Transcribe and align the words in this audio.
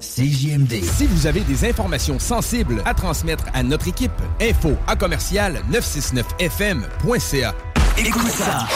CJMD. 0.00 0.82
Si 0.82 1.06
vous 1.06 1.26
avez 1.26 1.40
des 1.40 1.68
informations 1.68 2.18
sensibles 2.18 2.82
à 2.84 2.94
transmettre 2.94 3.44
à 3.54 3.62
notre 3.62 3.88
équipe, 3.88 4.12
info 4.40 4.76
à 4.86 4.96
commercial 4.96 5.62
969fm.ca. 5.70 7.54
Écoute 7.96 8.28
ça. 8.28 8.66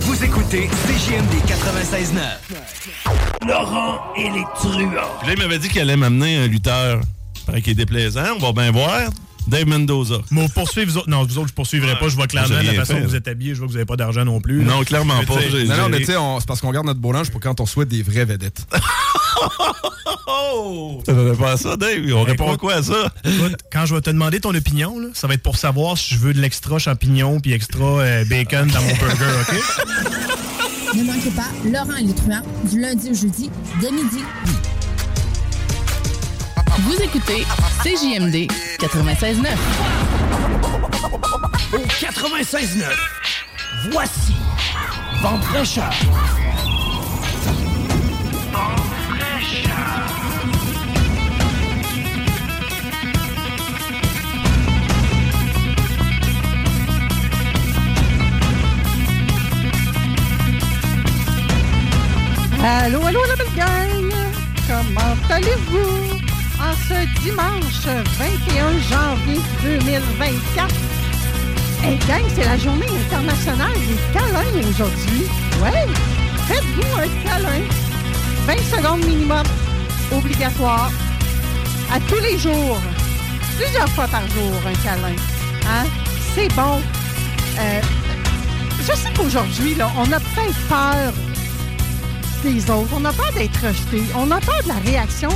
Vous 0.00 0.24
écoutez 0.24 0.68
CJMD 0.68 1.34
96.9. 1.46 3.48
Laurent 3.48 4.00
et 4.16 4.30
les 4.30 4.44
truands. 4.54 4.90
Là, 5.26 5.32
il 5.34 5.38
m'avait 5.38 5.58
dit 5.58 5.68
qu'il 5.68 5.80
allait 5.80 5.96
m'amener 5.96 6.36
un 6.38 6.46
lutteur. 6.46 7.00
Paraît 7.46 7.62
qu'il 7.62 7.72
est 7.72 7.76
déplaisant. 7.76 8.36
On 8.36 8.38
va 8.38 8.52
bien 8.52 8.70
voir. 8.70 9.10
Dave 9.50 9.66
Mendoza. 9.66 10.16
Mais 10.30 10.48
poursuivre 10.48 10.90
vous 10.90 10.98
autres. 10.98 11.10
Non, 11.10 11.24
vous 11.24 11.38
autres, 11.38 11.48
je 11.48 11.54
poursuivrai 11.54 11.98
pas. 11.98 12.08
Je 12.08 12.14
vois 12.16 12.26
clairement 12.26 12.54
la 12.62 12.72
façon 12.74 12.94
que 12.94 13.04
vous 13.06 13.12
là. 13.12 13.18
êtes 13.18 13.28
habillés. 13.28 13.54
Je 13.54 13.58
vois 13.58 13.66
que 13.66 13.72
vous 13.72 13.76
n'avez 13.78 13.86
pas 13.86 13.96
d'argent 13.96 14.24
non 14.24 14.40
plus. 14.40 14.62
là. 14.64 14.72
Non, 14.74 14.82
clairement 14.84 15.18
Mais 15.20 15.26
pas. 15.26 15.34
Non, 15.76 15.88
mais 15.90 15.98
tu 15.98 16.04
sais, 16.06 16.14
c'est 16.38 16.46
parce 16.46 16.60
qu'on 16.60 16.70
garde 16.72 16.86
notre 16.86 17.00
beau 17.00 17.12
linge 17.12 17.30
pour 17.30 17.40
quand 17.40 17.60
on 17.60 17.66
souhaite 17.66 17.88
des 17.88 18.02
vraies 18.02 18.24
vedettes. 18.24 18.66
Oh! 20.32 21.02
Ça 21.06 21.12
n'avait 21.12 21.36
pas 21.36 21.52
à 21.52 21.56
ça, 21.56 21.76
Dave. 21.76 22.02
On 22.14 22.22
répond 22.22 22.46
écoute- 22.48 22.60
quoi 22.60 22.74
à 22.74 22.82
ça? 22.82 23.12
Écoute, 23.24 23.56
quand 23.72 23.86
je 23.86 23.94
vais 23.94 24.00
te 24.00 24.10
demander 24.10 24.38
ton 24.40 24.54
opinion, 24.54 24.98
là, 24.98 25.08
ça 25.14 25.26
va 25.26 25.34
être 25.34 25.42
pour 25.42 25.56
savoir 25.56 25.96
si 25.98 26.14
je 26.14 26.20
veux 26.20 26.32
de 26.34 26.40
l'extra 26.40 26.78
champignon 26.78 27.40
puis 27.40 27.52
extra 27.52 27.84
euh, 28.00 28.24
bacon 28.26 28.68
dans 28.68 28.80
mon 28.82 28.94
burger, 28.94 29.24
OK? 29.48 29.56
Ne 30.96 31.04
manquez 31.04 31.30
pas 31.30 31.46
Laurent 31.64 31.96
et 31.96 32.02
les 32.02 32.14
truands 32.14 32.42
du 32.68 32.80
lundi 32.80 33.10
au 33.10 33.14
jeudi 33.14 33.48
dès 33.80 33.92
midi. 33.92 34.24
Vous 36.82 37.02
écoutez 37.02 37.44
CJMD 37.82 38.50
96.9. 38.78 39.46
Au 41.74 41.78
96.9, 41.78 42.84
voici 43.90 44.34
Vente 45.20 45.44
fraîcheur. 45.44 45.90
Allô, 62.62 63.04
allô, 63.04 63.20
la 63.26 63.36
belle 63.36 63.54
gang! 63.54 64.12
Comment 64.66 65.16
allez-vous? 65.28 66.19
Ce 66.72 67.20
dimanche 67.22 67.84
21 67.84 68.78
janvier 68.78 69.40
2024. 69.60 70.72
Hey 71.82 71.98
gang, 72.06 72.22
c'est 72.32 72.44
la 72.44 72.56
journée 72.56 72.86
internationale 73.06 73.72
des 73.72 73.96
câlins 74.12 74.68
aujourd'hui. 74.68 75.26
Ouais! 75.60 75.86
Faites-vous 76.46 76.96
un 76.96 77.08
câlin. 77.24 77.62
20 78.46 78.58
secondes 78.76 79.04
minimum. 79.04 79.42
Obligatoire. 80.12 80.92
À 81.92 81.98
tous 82.08 82.20
les 82.22 82.38
jours. 82.38 82.78
Plusieurs 83.58 83.88
fois 83.88 84.06
par 84.06 84.22
jour, 84.28 84.52
un 84.64 84.84
câlin. 84.84 85.16
Hein? 85.66 85.86
C'est 86.34 86.54
bon. 86.54 86.80
Euh, 87.58 87.80
je 88.78 88.92
sais 88.94 89.12
qu'aujourd'hui, 89.16 89.76
on 89.98 90.12
a 90.12 90.20
peut-être 90.20 90.68
peur 90.68 91.12
des 92.44 92.70
autres. 92.70 92.90
On 92.94 93.04
a 93.04 93.12
peur 93.12 93.32
d'être 93.32 93.66
rejeté. 93.66 94.04
On 94.14 94.30
a 94.30 94.40
peur 94.40 94.62
de 94.62 94.68
la 94.68 94.78
réaction 94.88 95.30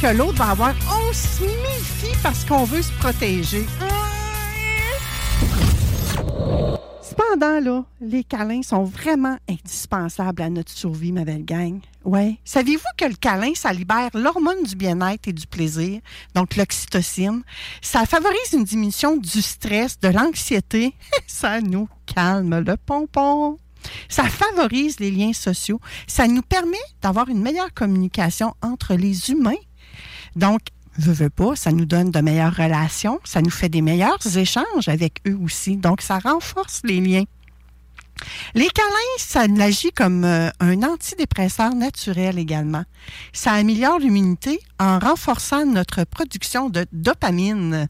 que 0.00 0.16
l'autre 0.16 0.38
va 0.38 0.50
avoir. 0.50 0.74
On 0.88 1.12
se 1.12 1.42
méfie 1.42 2.16
parce 2.22 2.44
qu'on 2.44 2.64
veut 2.64 2.82
se 2.82 2.92
protéger. 2.92 3.66
Cependant, 7.02 7.60
là, 7.60 7.84
les 8.00 8.24
câlins 8.24 8.62
sont 8.62 8.84
vraiment 8.84 9.36
indispensables 9.48 10.40
à 10.40 10.48
notre 10.48 10.70
survie, 10.70 11.12
ma 11.12 11.24
belle 11.24 11.44
gang. 11.44 11.80
Ouais. 12.04 12.38
Saviez-vous 12.44 12.82
que 12.96 13.04
le 13.04 13.14
câlin, 13.14 13.52
ça 13.54 13.72
libère 13.72 14.10
l'hormone 14.14 14.62
du 14.62 14.74
bien-être 14.74 15.28
et 15.28 15.32
du 15.34 15.46
plaisir, 15.46 16.00
donc 16.34 16.56
l'oxytocine? 16.56 17.42
Ça 17.82 18.06
favorise 18.06 18.52
une 18.54 18.64
diminution 18.64 19.16
du 19.18 19.42
stress, 19.42 19.98
de 20.00 20.08
l'anxiété. 20.08 20.94
Ça 21.26 21.60
nous 21.60 21.88
calme 22.06 22.60
le 22.60 22.76
pompon. 22.76 23.58
Ça 24.08 24.24
favorise 24.24 25.00
les 25.00 25.10
liens 25.10 25.32
sociaux. 25.32 25.80
Ça 26.06 26.26
nous 26.26 26.42
permet 26.42 26.76
d'avoir 27.02 27.28
une 27.28 27.42
meilleure 27.42 27.72
communication 27.74 28.54
entre 28.62 28.94
les 28.94 29.30
humains. 29.30 29.56
Donc, 30.36 30.60
veux, 30.98 31.12
veux 31.12 31.30
pas, 31.30 31.56
ça 31.56 31.72
nous 31.72 31.84
donne 31.84 32.10
de 32.10 32.20
meilleures 32.20 32.54
relations, 32.54 33.20
ça 33.24 33.42
nous 33.42 33.50
fait 33.50 33.68
des 33.68 33.82
meilleurs 33.82 34.18
échanges 34.36 34.88
avec 34.88 35.20
eux 35.26 35.38
aussi. 35.42 35.76
Donc, 35.76 36.00
ça 36.00 36.18
renforce 36.18 36.80
les 36.84 37.00
liens. 37.00 37.24
Les 38.54 38.68
câlins, 38.68 39.16
ça 39.18 39.46
agit 39.60 39.92
comme 39.92 40.24
euh, 40.24 40.50
un 40.60 40.82
antidépresseur 40.82 41.74
naturel 41.74 42.38
également. 42.38 42.84
Ça 43.32 43.52
améliore 43.52 43.98
l'immunité 43.98 44.60
en 44.78 44.98
renforçant 44.98 45.64
notre 45.64 46.04
production 46.04 46.68
de 46.68 46.86
dopamine. 46.92 47.88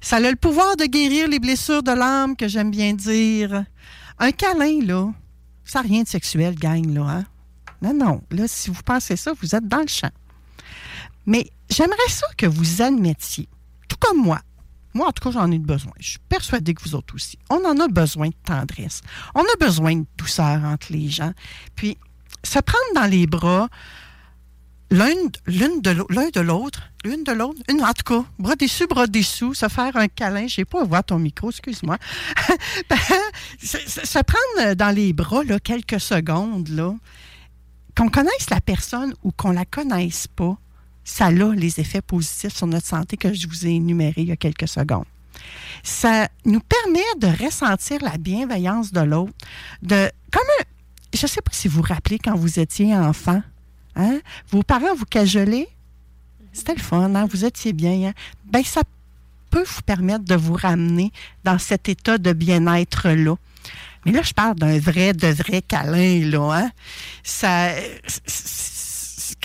Ça 0.00 0.16
a 0.16 0.20
le 0.20 0.36
pouvoir 0.36 0.76
de 0.76 0.84
guérir 0.84 1.28
les 1.28 1.40
blessures 1.40 1.82
de 1.82 1.92
l'âme, 1.92 2.36
que 2.36 2.48
j'aime 2.48 2.70
bien 2.70 2.92
dire. 2.92 3.64
Un 4.18 4.30
câlin, 4.30 4.80
là, 4.84 5.10
ça 5.64 5.82
n'a 5.82 5.88
rien 5.88 6.02
de 6.02 6.08
sexuel, 6.08 6.54
gang, 6.54 6.94
là. 6.94 7.02
Hein? 7.02 7.24
Non, 7.82 7.94
non. 7.94 8.22
Là, 8.30 8.44
si 8.46 8.70
vous 8.70 8.82
pensez 8.82 9.16
ça, 9.16 9.32
vous 9.40 9.54
êtes 9.54 9.66
dans 9.66 9.80
le 9.80 9.88
champ. 9.88 10.10
Mais 11.26 11.50
j'aimerais 11.74 12.08
ça 12.08 12.26
que 12.36 12.46
vous 12.46 12.82
admettiez, 12.82 13.48
tout 13.88 13.96
comme 14.00 14.18
moi. 14.22 14.40
Moi, 14.94 15.08
en 15.08 15.12
tout 15.12 15.24
cas, 15.24 15.32
j'en 15.32 15.50
ai 15.50 15.58
besoin. 15.58 15.92
Je 15.98 16.10
suis 16.10 16.18
persuadée 16.28 16.72
que 16.72 16.82
vous 16.82 16.94
autres 16.94 17.14
aussi. 17.16 17.36
On 17.50 17.64
en 17.64 17.80
a 17.80 17.88
besoin 17.88 18.28
de 18.28 18.34
tendresse. 18.44 19.00
On 19.34 19.40
a 19.40 19.56
besoin 19.58 19.96
de 19.96 20.06
douceur 20.16 20.62
entre 20.64 20.92
les 20.92 21.08
gens. 21.08 21.32
Puis, 21.74 21.98
se 22.44 22.60
prendre 22.60 22.94
dans 22.94 23.10
les 23.10 23.26
bras, 23.26 23.68
l'un 24.90 25.14
de 25.16 26.40
l'autre, 26.40 26.82
l'une 27.04 27.24
de 27.24 27.32
l'autre, 27.32 27.60
une, 27.68 27.82
en 27.82 27.92
tout 27.92 28.04
cas, 28.04 28.24
bras 28.38 28.54
dessus, 28.54 28.86
bras 28.86 29.08
dessous, 29.08 29.54
se 29.54 29.68
faire 29.68 29.96
un 29.96 30.06
câlin. 30.06 30.46
Je 30.46 30.60
n'ai 30.60 30.64
pas 30.64 30.82
à 30.82 30.84
voir 30.84 31.02
ton 31.02 31.18
micro, 31.18 31.50
excuse-moi. 31.50 31.98
Ben, 32.88 32.98
se, 33.60 34.22
prendre 34.22 34.74
dans 34.74 34.94
les 34.94 35.12
bras 35.12 35.42
là, 35.42 35.58
quelques 35.58 36.00
secondes, 36.00 36.68
là, 36.68 36.94
qu'on 37.96 38.08
connaisse 38.08 38.50
la 38.50 38.60
personne 38.60 39.14
ou 39.22 39.32
qu'on 39.32 39.50
la 39.50 39.64
connaisse 39.64 40.28
pas, 40.28 40.56
ça 41.04 41.26
a 41.26 41.30
les 41.30 41.80
effets 41.80 42.00
positifs 42.00 42.54
sur 42.54 42.66
notre 42.66 42.86
santé 42.86 43.16
que 43.16 43.32
je 43.32 43.46
vous 43.46 43.66
ai 43.66 43.70
énumérés 43.70 44.22
il 44.22 44.28
y 44.28 44.32
a 44.32 44.36
quelques 44.36 44.68
secondes. 44.68 45.04
Ça 45.82 46.28
nous 46.44 46.60
permet 46.60 47.04
de 47.18 47.44
ressentir 47.44 48.02
la 48.02 48.16
bienveillance 48.16 48.92
de 48.92 49.00
l'autre, 49.00 49.32
de 49.82 50.10
comme 50.32 50.42
je 51.12 51.22
ne 51.22 51.28
sais 51.28 51.42
pas 51.42 51.52
si 51.52 51.68
vous 51.68 51.76
vous 51.76 51.82
rappelez 51.82 52.18
quand 52.18 52.34
vous 52.34 52.58
étiez 52.58 52.96
enfant, 52.96 53.42
hein? 53.96 54.20
vos 54.50 54.62
parents 54.62 54.94
vous 54.96 55.04
cajolaient, 55.04 55.68
c'était 56.52 56.74
le 56.74 56.80
fun, 56.80 57.14
hein? 57.14 57.26
vous 57.30 57.44
étiez 57.44 57.72
bien. 57.72 58.08
Hein? 58.08 58.12
Ben, 58.46 58.62
ça 58.64 58.82
peut 59.50 59.64
vous 59.64 59.82
permettre 59.82 60.24
de 60.24 60.34
vous 60.34 60.54
ramener 60.54 61.12
dans 61.44 61.58
cet 61.58 61.88
état 61.88 62.18
de 62.18 62.32
bien-être-là. 62.32 63.36
Mais 64.04 64.12
là, 64.12 64.22
je 64.22 64.32
parle 64.32 64.56
d'un 64.56 64.78
vrai, 64.78 65.12
de 65.12 65.28
vrai 65.28 65.62
câlin, 65.62 66.28
là. 66.28 66.52
Hein? 66.52 66.70
Ça, 67.22 67.70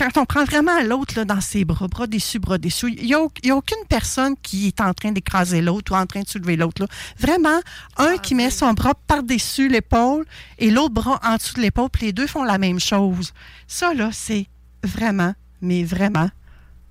quand 0.00 0.16
on 0.16 0.24
prend 0.24 0.44
vraiment 0.44 0.80
l'autre 0.80 1.24
dans 1.24 1.42
ses 1.42 1.66
bras, 1.66 1.86
bras 1.86 2.06
déçus, 2.06 2.38
bras 2.38 2.56
déçus, 2.56 2.94
il 2.96 3.04
n'y 3.04 3.12
a, 3.12 3.20
aucune 3.54 3.84
personne 3.86 4.34
qui 4.42 4.68
est 4.68 4.80
en 4.80 4.94
train 4.94 5.12
d'écraser 5.12 5.60
l'autre 5.60 5.92
ou 5.92 5.94
en 5.94 6.06
train 6.06 6.22
de 6.22 6.28
soulever 6.28 6.56
l'autre. 6.56 6.88
Vraiment, 7.18 7.60
un 7.98 8.16
qui 8.16 8.34
met 8.34 8.48
son 8.48 8.72
bras 8.72 8.94
par-dessus 9.06 9.68
l'épaule 9.68 10.24
et 10.58 10.70
l'autre 10.70 10.94
bras 10.94 11.20
en 11.22 11.36
dessous 11.36 11.54
de 11.56 11.60
l'épaule, 11.60 11.90
puis 11.90 12.06
les 12.06 12.12
deux 12.14 12.26
font 12.26 12.44
la 12.44 12.56
même 12.56 12.80
chose. 12.80 13.34
Ça, 13.66 13.92
là, 13.92 14.08
c'est 14.10 14.46
vraiment, 14.82 15.34
mais 15.60 15.84
vraiment, 15.84 16.30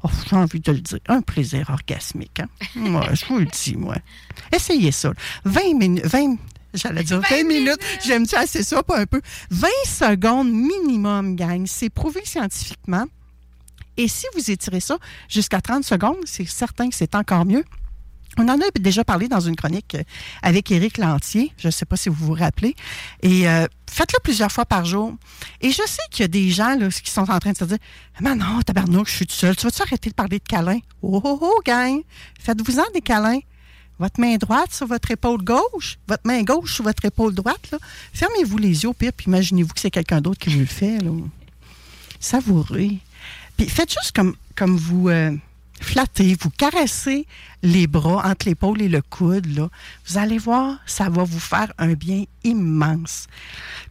oh, 0.04 0.10
j'ai 0.30 0.36
envie 0.36 0.60
de 0.60 0.72
le 0.72 0.80
dire, 0.80 1.00
un 1.08 1.22
plaisir 1.22 1.68
orgasmique. 1.72 2.40
Hein? 2.40 2.48
Moi, 2.76 3.08
je 3.16 3.26
vous 3.26 3.40
le 3.40 3.48
dis, 3.48 3.76
moi. 3.76 3.96
Essayez 4.54 4.92
ça. 4.92 5.14
20 5.46 5.62
minutes, 5.80 6.06
20, 6.06 6.36
j'allais 6.74 7.04
dire 7.04 7.22
20, 7.22 7.44
minutes, 7.44 7.80
j'aime 8.06 8.26
ça 8.26 8.42
assez 8.42 8.64
ça, 8.64 8.84
pas 8.84 9.00
un 9.00 9.06
peu? 9.06 9.22
20 9.52 9.68
secondes 9.86 10.52
minimum, 10.52 11.36
gang. 11.36 11.66
C'est 11.66 11.90
prouvé 11.90 12.22
scientifiquement. 12.26 13.06
Et 13.98 14.08
si 14.08 14.26
vous 14.34 14.50
étirez 14.50 14.80
ça 14.80 14.98
jusqu'à 15.28 15.62
30 15.62 15.84
secondes, 15.84 16.18
c'est 16.26 16.48
certain 16.48 16.90
que 16.90 16.96
c'est 16.96 17.16
encore 17.16 17.46
mieux. 17.46 17.66
On 18.38 18.48
en 18.48 18.56
a 18.62 18.66
déjà 18.80 19.04
parlé 19.04 19.28
dans 19.28 19.42
une 19.42 19.56
chronique 19.56 19.96
euh, 19.96 20.04
avec 20.42 20.72
Éric 20.72 20.98
Lantier. 20.98 21.52
Je 21.58 21.68
ne 21.68 21.72
sais 21.72 21.86
pas 21.86 21.98
si 21.98 22.08
vous 22.08 22.28
vous 22.28 22.34
rappelez. 22.34 22.76
Et 23.22 23.50
euh, 23.50 23.66
faites-le 23.90 24.20
plusieurs 24.24 24.52
fois 24.52 24.66
par 24.66 24.86
jour. 24.86 25.14
Et 25.60 25.72
je 25.72 25.82
sais 25.86 26.02
qu'il 26.12 26.22
y 26.22 26.26
a 26.26 26.30
des 26.30 26.50
gens 26.50 26.76
là, 26.76 26.88
qui 26.90 27.12
sont 27.12 27.30
en 27.30 27.40
train 27.40 27.52
de 27.52 27.58
se 27.58 27.66
dire 27.66 27.78
Mais 28.22 28.36
non, 28.36 28.62
tabarnouche, 28.62 29.12
je 29.12 29.16
suis 29.18 29.28
tout 29.28 29.36
seul. 29.36 29.56
Tu 29.56 29.66
vas-tu 29.66 29.82
arrêter 29.82 30.10
de 30.10 30.16
parler 30.16 30.40
de 30.40 30.44
câlins? 30.48 30.80
Oh, 31.02 31.20
oh, 31.24 31.40
oh, 31.42 31.62
gang! 31.66 32.02
Faites-vous-en 32.40 32.90
des 32.94 33.02
câlins. 33.02 33.40
Votre 34.00 34.22
main 34.22 34.38
droite 34.38 34.74
sur 34.74 34.88
votre 34.88 35.12
épaule 35.12 35.44
gauche, 35.44 36.00
votre 36.08 36.26
main 36.26 36.42
gauche 36.44 36.76
sur 36.76 36.86
votre 36.86 37.04
épaule 37.04 37.36
droite. 37.36 37.76
Fermez-vous 38.14 38.58
les 38.58 38.84
yeux 38.84 38.94
pire, 38.94 39.12
puis 39.12 39.28
imaginez-vous 39.28 39.74
que 39.74 39.80
c'est 39.80 39.92
quelqu'un 39.92 40.22
d'autre 40.22 40.40
qui 40.40 40.50
vous 40.50 40.60
le 40.60 40.66
fait. 40.66 41.00
Là. 41.00 41.12
Savourez. 42.20 43.00
Puis 43.58 43.68
faites 43.68 43.92
juste 43.92 44.16
comme, 44.16 44.78
vous 44.78 45.10
euh, 45.10 45.36
flattez, 45.82 46.38
vous 46.40 46.50
caressez 46.50 47.28
les 47.62 47.88
bras 47.88 48.26
entre 48.26 48.48
l'épaule 48.48 48.82
et 48.82 48.88
le 48.88 49.02
coude. 49.02 49.70
Vous 50.08 50.18
allez 50.18 50.38
voir, 50.38 50.78
ça 50.86 51.10
va 51.10 51.24
vous 51.24 51.40
faire 51.40 51.74
un 51.78 51.94
bien 51.94 52.24
immense. 52.46 53.28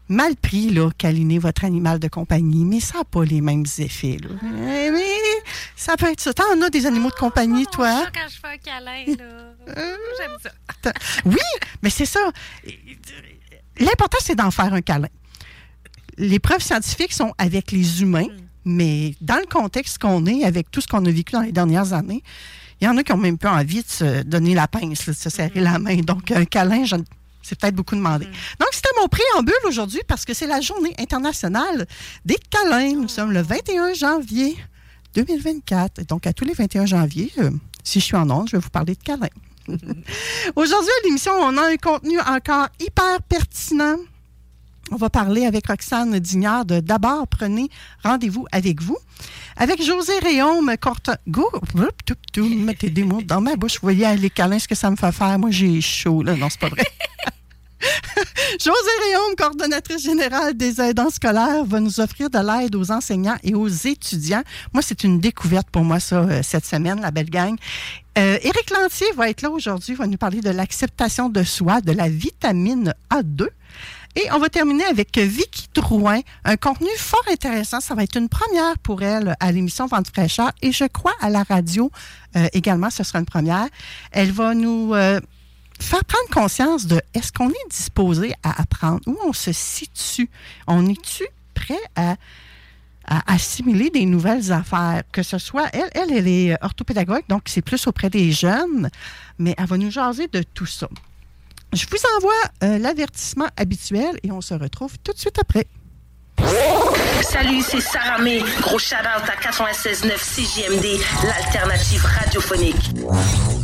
Mal 0.09 0.37
pris, 0.37 0.71
là, 0.71 0.91
câliner 0.97 1.39
votre 1.39 1.65
animal 1.65 1.99
de 1.99 2.09
compagnie, 2.09 2.65
mais 2.65 2.81
ça 2.81 2.99
n'a 2.99 3.05
pas 3.05 3.25
les 3.25 3.41
mêmes 3.43 3.65
effets. 3.79 4.17
Là. 4.23 4.29
Eh, 4.43 4.91
mais 4.91 5.03
ça 5.77 5.97
peut 5.97 6.11
être 6.11 6.21
ça. 6.21 6.33
T'en 6.33 6.61
as 6.63 6.71
des 6.71 6.87
animaux 6.87 7.11
de 7.11 7.15
compagnie, 7.15 7.67
toi? 7.67 8.07
quand 8.15 8.29
je 8.29 8.37
fais 8.41 8.55
un 8.55 8.57
câlin, 8.59 9.05
là. 9.19 9.75
J'aime 10.19 10.37
ça. 10.43 10.93
Oui, 11.27 11.37
mais 11.83 11.91
c'est 11.91 12.07
ça. 12.07 12.21
L'important, 13.79 14.19
c'est 14.23 14.35
d'en 14.35 14.51
faire 14.51 14.73
un 14.73 14.81
câlin. 14.81 15.09
Les 16.17 16.39
preuves 16.39 16.63
scientifiques 16.63 17.13
sont 17.13 17.33
avec 17.39 17.71
les 17.71 18.03
humains, 18.03 18.27
mais 18.65 19.15
dans 19.21 19.37
le 19.37 19.47
contexte 19.47 19.99
qu'on 19.99 20.25
est, 20.27 20.45
avec 20.45 20.71
tout 20.71 20.81
ce 20.81 20.89
qu'on 20.89 21.05
a 21.05 21.11
vécu 21.11 21.33
dans 21.33 21.43
les 21.43 21.53
dernières 21.53 21.93
années, 21.93 22.23
il 22.81 22.85
y 22.87 22.89
en 22.89 22.97
a 22.97 23.03
qui 23.03 23.13
ont 23.13 23.17
même 23.19 23.39
pas 23.39 23.53
envie 23.53 23.83
de 23.83 23.89
se 23.89 24.23
donner 24.23 24.55
la 24.55 24.67
pince, 24.69 25.07
là, 25.07 25.13
de 25.13 25.19
se 25.19 25.31
serrer 25.31 25.61
la 25.61 25.79
main. 25.79 25.97
Donc, 25.97 26.31
un 26.31 26.45
câlin, 26.45 26.85
je- 26.85 26.97
c'est 27.49 27.59
peut-être 27.59 27.75
beaucoup 27.75 27.97
demandé. 27.97 28.27
Donc, 28.27 28.69
c'était 28.73 28.89
mon 29.01 29.09
préambule 29.09 29.55
aujourd'hui 29.67 30.01
parce 30.07 30.25
que 30.25 30.35
c'est 30.35 30.47
la 30.47 30.61
journée 30.61 30.95
internationale 30.99 31.87
des 32.25 32.37
câlins. 32.51 32.95
Nous 32.95 33.09
sommes 33.09 33.33
le 33.33 33.41
21 33.41 33.95
janvier 33.95 34.57
2024. 35.15 36.01
Et 36.01 36.05
Donc, 36.05 36.27
à 36.27 36.33
tous 36.33 36.45
les 36.45 36.53
21 36.53 36.87
janvier, 36.87 37.33
euh, 37.39 37.51
si 37.83 38.01
je 38.01 38.05
suis 38.05 38.17
en 38.17 38.31
onde, 38.31 38.49
je 38.49 38.57
vais 38.57 38.63
vous 38.63 38.71
parler 38.71 38.95
de 38.95 39.03
câlins. 39.03 39.29
Aujourd'hui, 40.57 40.91
à 41.03 41.07
l'émission, 41.07 41.33
on 41.33 41.57
a 41.57 41.63
un 41.63 41.77
contenu 41.77 42.19
encore 42.21 42.69
hyper 42.81 43.23
pertinent. 43.23 43.97
On 44.91 44.97
va 44.97 45.11
parler 45.11 45.45
avec 45.45 45.67
Roxane 45.67 46.19
Dignard 46.19 46.65
de 46.65 46.81
D'abord, 46.81 47.29
prenez 47.29 47.69
rendez-vous 48.03 48.47
avec 48.53 48.81
vous. 48.81 48.97
Avec 49.57 49.83
José 49.83 50.19
Réaume, 50.21 50.75
Corte... 50.81 51.11
Go... 51.29 51.51
Oup, 51.75 51.93
tout, 52.07 52.15
tout, 52.33 52.49
mettez 52.49 52.89
des 52.89 53.05
mots 53.05 53.21
dans 53.21 53.43
ma 53.43 53.57
bouche. 53.57 53.75
Vous 53.75 53.83
voyez 53.83 54.17
les 54.17 54.31
câlins, 54.31 54.59
ce 54.59 54.69
que 54.69 54.75
ça 54.75 54.91
me 54.91 54.97
fait 54.97 55.13
faire. 55.13 55.39
Moi, 55.39 55.51
j'ai 55.51 55.81
chaud, 55.83 56.23
là. 56.23 56.37
Non, 56.37 56.49
c'est 56.49 56.61
pas 56.61 56.69
vrai. 56.69 56.85
José 58.61 58.91
Réaume, 59.05 59.37
coordonnatrice 59.37 60.03
générale 60.03 60.57
des 60.57 60.81
aidants 60.81 61.11
scolaires, 61.11 61.65
va 61.65 61.81
nous 61.81 62.01
offrir 62.01 62.31
de 62.31 62.39
l'aide 62.39 62.75
aux 62.75 62.91
enseignants 62.91 63.37
et 63.43 63.55
aux 63.55 63.69
étudiants. 63.69 64.43
Moi, 64.73 64.83
c'est 64.83 65.05
une 65.05 65.21
découverte 65.21 65.69
pour 65.71 65.85
moi, 65.85 66.01
ça, 66.01 66.21
euh, 66.21 66.41
cette 66.43 66.65
semaine, 66.65 67.01
la 67.01 67.11
belle 67.11 67.31
gang. 67.31 67.57
Euh, 68.19 68.39
Éric 68.43 68.71
Lantier 68.71 69.07
va 69.17 69.31
être 69.31 69.43
là 69.43 69.51
aujourd'hui, 69.51 69.95
va 69.95 70.07
nous 70.07 70.17
parler 70.17 70.41
de 70.41 70.51
l'acceptation 70.51 71.29
de 71.29 71.43
soi, 71.45 71.81
de 71.81 71.93
la 71.93 72.09
vitamine 72.09 72.95
A2. 73.11 73.47
Et 74.17 74.27
on 74.33 74.39
va 74.39 74.49
terminer 74.49 74.85
avec 74.87 75.17
Vicky 75.17 75.69
Drouin, 75.75 76.21
un 76.45 76.57
contenu 76.57 76.89
fort 76.97 77.23
intéressant. 77.31 77.81
Ça 77.81 77.95
va 77.95 78.03
être 78.03 78.17
une 78.17 78.29
première 78.29 78.77
pour 78.79 79.03
elle 79.03 79.37
à 79.39 79.53
l'émission 79.53 79.87
Vente 79.87 80.09
fraîcheur 80.09 80.51
et 80.63 80.73
je 80.73 80.85
crois 80.85 81.15
à 81.21 81.31
la 81.31 81.45
radio 81.45 81.93
euh, 82.35 82.49
également, 82.53 82.91
ce 82.91 83.05
sera 83.05 83.21
une 83.21 83.27
première. 83.27 83.69
Elle 84.11 84.33
va 84.33 84.55
nous 84.55 84.93
faire 85.79 86.05
prendre 86.05 86.29
conscience 86.31 86.87
de 86.87 87.01
est-ce 87.15 87.33
qu'on 87.33 87.51
est 87.51 87.69
disposé 87.71 88.33
à 88.43 88.61
apprendre, 88.61 89.01
où 89.07 89.17
on 89.25 89.33
se 89.33 89.53
situe? 89.53 90.29
On 90.67 90.87
est-tu 90.87 91.25
prêt 91.55 91.81
à, 91.97 92.17
assimiler 93.27 93.91
des 93.91 94.05
nouvelles 94.05 94.53
affaires? 94.53 95.03
Que 95.13 95.23
ce 95.23 95.39
soit, 95.39 95.69
elle, 95.73 95.91
elle, 95.95 96.13
elle 96.13 96.29
est 96.29 96.63
orthopédagogue, 96.63 97.23
donc 97.29 97.43
c'est 97.47 97.63
plus 97.63 97.87
auprès 97.87 98.11
des 98.11 98.33
jeunes, 98.33 98.91
mais 99.39 99.55
elle 99.57 99.67
va 99.67 99.79
nous 99.79 99.91
jaser 99.91 100.29
de 100.29 100.43
tout 100.43 100.67
ça. 100.67 100.89
Je 101.73 101.85
vous 101.91 101.99
envoie 102.17 102.33
euh, 102.65 102.79
l'avertissement 102.79 103.49
habituel 103.57 104.19
et 104.23 104.33
on 104.33 104.41
se 104.41 104.55
retrouve 104.55 104.97
tout 105.05 105.13
de 105.13 105.19
suite 105.19 105.39
après. 105.39 105.67
Salut, 107.23 107.63
c'est 107.63 107.81
Sarah 107.81 108.19
May. 108.19 108.43
Gros 108.61 108.79
shout-out 108.79 109.29
à 109.29 109.51
96.9 109.51 110.17
CJMD, 110.17 111.01
l'alternative 111.25 112.05
radiophonique. 112.05 113.58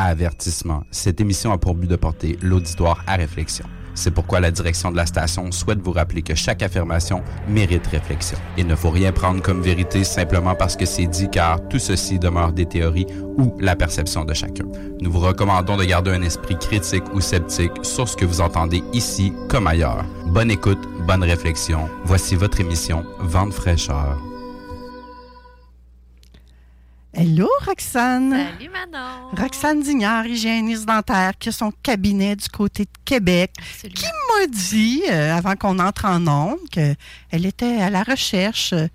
Avertissement. 0.00 0.84
Cette 0.92 1.20
émission 1.20 1.50
a 1.50 1.58
pour 1.58 1.74
but 1.74 1.90
de 1.90 1.96
porter 1.96 2.38
l'auditoire 2.40 3.02
à 3.08 3.16
réflexion. 3.16 3.66
C'est 3.96 4.12
pourquoi 4.12 4.38
la 4.38 4.52
direction 4.52 4.92
de 4.92 4.96
la 4.96 5.06
station 5.06 5.50
souhaite 5.50 5.80
vous 5.82 5.90
rappeler 5.90 6.22
que 6.22 6.36
chaque 6.36 6.62
affirmation 6.62 7.20
mérite 7.48 7.84
réflexion. 7.88 8.38
Il 8.56 8.68
ne 8.68 8.76
faut 8.76 8.90
rien 8.90 9.10
prendre 9.10 9.42
comme 9.42 9.60
vérité 9.60 10.04
simplement 10.04 10.54
parce 10.54 10.76
que 10.76 10.86
c'est 10.86 11.08
dit 11.08 11.28
car 11.28 11.66
tout 11.66 11.80
ceci 11.80 12.20
demeure 12.20 12.52
des 12.52 12.66
théories 12.66 13.08
ou 13.38 13.56
la 13.58 13.74
perception 13.74 14.24
de 14.24 14.34
chacun. 14.34 14.66
Nous 15.00 15.10
vous 15.10 15.18
recommandons 15.18 15.76
de 15.76 15.82
garder 15.84 16.12
un 16.12 16.22
esprit 16.22 16.56
critique 16.56 17.12
ou 17.12 17.20
sceptique 17.20 17.72
sur 17.82 18.08
ce 18.08 18.16
que 18.16 18.24
vous 18.24 18.40
entendez 18.40 18.84
ici 18.92 19.32
comme 19.48 19.66
ailleurs. 19.66 20.04
Bonne 20.26 20.52
écoute, 20.52 20.78
bonne 21.08 21.24
réflexion. 21.24 21.88
Voici 22.04 22.36
votre 22.36 22.60
émission 22.60 23.04
Vente 23.18 23.52
fraîcheur. 23.52 24.27
Hello, 27.14 27.48
Roxane. 27.66 28.30
Salut, 28.30 28.70
Manon. 28.70 29.30
Roxane 29.32 29.80
Dignard, 29.80 30.26
hygiéniste 30.26 30.84
dentaire, 30.84 31.32
qui 31.38 31.48
a 31.48 31.52
son 31.52 31.72
cabinet 31.82 32.36
du 32.36 32.48
côté 32.48 32.84
de 32.84 32.90
Québec, 33.04 33.52
qui 33.82 34.04
m'a 34.04 34.46
dit, 34.46 35.02
euh, 35.10 35.34
avant 35.34 35.56
qu'on 35.56 35.78
entre 35.78 36.04
en 36.04 36.26
ondes, 36.26 36.58
qu'elle 36.70 36.96
était 37.46 37.80
à 37.80 37.88
la 37.88 38.02
recherche 38.02 38.74
euh, 38.74 38.88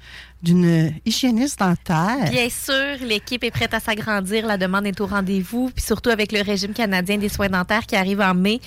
d'une 0.43 0.91
hygiéniste 1.05 1.59
dentaire. 1.59 2.29
Bien 2.29 2.49
sûr, 2.49 3.07
l'équipe 3.07 3.43
est 3.43 3.51
prête 3.51 3.73
à 3.73 3.79
s'agrandir. 3.79 4.45
La 4.45 4.57
demande 4.57 4.85
est 4.85 4.99
au 4.99 5.05
rendez-vous. 5.05 5.71
Puis 5.73 5.83
surtout 5.83 6.09
avec 6.09 6.33
le 6.33 6.41
régime 6.41 6.73
canadien 6.73 7.17
des 7.17 7.29
soins 7.29 7.47
dentaires 7.47 7.85
qui 7.85 7.95
arrive 7.95 8.19
en 8.19 8.33
mai. 8.33 8.59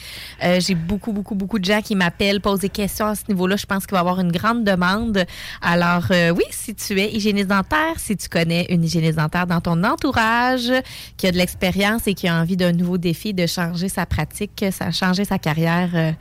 Euh, 0.42 0.58
J'ai 0.58 0.74
beaucoup, 0.74 1.12
beaucoup, 1.12 1.34
beaucoup 1.34 1.58
de 1.58 1.64
gens 1.64 1.82
qui 1.82 1.94
m'appellent, 1.94 2.40
posent 2.40 2.60
des 2.60 2.70
questions 2.70 3.06
à 3.06 3.14
ce 3.14 3.22
niveau-là. 3.28 3.56
Je 3.56 3.66
pense 3.66 3.86
qu'il 3.86 3.92
va 3.92 3.98
y 3.98 4.00
avoir 4.00 4.20
une 4.20 4.32
grande 4.32 4.64
demande. 4.64 5.24
Alors, 5.60 6.06
euh, 6.10 6.30
oui, 6.30 6.44
si 6.50 6.74
tu 6.74 6.98
es 6.98 7.12
hygiéniste 7.12 7.48
dentaire, 7.48 7.98
si 7.98 8.16
tu 8.16 8.28
connais 8.28 8.66
une 8.70 8.82
hygiéniste 8.82 9.18
dentaire 9.18 9.46
dans 9.46 9.60
ton 9.60 9.84
entourage, 9.84 10.72
qui 11.18 11.26
a 11.26 11.32
de 11.32 11.36
l'expérience 11.36 12.06
et 12.06 12.14
qui 12.14 12.26
a 12.26 12.40
envie 12.40 12.56
d'un 12.56 12.72
nouveau 12.72 12.96
défi, 12.96 13.34
de 13.34 13.46
changer 13.46 13.90
sa 13.90 14.06
pratique, 14.06 14.64
ça, 14.72 14.90
changer 14.90 15.26
sa 15.26 15.38
carrière, 15.38 15.90
euh, 15.94 16.12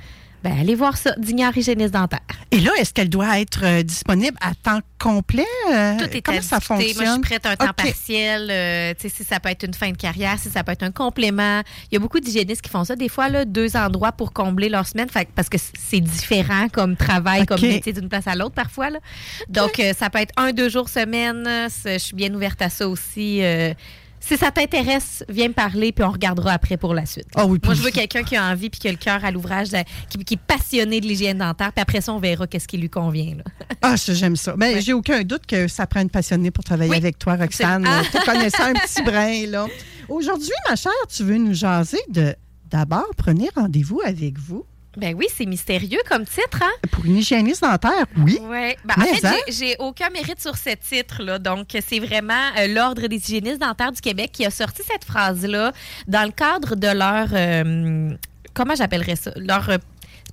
ben, 0.46 0.60
allez 0.60 0.76
voir 0.76 0.96
ça, 0.96 1.16
Dignard 1.18 1.58
hygiéniste 1.58 1.92
dentaire. 1.92 2.20
Et 2.52 2.60
là, 2.60 2.70
est-ce 2.78 2.94
qu'elle 2.94 3.10
doit 3.10 3.40
être 3.40 3.62
euh, 3.66 3.82
disponible 3.82 4.38
à 4.40 4.54
temps 4.54 4.80
complet? 5.00 5.44
Euh, 5.74 5.98
Tout 5.98 6.06
est 6.16 6.22
Comment 6.22 6.38
à 6.38 6.42
ça 6.44 6.60
discuter. 6.60 6.84
fonctionne? 6.84 6.96
Moi, 6.98 7.06
je 7.06 7.12
suis 7.14 7.22
prête 7.22 7.46
à 7.48 7.50
un 7.50 7.56
temps 7.56 7.74
partiel. 7.74 8.52
euh, 8.52 8.94
si 9.00 9.24
ça 9.24 9.40
peut 9.40 9.50
être 9.50 9.64
une 9.66 9.74
fin 9.74 9.90
de 9.90 9.98
carrière, 9.98 10.38
si 10.38 10.52
ça 10.52 10.64
peut 10.64 10.72
être 10.72 10.84
un 10.84 10.92
complément. 10.92 11.62
Il 11.92 11.96
y 11.96 11.98
a 11.98 12.00
beaucoup 12.00 12.20
d'hygiénistes 12.20 12.62
qui 12.62 12.70
font 12.70 12.84
ça. 12.84 12.96
Des 12.96 13.10
fois, 13.10 13.28
là, 13.28 13.44
deux 13.44 13.76
endroits 13.76 14.12
pour 14.12 14.34
combler 14.34 14.70
leur 14.70 14.88
semaine. 14.88 15.10
Fait 15.10 15.28
parce 15.34 15.50
que 15.50 15.58
c'est 15.58 16.00
différent 16.00 16.68
comme 16.72 16.96
travail, 16.96 17.48
comme 17.48 17.62
métier 17.62 17.92
d'une 17.94 18.08
place 18.08 18.28
à 18.28 18.36
l'autre 18.36 18.54
parfois. 18.54 18.92
Là. 18.92 19.00
Donc, 19.50 19.82
ça 19.98 20.12
peut 20.12 20.20
être 20.20 20.34
un, 20.38 20.52
deux 20.52 20.70
jours 20.70 20.90
semaine. 20.90 21.44
Je 21.86 21.98
suis 21.98 22.16
bien 22.16 22.32
ouverte 22.36 22.62
à 22.62 22.70
ça 22.70 22.88
aussi. 22.88 23.42
Si 24.20 24.38
ça 24.38 24.50
t'intéresse, 24.52 25.24
viens 25.30 25.50
me 25.50 25.54
parler, 25.54 25.92
puis 25.92 26.04
on 26.04 26.12
regardera 26.12 26.54
après 26.54 26.78
pour 26.78 26.94
la 26.94 27.06
suite. 27.06 27.28
Ah 27.36 27.46
oui, 27.46 27.60
Moi, 27.64 27.74
je 27.76 27.82
veux 27.82 27.92
quelqu'un 27.92 28.24
qui 28.24 28.36
a 28.36 28.46
envie, 28.52 28.70
puis 28.70 28.80
qui 28.80 28.88
a 28.88 28.92
le 28.92 28.98
cœur 28.98 29.24
à 29.24 29.30
l'ouvrage, 29.32 29.68
qui, 30.10 30.18
qui 30.20 30.34
est 30.34 30.38
passionné 30.38 31.00
de 31.00 31.06
l'hygiène 31.06 31.38
dentaire, 31.38 31.72
puis 31.72 31.82
après 31.82 32.02
ça, 32.02 32.12
on 32.14 32.20
verra 32.20 32.48
qu'est-ce 32.48 32.68
qui 32.68 32.78
lui 32.78 32.90
convient. 32.90 33.36
là. 33.38 33.44
Ah, 33.82 33.98
ça, 33.98 34.16
j'aime 34.16 34.36
ça. 34.36 34.56
Mais 34.58 34.82
j'ai 34.82 34.94
aucun 34.94 35.22
doute 35.22 35.46
que 35.46 35.68
ça 35.68 35.86
prend 35.86 36.02
une 36.02 36.10
passionnée 36.10 36.50
pour 36.50 36.64
travailler 36.64 36.96
avec 36.96 37.20
toi, 37.20 37.36
Roxane. 37.36 37.86
Ah. 37.88 38.02
Tu 38.12 38.18
connaissais 38.26 38.64
un 38.64 38.74
petit 38.74 39.04
brin, 39.06 39.46
là. 39.46 39.68
Aujourd'hui, 40.10 40.50
ma 40.68 40.76
chère, 40.76 40.92
tu 41.08 41.24
veux 41.24 41.38
nous 41.38 41.54
jaser 41.54 42.00
de 42.10 42.34
d'abord, 42.72 43.06
prenez 43.16 43.50
rendez-vous 43.56 44.02
avec 44.04 44.40
vous. 44.40 44.66
Ben 44.98 45.14
oui, 45.16 45.26
c'est 45.36 45.46
mystérieux 45.46 46.00
comme 46.10 46.26
titre, 46.26 46.60
hein? 46.62 46.72
Pour 46.92 47.06
une 47.06 47.18
hygiéniste 47.18 47.62
dentaire, 47.62 48.06
oui. 48.18 48.40
Oui. 48.42 48.76
Ben, 48.86 48.96
en 48.98 49.02
fait, 49.02 49.26
hein? 49.26 49.34
j'ai- 49.48 49.54
j'ai 49.54 49.76
aucun 49.80 50.10
mérite 50.10 50.40
sur 50.42 50.56
ce 50.58 50.70
titre-là. 50.76 51.40
Donc, 51.40 51.68
c'est 51.88 52.00
vraiment 52.00 52.34
euh, 52.58 52.68
l'Ordre 52.68 53.08
des 53.08 53.18
hygiénistes 53.18 53.60
dentaires 53.60 53.92
du 53.92 54.02
Québec 54.02 54.32
qui 54.34 54.46
a 54.46 54.52
sorti 54.52 54.82
cette 54.90 55.04
phrase-là 55.06 55.72
dans 56.08 56.24
le 56.24 56.32
cadre 56.32 56.76
de 56.76 56.88
leur. 56.88 57.28
euh, 57.34 58.16
comment 58.54 58.76
j'appellerais 58.76 59.16
ça? 59.16 59.32
Leur. 59.36 59.70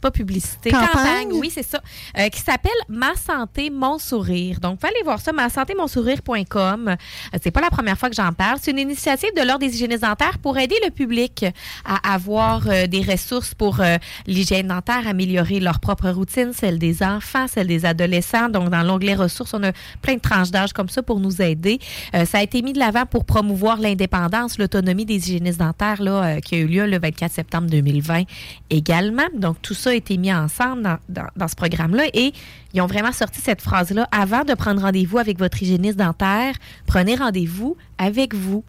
Pas 0.02 0.10
publicité. 0.10 0.70
Campagne? 0.70 1.28
oui, 1.32 1.50
c'est 1.54 1.62
ça. 1.62 1.80
euh, 2.18 2.28
qui 2.28 2.40
s'appelle 2.40 2.72
Ma 2.88 3.14
santé, 3.14 3.70
mon 3.70 3.98
sourire. 3.98 4.58
Donc, 4.60 4.80
vous 4.80 4.86
allez 4.86 5.02
voir 5.04 5.20
ça, 5.20 5.32
ma 5.32 5.48
santé, 5.48 5.74
mon 5.78 5.86
sourire.com. 5.86 6.88
Euh, 6.88 7.38
C'est 7.42 7.50
pas 7.52 7.60
la 7.60 7.70
première 7.70 7.96
fois 7.96 8.10
que 8.10 8.16
j'en 8.16 8.32
parle. 8.32 8.58
C'est 8.60 8.72
une 8.72 8.78
initiative 8.80 9.30
de 9.36 9.42
l'Ordre 9.42 9.60
des 9.60 9.74
hygiénistes 9.74 10.02
dentaires 10.02 10.38
pour 10.38 10.58
aider 10.58 10.74
le 10.84 10.90
public 10.90 11.46
à 11.84 12.14
avoir 12.14 12.66
euh, 12.68 12.86
des 12.86 13.00
ressources 13.02 13.54
pour 13.54 13.80
l'hygiène 14.26 14.68
dentaire, 14.68 15.06
améliorer 15.06 15.60
leur 15.60 15.78
propre 15.80 16.10
routine, 16.10 16.52
celle 16.52 16.78
des 16.78 17.02
enfants, 17.02 17.46
celle 17.46 17.68
des 17.68 17.84
adolescents. 17.86 18.48
Donc, 18.48 18.68
dans 18.70 18.82
l'onglet 18.82 19.14
ressources, 19.14 19.54
on 19.54 19.62
a 19.62 19.72
plein 20.02 20.14
de 20.16 20.20
tranches 20.20 20.50
d'âge 20.50 20.72
comme 20.72 20.88
ça 20.88 21.02
pour 21.02 21.20
nous 21.20 21.40
aider. 21.40 21.78
Ça 22.12 22.38
a 22.38 22.42
été 22.42 22.60
mis 22.62 22.72
de 22.72 22.78
l'avant 22.80 23.06
pour 23.06 23.24
promouvoir 23.24 23.78
l'indépendance, 23.78 24.58
l'autonomie 24.58 25.04
des 25.06 25.14
hygiénistes 25.16 25.58
dentaires 25.60 26.02
là, 26.02 26.40
qui 26.40 26.56
a 26.56 26.58
eu 26.58 26.66
lieu 26.66 26.86
le 26.86 26.98
24 26.98 27.32
septembre 27.32 27.68
2020 27.70 28.24
également. 28.70 29.22
Donc, 29.34 29.60
tout 29.62 29.74
ça 29.74 29.91
a 29.92 29.96
été 29.96 30.16
mis 30.16 30.32
ensemble 30.32 30.82
dans, 30.82 30.98
dans- 31.08 31.28
dans 31.36 31.48
ce 31.48 31.54
programme-là 31.54 32.04
et 32.14 32.32
ils 32.74 32.80
ont 32.80 32.86
vraiment 32.86 33.12
sorti 33.12 33.40
cette 33.40 33.60
phrase-là. 33.62 34.08
Avant 34.10 34.44
de 34.44 34.54
prendre 34.54 34.80
rendez-vous 34.82 35.18
avec 35.18 35.38
votre 35.38 35.62
hygiéniste 35.62 35.96
dentaire, 35.98 36.54
prenez 36.86 37.14
rendez-vous 37.14 37.76
avec 37.98 38.34
vous. 38.34 38.64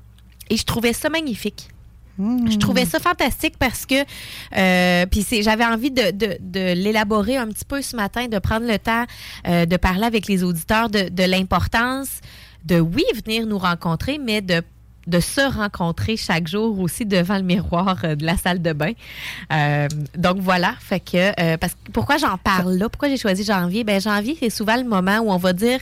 Et 0.50 0.58
je 0.58 0.66
trouvais 0.66 0.94
ça 0.94 1.10
magnifique. 1.10 1.70
Je 2.20 2.58
trouvais 2.60 2.86
ça 2.86 3.00
fantastique 3.00 3.56
parce 3.58 3.88
que 3.88 3.96
euh, 4.56 5.06
puis 5.08 5.24
c'est 5.24 5.42
j'avais 5.42 5.66
envie 5.66 5.90
de, 5.90 6.12
de- 6.12 6.38
de 6.40 6.74
l'élaborer 6.74 7.38
un 7.38 7.48
petit 7.48 7.66
peu 7.66 7.82
ce 7.82 7.96
matin, 7.96 8.28
de 8.28 8.38
prendre 8.38 8.68
le 8.68 8.78
temps 8.78 9.06
euh, 9.48 9.66
de 9.66 9.78
parler 9.78 10.04
avec 10.06 10.28
les 10.28 10.44
auditeurs 10.44 10.90
de, 10.92 11.10
de 11.10 11.24
l'importance 11.24 12.20
de 12.66 12.80
oui 12.80 13.04
venir 13.26 13.48
nous 13.48 13.58
rencontrer, 13.58 14.20
mais 14.24 14.42
de 14.42 14.62
de 15.08 15.20
se 15.20 15.42
rencontrer 15.42 16.18
chaque 16.18 16.48
jour 16.48 16.80
aussi 16.80 17.06
devant 17.06 17.38
le 17.38 17.44
miroir 17.44 17.98
euh, 18.04 18.16
de 18.16 18.26
la 18.26 18.38
salle 18.38 18.62
de 18.62 18.74
bain. 18.74 18.94
Euh, 19.52 19.88
donc 20.18 20.38
voilà, 20.40 20.76
fait 20.80 21.00
que 21.00 21.42
euh, 21.42 21.58
parce 21.58 21.76
pourquoi 21.92 22.18
j'en 22.18 22.38
parle 22.38 22.76
là, 22.76 22.90
pourquoi 22.90 23.10
j'ai 23.10 23.18
choisi 23.18 23.44
janvier? 23.44 23.84
Ben 23.84 24.00
janvier 24.00 24.38
c'est 24.40 24.50
souvent 24.50 24.78
le 24.78 24.84
moment 24.84 25.20
où 25.20 25.32
on 25.32 25.38
va 25.38 25.54
dire 25.54 25.80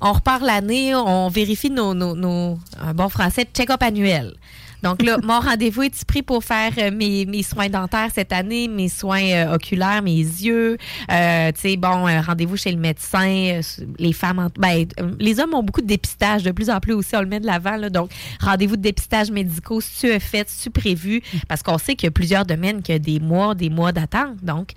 on 0.00 0.12
repart 0.12 0.42
l'année, 0.42 0.94
on 0.94 1.28
vérifie 1.28 1.70
nos, 1.70 1.94
nos, 1.94 2.14
nos 2.14 2.58
un 2.80 2.94
bon 2.94 3.08
français 3.08 3.46
check-up 3.52 3.82
annuel. 3.82 4.34
Donc 4.82 5.02
là, 5.02 5.18
mon 5.22 5.40
rendez-vous 5.40 5.82
est 5.82 6.04
pris 6.04 6.22
pour 6.22 6.42
faire 6.44 6.72
euh, 6.78 6.90
mes, 6.90 7.42
soins 7.42 7.68
dentaires 7.68 8.10
cette 8.14 8.32
année, 8.32 8.68
mes 8.68 8.88
soins 8.88 9.22
euh, 9.22 9.54
oculaires, 9.54 10.02
mes 10.02 10.16
yeux? 10.16 10.76
Euh, 11.10 11.52
tu 11.52 11.60
sais, 11.60 11.76
bon, 11.76 12.06
rendez-vous 12.22 12.56
chez 12.56 12.72
le 12.72 12.78
médecin. 12.78 13.60
les 13.98 14.12
femmes, 14.12 14.38
en- 14.38 14.50
ben, 14.58 14.86
les 15.18 15.40
hommes 15.40 15.54
ont 15.54 15.62
beaucoup 15.62 15.80
de 15.82 15.86
dépistage 15.86 16.42
de 16.42 16.50
plus 16.50 16.70
en 16.70 16.80
plus 16.80 16.92
aussi, 16.92 17.14
on 17.16 17.20
le 17.20 17.26
met 17.26 17.40
de 17.40 17.46
l'avant. 17.46 17.78
Donc, 17.90 18.10
rendez-vous 18.40 18.76
de 18.76 18.82
dépistage 18.82 19.30
médicaux, 19.30 19.80
si 19.80 20.00
tu 20.00 20.06
es 20.06 20.20
fait, 20.20 20.48
si 20.48 20.62
tu 20.64 20.70
prévu, 20.70 21.22
parce 21.48 21.62
qu'on 21.62 21.78
sait 21.78 21.94
qu'il 21.94 22.06
y 22.06 22.08
a 22.08 22.12
plusieurs 22.12 22.44
domaines 22.46 22.82
qui 22.82 22.92
ont 22.92 22.98
des 22.98 23.20
mois, 23.20 23.54
des 23.54 23.70
mois 23.70 23.92
d'attente. 23.92 24.36
Donc, 24.42 24.72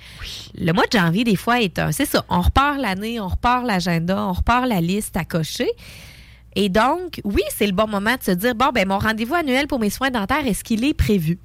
le 0.58 0.72
mois 0.74 0.86
de 0.92 0.98
janvier, 0.98 1.24
des 1.24 1.36
fois, 1.36 1.62
est 1.62 1.80
un. 1.80 1.92
C'est 1.92 2.06
ça, 2.06 2.24
on 2.30 2.42
repart 2.42 2.80
l'année, 2.80 3.20
on 3.20 3.28
repart 3.28 3.66
l'agenda, 3.66 4.22
on 4.22 4.34
repart 4.34 4.68
la 4.68 4.82
liste 4.82 5.18
à 5.18 5.26
cocher. 5.26 5.70
Et 6.56 6.70
donc, 6.70 7.22
oui, 7.24 7.42
c'est 7.50 7.66
le 7.66 7.74
bon 7.74 7.88
moment 7.88 8.16
de 8.16 8.24
se 8.24 8.32
dire 8.32 8.56
bon, 8.56 8.70
ben 8.74 8.88
mon 8.88 9.00
rendez-vous 9.00 9.36
annuel 9.36 9.68
pour 9.68 9.80
mes 9.80 9.90
soins 9.90 10.12
dentaires, 10.12 10.46
est-ce 10.46 10.64
qu'il 10.64 10.84
est 10.86 10.94
prévu? 10.94 11.40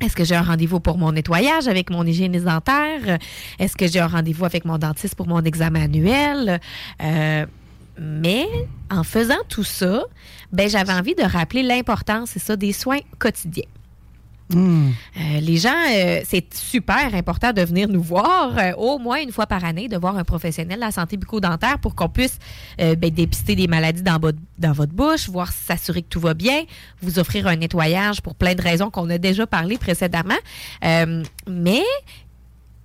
Est-ce 0.00 0.16
que 0.16 0.24
j'ai 0.24 0.34
un 0.34 0.42
rendez-vous 0.42 0.80
pour 0.80 0.96
mon 0.98 1.12
nettoyage 1.12 1.68
avec 1.68 1.90
mon 1.90 2.06
hygiéniste 2.06 2.44
dentaire? 2.44 3.18
Est-ce 3.58 3.76
que 3.76 3.86
j'ai 3.86 4.00
un 4.00 4.06
rendez-vous 4.06 4.44
avec 4.44 4.64
mon 4.64 4.78
dentiste 4.78 5.14
pour 5.14 5.26
mon 5.26 5.42
examen 5.42 5.82
annuel? 5.82 6.60
Euh, 7.02 7.46
mais 7.98 8.46
en 8.90 9.04
faisant 9.04 9.42
tout 9.48 9.64
ça, 9.64 10.04
ben 10.52 10.70
j'avais 10.70 10.92
envie 10.92 11.14
de 11.14 11.22
rappeler 11.22 11.62
l'importance, 11.62 12.30
c'est 12.30 12.38
ça, 12.38 12.56
des 12.56 12.72
soins 12.72 13.00
quotidiens. 13.18 13.64
Euh, 14.56 15.40
les 15.40 15.56
gens, 15.56 15.70
euh, 15.90 16.20
c'est 16.24 16.52
super 16.54 17.14
important 17.14 17.52
de 17.52 17.62
venir 17.62 17.88
nous 17.88 18.02
voir 18.02 18.56
euh, 18.58 18.72
au 18.76 18.98
moins 18.98 19.20
une 19.20 19.32
fois 19.32 19.46
par 19.46 19.64
année, 19.64 19.88
de 19.88 19.96
voir 19.96 20.16
un 20.16 20.24
professionnel 20.24 20.76
de 20.76 20.80
la 20.80 20.90
santé 20.90 21.16
bucco-dentaire 21.16 21.78
pour 21.78 21.94
qu'on 21.94 22.08
puisse 22.08 22.38
ben, 22.78 23.10
dépister 23.10 23.54
des 23.54 23.66
maladies 23.66 24.02
dans 24.02 24.18
votre, 24.18 24.38
dans 24.58 24.72
votre 24.72 24.92
bouche, 24.92 25.28
voir 25.28 25.52
s'assurer 25.52 26.02
que 26.02 26.08
tout 26.08 26.20
va 26.20 26.34
bien, 26.34 26.64
vous 27.02 27.18
offrir 27.18 27.46
un 27.46 27.56
nettoyage 27.56 28.20
pour 28.20 28.34
plein 28.34 28.54
de 28.54 28.62
raisons 28.62 28.90
qu'on 28.90 29.08
a 29.10 29.18
déjà 29.18 29.46
parlé 29.46 29.78
précédemment. 29.78 30.38
Mais 30.82 31.82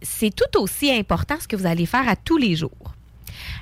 c'est 0.01 0.33
tout 0.33 0.59
aussi 0.59 0.91
important 0.91 1.35
ce 1.39 1.47
que 1.47 1.55
vous 1.55 1.65
allez 1.65 1.85
faire 1.85 2.07
à 2.07 2.15
tous 2.15 2.37
les 2.37 2.55
jours. 2.55 2.84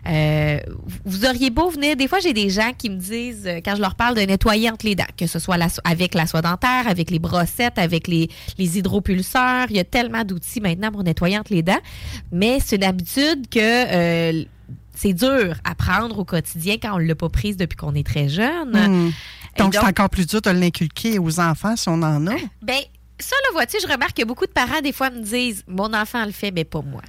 Euh, 0.05 0.59
vous 1.05 1.25
auriez 1.25 1.49
beau 1.49 1.69
venir, 1.69 1.95
des 1.95 2.09
fois 2.09 2.19
j'ai 2.19 2.33
des 2.33 2.49
gens 2.49 2.71
qui 2.77 2.89
me 2.89 2.97
disent, 2.97 3.47
euh, 3.47 3.61
quand 3.63 3.75
je 3.75 3.81
leur 3.81 3.95
parle 3.95 4.15
de 4.15 4.21
nettoyer 4.21 4.69
entre 4.69 4.85
les 4.85 4.95
dents, 4.95 5.05
que 5.17 5.27
ce 5.27 5.39
soit 5.39 5.55
la 5.55 5.67
avec 5.85 6.13
la 6.13 6.27
soie 6.27 6.41
dentaire, 6.41 6.87
avec 6.87 7.09
les 7.09 7.19
brossettes, 7.19 7.77
avec 7.77 8.07
les, 8.07 8.29
les 8.57 8.77
hydropulseurs, 8.77 9.67
il 9.69 9.77
y 9.77 9.79
a 9.79 9.85
tellement 9.85 10.25
d'outils 10.25 10.59
maintenant 10.59 10.91
pour 10.91 11.03
nettoyer 11.03 11.37
entre 11.37 11.53
les 11.53 11.63
dents, 11.63 11.79
mais 12.31 12.59
c'est 12.59 12.75
une 12.75 12.83
habitude 12.83 13.47
que 13.49 13.59
euh, 13.59 14.43
c'est 14.93 15.13
dur 15.13 15.55
à 15.63 15.75
prendre 15.75 16.19
au 16.19 16.25
quotidien 16.25 16.75
quand 16.81 16.95
on 16.95 16.99
ne 16.99 17.05
l'a 17.05 17.15
pas 17.15 17.29
prise 17.29 17.55
depuis 17.55 17.77
qu'on 17.77 17.95
est 17.95 18.05
très 18.05 18.27
jeune. 18.27 18.71
Hmm. 18.71 19.11
Donc, 19.57 19.73
c'est 19.73 19.85
encore 19.85 20.09
plus 20.09 20.27
dur 20.27 20.41
de 20.41 20.49
l'inculquer 20.49 21.19
aux 21.19 21.39
enfants 21.39 21.75
si 21.75 21.87
on 21.87 22.01
en 22.01 22.27
a. 22.27 22.35
Ben, 22.61 22.81
ça, 23.19 23.35
là, 23.35 23.53
vois-tu, 23.53 23.77
je 23.81 23.87
remarque 23.87 24.17
que 24.17 24.25
beaucoup 24.25 24.45
de 24.45 24.51
parents, 24.51 24.81
des 24.81 24.91
fois, 24.91 25.09
me 25.09 25.21
disent 25.21 25.63
Mon 25.67 25.93
enfant 25.93 26.25
le 26.25 26.31
fait, 26.31 26.51
mais 26.51 26.65
pas 26.65 26.81
moi. 26.81 27.01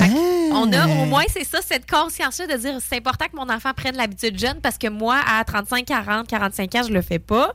Fait 0.00 0.08
que 0.08 0.52
On 0.52 0.72
a 0.72 0.86
au 0.86 1.06
moins, 1.06 1.24
c'est 1.28 1.44
ça, 1.44 1.60
cette 1.62 1.88
conscience-là 1.90 2.46
de 2.46 2.56
dire 2.56 2.78
c'est 2.80 2.96
important 2.96 3.26
que 3.26 3.36
mon 3.36 3.48
enfant 3.52 3.72
prenne 3.74 3.96
l'habitude 3.96 4.38
jeune 4.38 4.60
parce 4.60 4.78
que 4.78 4.88
moi, 4.88 5.20
à 5.26 5.44
35, 5.44 5.84
40, 5.84 6.26
45 6.28 6.74
ans, 6.76 6.82
je 6.86 6.92
le 6.92 7.02
fais 7.02 7.18
pas. 7.18 7.54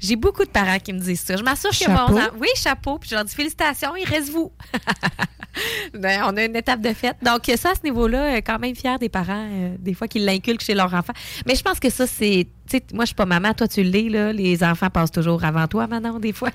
J'ai 0.00 0.16
beaucoup 0.16 0.44
de 0.44 0.50
parents 0.50 0.78
qui 0.78 0.92
me 0.92 0.98
disent 0.98 1.20
ça. 1.20 1.36
Je 1.36 1.42
m'assure 1.42 1.70
que 1.70 1.90
mon 1.90 1.98
enfant. 1.98 2.30
Oui, 2.38 2.48
chapeau. 2.56 2.98
Puis 2.98 3.10
je 3.10 3.14
leur 3.14 3.24
dis 3.24 3.34
félicitations, 3.34 3.94
il 3.96 4.04
reste 4.06 4.30
vous. 4.30 4.52
Ben, 5.94 6.22
on 6.26 6.36
a 6.36 6.44
une 6.44 6.56
étape 6.56 6.80
de 6.80 6.92
fête. 6.92 7.16
Donc, 7.22 7.50
ça, 7.56 7.70
à 7.70 7.74
ce 7.74 7.82
niveau-là, 7.84 8.36
euh, 8.36 8.40
quand 8.44 8.58
même 8.58 8.74
fier 8.74 8.98
des 8.98 9.08
parents, 9.08 9.46
euh, 9.50 9.76
des 9.78 9.94
fois, 9.94 10.08
qu'ils 10.08 10.24
l'inculquent 10.24 10.62
chez 10.62 10.74
leur 10.74 10.92
enfant. 10.92 11.12
Mais 11.46 11.54
je 11.54 11.62
pense 11.62 11.78
que 11.78 11.90
ça, 11.90 12.06
c'est. 12.06 12.46
Tu 12.68 12.78
sais, 12.78 12.82
moi, 12.92 13.04
je 13.04 13.08
suis 13.08 13.14
pas 13.14 13.26
maman, 13.26 13.52
toi, 13.54 13.68
tu 13.68 13.82
l'es, 13.82 14.08
là. 14.08 14.32
Les 14.32 14.64
enfants 14.64 14.90
passent 14.90 15.12
toujours 15.12 15.44
avant 15.44 15.66
toi, 15.68 15.86
maintenant, 15.86 16.18
des 16.18 16.32
fois. 16.32 16.50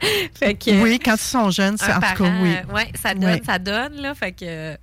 fait 0.38 0.54
que. 0.54 0.82
Oui, 0.82 0.98
quand 0.98 1.14
ils 1.14 1.18
sont 1.20 1.50
jeunes, 1.50 1.76
c'est 1.76 1.90
un 1.90 1.96
en 1.96 2.00
tout 2.00 2.06
cas, 2.06 2.14
parent, 2.14 2.42
oui. 2.42 2.50
euh, 2.54 2.74
ouais, 2.74 2.92
ça 3.00 3.14
donne, 3.14 3.40
ça 3.44 3.58
donne, 3.58 3.94
là. 4.00 4.14
Fait 4.14 4.32
que. 4.32 4.76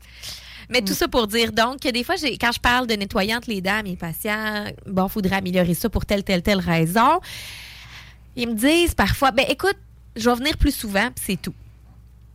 Mais 0.70 0.82
tout 0.82 0.94
ça 0.94 1.08
pour 1.08 1.28
dire, 1.28 1.52
donc, 1.52 1.80
que 1.80 1.90
des 1.90 2.04
fois, 2.04 2.16
j'ai- 2.16 2.38
quand 2.40 2.52
je 2.52 2.60
parle 2.60 2.88
de 2.88 2.96
nettoyer 2.96 3.36
entre 3.36 3.50
les 3.52 3.62
dents 3.62 3.78
à 3.80 3.84
mes 3.84 3.96
patients, 3.96 4.66
bon, 4.88 5.08
faudrait 5.08 5.36
améliorer 5.36 5.76
ça 5.76 5.90
pour 5.90 6.06
telle, 6.08 6.24
telle, 6.24 6.42
telle 6.42 6.60
raison. 6.60 7.20
Ils 8.36 8.50
me 8.50 8.56
disent 8.56 8.96
parfois, 8.96 9.32
ben 9.32 9.46
écoute, 9.48 9.78
je 10.16 10.28
vais 10.30 10.36
venir 10.36 10.58
plus 10.58 10.76
souvent, 10.76 11.08
puis 11.16 11.24
c'est 11.28 11.42
tout. 11.42 11.54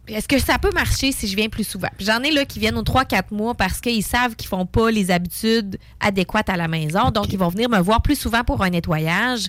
Est-ce 0.09 0.27
que 0.27 0.39
ça 0.41 0.59
peut 0.59 0.73
marcher 0.73 1.13
si 1.13 1.29
je 1.29 1.37
viens 1.37 1.49
plus 1.49 1.63
souvent? 1.69 1.89
J'en 2.01 2.21
ai 2.23 2.31
là 2.33 2.45
qui 2.45 2.59
viennent 2.59 2.77
aux 2.77 2.83
3-4 2.83 3.33
mois 3.33 3.55
parce 3.55 3.81
qu'ils 3.81 4.03
savent 4.03 4.35
qu'ils 4.35 4.49
font 4.49 4.67
pas 4.67 4.91
les 4.91 5.11
habitudes 5.11 5.79
adéquates 6.01 6.49
à 6.51 6.57
la 6.57 6.67
maison. 6.69 7.11
Donc, 7.11 7.33
ils 7.33 7.39
vont 7.39 7.49
venir 7.49 7.69
me 7.69 7.79
voir 7.79 8.03
plus 8.03 8.17
souvent 8.19 8.43
pour 8.43 8.63
un 8.63 8.71
nettoyage. 8.71 9.47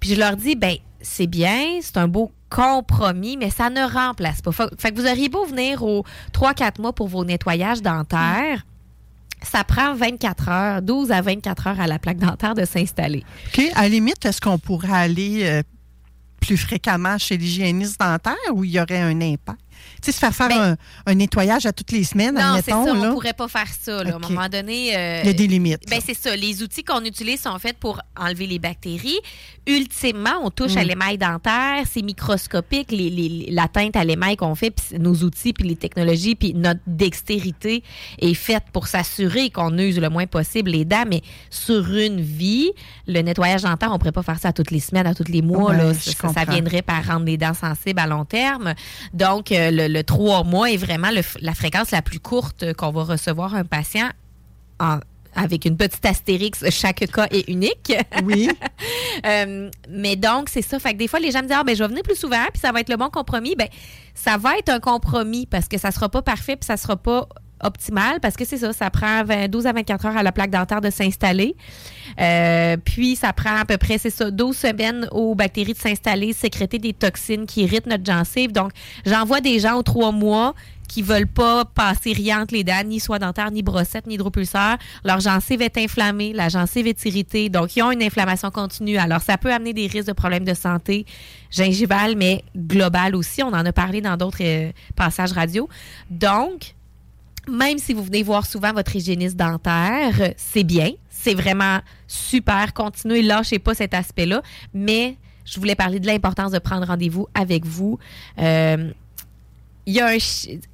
Puis 0.00 0.10
je 0.10 0.14
leur 0.18 0.36
dis, 0.36 0.56
ben 0.56 0.76
c'est 1.02 1.26
bien, 1.26 1.78
c'est 1.82 1.96
un 1.98 2.08
beau 2.08 2.32
compromis, 2.48 3.36
mais 3.36 3.50
ça 3.50 3.70
ne 3.70 3.82
remplace 3.82 4.40
pas. 4.40 4.52
Fa- 4.52 4.70
Fait 4.78 4.92
que 4.92 5.00
vous 5.00 5.06
auriez 5.06 5.28
beau 5.28 5.44
venir 5.44 5.82
aux 5.82 6.04
3-4 6.32 6.80
mois 6.80 6.92
pour 6.94 7.08
vos 7.08 7.24
nettoyages 7.24 7.82
dentaires. 7.82 8.64
Ça 9.42 9.64
prend 9.64 9.94
24 9.94 10.48
heures, 10.48 10.82
12 10.82 11.10
à 11.10 11.20
24 11.20 11.66
heures 11.66 11.80
à 11.80 11.86
la 11.88 11.98
plaque 11.98 12.18
dentaire 12.18 12.54
de 12.54 12.64
s'installer. 12.64 13.24
OK. 13.48 13.64
À 13.74 13.82
la 13.82 13.88
limite, 13.88 14.24
est-ce 14.24 14.40
qu'on 14.40 14.58
pourrait 14.58 14.92
aller 14.92 15.40
euh, 15.44 15.62
plus 16.40 16.56
fréquemment 16.56 17.18
chez 17.18 17.36
l'hygiéniste 17.36 17.98
dentaire 17.98 18.36
ou 18.52 18.62
il 18.64 18.70
y 18.70 18.80
aurait 18.80 19.00
un 19.00 19.20
impact? 19.20 19.58
Tu 20.02 20.06
sais, 20.06 20.12
se 20.12 20.18
faire 20.18 20.34
faire 20.34 20.50
un, 20.60 20.76
un 21.06 21.14
nettoyage 21.14 21.66
à 21.66 21.72
toutes 21.72 21.92
les 21.92 22.04
semaines, 22.04 22.34
Ben 22.34 22.48
Non, 22.54 22.60
c'est 22.64 22.70
ça, 22.70 22.78
admettons, 22.80 22.98
on 22.98 23.02
là. 23.04 23.10
pourrait 23.12 23.32
pas 23.32 23.48
faire 23.48 23.68
ça. 23.80 24.02
là. 24.04 24.12
À 24.12 24.16
un 24.16 24.18
moment 24.18 24.48
donné. 24.48 24.96
euh, 24.96 25.20
Il 25.22 25.26
y 25.26 25.30
a 25.30 25.32
des 25.32 25.46
limites, 25.46 25.82
Ben, 25.88 25.96
là. 25.96 26.02
c'est 26.04 26.14
ça. 26.14 26.34
Les 26.36 26.62
outils 26.62 26.82
qu'on 26.84 27.04
utilise 27.04 27.40
sont 27.42 27.58
faits 27.58 27.76
pour 27.78 28.00
enlever 28.18 28.46
les 28.46 28.58
bactéries. 28.58 29.18
Ultimement, 29.66 30.40
on 30.42 30.50
touche 30.50 30.76
à 30.76 30.84
Mm. 30.84 30.88
l'émail 30.88 31.18
dentaire. 31.18 31.84
C'est 31.88 32.02
microscopique, 32.02 32.90
les- 32.90 33.10
les- 33.10 33.46
l'atteinte 33.50 33.94
à 33.96 34.04
l'émail 34.04 34.36
qu'on 34.36 34.54
fait, 34.56 34.70
puis 34.72 34.98
nos 34.98 35.14
outils, 35.14 35.52
puis 35.52 35.68
les 35.68 35.76
technologies, 35.76 36.34
puis 36.34 36.52
notre 36.52 36.80
dextérité 36.86 37.84
est 38.18 38.34
faite 38.34 38.64
pour 38.72 38.88
s'assurer 38.88 39.50
qu'on 39.50 39.76
use 39.78 40.00
le 40.00 40.08
moins 40.08 40.26
possible 40.26 40.70
les 40.70 40.84
dents. 40.84 41.04
Mais 41.08 41.22
sur 41.50 41.94
une 41.94 42.20
vie, 42.20 42.70
le 43.06 43.20
nettoyage 43.22 43.62
dentaire, 43.62 43.90
on 43.92 43.98
pourrait 43.98 44.10
pas 44.12 44.22
faire 44.24 44.38
ça 44.40 44.48
à 44.48 44.52
toutes 44.52 44.70
les 44.72 44.80
semaines, 44.80 45.06
à 45.06 45.14
tous 45.14 45.28
les 45.30 45.42
mois. 45.42 45.70
Ouais, 45.70 45.76
là. 45.76 45.92
je 45.92 46.10
Ça, 46.10 46.44
viendrait 46.48 46.82
par 46.82 47.04
rendre 47.06 47.26
les 47.26 47.36
dents 47.36 47.54
sensibles 47.54 48.00
à 48.00 48.06
long 48.06 48.24
terme. 48.24 48.74
Donc, 49.14 49.52
euh, 49.52 49.70
le, 49.74 49.88
le 49.88 50.02
trois 50.04 50.44
mois 50.44 50.70
est 50.70 50.76
vraiment 50.76 51.10
le 51.10 51.22
la 51.40 51.54
fréquence 51.54 51.90
la 51.90 52.02
plus 52.02 52.20
courte 52.20 52.72
qu'on 52.74 52.90
va 52.90 53.04
recevoir 53.04 53.54
un 53.54 53.64
patient 53.64 54.08
en- 54.80 54.98
avec 55.34 55.64
une 55.64 55.78
petite 55.78 56.04
astérix, 56.04 56.68
chaque 56.70 57.06
cas 57.10 57.26
est 57.30 57.48
unique. 57.48 57.92
Oui. 58.24 58.48
Euh, 59.26 59.70
mais 59.88 60.16
donc, 60.16 60.48
c'est 60.48 60.62
ça. 60.62 60.78
Fait 60.80 60.94
que 60.94 60.98
des 60.98 61.06
fois, 61.06 61.20
les 61.20 61.30
gens 61.30 61.42
me 61.42 61.46
disent, 61.46 61.56
ah, 61.60 61.62
ben, 61.64 61.76
je 61.76 61.82
vais 61.84 61.88
venir 61.88 62.02
plus 62.02 62.16
souvent, 62.16 62.44
puis 62.52 62.58
ça 62.60 62.72
va 62.72 62.80
être 62.80 62.88
le 62.88 62.96
bon 62.96 63.08
compromis. 63.10 63.54
Ben, 63.56 63.68
ça 64.14 64.36
va 64.38 64.56
être 64.58 64.70
un 64.70 64.80
compromis 64.80 65.46
parce 65.46 65.68
que 65.68 65.78
ça 65.78 65.90
sera 65.92 66.08
pas 66.08 66.22
parfait, 66.22 66.56
puis 66.56 66.66
ça 66.66 66.76
sera 66.78 66.96
pas 66.96 67.28
optimal 67.62 68.20
parce 68.20 68.36
que 68.36 68.44
c'est 68.44 68.58
ça, 68.58 68.72
ça 68.72 68.90
prend 68.90 69.24
20 69.24 69.48
12 69.48 69.66
à 69.66 69.72
24 69.72 70.06
heures 70.06 70.16
à 70.16 70.22
la 70.22 70.32
plaque 70.32 70.50
dentaire 70.50 70.80
de 70.80 70.90
s'installer. 70.90 71.56
Euh, 72.20 72.76
puis 72.76 73.16
ça 73.16 73.32
prend 73.32 73.56
à 73.56 73.64
peu 73.64 73.78
près, 73.78 73.98
c'est 73.98 74.10
ça, 74.10 74.30
12 74.30 74.56
semaines 74.56 75.08
aux 75.12 75.34
bactéries 75.34 75.72
de 75.72 75.78
s'installer, 75.78 76.32
sécréter 76.32 76.78
des 76.78 76.92
toxines 76.92 77.46
qui 77.46 77.62
irritent 77.62 77.86
notre 77.86 78.04
gencive. 78.04 78.52
Donc, 78.52 78.72
j'envoie 79.06 79.40
des 79.40 79.58
gens 79.60 79.76
aux 79.76 79.82
trois 79.82 80.12
mois 80.12 80.54
qui 80.92 81.00
veulent 81.00 81.26
pas 81.26 81.64
passer 81.64 82.12
rien 82.12 82.42
entre 82.42 82.52
les 82.52 82.64
dents, 82.64 82.82
ni 82.84 83.00
soie 83.00 83.18
dentaire, 83.18 83.50
ni 83.50 83.62
brossette, 83.62 84.06
ni 84.06 84.14
hydropulseur. 84.14 84.76
Leur 85.04 85.20
gencive 85.20 85.62
est 85.62 85.78
inflammée, 85.78 86.34
la 86.34 86.50
gencive 86.50 86.86
est 86.86 87.04
irritée, 87.06 87.48
donc 87.48 87.74
ils 87.76 87.82
ont 87.82 87.90
une 87.90 88.02
inflammation 88.02 88.50
continue. 88.50 88.98
Alors, 88.98 89.22
ça 89.22 89.38
peut 89.38 89.50
amener 89.50 89.72
des 89.72 89.86
risques 89.86 90.08
de 90.08 90.12
problèmes 90.12 90.44
de 90.44 90.52
santé 90.52 91.06
gingivale, 91.50 92.14
mais 92.16 92.44
global 92.54 93.16
aussi. 93.16 93.42
On 93.42 93.48
en 93.48 93.64
a 93.64 93.72
parlé 93.72 94.02
dans 94.02 94.18
d'autres 94.18 94.42
euh, 94.42 94.70
passages 94.94 95.32
radio. 95.32 95.66
Donc, 96.10 96.74
même 97.48 97.78
si 97.78 97.92
vous 97.92 98.02
venez 98.04 98.22
voir 98.22 98.46
souvent 98.46 98.72
votre 98.72 98.94
hygiéniste 98.96 99.36
dentaire, 99.36 100.32
c'est 100.36 100.64
bien. 100.64 100.90
C'est 101.10 101.34
vraiment 101.34 101.80
super. 102.06 102.72
Continuez, 102.74 103.22
lâchez 103.22 103.58
pas 103.58 103.74
cet 103.74 103.94
aspect-là. 103.94 104.42
Mais 104.74 105.16
je 105.44 105.58
voulais 105.58 105.74
parler 105.74 106.00
de 106.00 106.06
l'importance 106.06 106.52
de 106.52 106.58
prendre 106.58 106.86
rendez-vous 106.86 107.26
avec 107.34 107.64
vous. 107.64 107.98
Euh, 108.38 108.90
il 109.86 109.94
y 109.94 110.00
a 110.00 110.06
un, 110.06 110.18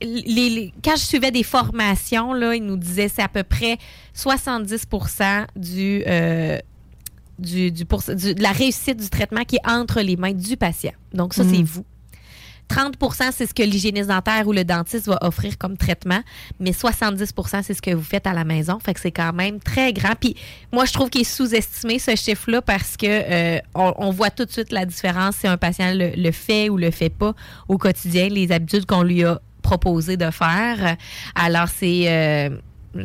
les, 0.03 0.23
les- 0.51 0.73
quand 0.85 0.97
je 0.97 1.01
suivais 1.03 1.31
des 1.31 1.43
formations, 1.43 2.35
là, 2.35 2.55
ils 2.55 2.63
nous 2.65 2.77
disaient 2.77 3.09
c'est 3.09 3.23
à 3.23 3.29
peu 3.29 3.43
près 3.43 3.79
70 4.13 4.87
du, 5.57 6.03
euh, 6.07 6.59
du, 7.39 7.71
du, 7.73 7.85
pour- 7.87 8.03
du- 8.03 8.35
de 8.35 8.43
la 8.43 8.53
réussite 8.53 8.99
du 8.99 9.09
traitement 9.09 9.45
qui 9.45 9.57
est 9.57 9.67
entre 9.69 10.01
les 10.03 10.17
mains 10.17 10.35
du 10.35 10.59
patient. 10.59 10.93
Donc, 11.15 11.33
ça, 11.33 11.43
c'est 11.45 11.59
Mm. 11.59 11.65
vous. 11.65 11.85
30% 12.69 13.31
c'est 13.33 13.47
ce 13.47 13.55
que 13.55 13.63
l'hygiéniste 13.63 14.09
dentaire 14.09 14.47
ou 14.47 14.53
le 14.53 14.65
dentiste 14.65 15.07
va 15.07 15.19
offrir 15.23 15.59
comme 15.59 15.77
traitement, 15.77 16.21
mais 16.61 16.71
70% 16.71 17.63
c'est 17.63 17.75
ce 17.75 17.83
que 17.83 17.91
vous 17.93 18.03
faites 18.03 18.27
à 18.27 18.33
la 18.33 18.45
maison. 18.45 18.79
Fait 18.79 18.95
que 18.95 19.01
c'est 19.01 19.13
quand 19.13 19.33
même 19.33 19.61
très 19.61 19.93
grand. 19.93 20.15
Puis 20.19 20.37
moi, 20.73 20.85
je 20.85 20.93
trouve 20.93 21.11
qu'il 21.11 21.23
est 21.23 21.25
sous-estimé 21.25 21.99
ce 21.99 22.15
chiffre-là 22.15 22.63
parce 22.63 22.97
que 22.97 23.07
euh, 23.07 23.59
on, 23.75 24.11
voit 24.11 24.31
tout 24.31 24.45
de 24.45 24.51
suite 24.51 24.73
la 24.73 24.85
différence 24.85 25.37
si 25.37 25.47
un 25.47 25.57
patient 25.57 25.93
le, 25.95 26.31
fait 26.33 26.69
ou 26.69 26.77
le 26.77 26.91
fait 26.91 27.11
pas 27.11 27.35
au 27.69 27.79
quotidien, 27.79 28.29
les 28.29 28.53
habitudes 28.53 28.87
qu'on 28.87 29.03
lui 29.03 29.25
a 29.25 29.41
proposé 29.63 30.17
de 30.17 30.31
faire. 30.31 30.97
Alors, 31.35 31.69
c'est... 31.69 32.05
euh, 32.07 32.51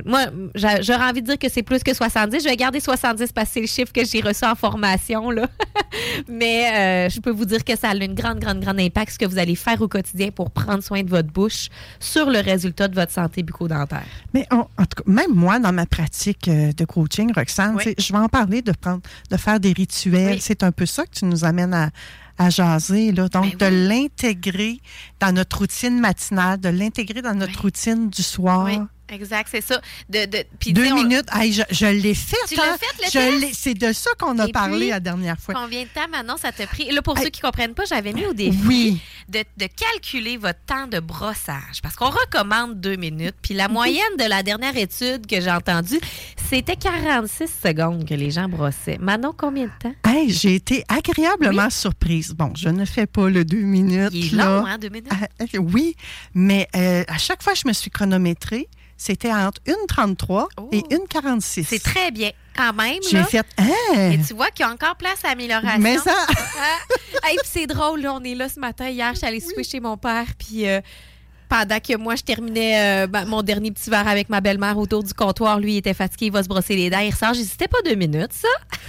moi, 0.05 0.25
j'a- 0.55 0.81
j'aurais 0.81 1.05
envie 1.09 1.21
de 1.21 1.27
dire 1.27 1.37
que 1.39 1.49
c'est 1.49 1.63
plus 1.63 1.83
que 1.83 1.93
70. 1.93 2.39
Je 2.43 2.49
vais 2.49 2.55
garder 2.55 2.79
70 2.79 3.31
parce 3.31 3.47
que 3.49 3.53
c'est 3.53 3.61
le 3.61 3.67
chiffre 3.67 3.91
que 3.91 4.05
j'ai 4.05 4.21
reçu 4.21 4.45
en 4.45 4.55
formation. 4.55 5.29
Là. 5.31 5.47
Mais 6.27 7.05
euh, 7.07 7.09
je 7.09 7.19
peux 7.19 7.31
vous 7.31 7.45
dire 7.45 7.63
que 7.63 7.77
ça 7.77 7.89
a 7.89 7.95
une 7.95 8.13
grande, 8.15 8.39
grande, 8.39 8.59
grande 8.59 8.79
impact 8.79 9.13
ce 9.13 9.19
que 9.19 9.25
vous 9.25 9.37
allez 9.37 9.55
faire 9.55 9.81
au 9.81 9.87
quotidien 9.87 10.31
pour 10.31 10.51
prendre 10.51 10.83
soin 10.83 11.03
de 11.03 11.09
votre 11.09 11.29
bouche 11.31 11.69
sur 11.99 12.29
le 12.29 12.39
résultat 12.39 12.87
de 12.87 12.95
votre 12.95 13.11
santé 13.11 13.43
bucco-dentaire. 13.43 14.03
Mais 14.33 14.47
on- 14.51 14.67
en 14.77 14.85
tout 14.85 15.03
cas, 15.03 15.11
même 15.11 15.33
moi, 15.33 15.59
dans 15.59 15.73
ma 15.73 15.85
pratique 15.85 16.47
euh, 16.47 16.71
de 16.71 16.85
coaching, 16.85 17.31
Roxane, 17.35 17.77
je 17.97 18.13
vais 18.13 18.19
en 18.19 18.29
parler 18.29 18.61
de 18.61 18.71
prendre, 18.71 19.01
de 19.29 19.37
faire 19.37 19.59
des 19.59 19.73
rituels. 19.73 20.41
C'est 20.41 20.63
un 20.63 20.71
peu 20.71 20.85
ça 20.85 21.05
que 21.05 21.11
tu 21.19 21.25
nous 21.25 21.45
amènes 21.45 21.73
à, 21.73 21.89
à 22.37 22.49
jaser. 22.49 23.11
Là. 23.11 23.27
Donc, 23.29 23.57
Ben 23.57 23.69
de 23.71 23.87
l'intégrer 23.89 24.79
dans 25.19 25.31
notre 25.31 25.59
routine 25.59 25.99
matinale, 25.99 26.59
de 26.59 26.69
l'intégrer 26.69 27.21
dans 27.21 27.35
notre 27.35 27.61
routine 27.61 28.09
du 28.09 28.23
soir. 28.23 28.65
Oui, 28.65 28.79
exact, 29.13 29.47
c'est 29.51 29.61
ça. 29.61 29.79
De, 30.09 30.25
de, 30.25 30.43
puis, 30.59 30.73
tu 30.73 30.73
Deux 30.73 30.91
on- 30.91 30.95
minutes. 31.03 31.25
Hey, 31.33 31.53
je 31.53 31.61
je 31.71 31.85
l'ai 31.85 32.13
fait. 32.15 32.35
Tu 32.49 32.59
hein. 32.59 32.75
fait, 32.79 33.01
le 33.03 33.05
Je 33.07 33.11
test? 33.31 33.41
l'ai- 33.41 33.53
C'est 33.53 33.73
de 33.73 33.93
ça 33.93 34.09
qu'on 34.19 34.37
a 34.39 34.47
Et 34.47 34.51
parlé 34.51 34.77
puis, 34.79 34.89
la 34.89 34.99
dernière 34.99 35.39
fois. 35.39 35.53
Combien 35.53 35.83
de 35.83 35.87
temps 35.87 36.07
maintenant 36.11 36.37
ça 36.37 36.51
t'a 36.51 36.67
pris? 36.67 36.91
Là, 36.91 37.01
pour 37.01 37.17
ceux 37.17 37.29
qui 37.29 37.41
ne 37.41 37.47
comprennent 37.47 37.73
pas, 37.73 37.85
j'avais 37.85 38.13
mis 38.13 38.25
au 38.25 38.33
défi 38.33 38.59
Oui. 38.67 39.01
de, 39.29 39.39
de 39.57 39.67
calculer 39.67 40.37
votre 40.37 40.59
temps 40.65 40.87
de 40.87 40.99
brossage. 40.99 41.81
Parce 41.81 41.95
qu'on 41.95 42.09
recommande 42.09 42.79
deux 42.81 42.95
minutes. 42.95 43.35
Puis 43.41 43.53
la 43.53 43.67
moyenne 43.69 44.17
de 44.19 44.25
la 44.27 44.43
dernière 44.43 44.75
étude 44.75 45.25
que 45.27 45.39
j'ai 45.39 45.51
entendue, 45.51 45.99
c'était 46.49 46.75
46 46.75 47.47
secondes 47.63 48.07
que 48.07 48.13
les 48.13 48.31
gens 48.31 48.47
brossaient. 48.49 48.97
Manon, 48.99 49.33
combien 49.37 49.65
de 49.65 49.71
temps? 49.79 49.93
Hey, 50.05 50.31
j'ai 50.31 50.55
été 50.55 50.83
agréablement 50.87 51.69
surprise. 51.69 52.33
Bon, 52.33 52.51
je 52.55 52.69
ne 52.69 52.85
fais 52.85 53.05
pas 53.07 53.29
le 53.29 53.45
deux 53.45 53.61
minutes. 53.61 54.09
Il 54.13 54.33
est 54.33 54.37
là. 54.37 54.45
long, 54.45 54.65
hein, 54.65 54.77
deux 54.77 54.89
minutes? 54.89 55.09
Ah, 55.11 55.27
euh, 55.41 55.57
oui, 55.59 55.95
mais 56.33 56.67
euh, 56.75 57.03
à 57.07 57.17
chaque 57.17 57.43
fois 57.43 57.53
je 57.53 57.67
me 57.67 57.73
suis 57.73 57.89
chronométrée, 57.91 58.67
c'était 58.97 59.31
entre 59.33 59.61
1,33 59.65 60.47
et 60.71 60.81
1,46. 60.81 61.65
C'est 61.67 61.79
très 61.83 62.11
bien, 62.11 62.31
quand 62.55 62.73
même. 62.73 62.99
J'ai 63.09 63.23
fait 63.23 63.45
Hein? 63.57 64.11
Et 64.11 64.19
tu 64.25 64.33
vois 64.33 64.49
qu'il 64.51 64.65
y 64.65 64.69
a 64.69 64.71
encore 64.71 64.95
place 64.95 65.23
à 65.25 65.29
amélioration. 65.29 65.79
Mais 65.79 65.97
ça- 65.97 66.15
Ah, 67.23 67.29
hey, 67.29 67.37
puis 67.37 67.49
c'est 67.51 67.67
drôle, 67.67 68.01
là, 68.01 68.13
on 68.13 68.23
est 68.23 68.35
là 68.35 68.49
ce 68.49 68.59
matin. 68.59 68.87
Hier, 68.89 69.11
je 69.13 69.19
suis 69.19 69.27
allée 69.27 69.39
souper 69.39 69.63
chez 69.63 69.79
mon 69.79 69.97
père, 69.97 70.25
puis 70.37 70.67
euh, 70.67 70.81
pendant 71.53 71.79
que 71.79 71.95
moi, 71.97 72.15
je 72.15 72.23
terminais 72.23 73.03
euh, 73.03 73.07
ma- 73.07 73.25
mon 73.25 73.43
dernier 73.43 73.71
petit 73.71 73.87
verre 73.87 74.07
avec 74.07 74.27
ma 74.27 74.41
belle-mère 74.41 74.75
autour 74.75 75.03
du 75.03 75.13
comptoir, 75.13 75.59
lui, 75.59 75.73
il 75.73 75.77
était 75.77 75.93
fatigué, 75.93 76.25
il 76.25 76.31
va 76.31 76.41
se 76.41 76.47
brosser 76.47 76.75
les 76.75 76.89
dents, 76.89 76.97
il 76.97 77.11
ressort. 77.11 77.35
J'ai 77.35 77.43
dit, 77.43 77.47
c'était 77.47 77.67
pas 77.67 77.77
deux 77.85 77.93
minutes, 77.93 78.33
ça? 78.33 78.47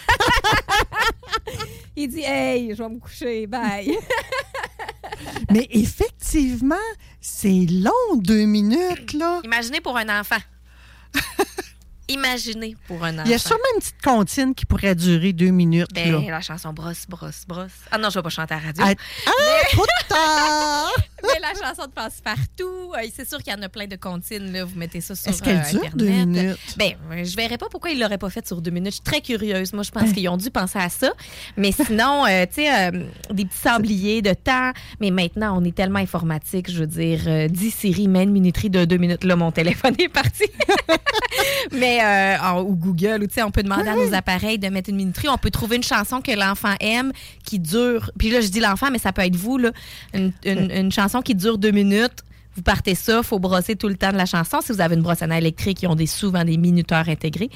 il 1.97 2.09
dit, 2.09 2.23
hey, 2.23 2.75
je 2.75 2.83
vais 2.83 2.89
me 2.89 2.99
coucher, 2.99 3.47
bye. 3.47 3.95
Mais 5.53 5.67
effectivement, 5.73 6.75
c'est 7.21 7.67
long, 7.71 8.17
deux 8.17 8.47
minutes, 8.47 9.13
là. 9.13 9.43
Imaginez 9.45 9.83
pour 9.83 9.99
un 9.99 10.21
enfant. 10.21 10.41
Imaginez 12.09 12.77
pour 12.87 13.05
un 13.05 13.13
enfant. 13.15 13.25
Il 13.27 13.31
y 13.31 13.35
a 13.35 13.39
sûrement 13.39 13.61
une 13.75 13.81
petite 13.81 14.03
comptine 14.03 14.55
qui 14.55 14.65
pourrait 14.65 14.95
durer 14.95 15.35
deux 15.35 15.51
minutes, 15.51 15.93
Ben, 15.95 16.13
là. 16.13 16.31
la 16.31 16.41
chanson 16.41 16.73
brosse, 16.73 17.05
brosse, 17.11 17.45
brosse. 17.47 17.73
Ah 17.91 17.99
non, 17.99 18.09
je 18.09 18.19
vais 18.19 18.23
pas 18.23 18.31
chanter 18.31 18.55
à 18.55 18.61
la 18.61 18.67
radio. 18.69 18.85
Ah, 18.87 18.95
ah, 19.27 19.83
tard! 20.09 20.93
Mais 21.33 21.41
la 21.41 21.53
chanson 21.69 21.87
de 21.87 21.93
passe-partout, 21.93 22.93
euh, 22.95 23.07
c'est 23.15 23.29
sûr 23.29 23.39
qu'il 23.43 23.53
y 23.53 23.57
en 23.57 23.63
a 23.63 23.69
plein 23.69 23.87
de 23.87 23.97
comptines. 23.97 24.53
Là. 24.53 24.65
Vous 24.65 24.77
mettez 24.79 25.01
ça 25.01 25.15
sur 25.15 25.31
Est-ce 25.31 25.43
qu'elle 25.43 25.57
euh, 25.59 25.71
dure 25.71 25.85
Internet. 25.85 25.97
deux 25.97 26.09
minutes? 26.09 26.59
Ben, 26.77 26.93
euh, 27.13 27.25
je 27.25 27.37
verrais 27.37 27.59
pas 27.59 27.67
pourquoi 27.71 27.91
ils 27.91 27.99
l'auraient 28.01 28.19
pas 28.19 28.31
fait 28.31 28.47
sur 28.47 28.61
deux 28.61 28.71
minutes. 28.71 28.93
Je 28.93 28.97
suis 28.97 29.03
très 29.05 29.21
curieuse. 29.21 29.73
Moi, 29.73 29.83
je 29.83 29.91
pense 29.91 30.13
qu'ils 30.13 30.29
ont 30.29 30.37
dû 30.37 30.51
penser 30.51 30.79
à 30.79 30.89
ça. 30.89 31.13
Mais 31.57 31.73
sinon, 31.73 32.25
euh, 32.27 32.45
tu 32.47 32.63
sais, 32.65 32.91
des 33.31 33.45
petits 33.45 33.57
sabliers 33.59 34.23
de 34.23 34.33
temps. 34.35 34.73
Mais 35.01 35.11
maintenant, 35.11 35.59
on 35.61 35.65
est 35.65 35.75
tellement 35.75 35.99
informatique. 36.01 36.71
Je 36.71 36.79
veux 36.81 36.87
dire, 36.87 37.21
euh, 37.27 37.49
10 37.49 37.71
séries, 37.71 38.09
même 38.09 38.31
minuterie 38.31 38.71
de 38.71 38.85
deux 38.85 38.97
minutes. 38.99 39.25
Là, 39.25 39.37
mon 39.37 39.53
téléphone 39.53 39.95
est 39.99 40.09
parti. 40.09 40.45
Mais, 41.73 42.01
ou 42.65 42.75
Google, 42.77 43.23
ou 43.23 43.27
tu 43.27 43.35
sais, 43.35 43.43
on 43.43 43.51
peut 43.51 43.63
demander 43.63 43.89
à 43.89 43.95
nos 43.97 44.15
appareils 44.15 44.59
de 44.59 44.69
mettre 44.69 44.91
une 44.91 44.97
minuterie. 44.97 45.29
On 45.29 45.39
peut 45.39 45.51
trouver 45.51 45.77
une 45.77 45.83
chanson 45.83 46.21
que 46.21 46.33
l'enfant 46.33 46.75
aime 46.81 47.13
qui 47.45 47.59
dure. 47.59 48.11
Puis 48.19 48.31
là, 48.31 48.41
je 48.41 48.49
dis 48.49 48.61
l'enfant, 48.61 48.91
mais 48.91 48.99
ça 48.99 49.13
peut 49.13 49.23
être 49.23 49.37
vous, 49.37 49.59
là. 49.59 49.71
Une, 50.13 50.33
une- 50.45 50.71
une 50.71 50.93
chanson 50.93 51.14
qui 51.23 51.35
dure 51.35 51.59
deux 51.59 51.71
minutes. 51.71 52.21
Vous 52.57 52.63
partez 52.63 52.95
ça, 52.95 53.19
il 53.19 53.25
faut 53.25 53.41
brosser 53.41 53.75
tout 53.75 53.89
le 53.89 53.97
temps 53.97 54.13
de 54.13 54.17
la 54.17 54.27
chanson. 54.27 54.61
Si 54.65 54.71
vous 54.71 54.81
avez 54.81 54.95
une 54.95 55.03
brosse 55.03 55.23
à 55.23 55.39
électrique, 55.39 55.83
ils 55.83 55.89
ont 55.89 55.97
des, 55.97 56.07
souvent 56.07 56.45
des 56.45 56.57
minuteurs 56.57 57.09
intégrés. 57.09 57.51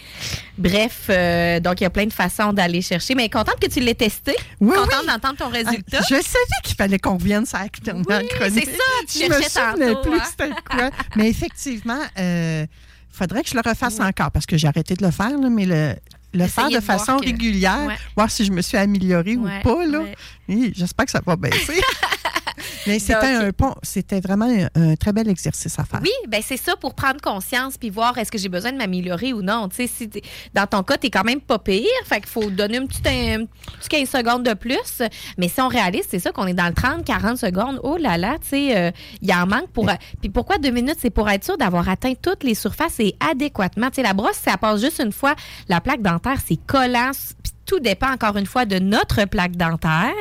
Bref, 0.56 1.02
euh, 1.08 1.60
donc 1.60 1.80
il 1.80 1.84
y 1.84 1.86
a 1.86 1.90
plein 1.90 2.06
de 2.06 2.12
façons 2.12 2.52
d'aller 2.52 2.82
chercher. 2.82 3.14
Mais 3.14 3.28
contente 3.28 3.60
que 3.60 3.68
tu 3.68 3.78
l'aies 3.78 3.94
testé. 3.94 4.34
Oui, 4.60 4.74
contente 4.74 5.02
oui. 5.02 5.06
d'entendre 5.06 5.36
ton 5.36 5.48
résultat. 5.50 5.98
Ah, 6.00 6.04
Je 6.08 6.14
savais 6.16 6.60
qu'il 6.64 6.74
fallait 6.74 6.98
qu'on 6.98 7.16
revienne 7.16 7.46
sur 7.46 7.58
la 7.58 7.68
chronique. 7.68 8.32
c'est 8.54 8.64
ça, 8.64 8.82
tu 9.06 9.18
Je 9.20 9.24
me 9.28 9.40
cherchais 9.40 9.48
souvenais 9.70 9.92
tantôt, 9.94 10.10
plus 10.10 10.18
hein. 10.18 10.24
c'était 10.30 10.50
quoi. 10.68 10.90
Mais 11.14 11.28
effectivement, 11.30 12.00
il 12.16 12.66
faudrait 13.12 13.44
que 13.44 13.50
je 13.50 13.54
le 13.54 13.62
refasse 13.64 14.00
encore 14.00 14.32
parce 14.32 14.46
que 14.46 14.56
j'ai 14.56 14.66
arrêté 14.66 14.94
de 14.96 15.04
le 15.04 15.12
faire, 15.12 15.30
là, 15.38 15.48
mais 15.48 15.64
le, 16.34 16.46
faire 16.48 16.70
de 16.70 16.80
façon 16.80 17.18
que- 17.18 17.26
régulière, 17.26 17.86
Ouais. 17.86 17.94
voir 18.16 18.28
si 18.32 18.44
je 18.44 18.50
me 18.50 18.62
suis 18.62 18.76
améliorée 18.76 19.36
Ouais, 19.36 19.60
ou 19.60 19.62
pas. 19.62 19.86
Là. 19.86 20.00
ouais. 20.00 20.14
Oui, 20.48 20.72
J'espère 20.76 21.04
que 21.06 21.12
ça 21.12 21.20
va 21.24 21.36
baisser. 21.36 21.80
mais 22.86 22.98
c'était 22.98 23.14
Donc- 23.38 23.42
un 23.48 23.52
pont, 23.52 23.74
c'était 23.82 24.20
vraiment 24.20 24.46
un, 24.74 24.90
un 24.92 24.96
très 24.96 25.12
bel 25.12 25.28
exercice 25.28 25.78
à 25.78 25.84
faire. 25.84 26.00
Oui, 26.02 26.10
ben 26.28 26.40
c'est 26.44 26.56
ça 26.56 26.76
pour 26.76 26.94
prendre 26.94 27.20
conscience 27.20 27.76
puis 27.78 27.90
voir 27.90 28.16
est-ce 28.18 28.30
que 28.32 28.38
j'ai 28.38 28.48
besoin 28.48 28.72
de 28.72 28.76
m'améliorer 28.78 29.32
ou 29.32 29.42
non. 29.42 29.68
Tu 29.68 29.76
sais, 29.76 29.86
si 29.86 30.08
t'es- 30.08 30.22
dans 30.54 30.66
ton 30.66 30.82
cas, 30.82 30.96
t'es 30.96 31.10
quand 31.10 31.24
même 31.24 31.40
pas 31.40 31.58
pire, 31.58 31.84
fait 32.04 32.20
qu'il 32.20 32.28
faut 32.28 32.50
donner 32.50 32.78
un 32.78 32.86
petit, 32.86 33.00
un 33.08 33.44
petit 33.46 33.88
15 33.88 34.08
secondes 34.08 34.42
de 34.44 34.54
plus. 34.54 35.02
Mais 35.36 35.48
si 35.48 35.60
on 35.60 35.68
réalise, 35.68 36.04
c'est 36.08 36.18
ça 36.18 36.30
qu'on 36.32 36.46
est 36.46 36.54
dans 36.54 36.66
le 36.66 36.72
30-40 36.74 37.36
secondes. 37.36 37.80
Oh 37.82 37.96
là 37.96 38.16
là, 38.18 38.36
tu 38.40 38.48
sais, 38.48 38.76
euh, 38.76 38.90
il 39.22 39.32
en 39.32 39.46
manque 39.46 39.68
pour. 39.72 39.88
Puis 40.20 40.30
pourquoi 40.30 40.58
deux 40.58 40.70
minutes? 40.70 40.96
C'est 41.00 41.10
pour 41.10 41.28
être 41.30 41.44
sûr 41.44 41.56
d'avoir 41.58 41.88
atteint 41.88 42.14
toutes 42.20 42.44
les 42.44 42.54
surfaces 42.54 43.00
et 43.00 43.14
adéquatement. 43.30 43.88
Tu 43.88 43.96
sais, 43.96 44.02
la 44.02 44.12
brosse, 44.12 44.36
ça 44.44 44.56
passe 44.56 44.80
juste 44.80 45.00
une 45.04 45.12
fois. 45.12 45.34
La 45.68 45.80
plaque 45.80 46.02
dentaire, 46.02 46.38
c'est 46.46 46.58
collant. 46.66 47.10
Puis 47.42 47.52
tout 47.68 47.78
dépend 47.80 48.10
encore 48.10 48.36
une 48.36 48.46
fois 48.46 48.64
de 48.64 48.78
notre 48.80 49.24
plaque 49.26 49.56
dentaire, 49.56 50.12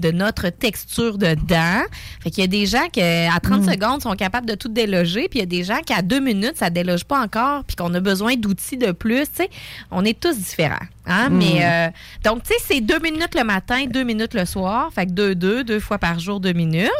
de 0.00 0.10
notre 0.10 0.48
texture 0.48 1.18
de 1.18 1.34
dents. 1.34 1.84
Fait 2.22 2.30
qu'il 2.30 2.40
y 2.42 2.44
a 2.44 2.48
des 2.48 2.66
gens 2.66 2.88
qui, 2.90 3.00
à 3.02 3.38
30 3.40 3.60
Mm. 3.60 3.70
secondes, 3.70 4.02
sont 4.02 4.16
capables 4.16 4.46
de 4.48 4.54
tout 4.54 4.68
déloger, 4.68 5.28
puis 5.28 5.38
il 5.38 5.40
y 5.40 5.42
a 5.42 5.46
des 5.46 5.62
gens 5.62 5.78
qui, 5.86 5.92
à 5.92 6.02
deux 6.02 6.18
minutes, 6.20 6.56
ça 6.56 6.70
déloge 6.70 7.04
pas 7.04 7.20
encore, 7.22 7.62
puis 7.64 7.76
qu'on 7.76 7.92
a 7.94 8.00
besoin 8.00 8.34
d'outils 8.36 8.78
de 8.78 8.90
plus. 8.92 9.22
Tu 9.24 9.44
sais, 9.44 9.50
on 9.90 10.04
est 10.04 10.18
tous 10.18 10.36
différents. 10.36 10.74
Hein? 11.06 11.28
Mm. 11.28 11.36
Mais 11.36 11.58
euh, 11.62 11.88
donc, 12.24 12.42
tu 12.42 12.48
sais, 12.54 12.58
c'est 12.66 12.80
deux 12.80 12.98
minutes 13.00 13.34
le 13.36 13.44
matin, 13.44 13.84
deux 13.86 14.02
minutes 14.04 14.32
le 14.34 14.46
soir. 14.46 14.90
Fait 14.94 15.04
que 15.06 15.10
deux, 15.12 15.34
deux, 15.34 15.62
deux 15.62 15.80
fois 15.80 15.98
par 15.98 16.18
jour, 16.18 16.40
deux 16.40 16.54
minutes. 16.54 16.90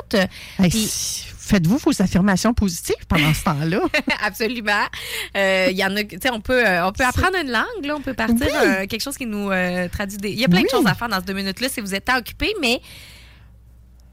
Hey, 0.58 0.70
Faites-vous 1.46 1.76
vos 1.78 2.00
affirmations 2.02 2.54
positives 2.54 3.06
pendant 3.08 3.34
ce 3.34 3.44
temps-là? 3.44 3.80
Absolument. 4.22 4.84
Euh, 5.36 5.68
Il 5.70 5.76
y 5.76 5.84
en 5.84 5.94
a, 5.96 6.02
tu 6.04 6.16
sais, 6.22 6.30
on 6.30 6.40
peut, 6.40 6.66
euh, 6.66 6.86
on 6.86 6.92
peut 6.92 7.04
apprendre 7.04 7.36
une 7.38 7.50
langue, 7.50 7.84
là, 7.84 7.94
on 7.96 8.00
peut 8.00 8.14
partir 8.14 8.36
Oui. 8.40 8.48
euh, 8.52 8.86
quelque 8.86 9.02
chose 9.02 9.16
qui 9.18 9.26
nous 9.26 9.50
euh, 9.50 9.88
traduit 9.88 10.16
des. 10.18 10.30
Il 10.30 10.38
y 10.40 10.44
a 10.44 10.48
plein 10.48 10.58
Oui. 10.60 10.64
de 10.64 10.70
choses 10.70 10.86
à 10.86 10.94
faire 10.94 11.08
dans 11.08 11.18
ces 11.20 11.26
deux 11.26 11.34
minutes-là 11.34 11.68
si 11.68 11.80
vous 11.80 11.94
êtes 11.94 12.06
tant 12.06 12.16
occupé, 12.18 12.54
mais 12.62 12.80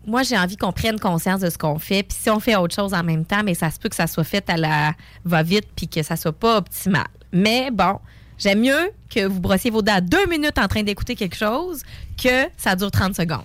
moi, 0.06 0.24
j'ai 0.24 0.38
envie 0.38 0.58
qu'on 0.58 0.72
prenne 0.74 1.00
conscience 1.00 1.42
de 1.42 1.50
ce 1.50 1.58
qu'on 1.58 1.78
fait. 1.80 2.04
Puis 2.04 2.18
si 2.20 2.30
on 2.30 2.40
fait 2.40 2.56
autre 2.56 2.76
chose 2.76 2.94
en 2.94 3.04
même 3.04 3.24
temps, 3.24 3.44
mais 3.46 3.54
ça 3.54 3.70
se 3.70 3.80
peut 3.80 3.88
que 3.88 3.96
ça 3.96 4.08
soit 4.08 4.24
fait 4.24 4.50
à 4.50 4.58
la 4.58 4.94
va-vite 5.26 5.68
puis 5.76 5.88
que 5.88 6.02
ça 6.04 6.16
soit 6.16 6.34
pas 6.34 6.58
optimal. 6.58 7.06
Mais 7.32 7.70
bon, 7.72 8.00
j'aime 8.42 8.60
mieux 8.62 8.92
que 9.14 9.26
vous 9.26 9.40
brossiez 9.40 9.70
vos 9.72 9.82
dents 9.82 10.00
deux 10.02 10.26
minutes 10.28 10.58
en 10.58 10.68
train 10.68 10.84
d'écouter 10.84 11.16
quelque 11.16 11.36
chose 11.36 11.82
que 12.22 12.48
ça 12.58 12.76
dure 12.76 12.92
30 12.92 13.16
secondes. 13.16 13.44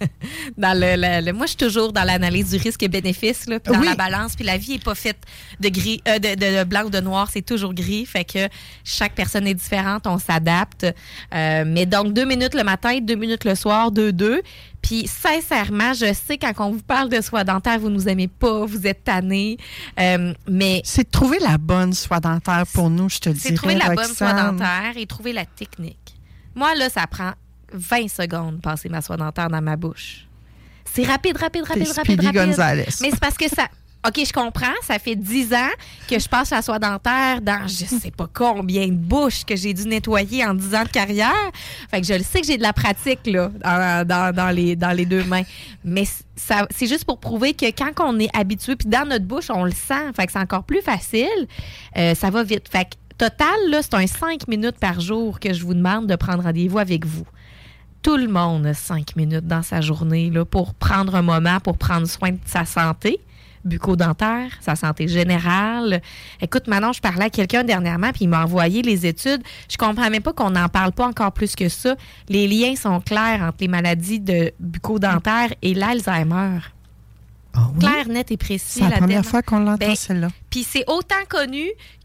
dans 0.56 0.78
le, 0.78 0.94
le- 0.96 1.24
le- 1.26 1.32
moi, 1.32 1.46
je 1.46 1.50
suis 1.50 1.56
toujours 1.56 1.92
dans 1.92 2.04
l'analyse 2.04 2.50
du 2.50 2.56
risque 2.56 2.82
et 2.82 2.88
bénéfice, 2.88 3.46
là, 3.48 3.58
puis 3.58 3.72
dans 3.72 3.80
Oui. 3.80 3.86
la 3.86 3.94
balance. 3.96 4.36
Puis 4.36 4.44
la 4.44 4.56
vie 4.58 4.74
est 4.74 4.84
pas 4.84 4.94
faite 4.94 5.18
de 5.60 5.68
gris, 5.68 6.02
euh, 6.06 6.18
de, 6.18 6.34
de- 6.34 6.58
de 6.58 6.64
blanc 6.64 6.84
ou 6.84 6.90
de 6.90 7.00
noir, 7.00 7.28
c'est 7.32 7.42
toujours 7.42 7.74
gris. 7.74 8.06
Fait 8.06 8.24
que 8.24 8.48
chaque 8.84 9.14
personne 9.14 9.46
est 9.46 9.54
différente, 9.54 10.06
on 10.06 10.18
s'adapte. 10.18 10.86
Euh, 11.34 11.64
mais 11.66 11.86
donc 11.86 12.12
deux 12.12 12.24
minutes 12.26 12.54
le 12.54 12.64
matin, 12.64 12.98
deux 13.00 13.14
minutes 13.16 13.44
le 13.44 13.54
soir, 13.54 13.90
deux 13.90 14.12
deux. 14.12 14.42
Puis 14.82 15.06
sincèrement, 15.06 15.92
je 15.92 16.12
sais 16.12 16.38
quand 16.38 16.52
on 16.58 16.72
vous 16.72 16.82
parle 16.82 17.08
de 17.08 17.20
soie 17.20 17.44
dentaire, 17.44 17.78
vous 17.78 17.90
nous 17.90 18.08
aimez 18.08 18.28
pas, 18.28 18.64
vous 18.64 18.86
êtes 18.86 19.04
tannés, 19.04 19.58
euh, 19.98 20.32
mais 20.48 20.80
C'est 20.84 21.04
de 21.04 21.10
trouver 21.10 21.38
la 21.40 21.58
bonne 21.58 21.92
soie 21.92 22.20
dentaire 22.20 22.64
pour 22.72 22.90
nous, 22.90 23.08
je 23.08 23.18
te 23.18 23.28
le 23.28 23.34
dis. 23.34 23.40
c'est 23.40 23.54
trouver 23.54 23.74
la 23.74 23.94
bonne 23.94 24.14
soie 24.14 24.32
dentaire 24.32 24.92
et 24.96 25.06
trouver 25.06 25.32
la 25.32 25.44
technique. 25.44 26.16
Moi, 26.54 26.74
là, 26.74 26.88
ça 26.88 27.06
prend 27.06 27.32
20 27.72 28.08
secondes 28.08 28.56
de 28.56 28.60
passer 28.60 28.88
ma 28.88 29.02
soie 29.02 29.16
dentaire 29.16 29.48
dans 29.48 29.62
ma 29.62 29.76
bouche. 29.76 30.26
C'est 30.84 31.04
rapide, 31.04 31.36
rapide, 31.36 31.64
rapide, 31.64 31.88
rapide, 31.88 32.20
rapide. 32.20 32.32
Gonzales. 32.32 32.86
Mais 33.00 33.10
c'est 33.10 33.20
parce 33.20 33.36
que 33.36 33.48
ça... 33.48 33.68
OK, 34.06 34.24
je 34.24 34.32
comprends. 34.32 34.74
Ça 34.82 34.98
fait 35.00 35.16
10 35.16 35.52
ans 35.54 35.70
que 36.08 36.18
je 36.18 36.28
passe 36.28 36.50
la 36.50 36.62
soie 36.62 36.78
dentaire 36.78 37.40
dans 37.42 37.66
je 37.66 37.84
sais 37.84 38.12
pas 38.12 38.28
combien 38.32 38.86
de 38.86 38.92
bouches 38.92 39.44
que 39.44 39.56
j'ai 39.56 39.74
dû 39.74 39.88
nettoyer 39.88 40.46
en 40.46 40.54
10 40.54 40.74
ans 40.76 40.84
de 40.84 40.88
carrière. 40.88 41.50
Fait 41.90 42.00
que 42.00 42.06
je 42.06 42.14
le 42.14 42.22
sais 42.22 42.40
que 42.40 42.46
j'ai 42.46 42.56
de 42.56 42.62
la 42.62 42.72
pratique 42.72 43.26
là, 43.26 43.50
dans, 44.04 44.54
les, 44.54 45.04
deux 45.04 45.24
mains. 45.24 45.42
Mais 45.84 46.04
c'est 46.36 46.86
juste 46.86 47.04
pour 47.04 47.18
prouver 47.18 47.54
que 47.54 47.66
quand 47.66 47.90
on 48.00 48.20
est 48.20 48.34
habitué, 48.36 48.76
puis 48.76 48.88
dans 48.88 49.06
notre 49.06 49.24
bouche, 49.24 49.50
on 49.50 49.64
le 49.64 49.72
sent. 49.72 50.12
Fait 50.14 50.26
que 50.26 50.32
c'est 50.32 50.38
encore 50.38 50.62
plus 50.62 50.80
facile. 50.80 51.48
Euh, 51.96 52.14
ça 52.14 52.30
va 52.30 52.44
vite. 52.44 52.68
Fait 52.70 52.84
que 52.84 52.94
total, 53.18 53.82
c'est 53.82 53.94
un 53.94 54.06
5 54.06 54.46
minutes 54.46 54.78
par 54.78 55.00
jour 55.00 55.40
que 55.40 55.52
je 55.52 55.64
vous 55.64 55.74
demande 55.74 56.06
de 56.06 56.14
prendre 56.14 56.44
rendez-vous 56.44 56.78
avec 56.78 57.04
vous 57.04 57.26
tout 58.00 58.16
le 58.16 58.28
monde 58.28 58.64
a 58.64 58.74
cinq 58.74 59.16
minutes 59.16 59.48
dans 59.48 59.64
sa 59.64 59.80
journée 59.80 60.30
là, 60.30 60.44
pour 60.44 60.72
prendre 60.74 61.16
un 61.16 61.22
moment, 61.22 61.58
pour 61.58 61.76
prendre 61.76 62.06
soin 62.06 62.30
de 62.30 62.38
sa 62.46 62.64
santé 62.64 63.18
bucco-dentaire, 63.64 64.50
sa 64.60 64.76
santé 64.76 65.08
générale. 65.08 66.00
Écoute, 66.40 66.66
maintenant, 66.66 66.92
je 66.92 67.00
parlais 67.00 67.26
à 67.26 67.30
quelqu'un 67.30 67.64
dernièrement, 67.64 68.10
puis 68.12 68.24
il 68.24 68.28
m'a 68.28 68.44
envoyé 68.44 68.82
les 68.82 69.06
études. 69.06 69.42
Je 69.70 69.76
comprends 69.76 70.10
même 70.10 70.22
pas 70.22 70.32
qu'on 70.32 70.50
n'en 70.50 70.68
parle 70.68 70.92
pas 70.92 71.06
encore 71.06 71.32
plus 71.32 71.54
que 71.56 71.68
ça. 71.68 71.96
Les 72.28 72.46
liens 72.48 72.76
sont 72.76 73.00
clairs 73.00 73.42
entre 73.42 73.58
les 73.60 73.68
maladies 73.68 74.20
de 74.20 74.52
bucco-dentaire 74.60 75.52
et 75.62 75.74
l'Alzheimer. 75.74 76.58
Clair, 77.80 78.06
net 78.08 78.30
et 78.30 78.36
précis. 78.36 78.78
C'est 78.78 78.80
la 78.82 78.90
la 78.90 78.96
première 78.98 79.24
fois 79.24 79.42
qu'on 79.42 79.58
l'entend, 79.58 79.78
Ben, 79.78 79.96
celle-là. 79.96 80.28
puis 80.48 80.62
c'est 80.62 80.84
autant 80.86 81.24
connu 81.28 81.64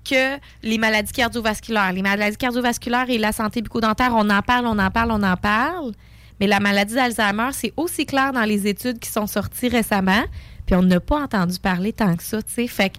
que 0.09 0.37
les 0.63 0.77
maladies 0.79 1.11
cardiovasculaires. 1.11 1.93
Les 1.93 2.01
maladies 2.01 2.37
cardiovasculaires 2.37 3.09
et 3.09 3.17
la 3.19 3.31
santé 3.31 3.61
bucco-dentaire, 3.61 4.13
on 4.15 4.29
en 4.31 4.41
parle, 4.41 4.65
on 4.65 4.79
en 4.79 4.89
parle, 4.89 5.11
on 5.11 5.21
en 5.21 5.37
parle. 5.37 5.91
Mais 6.39 6.47
la 6.47 6.59
maladie 6.59 6.95
d'Alzheimer, 6.95 7.49
c'est 7.51 7.71
aussi 7.77 8.05
clair 8.07 8.33
dans 8.33 8.43
les 8.43 8.65
études 8.67 8.97
qui 8.99 9.09
sont 9.11 9.27
sorties 9.27 9.69
récemment. 9.69 10.23
Puis 10.65 10.75
on 10.75 10.81
n'a 10.81 10.99
pas 10.99 11.21
entendu 11.21 11.59
parler 11.59 11.93
tant 11.93 12.15
que 12.15 12.23
ça, 12.23 12.41
tu 12.41 12.53
sais. 12.53 12.67
Fait 12.67 12.89
que 12.89 12.97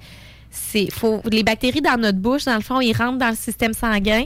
c'est 0.50 0.88
les 1.30 1.42
bactéries 1.42 1.80
dans 1.80 2.00
notre 2.00 2.18
bouche, 2.18 2.44
dans 2.44 2.54
le 2.54 2.62
fond, 2.62 2.80
ils 2.80 2.96
rentrent 2.96 3.18
dans 3.18 3.30
le 3.30 3.36
système 3.36 3.72
sanguin 3.72 4.24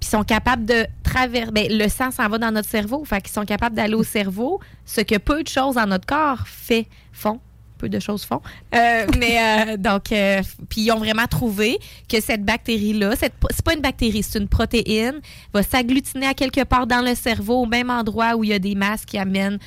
puis 0.00 0.08
sont 0.08 0.24
capables 0.24 0.64
de 0.64 0.86
traverser. 1.02 1.50
Ben, 1.50 1.66
le 1.70 1.88
sang 1.88 2.10
s'en 2.10 2.28
va 2.28 2.38
dans 2.38 2.52
notre 2.52 2.68
cerveau, 2.68 3.04
fait 3.04 3.20
qu'ils 3.20 3.32
sont 3.32 3.44
capables 3.44 3.74
d'aller 3.74 3.94
au 3.94 4.04
cerveau, 4.04 4.60
ce 4.84 5.00
que 5.00 5.18
peu 5.18 5.42
de 5.42 5.48
choses 5.48 5.74
dans 5.74 5.86
notre 5.86 6.06
corps 6.06 6.46
fait, 6.46 6.86
font. 7.12 7.40
Peu 7.78 7.88
de 7.88 8.00
choses 8.00 8.24
font. 8.24 8.40
Euh, 8.74 9.06
mais 9.18 9.38
euh, 9.72 9.76
donc, 9.76 10.10
euh, 10.10 10.42
puis 10.68 10.82
ils 10.82 10.92
ont 10.92 10.98
vraiment 10.98 11.26
trouvé 11.26 11.78
que 12.08 12.20
cette 12.20 12.44
bactérie-là, 12.44 13.14
c'est 13.16 13.32
pas 13.64 13.74
une 13.74 13.80
bactérie, 13.80 14.22
c'est 14.22 14.38
une 14.38 14.48
protéine, 14.48 15.20
va 15.52 15.62
s'agglutiner 15.62 16.26
à 16.26 16.34
quelque 16.34 16.64
part 16.64 16.86
dans 16.86 17.04
le 17.04 17.14
cerveau, 17.14 17.62
au 17.62 17.66
même 17.66 17.90
endroit 17.90 18.34
où 18.34 18.44
il 18.44 18.50
y 18.50 18.54
a 18.54 18.58
des 18.58 18.74
masses 18.74 19.04
qui 19.04 19.18
amènent. 19.18 19.58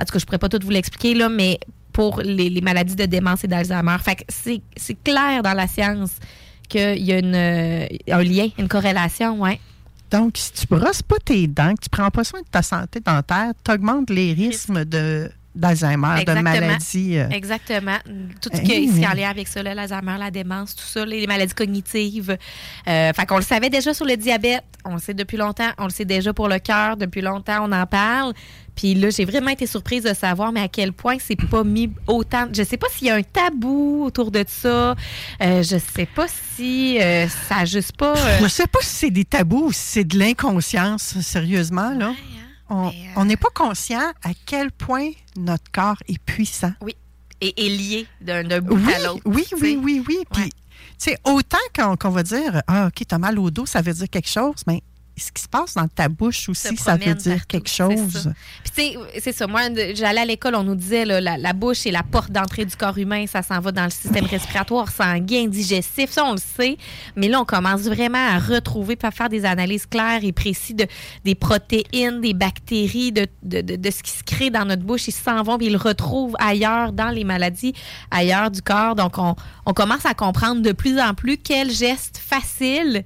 En 0.00 0.04
tout 0.04 0.12
cas, 0.12 0.18
je 0.18 0.24
pourrais 0.24 0.38
pas 0.38 0.48
tout 0.48 0.60
vous 0.62 0.70
l'expliquer 0.70 1.14
là, 1.14 1.28
mais 1.28 1.58
pour 1.98 2.20
les, 2.22 2.48
les 2.48 2.60
maladies 2.60 2.94
de 2.94 3.06
démence 3.06 3.42
et 3.42 3.48
d'Alzheimer. 3.48 3.96
Fait 4.00 4.14
que 4.14 4.22
c'est, 4.28 4.62
c'est 4.76 4.96
clair 5.02 5.42
dans 5.42 5.52
la 5.52 5.66
science 5.66 6.12
qu'il 6.68 7.04
y 7.04 7.12
a 7.12 7.18
une, 7.18 7.34
euh, 7.34 7.86
un 8.12 8.22
lien, 8.22 8.46
une 8.56 8.68
corrélation, 8.68 9.40
ouais. 9.40 9.58
Donc, 10.08 10.36
si 10.36 10.52
tu 10.52 10.68
brosses 10.68 11.02
pas 11.02 11.16
tes 11.24 11.48
dents, 11.48 11.74
que 11.74 11.82
tu 11.82 11.88
prends 11.90 12.12
pas 12.12 12.22
soin 12.22 12.40
de 12.40 12.46
ta 12.46 12.62
santé 12.62 13.00
dentaire, 13.00 13.50
tu 13.64 13.72
augmentes 13.72 14.10
les 14.10 14.32
risques 14.32 14.70
de 14.70 15.28
d'Alzheimer, 15.58 16.24
de 16.24 16.32
maladies. 16.42 17.18
euh, 17.18 17.28
Exactement. 17.30 17.96
Tout 18.40 18.50
ce 18.54 18.60
qui 18.60 18.72
est 18.72 19.06
en 19.06 19.12
lien 19.14 19.28
avec 19.30 19.48
ça, 19.48 19.62
l'Alzheimer, 19.62 20.16
la 20.18 20.30
démence, 20.30 20.74
tout 20.74 20.84
ça, 20.86 21.04
les 21.04 21.26
maladies 21.26 21.54
cognitives. 21.54 22.36
Euh, 22.86 23.12
fait 23.12 23.26
qu'on 23.26 23.36
le 23.36 23.42
savait 23.42 23.70
déjà 23.70 23.92
sur 23.92 24.06
le 24.06 24.16
diabète, 24.16 24.64
on 24.84 24.94
le 24.94 25.00
sait 25.00 25.14
depuis 25.14 25.36
longtemps, 25.36 25.70
on 25.78 25.84
le 25.84 25.90
sait 25.90 26.04
déjà 26.04 26.32
pour 26.32 26.48
le 26.48 26.58
cœur, 26.58 26.96
depuis 26.96 27.20
longtemps, 27.20 27.66
on 27.68 27.72
en 27.72 27.86
parle. 27.86 28.32
Puis 28.76 28.94
là, 28.94 29.10
j'ai 29.10 29.24
vraiment 29.24 29.50
été 29.50 29.66
surprise 29.66 30.04
de 30.04 30.14
savoir, 30.14 30.52
mais 30.52 30.60
à 30.60 30.68
quel 30.68 30.92
point 30.92 31.16
c'est 31.18 31.34
pas 31.34 31.64
mis 31.64 31.90
autant. 32.06 32.46
Je 32.52 32.62
sais 32.62 32.76
pas 32.76 32.86
s'il 32.96 33.08
y 33.08 33.10
a 33.10 33.16
un 33.16 33.22
tabou 33.22 34.04
autour 34.04 34.30
de 34.30 34.44
ça. 34.46 34.94
Euh, 35.42 35.62
je 35.64 35.78
sais 35.78 36.06
pas 36.06 36.26
si 36.54 36.96
euh, 37.00 37.26
ça 37.48 37.64
juste 37.64 37.96
pas. 37.96 38.14
euh, 38.16 38.38
Je 38.40 38.46
sais 38.46 38.68
pas 38.68 38.78
si 38.82 38.86
c'est 38.94 39.10
des 39.10 39.24
tabous 39.24 39.64
ou 39.66 39.72
si 39.72 39.80
c'est 39.82 40.04
de 40.04 40.16
l'inconscience, 40.16 41.18
sérieusement. 41.20 41.90
là. 41.98 42.12
On 42.68 42.92
on 43.16 43.24
n'est 43.24 43.36
pas 43.36 43.48
conscient 43.54 44.12
à 44.22 44.30
quel 44.46 44.70
point 44.70 45.10
notre 45.36 45.70
corps 45.72 45.98
est 46.08 46.18
puissant. 46.18 46.72
Oui. 46.82 46.94
Et 47.40 47.66
est 47.66 47.68
lié 47.68 48.06
d'un 48.20 48.60
bout 48.60 48.74
Oui, 48.76 48.92
à 48.92 48.98
l'autre. 49.06 49.22
oui, 49.24 49.46
oui, 49.60 49.78
oui, 49.80 50.02
oui. 50.08 50.18
Puis, 50.32 50.50
tu 50.50 50.54
sais, 50.98 51.18
autant 51.24 51.56
qu'on 51.76 51.96
qu'on 51.96 52.10
va 52.10 52.24
dire, 52.24 52.62
ah, 52.66 52.86
OK, 52.88 53.04
t'as 53.06 53.18
mal 53.18 53.38
au 53.38 53.50
dos, 53.50 53.64
ça 53.64 53.80
veut 53.80 53.92
dire 53.92 54.10
quelque 54.10 54.28
chose, 54.28 54.56
mais 54.66 54.82
ce 55.18 55.32
qui 55.32 55.42
se 55.42 55.48
passe 55.48 55.74
dans 55.74 55.88
ta 55.88 56.08
bouche 56.08 56.48
aussi, 56.48 56.68
ça 56.76 56.92
veut 56.96 57.14
dire 57.14 57.46
quelque 57.46 57.68
chose. 57.68 58.30
Puis 58.64 58.72
tu 58.74 58.82
sais, 58.82 59.20
c'est 59.20 59.32
ça. 59.32 59.46
Moi, 59.46 59.62
j'allais 59.94 60.20
à 60.20 60.24
l'école, 60.24 60.54
on 60.54 60.62
nous 60.64 60.74
disait 60.74 61.04
là, 61.04 61.20
la, 61.20 61.36
la 61.36 61.52
bouche 61.52 61.86
est 61.86 61.90
la 61.90 62.02
porte 62.02 62.30
d'entrée 62.30 62.64
du 62.64 62.76
corps 62.76 62.96
humain. 62.98 63.24
Ça 63.26 63.42
s'en 63.42 63.60
va 63.60 63.72
dans 63.72 63.84
le 63.84 63.90
système 63.90 64.24
respiratoire, 64.24 64.90
sanguin, 64.90 65.46
digestif. 65.46 66.10
Ça, 66.10 66.24
on 66.24 66.32
le 66.32 66.38
sait. 66.38 66.76
Mais 67.16 67.28
là, 67.28 67.40
on 67.40 67.44
commence 67.44 67.82
vraiment 67.82 68.18
à 68.18 68.38
retrouver, 68.38 68.96
à 69.02 69.10
faire 69.10 69.28
des 69.28 69.44
analyses 69.44 69.86
claires 69.86 70.20
et 70.22 70.32
précises 70.32 70.76
de, 70.76 70.86
des 71.24 71.34
protéines, 71.34 72.20
des 72.20 72.34
bactéries, 72.34 73.12
de, 73.12 73.26
de, 73.42 73.60
de- 73.60 73.76
de 73.76 73.90
ce 73.90 74.02
qui 74.02 74.10
se 74.10 74.22
crée 74.22 74.50
dans 74.50 74.64
notre 74.64 74.82
bouche. 74.82 75.08
Ils 75.08 75.12
s'en 75.12 75.42
vont, 75.42 75.58
puis 75.58 75.66
ils 75.66 75.72
le 75.72 75.78
retrouvent 75.78 76.36
ailleurs, 76.38 76.92
dans 76.92 77.10
les 77.10 77.24
maladies, 77.24 77.74
ailleurs 78.10 78.50
du 78.50 78.62
corps. 78.62 78.94
Donc, 78.94 79.18
on, 79.18 79.34
on 79.66 79.72
commence 79.72 80.06
à 80.06 80.14
comprendre 80.14 80.62
de 80.62 80.72
plus 80.72 80.98
en 81.00 81.14
plus 81.14 81.36
quels 81.38 81.70
gestes 81.70 82.18
faciles 82.18 83.04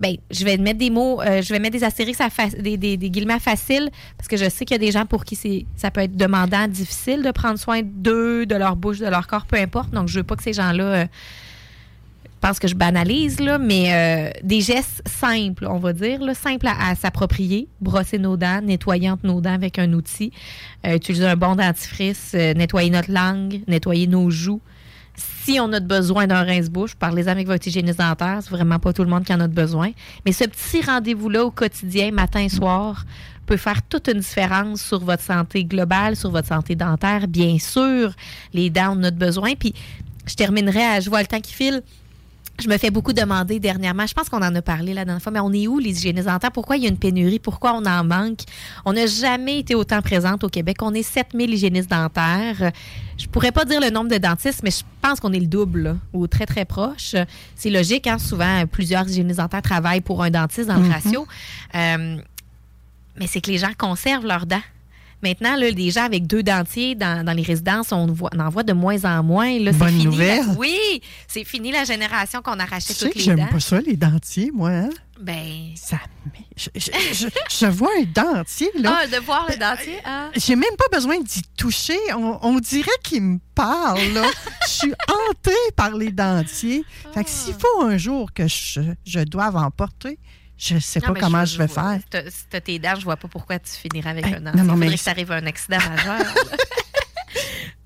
ben, 0.00 0.16
je 0.30 0.44
vais 0.44 0.56
mettre 0.56 0.78
des 0.78 0.88
mots, 0.88 1.20
euh, 1.20 1.42
je 1.42 1.52
vais 1.52 1.58
mettre 1.58 1.76
des 1.76 1.84
astérix, 1.84 2.18
à 2.20 2.28
des, 2.58 2.78
des, 2.78 3.10
guillemets 3.10 3.38
faciles, 3.38 3.90
parce 4.16 4.28
que 4.28 4.38
je 4.38 4.48
sais 4.48 4.64
qu'il 4.64 4.74
y 4.74 4.80
a 4.80 4.84
des 4.84 4.92
gens 4.92 5.04
pour 5.04 5.24
qui 5.24 5.66
ça 5.76 5.90
peut 5.90 6.00
être 6.00 6.16
demandant, 6.16 6.66
difficile 6.68 7.22
de 7.22 7.30
prendre 7.30 7.58
soin 7.58 7.82
d'eux, 7.84 8.46
de 8.46 8.54
leur 8.56 8.76
bouche, 8.76 8.98
de 8.98 9.06
leur 9.06 9.26
corps, 9.26 9.44
peu 9.44 9.56
importe. 9.56 9.90
Donc, 9.90 10.08
je 10.08 10.18
veux 10.18 10.24
pas 10.24 10.36
que 10.36 10.42
ces 10.42 10.54
gens-là 10.54 10.84
euh, 10.84 11.06
pensent 12.40 12.58
que 12.58 12.68
je 12.68 12.74
banalise, 12.74 13.40
là, 13.40 13.58
mais 13.58 13.92
euh, 13.92 14.30
des 14.42 14.62
gestes 14.62 15.02
simples, 15.06 15.66
on 15.68 15.78
va 15.78 15.92
dire, 15.92 16.20
simples 16.34 16.66
à, 16.66 16.88
à 16.88 16.94
s'approprier. 16.94 17.68
Brosser 17.82 18.18
nos 18.18 18.38
dents, 18.38 18.62
nettoyer 18.62 19.12
nos 19.22 19.42
dents 19.42 19.52
avec 19.52 19.78
un 19.78 19.92
outil, 19.92 20.32
utiliser 20.82 21.26
un 21.26 21.36
bon 21.36 21.56
dentifrice, 21.56 22.32
nettoyer 22.32 22.88
notre 22.88 23.12
langue, 23.12 23.60
nettoyer 23.68 24.06
nos 24.06 24.30
joues. 24.30 24.62
Si 25.42 25.58
on 25.60 25.72
a 25.72 25.80
besoin 25.80 26.26
d'un 26.26 26.42
rince-bouche, 26.42 26.94
parlez-en 26.94 27.30
avec 27.30 27.46
votre 27.46 27.66
hygiéniste 27.66 27.98
dentaire. 27.98 28.38
C'est 28.42 28.50
vraiment 28.50 28.78
pas 28.78 28.92
tout 28.92 29.02
le 29.02 29.10
monde 29.10 29.24
qui 29.24 29.32
en 29.32 29.40
a 29.40 29.48
besoin. 29.48 29.90
Mais 30.24 30.32
ce 30.32 30.44
petit 30.44 30.82
rendez-vous-là 30.82 31.44
au 31.44 31.50
quotidien, 31.50 32.10
matin 32.10 32.48
soir, 32.48 33.04
peut 33.46 33.56
faire 33.56 33.82
toute 33.82 34.08
une 34.08 34.20
différence 34.20 34.82
sur 34.82 35.00
votre 35.00 35.22
santé 35.22 35.64
globale, 35.64 36.16
sur 36.16 36.30
votre 36.30 36.48
santé 36.48 36.76
dentaire. 36.76 37.26
Bien 37.26 37.58
sûr, 37.58 38.12
les 38.52 38.70
dents, 38.70 38.96
on 38.96 39.02
a 39.02 39.10
besoin. 39.10 39.54
Puis, 39.54 39.74
je 40.26 40.34
terminerai 40.34 40.84
à, 40.84 41.00
je 41.00 41.10
vois 41.10 41.20
le 41.20 41.26
temps 41.26 41.40
qui 41.40 41.54
file. 41.54 41.82
Je 42.60 42.68
me 42.68 42.76
fais 42.76 42.90
beaucoup 42.90 43.12
demander 43.14 43.58
dernièrement, 43.58 44.06
je 44.06 44.12
pense 44.12 44.28
qu'on 44.28 44.42
en 44.42 44.54
a 44.54 44.60
parlé 44.62 44.92
la 44.92 45.04
dernière 45.06 45.22
fois, 45.22 45.32
mais 45.32 45.40
on 45.40 45.52
est 45.52 45.66
où 45.66 45.78
les 45.78 45.90
hygiénistes 45.90 46.26
dentaires? 46.26 46.52
Pourquoi 46.52 46.76
il 46.76 46.82
y 46.82 46.86
a 46.86 46.90
une 46.90 46.98
pénurie? 46.98 47.38
Pourquoi 47.38 47.72
on 47.74 47.84
en 47.86 48.04
manque? 48.04 48.40
On 48.84 48.92
n'a 48.92 49.06
jamais 49.06 49.60
été 49.60 49.74
autant 49.74 50.02
présente 50.02 50.44
au 50.44 50.48
Québec. 50.48 50.76
On 50.82 50.92
est 50.92 51.02
7000 51.02 51.54
hygiénistes 51.54 51.90
dentaires. 51.90 52.70
Je 53.16 53.26
pourrais 53.28 53.52
pas 53.52 53.64
dire 53.64 53.80
le 53.80 53.88
nombre 53.90 54.10
de 54.10 54.18
dentistes, 54.18 54.62
mais 54.62 54.70
je 54.70 54.82
pense 55.00 55.20
qu'on 55.20 55.32
est 55.32 55.40
le 55.40 55.46
double, 55.46 55.80
là, 55.82 55.96
ou 56.12 56.26
très, 56.26 56.44
très 56.46 56.64
proche. 56.66 57.14
C'est 57.56 57.70
logique, 57.70 58.06
hein? 58.06 58.18
souvent, 58.18 58.64
plusieurs 58.70 59.08
hygiénistes 59.08 59.38
dentaires 59.38 59.62
travaillent 59.62 60.00
pour 60.02 60.22
un 60.22 60.30
dentiste 60.30 60.68
dans 60.68 60.76
le 60.76 60.82
Mhm. 60.84 60.92
ratio. 60.92 61.26
Euh, 61.74 62.16
mais 63.18 63.26
c'est 63.26 63.40
que 63.40 63.50
les 63.50 63.58
gens 63.58 63.72
conservent 63.76 64.26
leurs 64.26 64.46
dents. 64.46 64.60
Maintenant, 65.22 65.56
là, 65.56 65.70
des 65.72 65.90
gens 65.90 66.04
avec 66.04 66.26
deux 66.26 66.42
dentiers 66.42 66.94
dans, 66.94 67.24
dans 67.24 67.32
les 67.32 67.42
résidences, 67.42 67.92
on, 67.92 68.06
voit- 68.06 68.30
on 68.34 68.40
en 68.40 68.48
voit 68.48 68.62
de 68.62 68.72
moins 68.72 69.04
en 69.04 69.22
moins. 69.22 69.58
Là, 69.58 69.72
Bonne 69.72 69.88
fini, 69.88 70.04
nouvelle. 70.04 70.44
oui, 70.56 70.78
c'est 71.28 71.44
fini 71.44 71.70
la 71.72 71.84
génération 71.84 72.40
qu'on 72.42 72.58
arrachait 72.58 72.94
Tu 72.94 72.94
sais 72.94 73.04
toutes 73.06 73.12
que 73.14 73.18
les 73.18 73.24
j'aime 73.24 73.36
dents. 73.40 73.46
pas 73.48 73.60
ça, 73.60 73.80
les 73.80 73.96
dentiers, 73.96 74.50
moi. 74.52 74.70
Hein? 74.70 74.90
Ben. 75.20 75.72
Ça 75.76 75.98
je, 76.56 76.68
je- 76.74 76.90
je- 77.14 77.26
je 77.58 77.66
vois 77.66 77.90
un 78.00 78.04
dentier, 78.04 78.70
là. 78.78 79.00
Ah, 79.02 79.06
de 79.06 79.16
voir 79.22 79.46
le 79.50 79.56
dentier. 79.56 79.98
Ah. 80.04 80.28
J'ai 80.36 80.56
même 80.56 80.76
pas 80.78 80.84
besoin 80.96 81.18
d'y 81.20 81.42
toucher. 81.56 81.96
On, 82.14 82.38
on 82.42 82.58
dirait 82.58 82.90
qu'il 83.02 83.22
me 83.22 83.38
parle, 83.54 84.00
là. 84.14 84.24
Je 84.64 84.68
suis 84.68 84.92
hantée 85.30 85.52
par 85.76 85.94
les 85.94 86.10
dentiers. 86.12 86.84
Fait 87.14 87.24
que 87.24 87.30
s'il 87.30 87.54
faut 87.54 87.82
un 87.82 87.96
jour 87.98 88.32
que 88.32 88.46
je, 88.48 88.80
je 89.06 89.20
doive 89.20 89.56
en 89.56 89.70
porter, 89.70 90.18
je 90.60 90.78
sais 90.78 91.00
Non, 91.00 91.14
pas 91.14 91.20
comment 91.20 91.44
je, 91.44 91.56
vais 91.58 91.66
vois- 91.66 91.82
faire. 91.92 92.00
Si 92.00 92.06
t'as- 92.10 92.30
Si 92.30 92.44
t'as 92.50 92.60
tes 92.60 92.78
dents, 92.78 92.94
je 92.98 93.04
vois 93.04 93.16
pas 93.16 93.28
pourquoi 93.28 93.58
tu 93.58 93.70
finirais 93.72 94.10
avec 94.10 94.26
Hey, 94.26 94.34
un 94.34 94.40
dentier. 94.40 94.60
non, 94.60 94.66
non, 94.66 94.76
mais 94.76 94.90
que 94.90 94.96
c'est- 94.96 95.04
t'arrives 95.04 95.32
à 95.32 95.36
un 95.36 95.46
accident 95.46 95.78
majeur. 95.96 96.26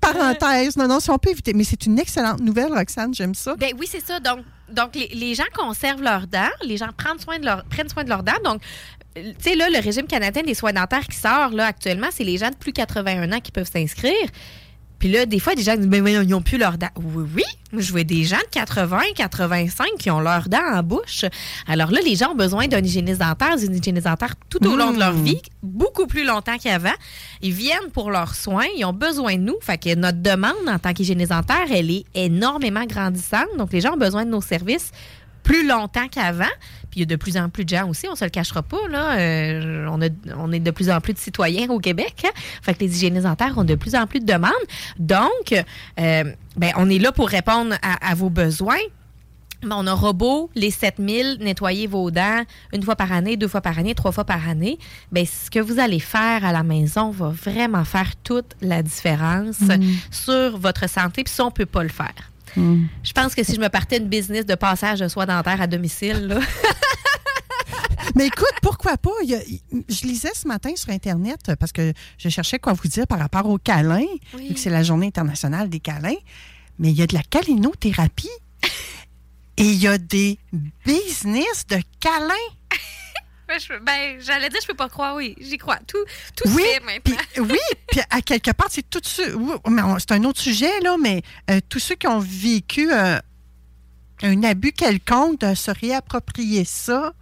Parenthèse, 0.01 0.75
non, 0.77 0.87
non, 0.87 0.99
si 0.99 1.09
on 1.09 1.17
peut 1.17 1.31
éviter. 1.31 1.53
Mais 1.53 1.63
c'est 1.63 1.85
une 1.85 1.97
excellente 1.97 2.39
nouvelle, 2.39 2.71
Roxane, 2.73 3.13
j'aime 3.13 3.33
ça. 3.33 3.55
Ben 3.55 3.71
oui, 3.79 3.87
c'est 3.89 4.05
ça. 4.05 4.19
Donc, 4.19 4.39
donc 4.69 4.95
les, 4.95 5.07
les 5.07 5.33
gens 5.35 5.43
conservent 5.55 6.01
leurs 6.03 6.27
dents, 6.27 6.49
les 6.63 6.77
gens 6.77 6.89
prennent 6.95 7.17
soin 7.19 7.39
de, 7.39 7.45
leur, 7.45 7.63
prennent 7.65 7.89
soin 7.89 8.03
de 8.03 8.09
leurs 8.09 8.21
dents. 8.23 8.33
Donc, 8.43 8.61
euh, 9.17 9.31
tu 9.37 9.49
sais, 9.51 9.55
là, 9.55 9.69
le 9.69 9.79
régime 9.79 10.05
canadien 10.05 10.43
des 10.43 10.53
soins 10.53 10.73
dentaires 10.73 11.07
qui 11.07 11.17
sort 11.17 11.49
là, 11.51 11.67
actuellement, 11.67 12.07
c'est 12.11 12.23
les 12.23 12.37
gens 12.37 12.49
de 12.49 12.55
plus 12.55 12.71
de 12.71 12.77
81 12.77 13.31
ans 13.31 13.39
qui 13.39 13.51
peuvent 13.51 13.69
s'inscrire. 13.71 14.27
Puis 14.99 15.09
là, 15.09 15.25
des 15.25 15.39
fois, 15.39 15.55
des 15.55 15.63
gens 15.63 15.75
disent, 15.75 15.87
ben, 15.87 16.03
ben, 16.03 16.23
ils 16.23 16.29
n'ont 16.29 16.41
plus 16.41 16.57
leurs 16.57 16.77
dents. 16.77 16.89
Oui, 16.95 17.25
oui. 17.35 17.43
Je 17.77 17.91
vois 17.91 18.03
des 18.03 18.23
gens 18.23 18.37
de 18.37 18.49
80, 18.51 18.99
85 19.15 19.87
qui 19.99 20.09
ont 20.09 20.21
leurs 20.21 20.47
dents 20.47 20.73
en 20.73 20.81
bouche. 20.81 21.25
Alors 21.67 21.91
là, 21.91 21.99
les 22.05 22.15
gens 22.15 22.31
ont 22.31 22.35
besoin 22.35 22.67
d'un 22.67 22.81
hygiéniste 22.81 23.19
dentaire, 23.19 23.57
d'une 23.57 23.75
hygiéniste 23.75 24.05
dentaire 24.05 24.35
tout 24.49 24.65
au 24.65 24.77
long 24.77 24.93
de 24.93 24.99
leur 24.99 25.13
Mmh. 25.13 25.23
vie, 25.23 25.41
beaucoup 25.63 26.07
plus 26.07 26.25
longtemps 26.25 26.57
qu'avant. 26.61 26.93
Ils 27.41 27.51
viennent 27.53 27.91
pour 27.93 28.11
leurs 28.11 28.35
soins, 28.35 28.65
ils 28.77 28.85
ont 28.85 28.93
besoin 28.93 29.35
de 29.35 29.41
nous. 29.41 29.55
Fait 29.61 29.77
que 29.77 29.93
notre 29.95 30.21
demande 30.21 30.53
en 30.67 30.79
tant 30.79 30.93
qu'hygiéniste 30.93 31.31
dentaire, 31.31 31.67
elle 31.71 31.91
est 31.91 32.05
énormément 32.13 32.85
grandissante. 32.85 33.47
Donc, 33.57 33.71
les 33.73 33.81
gens 33.81 33.93
ont 33.93 33.97
besoin 33.97 34.25
de 34.25 34.29
nos 34.29 34.41
services 34.41 34.91
plus 35.45 35.65
longtemps 35.65 36.07
qu'avant. 36.09 36.43
Puis 36.91 36.99
il 36.99 36.99
y 36.99 37.03
a 37.03 37.05
de 37.05 37.15
plus 37.15 37.37
en 37.37 37.49
plus 37.49 37.63
de 37.65 37.69
gens 37.69 37.87
aussi, 37.87 38.07
on 38.09 38.15
se 38.15 38.23
le 38.25 38.29
cachera 38.29 38.61
pas. 38.63 38.87
Là. 38.89 39.17
Euh, 39.17 39.87
on, 39.89 40.01
a, 40.01 40.07
on 40.37 40.51
est 40.51 40.59
de 40.59 40.71
plus 40.71 40.89
en 40.89 40.99
plus 40.99 41.13
de 41.13 41.19
citoyens 41.19 41.69
au 41.69 41.79
Québec. 41.79 42.23
hein. 42.25 42.29
Fait 42.61 42.73
que 42.73 42.79
les 42.81 42.93
hygiénistes 42.97 43.23
dentaires 43.25 43.57
ont 43.57 43.63
de 43.63 43.75
plus 43.75 43.95
en 43.95 44.07
plus 44.07 44.19
de 44.19 44.25
demandes. 44.25 44.51
Donc, 44.99 45.53
euh, 45.53 46.23
ben, 46.57 46.71
on 46.75 46.89
est 46.89 46.99
là 46.99 47.11
pour 47.11 47.29
répondre 47.29 47.75
à, 47.81 48.11
à 48.11 48.15
vos 48.15 48.29
besoins. 48.29 48.79
Mais 49.63 49.73
on 49.73 49.87
aura 49.87 50.13
beau, 50.13 50.51
les 50.53 50.69
7000, 50.69 51.37
nettoyer 51.39 51.87
vos 51.87 52.11
dents 52.11 52.43
une 52.71 52.83
fois 52.83 52.95
par 52.95 53.11
année, 53.11 53.35
deux 53.35 53.47
fois 53.47 53.61
par 53.61 53.79
année, 53.79 53.95
trois 53.95 54.11
fois 54.11 54.25
par 54.25 54.47
année. 54.47 54.77
Ben, 55.11 55.25
ce 55.25 55.49
que 55.49 55.59
vous 55.59 55.79
allez 55.79 55.99
faire 55.99 56.45
à 56.45 56.51
la 56.51 56.61
maison 56.63 57.09
va 57.09 57.29
vraiment 57.29 57.83
faire 57.85 58.15
toute 58.23 58.53
la 58.61 58.83
différence 58.83 59.57
sur 60.11 60.57
votre 60.57 60.87
santé. 60.89 61.23
Puis 61.23 61.33
ça, 61.33 61.45
on 61.45 61.51
peut 61.51 61.65
pas 61.65 61.83
le 61.83 61.89
faire. 61.89 62.13
Je 62.55 63.11
pense 63.13 63.35
que 63.35 63.43
si 63.43 63.55
je 63.55 63.59
me 63.59 63.69
partais 63.69 63.97
une 63.97 64.07
business 64.09 64.45
de 64.45 64.55
passage 64.55 64.99
de 64.99 65.07
soins 65.07 65.25
dentaires 65.25 65.61
à 65.61 65.67
domicile, 65.67 66.27
là, 66.27 66.39
Mais 68.15 68.27
écoute, 68.27 68.53
pourquoi 68.61 68.95
pas? 68.97 69.09
Il 69.23 69.29
y 69.29 69.35
a- 69.35 69.41
je 69.89 70.05
lisais 70.07 70.31
ce 70.33 70.47
matin 70.47 70.69
sur 70.75 70.89
Internet 70.91 71.39
euh, 71.49 71.55
parce 71.57 71.71
que 71.73 71.91
je 72.17 72.29
cherchais 72.29 72.59
quoi 72.59 72.71
vous 72.73 72.87
dire 72.87 73.07
par 73.07 73.19
rapport 73.19 73.45
aux 73.49 73.57
câlins, 73.57 74.05
Oui. 74.35 74.47
vu 74.49 74.53
que 74.53 74.59
c'est 74.59 74.69
la 74.69 74.83
journée 74.83 75.07
internationale 75.07 75.69
des 75.69 75.79
câlins. 75.81 76.15
Mais 76.79 76.91
il 76.91 76.97
y 76.97 77.01
a 77.01 77.07
de 77.07 77.13
la 77.13 77.23
calinothérapie 77.23 78.29
et 79.57 79.63
il 79.63 79.75
y 79.75 79.87
a 79.87 79.97
des 79.97 80.37
business 80.85 81.65
de 81.67 81.79
câlins. 81.99 82.33
Ben, 83.47 84.19
j'allais 84.19 84.49
dire, 84.49 84.59
je 84.61 84.67
peux 84.67 84.73
pas 84.73 84.89
croire, 84.89 85.15
oui, 85.15 85.35
j'y 85.39 85.57
crois. 85.57 85.77
Tout, 85.87 85.97
tout 86.35 86.49
Oui, 86.49 86.63
se 86.63 86.67
fait 86.67 86.79
maintenant. 86.81 87.15
puis- 87.33 87.41
oui, 87.41 87.59
puis 87.91 88.01
à 88.09 88.21
quelque 88.21 88.51
part, 88.51 88.67
c'est 88.71 88.89
tout 88.89 89.01
ceux. 89.03 89.35
c'est 89.99 90.11
un 90.11 90.23
autre 90.23 90.39
sujet, 90.39 90.79
là, 90.81 90.95
mais 91.01 91.21
euh, 91.51 91.59
tous 91.69 91.79
ceux 91.79 91.95
qui 91.95 92.07
ont 92.07 92.19
vécu 92.19 92.91
euh, 92.91 93.19
un 94.23 94.43
abus 94.43 94.71
quelconque 94.71 95.39
de 95.41 95.53
se 95.53 95.71
réapproprier 95.71 96.65
ça, 96.65 97.13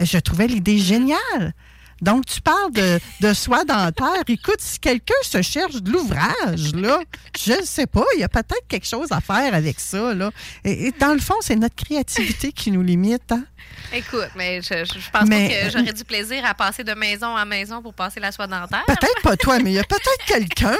euh, 0.00 0.04
je 0.04 0.18
trouvais 0.18 0.46
l'idée 0.48 0.78
géniale. 0.78 1.54
Donc, 2.02 2.24
tu 2.24 2.40
parles 2.40 2.72
de, 2.72 2.98
de 3.20 3.34
soie 3.34 3.64
dentaire. 3.64 4.22
Écoute, 4.26 4.56
si 4.60 4.78
quelqu'un 4.80 5.12
se 5.22 5.42
cherche 5.42 5.82
de 5.82 5.92
l'ouvrage, 5.92 6.72
là, 6.74 6.98
je 7.38 7.52
ne 7.52 7.62
sais 7.62 7.86
pas, 7.86 8.04
il 8.16 8.20
y 8.20 8.24
a 8.24 8.28
peut-être 8.28 8.66
quelque 8.68 8.86
chose 8.88 9.08
à 9.12 9.20
faire 9.20 9.54
avec 9.54 9.78
ça, 9.78 10.14
là. 10.14 10.30
Et, 10.64 10.86
et 10.86 10.92
dans 10.92 11.12
le 11.12 11.20
fond, 11.20 11.34
c'est 11.42 11.56
notre 11.56 11.76
créativité 11.76 12.52
qui 12.52 12.70
nous 12.70 12.82
limite, 12.82 13.30
hein? 13.32 13.44
Écoute, 13.92 14.30
mais 14.36 14.62
je, 14.62 15.10
pense 15.10 15.28
Mais- 15.28 15.48
pas 15.48 15.66
que 15.66 15.70
j'aurais 15.70 15.92
du 15.92 16.04
plaisir 16.04 16.44
à 16.44 16.54
passer 16.54 16.84
de 16.84 16.92
maison 16.94 17.26
en 17.26 17.46
maison 17.46 17.82
pour 17.82 17.94
passer 17.94 18.20
la 18.20 18.30
soie 18.32 18.46
dentaire. 18.46 18.84
Peut-être 18.86 19.22
pas 19.22 19.36
toi, 19.36 19.58
mais 19.58 19.72
il 19.72 19.74
y 19.74 19.78
a 19.78 19.84
peut-être 19.84 20.24
quelqu'un. 20.26 20.76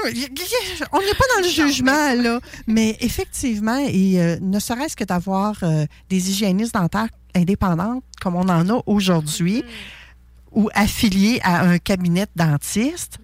On 0.91 0.99
n'est 0.99 1.13
pas 1.13 1.25
dans 1.35 1.43
le 1.43 1.49
jugement, 1.49 2.13
là. 2.15 2.39
Mais 2.67 2.97
effectivement, 3.01 3.77
et 3.85 4.21
euh, 4.21 4.37
ne 4.41 4.59
serait-ce 4.59 4.95
que 4.95 5.03
d'avoir 5.03 5.55
euh, 5.63 5.85
des 6.09 6.29
hygiénistes 6.29 6.73
dentaires 6.73 7.09
indépendantes 7.35 8.03
comme 8.21 8.35
on 8.35 8.47
en 8.49 8.69
a 8.69 8.83
aujourd'hui, 8.85 9.63
ou 10.51 10.69
affiliés 10.73 11.39
à 11.43 11.61
un 11.61 11.79
cabinet 11.79 12.25
de 12.25 12.31
dentiste, 12.43 13.17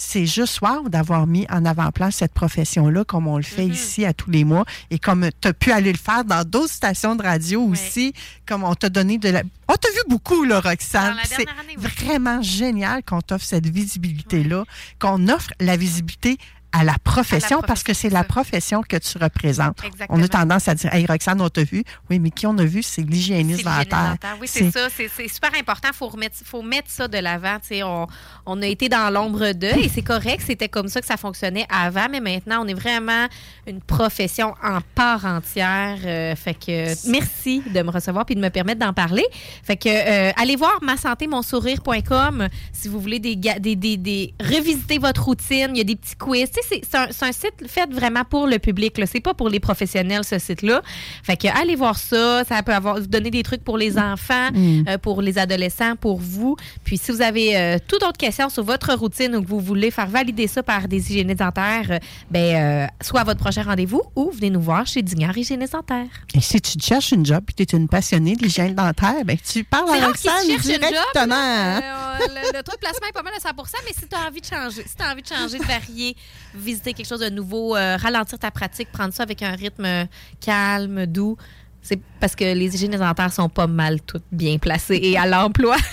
c'est 0.00 0.26
juste 0.26 0.60
wow 0.60 0.88
d'avoir 0.88 1.26
mis 1.26 1.44
en 1.50 1.64
avant-plan 1.64 2.12
cette 2.12 2.32
profession-là 2.32 3.02
comme 3.02 3.26
on 3.26 3.36
le 3.36 3.42
fait 3.42 3.66
ici 3.66 4.04
à 4.04 4.12
tous 4.12 4.30
les 4.30 4.44
mois 4.44 4.64
et 4.90 5.00
comme 5.00 5.28
tu 5.40 5.48
as 5.48 5.52
pu 5.52 5.72
aller 5.72 5.90
le 5.90 5.98
faire 5.98 6.24
dans 6.24 6.48
d'autres 6.48 6.72
stations 6.72 7.16
de 7.16 7.22
radio 7.24 7.60
aussi, 7.62 8.12
comme 8.46 8.62
on 8.62 8.76
t'a 8.76 8.90
donné 8.90 9.18
de 9.18 9.28
la... 9.28 9.42
On 9.66 9.74
t'a 9.74 9.88
vu 9.90 10.00
beaucoup, 10.08 10.44
là, 10.44 10.60
Roxane. 10.60 11.16
C'est 11.24 11.46
oui. 11.48 11.74
vraiment 11.76 12.40
génial 12.42 13.02
qu'on 13.02 13.20
t'offre 13.20 13.44
cette 13.44 13.66
visibilité-là, 13.66 14.64
qu'on 15.00 15.26
offre 15.26 15.50
la 15.58 15.76
visibilité 15.76 16.38
à 16.72 16.84
la 16.84 16.94
profession, 17.02 17.60
parce 17.66 17.82
que 17.82 17.94
c'est 17.94 18.10
la 18.10 18.24
profession 18.24 18.82
que 18.82 18.96
tu 18.96 19.16
représentes. 19.18 19.82
Exactement. 19.84 20.18
On 20.18 20.22
a 20.22 20.28
tendance 20.28 20.68
à 20.68 20.74
dire, 20.74 20.92
hey 20.94 21.06
Roxane, 21.06 21.40
on 21.40 21.48
t'a 21.48 21.64
vu. 21.64 21.82
Oui, 22.10 22.18
mais 22.18 22.30
qui 22.30 22.46
on 22.46 22.56
a 22.58 22.64
vu, 22.64 22.82
c'est 22.82 23.02
l'hygiéniste 23.02 23.64
dentaire. 23.64 24.16
Oui, 24.40 24.46
c'est 24.48 24.70
ça. 24.70 24.88
C'est 24.90 25.08
super 25.28 25.50
important. 25.58 25.88
Il 25.92 25.96
faut, 25.96 26.08
remettre- 26.08 26.36
faut 26.44 26.62
mettre 26.62 26.90
ça 26.90 27.08
de 27.08 27.18
l'avant. 27.18 27.56
On, 27.84 28.06
on 28.46 28.62
a 28.62 28.66
été 28.66 28.88
dans 28.88 29.10
l'ombre 29.12 29.52
d'eux 29.52 29.76
et 29.78 29.88
c'est 29.88 30.02
correct. 30.02 30.42
C'était 30.46 30.68
comme 30.68 30.88
ça 30.88 31.00
que 31.00 31.06
ça 31.06 31.16
fonctionnait 31.16 31.66
avant, 31.70 32.06
mais 32.10 32.20
maintenant, 32.20 32.62
on 32.64 32.68
est 32.68 32.74
vraiment 32.74 33.26
une 33.66 33.80
profession 33.80 34.54
en 34.62 34.78
part 34.94 35.24
entière. 35.24 35.96
Euh, 36.04 36.36
fait 36.36 36.54
que 36.54 37.10
merci 37.10 37.62
de 37.74 37.82
me 37.82 37.90
recevoir 37.90 38.26
puis 38.26 38.34
de 38.34 38.40
me 38.40 38.50
permettre 38.50 38.80
d'en 38.80 38.92
parler. 38.92 39.24
Fait 39.62 39.76
que 39.76 39.88
euh, 39.88 40.32
allez 40.36 40.56
voir 40.56 40.78
masantémonsourire.com 40.82 42.48
si 42.72 42.88
vous 42.88 43.00
voulez 43.00 43.18
des, 43.20 43.36
ga- 43.36 43.58
des, 43.58 43.76
des, 43.76 43.96
des- 43.96 44.34
revisiter 44.40 44.98
votre 44.98 45.24
routine. 45.24 45.68
Il 45.72 45.78
y 45.78 45.80
a 45.80 45.84
des 45.84 45.96
petits 45.96 46.16
quiz. 46.16 46.50
Sais, 46.62 46.80
c'est- 46.90 46.96
un, 47.24 47.32
site 47.32 47.66
fait 47.68 47.88
vraiment 47.92 48.24
pour 48.24 48.46
le 48.46 48.58
public. 48.58 48.94
C'est 49.06 49.20
pas 49.20 49.34
pour 49.34 49.48
les 49.48 49.60
professionnels, 49.60 50.24
ce 50.24 50.38
site-là. 50.38 50.82
Fait 51.22 51.36
que 51.36 51.48
allez 51.48 51.76
voir 51.76 51.98
ça. 51.98 52.44
Ça 52.44 52.62
peut 52.62 52.72
avoir, 52.74 53.00
vous 53.00 53.06
donner 53.06 53.30
des 53.30 53.42
trucs 53.42 53.62
pour 53.64 53.78
les 53.78 53.98
enfants, 53.98 54.50
Mm. 54.52 54.84
euh, 54.88 54.98
pour 54.98 55.22
les 55.22 55.38
adolescents, 55.38 55.94
pour 55.96 56.18
vous. 56.18 56.56
Puis 56.84 56.98
si 56.98 57.12
vous 57.12 57.22
avez 57.22 57.56
euh, 57.56 57.78
toute 57.86 58.02
autre 58.02 58.16
question 58.18 58.48
sur 58.48 58.62
votre 58.64 58.94
routine 58.94 59.34
ou 59.36 59.42
que 59.42 59.48
vous 59.48 59.60
voulez 59.60 59.90
faire 59.90 60.08
valider 60.08 60.46
ça 60.46 60.62
par 60.62 60.88
des 60.88 60.98
hygiénistes 61.10 61.38
dentaires, 61.40 61.86
euh, 61.90 61.98
ben, 62.30 62.88
soit 63.02 63.20
à 63.20 63.24
votre 63.24 63.40
prochain 63.40 63.62
rendez-vous 63.62 64.02
ou 64.16 64.30
venez 64.30 64.50
nous 64.50 64.60
voir 64.60 64.86
chez 64.86 65.02
Dignard 65.02 65.36
Hygiéniste 65.36 65.72
Dentaire. 65.74 66.06
Et 66.34 66.40
si 66.40 66.60
tu 66.60 66.76
te 66.78 66.84
cherches 66.84 67.12
une 67.12 67.24
job 67.24 67.44
et 67.58 67.64
tu 67.64 67.74
es 67.76 67.78
une 67.78 67.88
passionnée 67.88 68.36
de 68.36 68.42
l'hygiène 68.42 68.74
dentaire, 68.74 69.24
ben, 69.24 69.36
tu 69.36 69.64
parles 69.64 69.90
à 69.90 70.06
Roxane 70.06 70.32
job, 70.48 70.60
directement. 70.60 71.34
hein? 71.34 71.80
Le, 72.18 72.56
le 72.56 72.62
taux 72.62 72.72
de 72.72 72.78
placement 72.78 73.06
est 73.08 73.12
pas 73.12 73.22
mal 73.22 73.34
à 73.34 73.40
100 73.40 73.48
mais 73.86 73.92
si 73.92 74.08
tu 74.08 74.16
as 74.16 74.26
envie 74.26 74.40
de 74.40 74.46
changer, 74.46 74.82
si 74.86 74.96
tu 74.96 75.02
as 75.02 75.12
envie 75.12 75.22
de 75.22 75.28
changer, 75.28 75.58
de 75.58 75.64
varier, 75.64 76.16
visiter 76.54 76.92
quelque 76.92 77.06
chose 77.06 77.20
de 77.20 77.30
nouveau, 77.30 77.76
euh, 77.76 77.96
ralentir 77.96 78.38
ta 78.38 78.50
pratique, 78.50 78.90
prendre 78.92 79.12
ça 79.14 79.22
avec 79.22 79.42
un 79.42 79.52
rythme 79.52 79.84
euh, 79.84 80.04
calme, 80.40 81.06
doux, 81.06 81.36
c'est 81.82 82.00
parce 82.20 82.34
que 82.34 82.44
les 82.44 82.74
hygiénistes 82.74 83.00
dentaires 83.00 83.32
sont 83.32 83.48
pas 83.48 83.66
mal 83.66 84.00
toutes 84.02 84.24
bien 84.32 84.58
placées 84.58 85.00
et 85.02 85.16
à 85.16 85.26
l'emploi. 85.26 85.76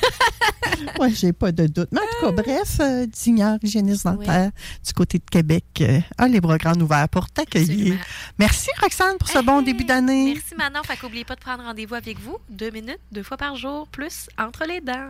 Oui, 0.99 1.13
j'ai 1.13 1.33
pas 1.33 1.51
de 1.51 1.67
doute. 1.67 1.89
Mais 1.91 1.99
en 1.99 2.03
tout 2.03 2.35
cas, 2.35 2.43
bref, 2.43 2.79
euh, 2.79 3.05
Dignard, 3.07 3.57
hygiéniste 3.61 4.05
dentaire 4.05 4.51
du 4.85 4.93
côté 4.93 5.19
de 5.19 5.23
Québec, 5.29 5.63
euh, 5.81 5.99
a 6.17 6.27
les 6.27 6.41
bras 6.41 6.57
grands 6.57 6.79
ouverts 6.79 7.07
pour 7.09 7.29
t'accueillir. 7.29 7.95
Merci, 8.37 8.69
Roxane, 8.81 9.17
pour 9.17 9.29
ce 9.29 9.39
bon 9.39 9.61
début 9.61 9.85
d'année. 9.85 10.33
Merci 10.33 10.55
Manon, 10.55 10.83
fait 10.83 10.97
qu'oubliez 10.97 11.23
pas 11.23 11.35
de 11.35 11.39
prendre 11.39 11.63
rendez-vous 11.63 11.95
avec 11.95 12.19
vous 12.19 12.37
deux 12.49 12.71
minutes, 12.71 12.99
deux 13.11 13.23
fois 13.23 13.37
par 13.37 13.55
jour, 13.55 13.87
plus 13.87 14.27
entre 14.37 14.65
les 14.65 14.81
dents. 14.81 15.07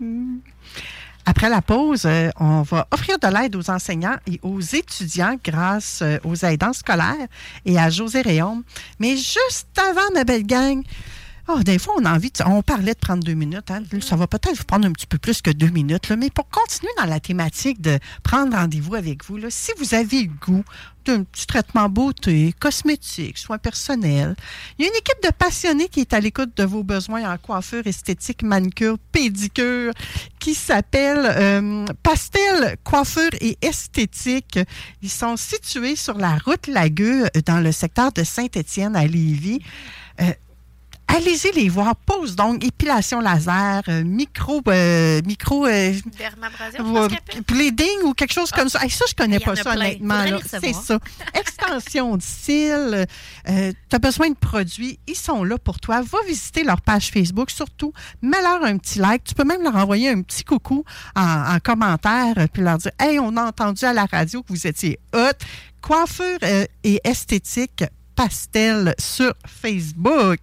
Mm. 0.00 0.38
Après 1.26 1.48
la 1.48 1.62
pause, 1.62 2.02
euh, 2.04 2.30
on 2.38 2.62
va 2.62 2.86
offrir 2.90 3.18
de 3.18 3.26
l'aide 3.28 3.56
aux 3.56 3.70
enseignants 3.70 4.16
et 4.26 4.38
aux 4.42 4.60
étudiants 4.60 5.36
grâce 5.42 6.00
euh, 6.02 6.18
aux 6.22 6.36
aidants 6.44 6.74
scolaires 6.74 7.28
et 7.64 7.78
à 7.78 7.88
José 7.88 8.20
Réaume. 8.20 8.62
Mais 8.98 9.16
juste 9.16 9.68
avant, 9.78 10.12
ma 10.12 10.24
belle 10.24 10.46
gang, 10.46 10.82
oh, 11.48 11.62
des 11.62 11.78
fois, 11.78 11.94
on 11.98 12.04
a 12.04 12.14
envie, 12.14 12.30
de, 12.30 12.44
on 12.46 12.62
parlait 12.62 12.94
de 12.94 12.98
prendre 12.98 13.22
deux 13.24 13.34
minutes. 13.34 13.70
hein. 13.70 13.82
Ça 14.00 14.16
va 14.16 14.26
peut-être 14.26 14.56
vous 14.56 14.64
prendre 14.64 14.86
un 14.86 14.92
petit 14.92 15.06
peu 15.06 15.18
plus 15.18 15.42
que 15.42 15.50
deux 15.50 15.70
minutes, 15.70 16.08
là, 16.08 16.16
mais 16.16 16.30
pour 16.30 16.48
continuer 16.48 16.92
dans 16.98 17.06
la 17.06 17.20
thématique 17.20 17.80
de 17.80 17.98
prendre 18.22 18.56
rendez-vous 18.56 18.94
avec 18.94 19.24
vous, 19.24 19.36
là, 19.36 19.48
si 19.50 19.72
vous 19.78 19.94
avez 19.94 20.22
le 20.22 20.30
goût 20.40 20.64
d'un 21.04 21.22
petit 21.22 21.46
traitement 21.46 21.90
beauté, 21.90 22.54
cosmétique, 22.58 23.36
soins 23.36 23.58
personnels, 23.58 24.34
il 24.78 24.84
y 24.84 24.88
a 24.88 24.90
une 24.90 24.96
équipe 24.96 25.22
de 25.22 25.30
passionnés 25.30 25.88
qui 25.88 26.00
est 26.00 26.14
à 26.14 26.20
l'écoute 26.20 26.56
de 26.56 26.64
vos 26.64 26.82
besoins 26.82 27.30
en 27.30 27.36
coiffure, 27.36 27.86
esthétique, 27.86 28.42
manucure, 28.42 28.96
pédicure, 29.12 29.92
qui 30.38 30.54
s'appelle 30.54 31.26
euh, 31.26 31.84
Pastel 32.02 32.76
Coiffure 32.84 33.30
et 33.40 33.58
Esthétique. 33.60 34.58
Ils 35.02 35.10
sont 35.10 35.36
situés 35.36 35.96
sur 35.96 36.16
la 36.16 36.38
route 36.38 36.66
Lagueux, 36.68 37.28
dans 37.44 37.60
le 37.60 37.72
secteur 37.72 38.10
de 38.12 38.24
Saint-Étienne 38.24 38.96
à 38.96 39.06
Lévis. 39.06 39.60
Euh, 40.20 40.32
Allez-y 41.06 41.52
les 41.52 41.68
voir. 41.68 41.94
Pose 41.96 42.34
donc 42.34 42.64
épilation 42.64 43.20
laser, 43.20 43.82
euh, 43.88 44.02
micro, 44.04 44.60
euh, 44.68 45.20
micro, 45.24 45.66
euh, 45.66 45.92
euh, 46.80 47.08
bleeding 47.46 48.02
ou 48.04 48.14
quelque 48.14 48.32
chose 48.32 48.50
comme 48.50 48.68
ça. 48.68 48.82
Hey, 48.82 48.90
ça, 48.90 49.04
je 49.08 49.14
connais 49.14 49.38
pas 49.38 49.54
ça, 49.54 49.62
plein. 49.62 49.74
honnêtement. 49.74 50.24
C'est 50.46 50.72
ça. 50.72 50.98
Extension 51.34 52.16
de 52.16 52.22
cils. 52.22 53.06
tu 53.46 53.96
as 53.96 53.98
besoin 53.98 54.30
de 54.30 54.34
produits. 54.34 54.98
Ils 55.06 55.16
sont 55.16 55.44
là 55.44 55.58
pour 55.58 55.78
toi. 55.78 56.02
Va 56.02 56.18
visiter 56.26 56.64
leur 56.64 56.80
page 56.80 57.10
Facebook. 57.10 57.50
Surtout, 57.50 57.92
mets-leur 58.22 58.64
un 58.64 58.76
petit 58.78 58.98
like. 58.98 59.24
Tu 59.24 59.34
peux 59.34 59.44
même 59.44 59.62
leur 59.62 59.76
envoyer 59.76 60.10
un 60.10 60.22
petit 60.22 60.44
coucou 60.44 60.84
en, 61.14 61.54
en 61.54 61.58
commentaire 61.60 62.34
euh, 62.38 62.46
puis 62.52 62.62
leur 62.62 62.78
dire 62.78 62.92
Hey, 62.98 63.18
on 63.18 63.36
a 63.36 63.44
entendu 63.44 63.84
à 63.84 63.92
la 63.92 64.06
radio 64.06 64.42
que 64.42 64.48
vous 64.48 64.66
étiez 64.66 64.98
hot. 65.14 65.18
Coiffure 65.80 66.38
euh, 66.42 66.64
et 66.82 67.00
esthétique 67.04 67.84
pastel 68.16 68.94
sur 68.98 69.32
Facebook. 69.46 70.40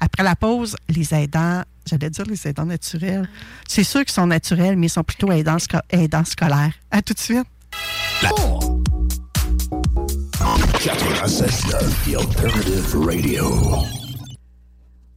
Après 0.00 0.22
la 0.22 0.36
pause, 0.36 0.76
les 0.88 1.14
aidants, 1.14 1.62
j'allais 1.88 2.10
dire 2.10 2.24
les 2.26 2.46
aidants 2.48 2.66
naturels. 2.66 3.28
C'est 3.68 3.84
sûr 3.84 4.04
qu'ils 4.04 4.12
sont 4.14 4.26
naturels, 4.26 4.76
mais 4.76 4.86
ils 4.86 4.90
sont 4.90 5.04
plutôt 5.04 5.30
aidants, 5.32 5.58
sco- 5.58 5.80
aidants 5.90 6.24
scolaires. 6.24 6.72
À 6.90 7.02
tout 7.02 7.14
de 7.14 7.18
suite. 7.18 7.46
La... 8.22 8.30
96.9, 10.78 11.80
The 12.04 12.14
Alternative 12.16 12.96
Radio. 13.04 14.05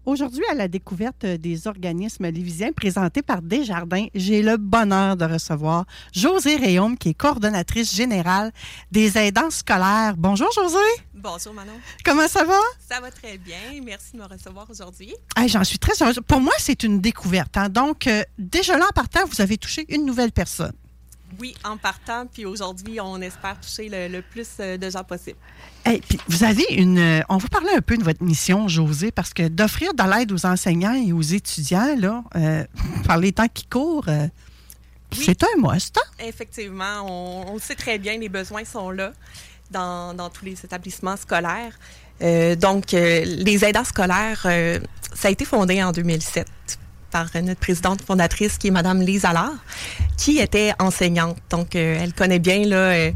Aujourd'hui, 0.09 0.41
à 0.49 0.55
la 0.55 0.67
découverte 0.67 1.23
des 1.23 1.67
organismes 1.67 2.25
lévisiens 2.29 2.71
présentés 2.71 3.21
par 3.21 3.43
Desjardins, 3.43 4.07
j'ai 4.15 4.41
le 4.41 4.57
bonheur 4.57 5.15
de 5.15 5.23
recevoir 5.23 5.85
José 6.11 6.55
Réaume, 6.55 6.97
qui 6.97 7.09
est 7.09 7.13
coordonnatrice 7.13 7.95
générale 7.95 8.51
des 8.91 9.19
aidants 9.19 9.51
scolaires. 9.51 10.15
Bonjour, 10.17 10.51
José. 10.51 10.79
Bonjour 11.13 11.53
Manon. 11.53 11.73
Comment 12.03 12.27
ça 12.27 12.43
va? 12.43 12.57
Ça 12.79 12.99
va 12.99 13.11
très 13.11 13.37
bien. 13.37 13.55
Merci 13.85 14.13
de 14.13 14.17
me 14.17 14.25
recevoir 14.25 14.67
aujourd'hui. 14.67 15.13
J'en 15.45 15.63
suis 15.63 15.77
très 15.77 15.93
heureuse. 16.01 16.19
Pour 16.27 16.41
moi, 16.41 16.53
c'est 16.57 16.81
une 16.81 16.99
découverte. 17.01 17.55
hein. 17.57 17.69
Donc, 17.69 18.07
euh, 18.07 18.23
déjà 18.39 18.79
là, 18.79 18.85
en 18.89 18.93
partant, 18.93 19.19
vous 19.29 19.41
avez 19.41 19.59
touché 19.59 19.85
une 19.93 20.07
nouvelle 20.07 20.31
personne. 20.31 20.73
Oui, 21.39 21.53
en 21.63 21.77
partant, 21.77 22.25
puis 22.25 22.45
aujourd'hui, 22.45 22.99
on 22.99 23.21
espère 23.21 23.59
toucher 23.59 23.87
le, 23.89 24.07
le 24.07 24.21
plus 24.21 24.47
euh, 24.59 24.77
de 24.77 24.89
gens 24.89 25.03
possible. 25.03 25.37
Hey, 25.85 26.01
puis 26.01 26.19
vous 26.27 26.43
avez 26.43 26.65
une. 26.71 26.97
euh, 26.97 27.21
On 27.29 27.37
va 27.37 27.47
parler 27.49 27.69
un 27.75 27.81
peu 27.81 27.97
de 27.97 28.03
votre 28.03 28.23
mission, 28.23 28.67
José, 28.67 29.11
parce 29.11 29.33
que 29.33 29.47
d'offrir 29.47 29.93
de 29.93 30.03
l'aide 30.03 30.31
aux 30.31 30.45
enseignants 30.45 30.93
et 30.95 31.13
aux 31.13 31.21
étudiants, 31.21 31.95
là, 31.97 32.23
euh, 32.35 32.63
par 33.05 33.17
les 33.17 33.31
temps 33.31 33.47
qui 33.53 33.65
courent, 33.65 34.07
euh, 34.09 34.27
c'est 35.11 35.43
un 35.43 35.47
must. 35.57 35.97
hein? 35.97 36.25
Effectivement, 36.25 37.05
on, 37.07 37.53
on 37.53 37.59
sait 37.59 37.75
très 37.75 37.99
bien, 37.99 38.17
les 38.17 38.29
besoins 38.29 38.65
sont 38.65 38.89
là 38.89 39.11
dans, 39.71 40.13
dans 40.15 40.29
tous 40.29 40.45
les 40.45 40.53
établissements 40.63 41.17
scolaires. 41.17 41.77
Euh, 42.21 42.55
donc, 42.55 42.91
les 42.91 43.63
aidants 43.65 43.83
scolaires, 43.85 44.41
ça 45.13 45.27
a 45.27 45.31
été 45.31 45.45
fondé 45.45 45.81
en 45.83 45.91
2007 45.91 46.47
par 47.09 47.27
euh, 47.35 47.41
notre 47.41 47.59
présidente 47.59 48.01
fondatrice 48.01 48.57
qui 48.57 48.67
est 48.67 48.71
Madame 48.71 49.01
Lise 49.01 49.25
Allard, 49.25 49.53
qui 50.17 50.39
était 50.39 50.73
enseignante. 50.79 51.37
Donc, 51.49 51.75
euh, 51.75 51.99
elle 52.01 52.13
connaît 52.13 52.39
bien 52.39 52.65
là, 52.65 52.91
euh, 52.91 53.11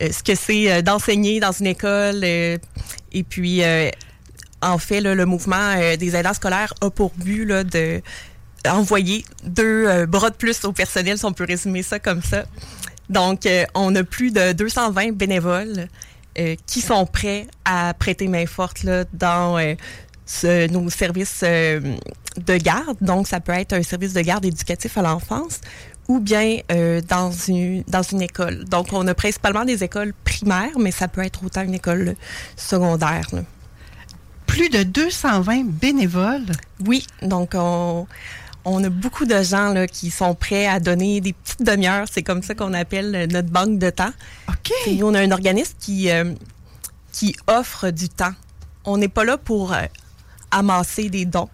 ce 0.00 0.22
que 0.22 0.34
c'est 0.34 0.82
d'enseigner 0.82 1.40
dans 1.40 1.52
une 1.52 1.66
école. 1.66 2.24
et 2.24 2.60
puis, 3.28 3.62
en 4.62 4.78
fait, 4.78 5.00
le 5.00 5.26
mouvement 5.26 5.74
des 5.98 6.14
aidants 6.14 6.34
scolaires 6.34 6.72
a 6.80 6.90
pour 6.90 7.12
but 7.16 7.44
là, 7.44 7.64
de 7.64 8.00
envoyer 8.68 9.24
deux 9.42 10.06
bras 10.06 10.30
de 10.30 10.36
plus 10.36 10.64
au 10.64 10.72
personnel, 10.72 11.18
si 11.18 11.24
on 11.24 11.32
peut 11.32 11.46
résumer 11.48 11.82
ça 11.82 11.98
comme 11.98 12.22
ça. 12.22 12.44
Donc, 13.10 13.48
on 13.74 13.92
a 13.96 14.04
plus 14.04 14.30
de 14.30 14.52
220 14.52 15.16
bénévoles 15.16 15.88
qui 16.66 16.80
sont 16.80 17.04
prêts 17.04 17.48
à 17.64 17.92
prêter 17.92 18.28
main 18.28 18.46
forte 18.46 18.84
là, 18.84 19.02
dans 19.12 19.58
ce- 20.28 20.68
nos 20.70 20.88
services 20.90 21.40
euh, 21.42 21.80
de 22.36 22.56
garde. 22.58 22.96
Donc, 23.00 23.26
ça 23.26 23.40
peut 23.40 23.52
être 23.52 23.72
un 23.72 23.82
service 23.82 24.12
de 24.12 24.20
garde 24.20 24.44
éducatif 24.44 24.96
à 24.98 25.02
l'enfance 25.02 25.60
ou 26.06 26.20
bien 26.20 26.58
euh, 26.70 27.00
dans, 27.08 27.32
une, 27.32 27.82
dans 27.88 28.02
une 28.02 28.22
école. 28.22 28.64
Donc, 28.66 28.92
on 28.92 29.06
a 29.08 29.14
principalement 29.14 29.64
des 29.64 29.82
écoles 29.82 30.12
primaires, 30.24 30.78
mais 30.78 30.90
ça 30.90 31.08
peut 31.08 31.22
être 31.24 31.44
autant 31.44 31.62
une 31.62 31.74
école 31.74 32.14
secondaire. 32.56 33.26
là. 33.32 33.40
Plus 34.46 34.68
de 34.70 34.82
220 34.82 35.64
bénévoles. 35.66 36.46
Oui, 36.86 37.06
donc 37.22 37.50
on, 37.54 38.06
on 38.64 38.82
a 38.84 38.88
beaucoup 38.88 39.26
de 39.26 39.42
gens 39.42 39.72
là, 39.74 39.86
qui 39.86 40.10
sont 40.10 40.34
prêts 40.34 40.66
à 40.66 40.80
donner 40.80 41.20
des 41.20 41.32
petites 41.34 41.62
demi-heures. 41.62 42.06
C'est 42.10 42.22
comme 42.22 42.42
ça 42.42 42.54
qu'on 42.54 42.72
appelle 42.74 43.28
notre 43.30 43.48
banque 43.50 43.78
de 43.78 43.90
temps. 43.90 44.12
OK. 44.48 44.72
Et 44.86 45.02
on 45.02 45.12
a 45.14 45.20
un 45.20 45.30
organisme 45.30 45.74
qui, 45.78 46.10
euh, 46.10 46.32
qui 47.12 47.36
offre 47.46 47.90
du 47.90 48.08
temps. 48.08 48.32
On 48.86 48.96
n'est 48.96 49.08
pas 49.08 49.24
là 49.24 49.36
pour 49.36 49.74
euh, 49.74 49.82
amasser 50.50 51.08
des 51.08 51.24
dons. 51.24 51.48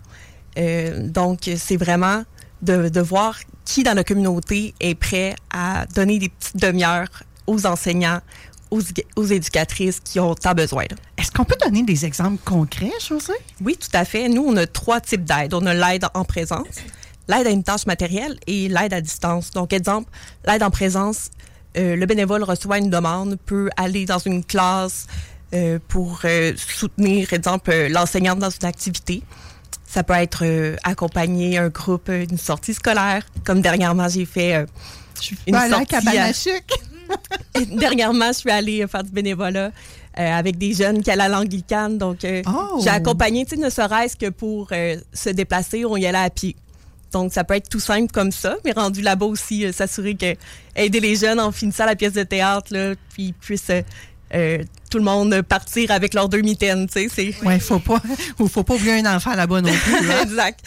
Euh, 0.59 1.09
donc, 1.09 1.51
c'est 1.57 1.77
vraiment 1.77 2.25
de, 2.63 2.89
de 2.89 3.01
voir 3.01 3.39
qui 3.65 3.83
dans 3.83 3.95
la 3.95 4.05
communauté 4.05 4.75
est 4.81 4.95
prêt 4.95 5.35
à 5.53 5.87
donner 5.87 6.19
des 6.19 6.29
petites 6.29 6.57
demi-heures 6.57 7.09
aux 7.47 7.67
enseignants, 7.67 8.21
aux, 8.71 8.81
aux 9.17 9.25
éducatrices 9.25 10.01
qui 10.01 10.21
ont 10.21 10.35
tant 10.35 10.55
besoin. 10.55 10.85
Est-ce 11.17 11.31
qu'on 11.31 11.45
peut 11.45 11.57
donner 11.63 11.83
des 11.83 12.05
exemples 12.05 12.43
concrets, 12.45 12.93
José? 13.07 13.33
Oui, 13.63 13.77
tout 13.77 13.95
à 13.95 14.05
fait. 14.05 14.29
Nous, 14.29 14.45
on 14.47 14.57
a 14.57 14.67
trois 14.67 15.01
types 15.01 15.25
d'aide. 15.25 15.55
On 15.55 15.65
a 15.67 15.75
l'aide 15.75 16.07
en 16.15 16.25
présence, 16.25 16.67
l'aide 17.29 17.47
à 17.47 17.51
une 17.51 17.63
tâche 17.63 17.87
matérielle 17.87 18.39
et 18.47 18.69
l'aide 18.69 18.93
à 18.93 19.01
distance. 19.01 19.51
Donc, 19.51 19.73
exemple, 19.73 20.11
l'aide 20.47 20.63
en 20.63 20.71
présence, 20.71 21.31
euh, 21.77 21.97
le 21.97 22.07
bénévole 22.07 22.43
reçoit 22.45 22.79
une 22.79 22.91
demande, 22.91 23.37
peut 23.47 23.71
aller 23.77 24.05
dans 24.05 24.19
une 24.19 24.45
classe 24.45 25.07
euh, 25.55 25.79
pour 25.89 26.21
euh, 26.25 26.53
soutenir, 26.57 27.33
exemple, 27.33 27.71
euh, 27.71 27.89
l'enseignante 27.89 28.39
dans 28.39 28.51
une 28.51 28.67
activité. 28.67 29.23
Ça 29.87 30.03
peut 30.03 30.15
être 30.15 30.45
euh, 30.45 30.77
accompagner 30.83 31.59
un 31.59 31.69
groupe 31.69 32.11
d'une 32.11 32.39
sortie 32.39 32.75
scolaire, 32.75 33.25
comme 33.45 33.61
dernièrement, 33.61 34.09
j'ai 34.09 34.25
fait 34.25 34.67
une 35.47 35.55
sortie 35.71 35.95
à-. 35.95 36.01
Dernièrement, 37.79 38.29
je 38.29 38.39
suis 38.39 38.51
allée 38.51 38.87
faire 38.87 39.05
du 39.05 39.11
bénévolat 39.11 39.71
euh, 40.19 40.33
avec 40.33 40.59
des 40.59 40.73
jeunes 40.73 41.03
qui 41.03 41.11
allaient 41.11 41.25
à 41.25 41.29
l'Anglicane. 41.29 41.99
Donc, 41.99 42.25
euh, 42.25 42.43
Oh! 42.47 42.81
j'ai 42.83 42.91
accompagné, 42.91 43.45
tu 43.45 43.57
sais, 43.57 43.63
ne 43.63 43.71
serait-ce 43.71 44.17
que 44.17 44.31
pour 44.31 44.69
euh, 44.73 44.97
se 45.13 45.31
déplacer, 45.31 45.85
on 45.85 45.97
y 45.97 46.07
allait 46.07 46.19
à 46.19 46.31
pied. 46.31 46.57
Donc, 47.13 47.33
ça 47.33 47.45
peut 47.45 47.55
être 47.55 47.69
tout 47.69 47.81
simple 47.81 48.11
comme 48.13 48.33
ça, 48.33 48.57
mais 48.65 48.73
rendu 48.73 49.01
là-bas 49.01 49.27
aussi, 49.27 49.73
s'assurer 49.73 50.17
que 50.17 50.35
aider 50.75 50.99
les 50.99 51.15
jeunes 51.15 51.39
en 51.39 51.53
finissant 51.53 51.85
la 51.87 51.95
pièce 51.95 52.13
de 52.15 52.25
théâtre, 52.25 52.73
là, 52.73 52.95
puis 53.13 53.27
ils 53.27 53.35
puissent 53.35 53.71
euh, 54.35 54.59
tout 54.91 54.99
le 54.99 55.05
monde 55.05 55.43
partir 55.43 55.91
avec 55.91 56.13
leurs 56.15 56.29
deux 56.29 56.41
mitaines, 56.43 56.87
tu 56.89 57.09
sais. 57.09 57.35
Oui, 57.45 57.61
faut 57.61 57.79
pas, 57.79 58.01
ou 58.39 58.49
faut 58.49 58.63
pas 58.65 58.75
oublier 58.75 59.01
un 59.05 59.17
enfant 59.17 59.35
là-bas 59.35 59.61
non 59.61 59.73
plus. 59.73 60.11
exact. 60.23 60.61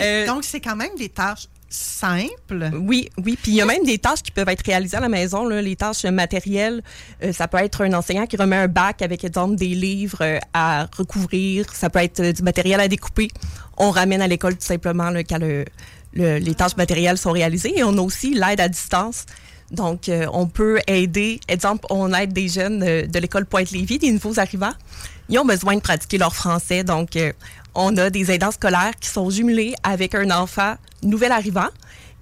Euh, 0.00 0.26
Donc, 0.26 0.44
c'est 0.44 0.60
quand 0.60 0.76
même 0.76 0.94
des 0.98 1.08
tâches 1.10 1.46
simples. 1.68 2.70
Oui, 2.74 3.08
oui. 3.24 3.36
Puis 3.42 3.52
il 3.52 3.54
y 3.56 3.60
a 3.60 3.66
même 3.66 3.84
des 3.84 3.98
tâches 3.98 4.22
qui 4.22 4.30
peuvent 4.30 4.48
être 4.48 4.64
réalisées 4.64 4.96
à 4.96 5.00
la 5.00 5.08
maison. 5.08 5.44
Là. 5.44 5.60
Les 5.60 5.74
tâches 5.76 6.04
matérielles, 6.04 6.82
euh, 7.22 7.32
ça 7.32 7.48
peut 7.48 7.58
être 7.58 7.82
un 7.82 7.92
enseignant 7.94 8.26
qui 8.26 8.36
remet 8.36 8.56
un 8.56 8.68
bac 8.68 9.02
avec, 9.02 9.24
exemple, 9.24 9.56
des 9.56 9.68
livres 9.68 10.18
euh, 10.22 10.38
à 10.52 10.86
recouvrir. 10.96 11.66
Ça 11.74 11.90
peut 11.90 11.98
être 11.98 12.20
euh, 12.20 12.32
du 12.32 12.42
matériel 12.42 12.78
à 12.80 12.86
découper. 12.88 13.28
On 13.76 13.90
ramène 13.90 14.22
à 14.22 14.28
l'école 14.28 14.54
tout 14.56 14.64
simplement 14.66 15.10
là, 15.10 15.24
quand 15.24 15.38
le- 15.38 15.64
le- 16.12 16.38
les 16.38 16.54
tâches 16.54 16.76
matérielles 16.76 17.18
sont 17.18 17.32
réalisées. 17.32 17.76
Et 17.76 17.82
on 17.82 17.96
a 17.98 18.00
aussi 18.02 18.34
l'aide 18.34 18.60
à 18.60 18.68
distance. 18.68 19.24
Donc, 19.70 20.08
euh, 20.08 20.26
on 20.32 20.46
peut 20.46 20.78
aider, 20.86 21.40
exemple, 21.48 21.86
on 21.90 22.12
aide 22.12 22.32
des 22.32 22.48
jeunes 22.48 22.82
euh, 22.82 23.06
de 23.06 23.18
l'école 23.18 23.46
Pointe-Lévis, 23.46 23.98
des 23.98 24.12
nouveaux 24.12 24.38
arrivants. 24.38 24.74
Ils 25.28 25.38
ont 25.38 25.44
besoin 25.44 25.74
de 25.76 25.80
pratiquer 25.80 26.18
leur 26.18 26.34
français. 26.34 26.84
Donc, 26.84 27.16
euh, 27.16 27.32
on 27.74 27.96
a 27.96 28.10
des 28.10 28.30
aidants 28.30 28.52
scolaires 28.52 28.92
qui 29.00 29.08
sont 29.08 29.30
jumelés 29.30 29.74
avec 29.82 30.14
un 30.14 30.30
enfant 30.30 30.74
nouvel 31.02 31.32
arrivant. 31.32 31.68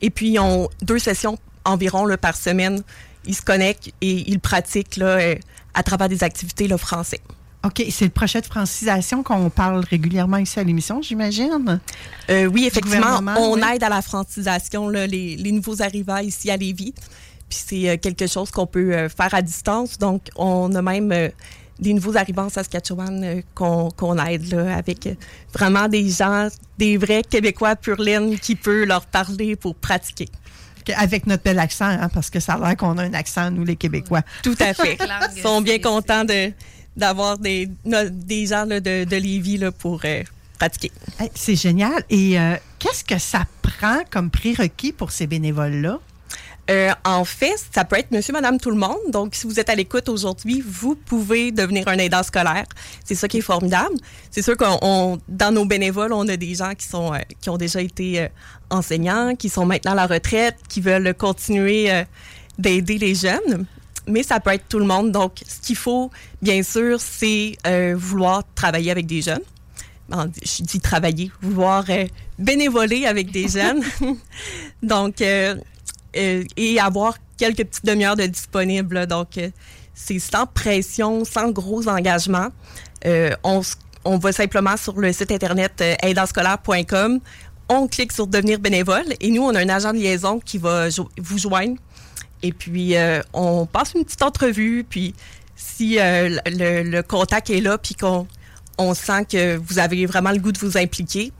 Et 0.00 0.10
puis, 0.10 0.30
ils 0.30 0.38
ont 0.38 0.68
deux 0.82 0.98
sessions 0.98 1.38
environ 1.64 2.06
là, 2.06 2.16
par 2.16 2.36
semaine. 2.36 2.82
Ils 3.24 3.34
se 3.34 3.42
connectent 3.42 3.90
et 4.00 4.30
ils 4.30 4.40
pratiquent 4.40 4.96
là, 4.96 5.18
euh, 5.18 5.34
à 5.74 5.82
travers 5.82 6.08
des 6.08 6.24
activités 6.24 6.68
le 6.68 6.76
français. 6.76 7.20
OK, 7.64 7.84
c'est 7.90 8.06
le 8.06 8.10
projet 8.10 8.40
de 8.40 8.46
francisation 8.46 9.22
qu'on 9.22 9.48
parle 9.48 9.84
régulièrement 9.88 10.38
ici 10.38 10.58
à 10.58 10.64
l'émission, 10.64 11.00
j'imagine? 11.00 11.78
Euh, 12.28 12.46
oui, 12.46 12.64
effectivement, 12.66 13.20
on 13.38 13.54
oui. 13.54 13.62
aide 13.72 13.84
à 13.84 13.88
la 13.88 14.02
francisation, 14.02 14.88
là, 14.88 15.06
les, 15.06 15.36
les 15.36 15.52
nouveaux 15.52 15.80
arrivants 15.80 16.18
ici 16.18 16.50
à 16.50 16.56
Lévis. 16.56 16.92
Puis 17.52 17.62
c'est 17.68 17.88
euh, 17.90 17.96
quelque 17.98 18.26
chose 18.26 18.50
qu'on 18.50 18.66
peut 18.66 18.94
euh, 18.94 19.08
faire 19.10 19.34
à 19.34 19.42
distance. 19.42 19.98
Donc, 19.98 20.28
on 20.36 20.74
a 20.74 20.80
même 20.80 21.12
euh, 21.12 21.28
des 21.78 21.92
nouveaux 21.92 22.16
arrivants 22.16 22.46
en 22.46 22.48
Saskatchewan 22.48 23.22
euh, 23.22 23.42
qu'on 23.54 24.16
aide 24.26 24.50
là, 24.50 24.74
avec 24.74 25.06
euh, 25.06 25.14
vraiment 25.52 25.86
des 25.86 26.08
gens, 26.08 26.48
des 26.78 26.96
vrais 26.96 27.22
Québécois 27.22 27.76
pur 27.76 28.00
laine 28.00 28.38
qui 28.38 28.54
peuvent 28.56 28.84
leur 28.86 29.04
parler 29.04 29.54
pour 29.54 29.74
pratiquer. 29.74 30.28
Avec 30.96 31.26
notre 31.26 31.42
bel 31.42 31.58
accent, 31.58 31.84
hein, 31.84 32.08
parce 32.08 32.30
que 32.30 32.40
ça 32.40 32.54
a 32.54 32.58
l'air 32.68 32.76
qu'on 32.78 32.96
a 32.96 33.02
un 33.02 33.12
accent, 33.12 33.50
nous, 33.50 33.64
les 33.66 33.76
Québécois. 33.76 34.22
Tout 34.42 34.56
à 34.58 34.72
fait. 34.82 34.96
Ils 35.36 35.42
sont 35.42 35.60
bien 35.60 35.78
contents 35.78 36.24
de 36.24 36.52
d'avoir 36.96 37.36
des, 37.38 37.68
no- 37.84 38.08
des 38.08 38.46
gens 38.46 38.64
là, 38.64 38.80
de, 38.80 39.04
de 39.04 39.16
Lévis 39.16 39.58
là, 39.58 39.72
pour 39.72 40.00
euh, 40.06 40.22
pratiquer. 40.58 40.90
Hey, 41.20 41.30
C'est 41.34 41.56
génial. 41.56 42.02
Et 42.08 42.38
euh, 42.40 42.56
qu'est-ce 42.78 43.04
que 43.04 43.18
ça 43.18 43.44
prend 43.62 43.98
comme 44.10 44.30
prérequis 44.30 44.92
pour 44.92 45.10
ces 45.10 45.26
bénévoles-là? 45.26 45.98
Euh, 46.70 46.90
en 47.04 47.24
fait, 47.24 47.54
ça 47.74 47.84
peut 47.84 47.96
être 47.98 48.12
monsieur, 48.12 48.32
madame, 48.32 48.58
tout 48.58 48.70
le 48.70 48.76
monde. 48.76 48.96
Donc, 49.08 49.34
si 49.34 49.46
vous 49.48 49.58
êtes 49.58 49.68
à 49.68 49.74
l'écoute 49.74 50.08
aujourd'hui, 50.08 50.62
vous 50.64 50.94
pouvez 50.94 51.50
devenir 51.50 51.88
un 51.88 51.98
aidant 51.98 52.22
scolaire. 52.22 52.66
C'est 53.04 53.16
ça 53.16 53.26
qui 53.26 53.38
est 53.38 53.42
formidable. 53.42 53.94
C'est 54.30 54.42
sûr 54.42 54.56
qu'on, 54.56 54.78
on- 54.80 55.18
dans 55.28 55.52
nos 55.52 55.64
bénévoles, 55.64 56.12
on 56.12 56.26
a 56.28 56.36
des 56.36 56.54
gens 56.54 56.74
qui 56.74 56.86
sont, 56.86 57.12
euh, 57.14 57.18
qui 57.40 57.50
ont 57.50 57.56
déjà 57.58 57.80
été 57.82 58.20
euh, 58.20 58.28
enseignants, 58.70 59.34
qui 59.34 59.48
sont 59.48 59.66
maintenant 59.66 59.92
à 59.92 59.96
la 59.96 60.06
retraite, 60.06 60.56
qui 60.68 60.80
veulent 60.80 61.12
continuer 61.14 61.90
d'aider 62.58 62.96
les 62.96 63.14
jeunes. 63.16 63.66
Mais 64.06 64.22
ça 64.22 64.38
peut 64.40 64.50
être 64.52 64.68
tout 64.68 64.78
le 64.78 64.84
monde. 64.86 65.10
Donc, 65.12 65.42
ce 65.46 65.60
qu'il 65.60 65.76
faut, 65.76 66.10
bien 66.40 66.62
sûr, 66.62 67.00
c'est 67.00 67.56
vouloir 67.96 68.42
travailler 68.54 68.90
avec 68.92 69.06
des 69.06 69.20
jeunes. 69.20 69.42
Je 70.10 70.62
dis 70.62 70.80
travailler, 70.80 71.30
vouloir 71.42 71.84
bénévoler 72.38 73.04
avec 73.06 73.30
des 73.30 73.48
jeunes. 73.48 73.82
Donc, 74.82 75.22
euh, 76.16 76.44
et 76.56 76.78
avoir 76.78 77.16
quelques 77.38 77.64
petites 77.64 77.86
demi-heures 77.86 78.16
de 78.16 78.26
disponibles. 78.26 79.06
Donc, 79.06 79.38
euh, 79.38 79.50
c'est 79.94 80.18
sans 80.18 80.46
pression, 80.46 81.24
sans 81.24 81.50
gros 81.50 81.88
engagement. 81.88 82.48
Euh, 83.06 83.30
on, 83.42 83.62
on 84.04 84.18
va 84.18 84.32
simplement 84.32 84.76
sur 84.76 84.98
le 84.98 85.12
site 85.12 85.32
internet 85.32 85.82
aidanscolaire.com. 86.02 87.20
On 87.68 87.88
clique 87.88 88.12
sur 88.12 88.26
devenir 88.26 88.58
bénévole 88.58 89.06
et 89.20 89.30
nous, 89.30 89.42
on 89.42 89.54
a 89.54 89.60
un 89.60 89.68
agent 89.68 89.92
de 89.92 89.98
liaison 89.98 90.38
qui 90.38 90.58
va 90.58 90.88
vous 91.18 91.38
joindre. 91.38 91.76
Et 92.42 92.52
puis, 92.52 92.94
on 93.32 93.66
passe 93.66 93.94
une 93.94 94.04
petite 94.04 94.22
entrevue. 94.22 94.84
Puis, 94.86 95.14
si 95.54 95.96
le, 95.98 97.00
contact 97.02 97.48
est 97.50 97.60
là, 97.60 97.78
puis 97.78 97.94
qu'on 97.94 98.26
on 98.76 98.94
sent 98.94 99.26
que 99.30 99.56
vous 99.56 99.78
avez 99.78 100.04
vraiment 100.06 100.32
le 100.32 100.38
goût 100.38 100.52
de 100.52 100.58
vous 100.58 100.76
impliquer, 100.76 101.32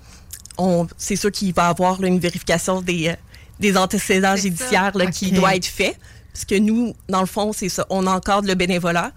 c'est 0.97 1.17
sûr 1.17 1.33
qu'il 1.33 1.53
va 1.53 1.67
y 1.67 1.71
avoir 1.71 2.03
une 2.03 2.21
vérification 2.21 2.81
des, 2.81 3.15
des 3.63 3.77
antécédents 3.79 4.37
judiciaires 4.37 4.93
là, 4.97 5.07
qui 5.07 5.33
doit 5.33 5.57
être 5.57 5.65
fait. 5.67 5.97
Parce 6.35 6.45
que 6.45 6.57
nous, 6.59 6.95
dans 7.09 7.21
le 7.21 7.27
fond, 7.27 7.53
c'est 7.55 7.69
ça. 7.71 7.87
On 7.89 8.07
encadre 8.07 8.47
le 8.47 8.55
bénévolat. 8.55 9.13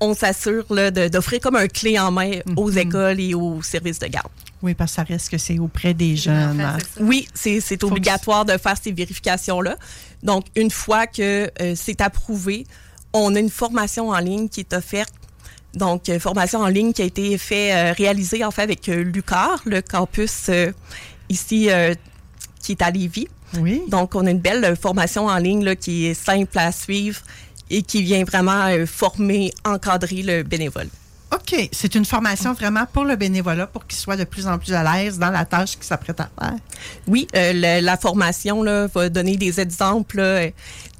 On 0.00 0.14
s'assure 0.14 0.64
d'offrir 1.12 1.38
comme 1.40 1.54
un 1.54 1.68
clé 1.68 1.96
en 1.98 2.10
main 2.10 2.40
aux 2.56 2.70
écoles 2.70 3.20
et 3.20 3.34
aux 3.34 3.62
services 3.62 4.00
de 4.00 4.08
garde. 4.08 4.28
Oui, 4.60 4.74
parce 4.74 4.92
que 4.92 4.96
ça 4.96 5.02
reste 5.04 5.28
que 5.30 5.38
c'est 5.38 5.58
auprès 5.60 5.94
des 5.94 6.16
jeunes. 6.16 6.60
hein. 6.60 6.78
Oui, 7.00 7.28
c'est 7.34 7.60
c'est 7.60 7.82
obligatoire 7.84 8.44
de 8.44 8.56
faire 8.58 8.76
ces 8.82 8.92
vérifications-là. 8.92 9.76
Donc, 10.22 10.46
une 10.56 10.70
fois 10.70 11.06
que 11.06 11.50
euh, 11.60 11.74
c'est 11.76 12.00
approuvé, 12.00 12.64
on 13.12 13.34
a 13.34 13.38
une 13.40 13.50
formation 13.50 14.08
en 14.10 14.18
ligne 14.18 14.48
qui 14.48 14.60
est 14.60 14.72
offerte. 14.72 15.12
Donc, 15.74 16.08
euh, 16.08 16.18
formation 16.20 16.60
en 16.60 16.68
ligne 16.68 16.92
qui 16.92 17.02
a 17.02 17.04
été 17.04 17.38
fait, 17.38 17.72
euh, 17.72 17.92
réalisée 17.92 18.44
en 18.44 18.50
fait 18.50 18.62
avec 18.62 18.88
euh, 18.88 19.02
l'UCAR, 19.02 19.60
le 19.64 19.82
campus 19.82 20.46
euh, 20.48 20.70
ici 21.28 21.70
euh, 21.70 21.94
qui 22.62 22.72
est 22.72 22.82
à 22.82 22.90
Lévis. 22.90 23.28
Oui. 23.58 23.82
Donc, 23.88 24.14
on 24.14 24.26
a 24.26 24.30
une 24.30 24.38
belle 24.38 24.64
euh, 24.64 24.76
formation 24.76 25.26
en 25.26 25.36
ligne 25.36 25.64
là, 25.64 25.76
qui 25.76 26.06
est 26.06 26.14
simple 26.14 26.58
à 26.58 26.72
suivre 26.72 27.20
et 27.70 27.82
qui 27.82 28.02
vient 28.02 28.24
vraiment 28.24 28.66
euh, 28.66 28.86
former, 28.86 29.52
encadrer 29.64 30.22
le 30.22 30.42
bénévole. 30.42 30.88
OK, 31.32 31.68
c'est 31.72 31.94
une 31.94 32.04
formation 32.04 32.52
vraiment 32.52 32.84
pour 32.92 33.04
le 33.04 33.16
bénévolat 33.16 33.66
pour 33.66 33.86
qu'il 33.86 33.98
soit 33.98 34.18
de 34.18 34.24
plus 34.24 34.46
en 34.46 34.58
plus 34.58 34.74
à 34.74 34.82
l'aise 34.82 35.18
dans 35.18 35.30
la 35.30 35.46
tâche 35.46 35.76
qu'il 35.76 35.84
s'apprête 35.84 36.20
à 36.20 36.28
faire. 36.38 36.58
Oui, 37.06 37.26
euh, 37.34 37.80
la 37.80 37.96
formation 37.96 38.62
là, 38.62 38.86
va 38.88 39.08
donner 39.08 39.38
des 39.38 39.58
exemples 39.58 40.18
là, 40.18 40.48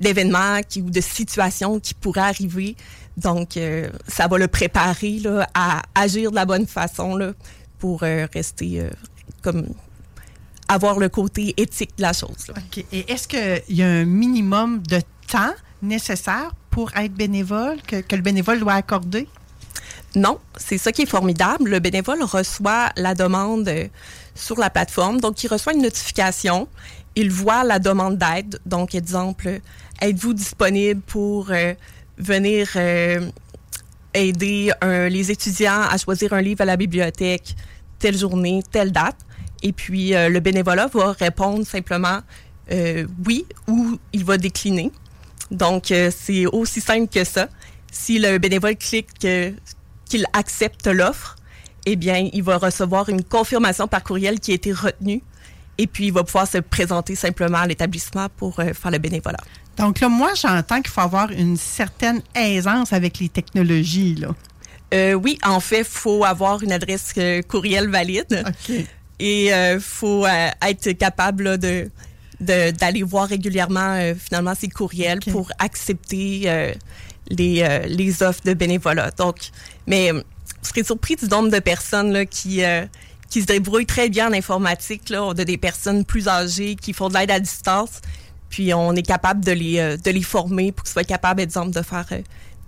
d'événements 0.00 0.60
qui, 0.66 0.80
ou 0.80 0.88
de 0.88 1.00
situations 1.02 1.78
qui 1.80 1.92
pourraient 1.92 2.20
arriver. 2.20 2.76
Donc, 3.18 3.58
euh, 3.58 3.90
ça 4.08 4.26
va 4.26 4.38
le 4.38 4.48
préparer 4.48 5.18
là, 5.18 5.46
à 5.52 5.82
agir 5.94 6.30
de 6.30 6.36
la 6.36 6.46
bonne 6.46 6.66
façon 6.66 7.14
là, 7.14 7.32
pour 7.78 8.02
euh, 8.02 8.26
rester 8.32 8.88
comme 9.42 9.66
avoir 10.72 10.98
le 10.98 11.08
côté 11.08 11.54
éthique 11.56 11.96
de 11.96 12.02
la 12.02 12.12
chose. 12.12 12.46
là. 12.48 12.54
OK. 12.56 12.84
Et 12.92 13.10
est-ce 13.12 13.26
qu'il 13.28 13.76
y 13.76 13.82
a 13.82 13.86
un 13.88 14.04
minimum 14.04 14.82
de 14.88 15.00
temps 15.30 15.52
nécessaire 15.82 16.52
pour 16.70 16.90
être 16.96 17.12
bénévole, 17.14 17.80
que, 17.86 17.96
que 18.00 18.16
le 18.16 18.22
bénévole 18.22 18.60
doit 18.60 18.74
accorder? 18.74 19.28
Non, 20.14 20.38
c'est 20.56 20.78
ça 20.78 20.92
qui 20.92 21.02
est 21.02 21.06
formidable. 21.06 21.70
Le 21.70 21.78
bénévole 21.80 22.22
reçoit 22.22 22.90
la 22.96 23.14
demande 23.14 23.66
euh, 23.68 23.88
sur 24.34 24.58
la 24.58 24.68
plateforme. 24.68 25.20
Donc, 25.20 25.42
il 25.42 25.48
reçoit 25.48 25.72
une 25.72 25.82
notification. 25.82 26.68
Il 27.16 27.30
voit 27.30 27.64
la 27.64 27.78
demande 27.78 28.18
d'aide. 28.18 28.58
Donc, 28.66 28.94
exemple, 28.94 29.60
êtes-vous 30.00 30.34
disponible 30.34 31.00
pour 31.00 31.50
euh, 31.50 31.72
venir 32.18 32.68
euh, 32.76 33.30
aider 34.14 34.70
un- 34.82 35.08
les 35.08 35.30
étudiants 35.30 35.80
à 35.90 35.96
choisir 35.96 36.32
un 36.34 36.42
livre 36.42 36.60
à 36.60 36.66
la 36.66 36.76
bibliothèque, 36.76 37.56
telle 37.98 38.16
journée, 38.18 38.62
telle 38.70 38.92
date? 38.92 39.16
Et 39.62 39.72
puis, 39.72 40.14
euh, 40.14 40.28
le 40.28 40.40
bénévolat 40.40 40.88
va 40.88 41.12
répondre 41.12 41.66
simplement 41.66 42.20
euh, 42.70 43.06
oui 43.26 43.46
ou 43.68 43.98
il 44.12 44.24
va 44.24 44.38
décliner. 44.38 44.90
Donc, 45.50 45.90
euh, 45.90 46.10
c'est 46.16 46.46
aussi 46.46 46.80
simple 46.80 47.08
que 47.08 47.24
ça. 47.24 47.48
Si 47.90 48.18
le 48.18 48.38
bénévole 48.38 48.76
clique 48.76 49.08
qu'il 49.18 50.26
accepte 50.32 50.86
l'offre, 50.86 51.36
eh 51.84 51.96
bien, 51.96 52.28
il 52.32 52.42
va 52.42 52.58
recevoir 52.58 53.08
une 53.08 53.22
confirmation 53.22 53.86
par 53.86 54.02
courriel 54.02 54.40
qui 54.40 54.52
a 54.52 54.54
été 54.54 54.72
retenue. 54.72 55.22
Et 55.78 55.86
puis, 55.86 56.06
il 56.06 56.12
va 56.12 56.24
pouvoir 56.24 56.46
se 56.46 56.58
présenter 56.58 57.14
simplement 57.14 57.58
à 57.58 57.66
l'établissement 57.66 58.28
pour 58.36 58.56
faire 58.56 58.90
le 58.90 58.98
bénévolat. 58.98 59.40
Donc 59.76 60.00
là, 60.00 60.08
moi, 60.08 60.32
j'entends 60.34 60.80
qu'il 60.80 60.90
faut 60.90 61.00
avoir 61.00 61.30
une 61.30 61.56
certaine 61.56 62.22
aisance 62.34 62.92
avec 62.92 63.18
les 63.18 63.28
technologies. 63.28 64.14
Là. 64.16 64.28
Euh, 64.92 65.14
oui, 65.14 65.38
en 65.42 65.60
fait, 65.60 65.80
il 65.80 65.84
faut 65.84 66.24
avoir 66.24 66.62
une 66.62 66.72
adresse 66.72 67.14
courriel 67.48 67.88
valide. 67.88 68.44
Et 69.24 69.50
il 69.50 69.80
faut 69.80 70.26
euh, 70.26 70.48
être 70.68 70.92
capable 70.92 71.44
là, 71.44 71.56
de 71.56 71.88
d'aller 72.40 73.04
voir 73.04 73.28
régulièrement 73.28 73.94
euh, 73.94 74.14
finalement 74.16 74.54
ces 74.58 74.68
courriels 74.68 75.20
pour 75.30 75.52
accepter 75.60 76.42
euh, 76.46 76.72
les, 77.28 77.62
euh, 77.62 77.86
les 77.86 78.22
offres 78.22 78.40
de 78.44 78.52
bénévolat. 78.52 79.12
Donc, 79.12 79.36
mais 79.86 80.12
euh, 80.12 80.14
vous 80.14 80.68
serez 80.68 80.82
surpris 80.82 81.16
du 81.16 81.26
nombre 81.26 81.50
de 81.50 81.60
personnes 81.60 82.12
là, 82.12 82.26
qui, 82.26 82.64
euh, 82.64 82.84
qui 83.30 83.42
se 83.42 83.46
débrouillent 83.46 83.86
très 83.86 84.08
bien 84.08 84.28
en 84.28 84.32
informatique. 84.32 85.08
Là. 85.08 85.22
On 85.24 85.30
a 85.30 85.44
des 85.44 85.56
personnes 85.56 86.04
plus 86.04 86.26
âgées 86.26 86.74
qui 86.74 86.92
font 86.92 87.08
de 87.08 87.14
l'aide 87.14 87.30
à 87.30 87.38
distance. 87.38 88.00
Puis 88.48 88.74
on 88.74 88.92
est 88.94 89.06
capable 89.06 89.44
de 89.44 89.52
les, 89.52 89.78
euh, 89.78 89.96
de 89.96 90.10
les 90.10 90.22
former 90.22 90.72
pour 90.72 90.84
qu'ils 90.84 90.92
soient 90.92 91.04
capables, 91.04 91.40
exemple, 91.40 91.70
de 91.70 91.82
faire 91.82 92.06
euh, 92.12 92.20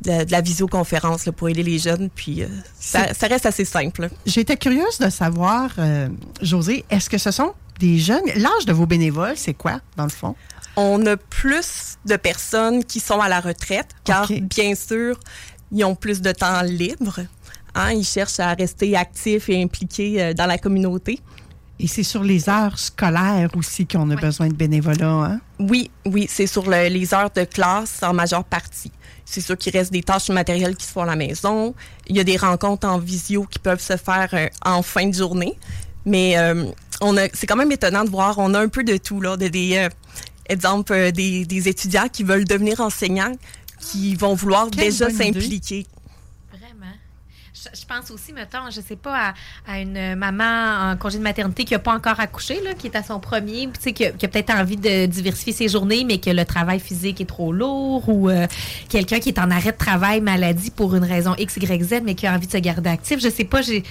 de, 0.04 0.24
de 0.24 0.32
la 0.32 0.40
visioconférence 0.40 1.26
là, 1.26 1.32
pour 1.32 1.48
aider 1.48 1.62
les 1.62 1.78
jeunes. 1.78 2.10
Puis 2.14 2.42
euh, 2.42 2.48
ça, 2.78 3.12
ça 3.14 3.26
reste 3.26 3.46
assez 3.46 3.64
simple. 3.64 4.08
J'étais 4.26 4.56
curieuse 4.56 4.98
de 4.98 5.10
savoir, 5.10 5.70
euh, 5.78 6.08
José, 6.40 6.84
est-ce 6.90 7.08
que 7.10 7.18
ce 7.18 7.30
sont 7.30 7.52
des 7.80 7.98
jeunes? 7.98 8.24
L'âge 8.36 8.66
de 8.66 8.72
vos 8.72 8.86
bénévoles, 8.86 9.36
c'est 9.36 9.54
quoi, 9.54 9.80
dans 9.96 10.04
le 10.04 10.10
fond? 10.10 10.34
On 10.76 11.04
a 11.06 11.16
plus 11.16 11.96
de 12.04 12.16
personnes 12.16 12.84
qui 12.84 13.00
sont 13.00 13.20
à 13.20 13.28
la 13.28 13.40
retraite, 13.40 13.88
car 14.04 14.28
bien 14.42 14.74
sûr, 14.74 15.18
ils 15.70 15.84
ont 15.84 15.94
plus 15.94 16.20
de 16.20 16.32
temps 16.32 16.62
libre. 16.62 17.20
Hein, 17.76 17.92
ils 17.92 18.04
cherchent 18.04 18.40
à 18.40 18.54
rester 18.54 18.96
actifs 18.96 19.48
et 19.48 19.60
impliqués 19.62 20.22
euh, 20.22 20.32
dans 20.34 20.46
la 20.46 20.58
communauté. 20.58 21.18
Et 21.80 21.88
c'est 21.88 22.04
sur 22.04 22.22
les 22.22 22.48
heures 22.48 22.78
scolaires 22.78 23.50
aussi 23.56 23.84
qu'on 23.84 24.08
a 24.10 24.14
besoin 24.16 24.46
de 24.46 24.54
bénévolat, 24.54 25.08
hein? 25.08 25.40
Oui, 25.58 25.90
oui, 26.06 26.26
c'est 26.30 26.46
sur 26.46 26.70
le- 26.70 26.88
les 26.88 27.12
heures 27.12 27.30
de 27.34 27.42
classe 27.42 28.00
en 28.02 28.12
majeure 28.12 28.44
partie. 28.44 28.92
C'est 29.24 29.40
sûr 29.40 29.56
qu'il 29.56 29.72
reste 29.72 29.92
des 29.92 30.02
tâches 30.02 30.28
matérielles 30.30 30.76
qui 30.76 30.86
se 30.86 30.92
font 30.92 31.02
à 31.02 31.06
la 31.06 31.16
maison. 31.16 31.74
Il 32.08 32.16
y 32.16 32.20
a 32.20 32.24
des 32.24 32.36
rencontres 32.36 32.86
en 32.86 32.98
visio 32.98 33.44
qui 33.44 33.58
peuvent 33.58 33.80
se 33.80 33.96
faire 33.96 34.28
euh, 34.34 34.48
en 34.64 34.82
fin 34.82 35.06
de 35.06 35.14
journée. 35.14 35.56
Mais 36.06 36.36
euh, 36.36 36.66
on 37.00 37.16
a, 37.16 37.28
c'est 37.32 37.46
quand 37.46 37.56
même 37.56 37.72
étonnant 37.72 38.04
de 38.04 38.10
voir, 38.10 38.38
on 38.38 38.54
a 38.54 38.60
un 38.60 38.68
peu 38.68 38.84
de 38.84 38.96
tout, 38.96 39.20
là, 39.20 39.36
de 39.36 39.48
des, 39.48 39.76
euh, 39.76 39.88
exemple, 40.46 40.92
euh, 40.92 41.10
des, 41.10 41.44
des 41.44 41.68
étudiants 41.68 42.08
qui 42.12 42.24
veulent 42.24 42.44
devenir 42.44 42.80
enseignants, 42.80 43.32
qui 43.80 44.14
vont 44.14 44.34
vouloir 44.34 44.68
Quelle 44.70 44.90
déjà 44.90 45.10
s'impliquer. 45.10 45.86
Je 47.72 47.86
pense 47.86 48.10
aussi, 48.10 48.32
mettons, 48.32 48.70
je 48.70 48.80
sais 48.80 48.96
pas, 48.96 49.28
à, 49.28 49.34
à 49.72 49.80
une 49.80 50.16
maman 50.16 50.90
en 50.90 50.96
congé 50.96 51.18
de 51.18 51.22
maternité 51.22 51.64
qui 51.64 51.72
n'a 51.72 51.78
pas 51.78 51.94
encore 51.94 52.18
accouché, 52.20 52.60
là, 52.62 52.74
qui 52.74 52.88
est 52.88 52.96
à 52.96 53.02
son 53.02 53.20
premier, 53.20 53.66
tu 53.66 53.80
sais, 53.80 53.92
qui 53.92 54.06
a, 54.06 54.10
qui 54.10 54.26
a 54.26 54.28
peut-être 54.28 54.50
envie 54.54 54.76
de 54.76 55.06
diversifier 55.06 55.52
ses 55.52 55.68
journées, 55.68 56.04
mais 56.04 56.18
que 56.18 56.30
le 56.30 56.44
travail 56.44 56.80
physique 56.80 57.20
est 57.20 57.26
trop 57.28 57.52
lourd, 57.52 58.08
ou 58.08 58.28
euh, 58.28 58.46
quelqu'un 58.88 59.20
qui 59.20 59.28
est 59.30 59.38
en 59.38 59.50
arrêt 59.50 59.72
de 59.72 59.78
travail, 59.78 60.20
maladie 60.20 60.70
pour 60.70 60.94
une 60.94 61.04
raison 61.04 61.34
X, 61.38 61.56
Y, 61.56 61.82
Z, 61.82 62.00
mais 62.04 62.14
qui 62.14 62.26
a 62.26 62.34
envie 62.34 62.46
de 62.46 62.52
se 62.52 62.58
garder 62.58 62.90
actif. 62.90 63.20
Je 63.20 63.28
sais 63.30 63.44
pas, 63.44 63.62
j'ai. 63.62 63.82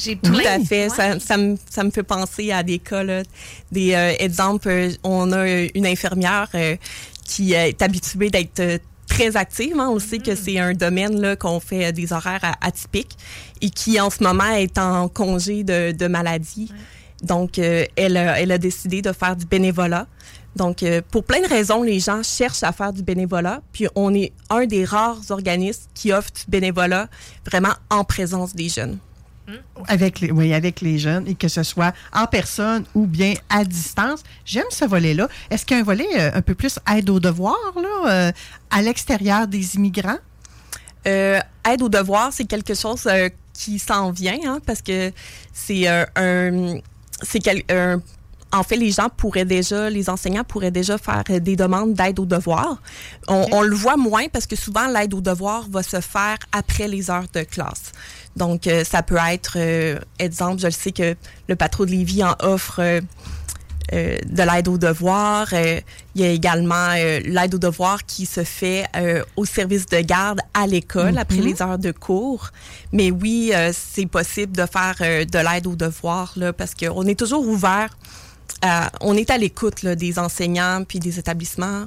J'ai 0.00 0.14
Tout 0.16 0.32
à 0.46 0.60
fait. 0.60 0.84
Ouais. 0.84 0.88
Ça, 0.90 1.18
ça 1.18 1.36
me, 1.36 1.56
ça 1.68 1.82
me 1.82 1.90
fait 1.90 2.04
penser 2.04 2.52
à 2.52 2.62
des 2.62 2.78
cas, 2.78 3.02
là, 3.02 3.24
des 3.72 3.94
euh, 3.94 4.12
exemples. 4.20 4.68
euh, 4.68 4.92
On 5.02 5.32
a 5.32 5.44
une 5.74 5.86
infirmière 5.86 6.46
euh, 6.54 6.76
qui 7.24 7.52
est 7.54 7.82
habituée 7.82 8.30
d'être 8.30 8.80
très 9.18 9.36
active. 9.36 9.74
hein. 9.80 9.88
On 9.90 9.98
sait 9.98 10.18
que 10.18 10.34
c'est 10.34 10.58
un 10.58 10.72
domaine 10.72 11.20
là, 11.20 11.34
qu'on 11.36 11.58
fait 11.60 11.86
euh, 11.86 11.92
des 11.92 12.12
horaires 12.12 12.44
a- 12.44 12.66
atypiques 12.66 13.16
et 13.60 13.70
qui, 13.70 14.00
en 14.00 14.10
ce 14.10 14.22
moment, 14.22 14.50
est 14.52 14.78
en 14.78 15.08
congé 15.08 15.64
de, 15.64 15.92
de 15.92 16.06
maladie. 16.06 16.70
Donc, 17.22 17.58
euh, 17.58 17.84
elle, 17.96 18.16
a, 18.16 18.40
elle 18.40 18.52
a 18.52 18.58
décidé 18.58 19.02
de 19.02 19.12
faire 19.12 19.34
du 19.34 19.44
bénévolat. 19.44 20.06
Donc, 20.54 20.82
euh, 20.82 21.02
pour 21.10 21.24
plein 21.24 21.40
de 21.40 21.48
raisons, 21.48 21.82
les 21.82 21.98
gens 22.00 22.22
cherchent 22.22 22.62
à 22.62 22.72
faire 22.72 22.92
du 22.92 23.02
bénévolat. 23.02 23.60
Puis, 23.72 23.86
on 23.96 24.14
est 24.14 24.32
un 24.50 24.66
des 24.66 24.84
rares 24.84 25.20
organismes 25.30 25.82
qui 25.94 26.12
offre 26.12 26.30
du 26.32 26.42
bénévolat 26.48 27.08
vraiment 27.44 27.74
en 27.90 28.04
présence 28.04 28.54
des 28.54 28.68
jeunes. 28.68 28.98
Avec 29.86 30.20
les, 30.20 30.30
oui, 30.30 30.52
avec 30.52 30.80
les 30.80 30.98
jeunes, 30.98 31.26
et 31.26 31.34
que 31.34 31.48
ce 31.48 31.62
soit 31.62 31.94
en 32.12 32.26
personne 32.26 32.84
ou 32.94 33.06
bien 33.06 33.34
à 33.48 33.64
distance. 33.64 34.22
J'aime 34.44 34.70
ce 34.70 34.84
volet-là. 34.84 35.28
Est-ce 35.50 35.64
qu'il 35.64 35.76
y 35.76 35.80
a 35.80 35.82
un 35.82 35.86
volet 35.86 36.06
euh, 36.18 36.30
un 36.34 36.42
peu 36.42 36.54
plus 36.54 36.78
aide 36.94 37.08
aux 37.10 37.20
devoirs, 37.20 37.56
là, 37.76 38.10
euh, 38.28 38.32
à 38.70 38.82
l'extérieur 38.82 39.46
des 39.46 39.76
immigrants? 39.76 40.18
Euh, 41.06 41.38
aide 41.70 41.82
aux 41.82 41.88
devoirs, 41.88 42.30
c'est 42.32 42.44
quelque 42.44 42.74
chose 42.74 43.08
qui 43.54 43.78
s'en 43.78 44.10
vient, 44.10 44.38
hein, 44.44 44.58
parce 44.66 44.82
que 44.82 45.12
c'est 45.52 45.86
c'est 47.22 47.42
un- 47.70 48.00
en 48.52 48.62
fait, 48.62 48.76
les 48.76 48.90
gens 48.92 49.08
pourraient 49.14 49.44
déjà, 49.44 49.90
les 49.90 50.08
enseignants 50.08 50.44
pourraient 50.44 50.70
déjà 50.70 50.96
faire 50.98 51.22
euh, 51.30 51.38
des 51.40 51.56
demandes 51.56 51.94
d'aide 51.94 52.18
aux 52.18 52.26
devoirs. 52.26 52.80
On, 53.28 53.46
on 53.52 53.62
le 53.62 53.74
voit 53.76 53.96
moins 53.96 54.28
parce 54.32 54.46
que 54.46 54.56
souvent 54.56 54.86
l'aide 54.88 55.12
aux 55.14 55.20
devoirs 55.20 55.66
va 55.70 55.82
se 55.82 56.00
faire 56.00 56.38
après 56.52 56.88
les 56.88 57.10
heures 57.10 57.26
de 57.34 57.42
classe. 57.42 57.92
Donc, 58.36 58.66
euh, 58.66 58.84
ça 58.84 59.02
peut 59.02 59.18
être, 59.30 59.54
euh, 59.56 59.98
exemple, 60.18 60.60
je 60.60 60.66
le 60.66 60.72
sais 60.72 60.92
que 60.92 61.14
le 61.48 61.56
patron 61.56 61.84
de 61.84 61.90
Lévis 61.90 62.24
en 62.24 62.34
offre. 62.40 62.80
euh, 62.80 63.00
euh, 63.94 64.18
de 64.26 64.42
l'aide 64.42 64.68
aux 64.68 64.76
devoirs. 64.76 65.48
Euh, 65.54 65.80
il 66.14 66.20
y 66.20 66.24
a 66.24 66.28
également 66.28 66.92
l'aide 66.92 67.54
aux 67.54 67.58
devoirs 67.58 68.04
qui 68.04 68.26
se 68.26 68.44
fait 68.44 68.84
euh, 68.94 69.22
au 69.36 69.46
service 69.46 69.86
de 69.86 70.00
garde 70.02 70.40
à 70.52 70.66
l'école 70.66 71.12
Mhm. 71.12 71.16
après 71.18 71.36
les 71.38 71.62
heures 71.62 71.78
de 71.78 71.90
cours. 71.92 72.50
Mais 72.92 73.10
oui, 73.10 73.50
euh, 73.54 73.72
c'est 73.74 74.04
possible 74.04 74.54
de 74.54 74.66
faire 74.66 74.96
de 75.00 75.38
l'aide 75.38 75.66
aux 75.66 75.74
devoirs 75.74 76.34
là, 76.36 76.52
parce 76.52 76.74
qu'on 76.74 77.06
est 77.06 77.18
toujours 77.18 77.46
ouvert. 77.48 77.96
À- 78.62 78.90
on 79.00 79.14
est 79.16 79.30
à 79.30 79.38
l'écoute 79.38 79.84
des 79.86 80.18
enseignants 80.18 80.84
puis 80.86 80.98
des 80.98 81.18
établissements. 81.18 81.84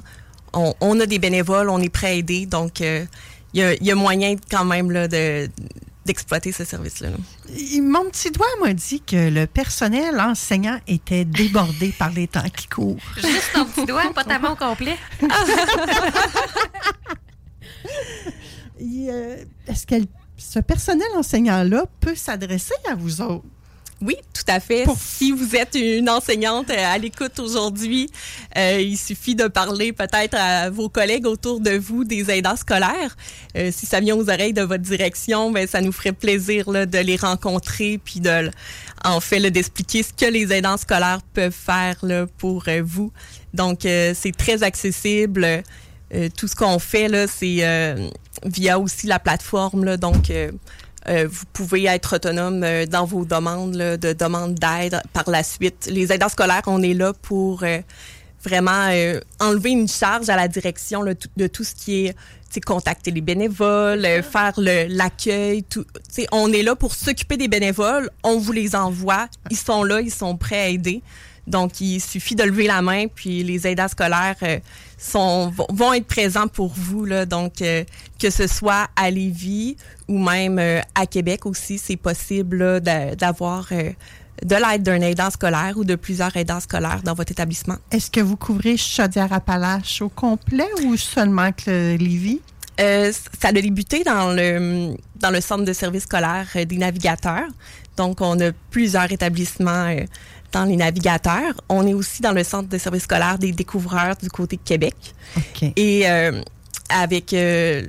On, 0.52 0.74
on 0.80 1.00
a 1.00 1.06
des 1.06 1.18
bénévoles, 1.18 1.68
on 1.70 1.78
est 1.80 1.88
prêt 1.88 2.08
à 2.08 2.12
aider. 2.12 2.46
Donc, 2.46 2.80
euh, 2.80 3.04
il 3.54 3.60
y, 3.60 3.62
a, 3.62 3.74
il 3.74 3.84
y 3.84 3.90
a 3.90 3.94
moyen 3.94 4.36
quand 4.50 4.64
même 4.64 4.90
là, 4.90 5.08
de 5.08 5.48
d'exploiter 6.04 6.50
ce 6.50 6.64
service-là. 6.64 7.10
Mon 7.80 8.04
petit 8.10 8.32
doigt 8.32 8.44
m'a 8.60 8.72
dit 8.72 9.00
que 9.02 9.30
le 9.30 9.46
personnel 9.46 10.20
enseignant 10.20 10.80
était 10.88 11.24
débordé 11.24 11.92
par 11.98 12.10
les 12.10 12.26
temps 12.26 12.48
qui 12.56 12.66
courent. 12.66 12.96
Juste 13.18 13.52
ton 13.54 13.64
petit 13.66 13.86
doigt, 13.86 14.12
pas 14.12 14.24
ta 14.24 14.40
main 14.40 14.50
au 14.50 14.56
complet. 14.56 14.96
Et, 18.80 19.06
euh, 19.10 19.36
Est-ce 19.68 19.86
que 19.86 19.94
ce 20.36 20.58
personnel 20.58 21.06
enseignant-là 21.14 21.84
peut 22.00 22.14
s'adresser 22.16 22.74
à 22.90 22.94
vous 22.94 23.20
autres? 23.20 23.44
Oui, 24.04 24.16
tout 24.34 24.42
à 24.48 24.58
fait. 24.58 24.84
Si 24.98 25.30
vous 25.30 25.54
êtes 25.54 25.76
une 25.76 26.10
enseignante 26.10 26.70
euh, 26.70 26.92
à 26.92 26.98
l'écoute 26.98 27.38
aujourd'hui, 27.38 28.10
euh, 28.56 28.80
il 28.80 28.98
suffit 28.98 29.36
de 29.36 29.46
parler 29.46 29.92
peut-être 29.92 30.34
à 30.36 30.70
vos 30.70 30.88
collègues 30.88 31.24
autour 31.24 31.60
de 31.60 31.70
vous 31.70 32.02
des 32.02 32.28
aidants 32.28 32.56
scolaires. 32.56 33.16
Euh, 33.56 33.70
si 33.72 33.86
ça 33.86 34.00
vient 34.00 34.16
aux 34.16 34.28
oreilles 34.28 34.54
de 34.54 34.62
votre 34.62 34.82
direction, 34.82 35.52
ben 35.52 35.68
ça 35.68 35.80
nous 35.80 35.92
ferait 35.92 36.10
plaisir 36.10 36.68
là, 36.68 36.84
de 36.84 36.98
les 36.98 37.14
rencontrer 37.14 38.00
puis 38.04 38.18
de 38.18 38.50
en 39.04 39.20
fait 39.20 39.38
d'expliquer 39.50 40.02
ce 40.02 40.12
que 40.12 40.30
les 40.30 40.52
aidants 40.52 40.76
scolaires 40.76 41.20
peuvent 41.32 41.52
faire 41.52 41.96
là, 42.02 42.26
pour 42.38 42.64
euh, 42.66 42.82
vous. 42.84 43.12
Donc 43.54 43.86
euh, 43.86 44.14
c'est 44.18 44.36
très 44.36 44.64
accessible. 44.64 45.62
Euh, 46.14 46.28
tout 46.36 46.48
ce 46.48 46.56
qu'on 46.56 46.80
fait 46.80 47.06
là, 47.06 47.26
c'est 47.28 47.58
euh, 47.60 48.08
via 48.44 48.80
aussi 48.80 49.06
la 49.06 49.20
plateforme 49.20 49.84
là, 49.84 49.96
donc 49.96 50.32
euh, 51.08 51.26
vous 51.30 51.44
pouvez 51.52 51.86
être 51.86 52.16
autonome 52.16 52.62
euh, 52.62 52.86
dans 52.86 53.04
vos 53.04 53.24
demandes 53.24 53.72
de 53.72 54.12
demandes 54.12 54.54
d'aide 54.54 55.00
par 55.12 55.28
la 55.28 55.42
suite. 55.42 55.88
Les 55.90 56.12
aidants 56.12 56.28
scolaires, 56.28 56.62
on 56.66 56.82
est 56.82 56.94
là 56.94 57.12
pour 57.12 57.64
euh, 57.64 57.80
vraiment 58.44 58.88
enlever 59.40 59.70
une 59.70 59.88
charge 59.88 60.28
à 60.28 60.36
la 60.36 60.48
direction 60.48 61.04
de 61.04 61.46
tout 61.46 61.64
ce 61.64 61.74
qui 61.74 62.06
est 62.06 62.16
contacter 62.66 63.10
les 63.10 63.20
bénévoles, 63.20 64.06
faire 64.22 64.52
l'accueil. 64.56 65.64
On 66.32 66.52
est 66.52 66.62
là 66.62 66.74
pour 66.74 66.94
s'occuper 66.94 67.36
des 67.36 67.48
bénévoles. 67.48 68.10
On 68.24 68.38
vous 68.38 68.52
les 68.52 68.74
envoie. 68.74 69.28
Ils 69.50 69.56
sont 69.56 69.84
là, 69.84 70.00
ils 70.00 70.12
sont 70.12 70.36
prêts 70.36 70.60
à 70.60 70.68
aider. 70.68 71.02
Donc, 71.46 71.80
il 71.80 72.00
suffit 72.00 72.34
de 72.36 72.44
lever 72.44 72.66
la 72.66 72.82
main, 72.82 73.06
puis 73.12 73.42
les 73.42 73.66
aidants 73.66 73.88
scolaires 73.88 74.36
euh, 74.42 74.58
sont, 74.96 75.52
vont- 75.70 75.92
être 75.92 76.06
présents 76.06 76.46
pour 76.48 76.72
vous. 76.74 77.04
Là. 77.04 77.26
Donc, 77.26 77.60
euh, 77.62 77.84
que 78.20 78.30
ce 78.30 78.46
soit 78.46 78.88
à 78.94 79.10
Lévis 79.10 79.76
ou 80.08 80.18
même 80.18 80.58
euh, 80.58 80.80
à 80.94 81.06
Québec 81.06 81.44
aussi, 81.46 81.78
c'est 81.78 81.96
possible 81.96 82.80
d'avoir 82.80 83.68
de 84.44 84.56
l'aide 84.56 84.82
d'un 84.82 85.00
aidant 85.00 85.30
scolaire 85.30 85.74
ou 85.76 85.84
de 85.84 85.94
plusieurs 85.94 86.36
aidants 86.36 86.60
scolaires 86.60 87.02
dans 87.04 87.14
votre 87.14 87.32
établissement. 87.32 87.76
Est-ce 87.90 88.10
que 88.10 88.20
vous 88.20 88.36
couvrez 88.36 88.76
Chaudière-Appalaches 88.76 90.02
au 90.02 90.08
complet 90.08 90.68
ou 90.84 90.96
seulement 90.96 91.52
que 91.52 91.96
Lévis? 91.96 92.40
Euh, 92.80 93.12
ça 93.40 93.48
a 93.48 93.52
débuté 93.52 94.02
dans 94.02 94.32
le, 94.32 94.94
dans 95.16 95.30
le 95.30 95.40
centre 95.40 95.64
de 95.64 95.72
services 95.72 96.04
scolaires 96.04 96.48
euh, 96.56 96.64
des 96.64 96.78
navigateurs. 96.78 97.46
Donc, 97.96 98.20
on 98.20 98.40
a 98.40 98.50
plusieurs 98.70 99.12
établissements 99.12 99.88
euh, 99.90 100.04
dans 100.52 100.64
les 100.64 100.76
navigateurs. 100.76 101.54
On 101.68 101.86
est 101.86 101.94
aussi 101.94 102.22
dans 102.22 102.32
le 102.32 102.44
centre 102.44 102.68
de 102.68 102.78
services 102.78 103.04
scolaires 103.04 103.38
des 103.38 103.52
découvreurs 103.52 104.16
du 104.16 104.28
côté 104.28 104.56
de 104.56 104.62
Québec. 104.62 104.94
Et 105.76 106.08
euh, 106.08 106.40
avec, 106.90 107.32
euh, 107.32 107.86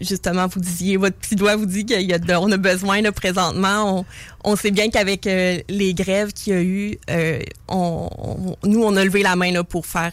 justement, 0.00 0.46
vous 0.46 0.60
disiez, 0.60 0.96
votre 0.98 1.16
petit 1.16 1.36
doigt 1.36 1.56
vous 1.56 1.64
dit 1.66 1.86
qu'il 1.86 2.02
y 2.02 2.12
a 2.12 2.18
de- 2.18 2.34
on 2.34 2.52
a 2.52 2.56
besoin 2.58 3.00
là, 3.00 3.10
présentement. 3.12 4.00
On, 4.00 4.04
on 4.52 4.56
sait 4.56 4.70
bien 4.70 4.90
qu'avec 4.90 5.26
euh, 5.26 5.58
les 5.70 5.94
grèves 5.94 6.32
qu'il 6.32 6.52
y 6.52 6.56
a 6.56 6.62
eu, 6.62 6.98
euh, 7.10 7.40
on, 7.68 8.08
on- 8.18 8.56
nous, 8.68 8.82
on 8.82 8.94
a 8.96 9.04
levé 9.04 9.22
la 9.22 9.36
main 9.36 9.52
là, 9.52 9.64
pour 9.64 9.86
faire 9.86 10.12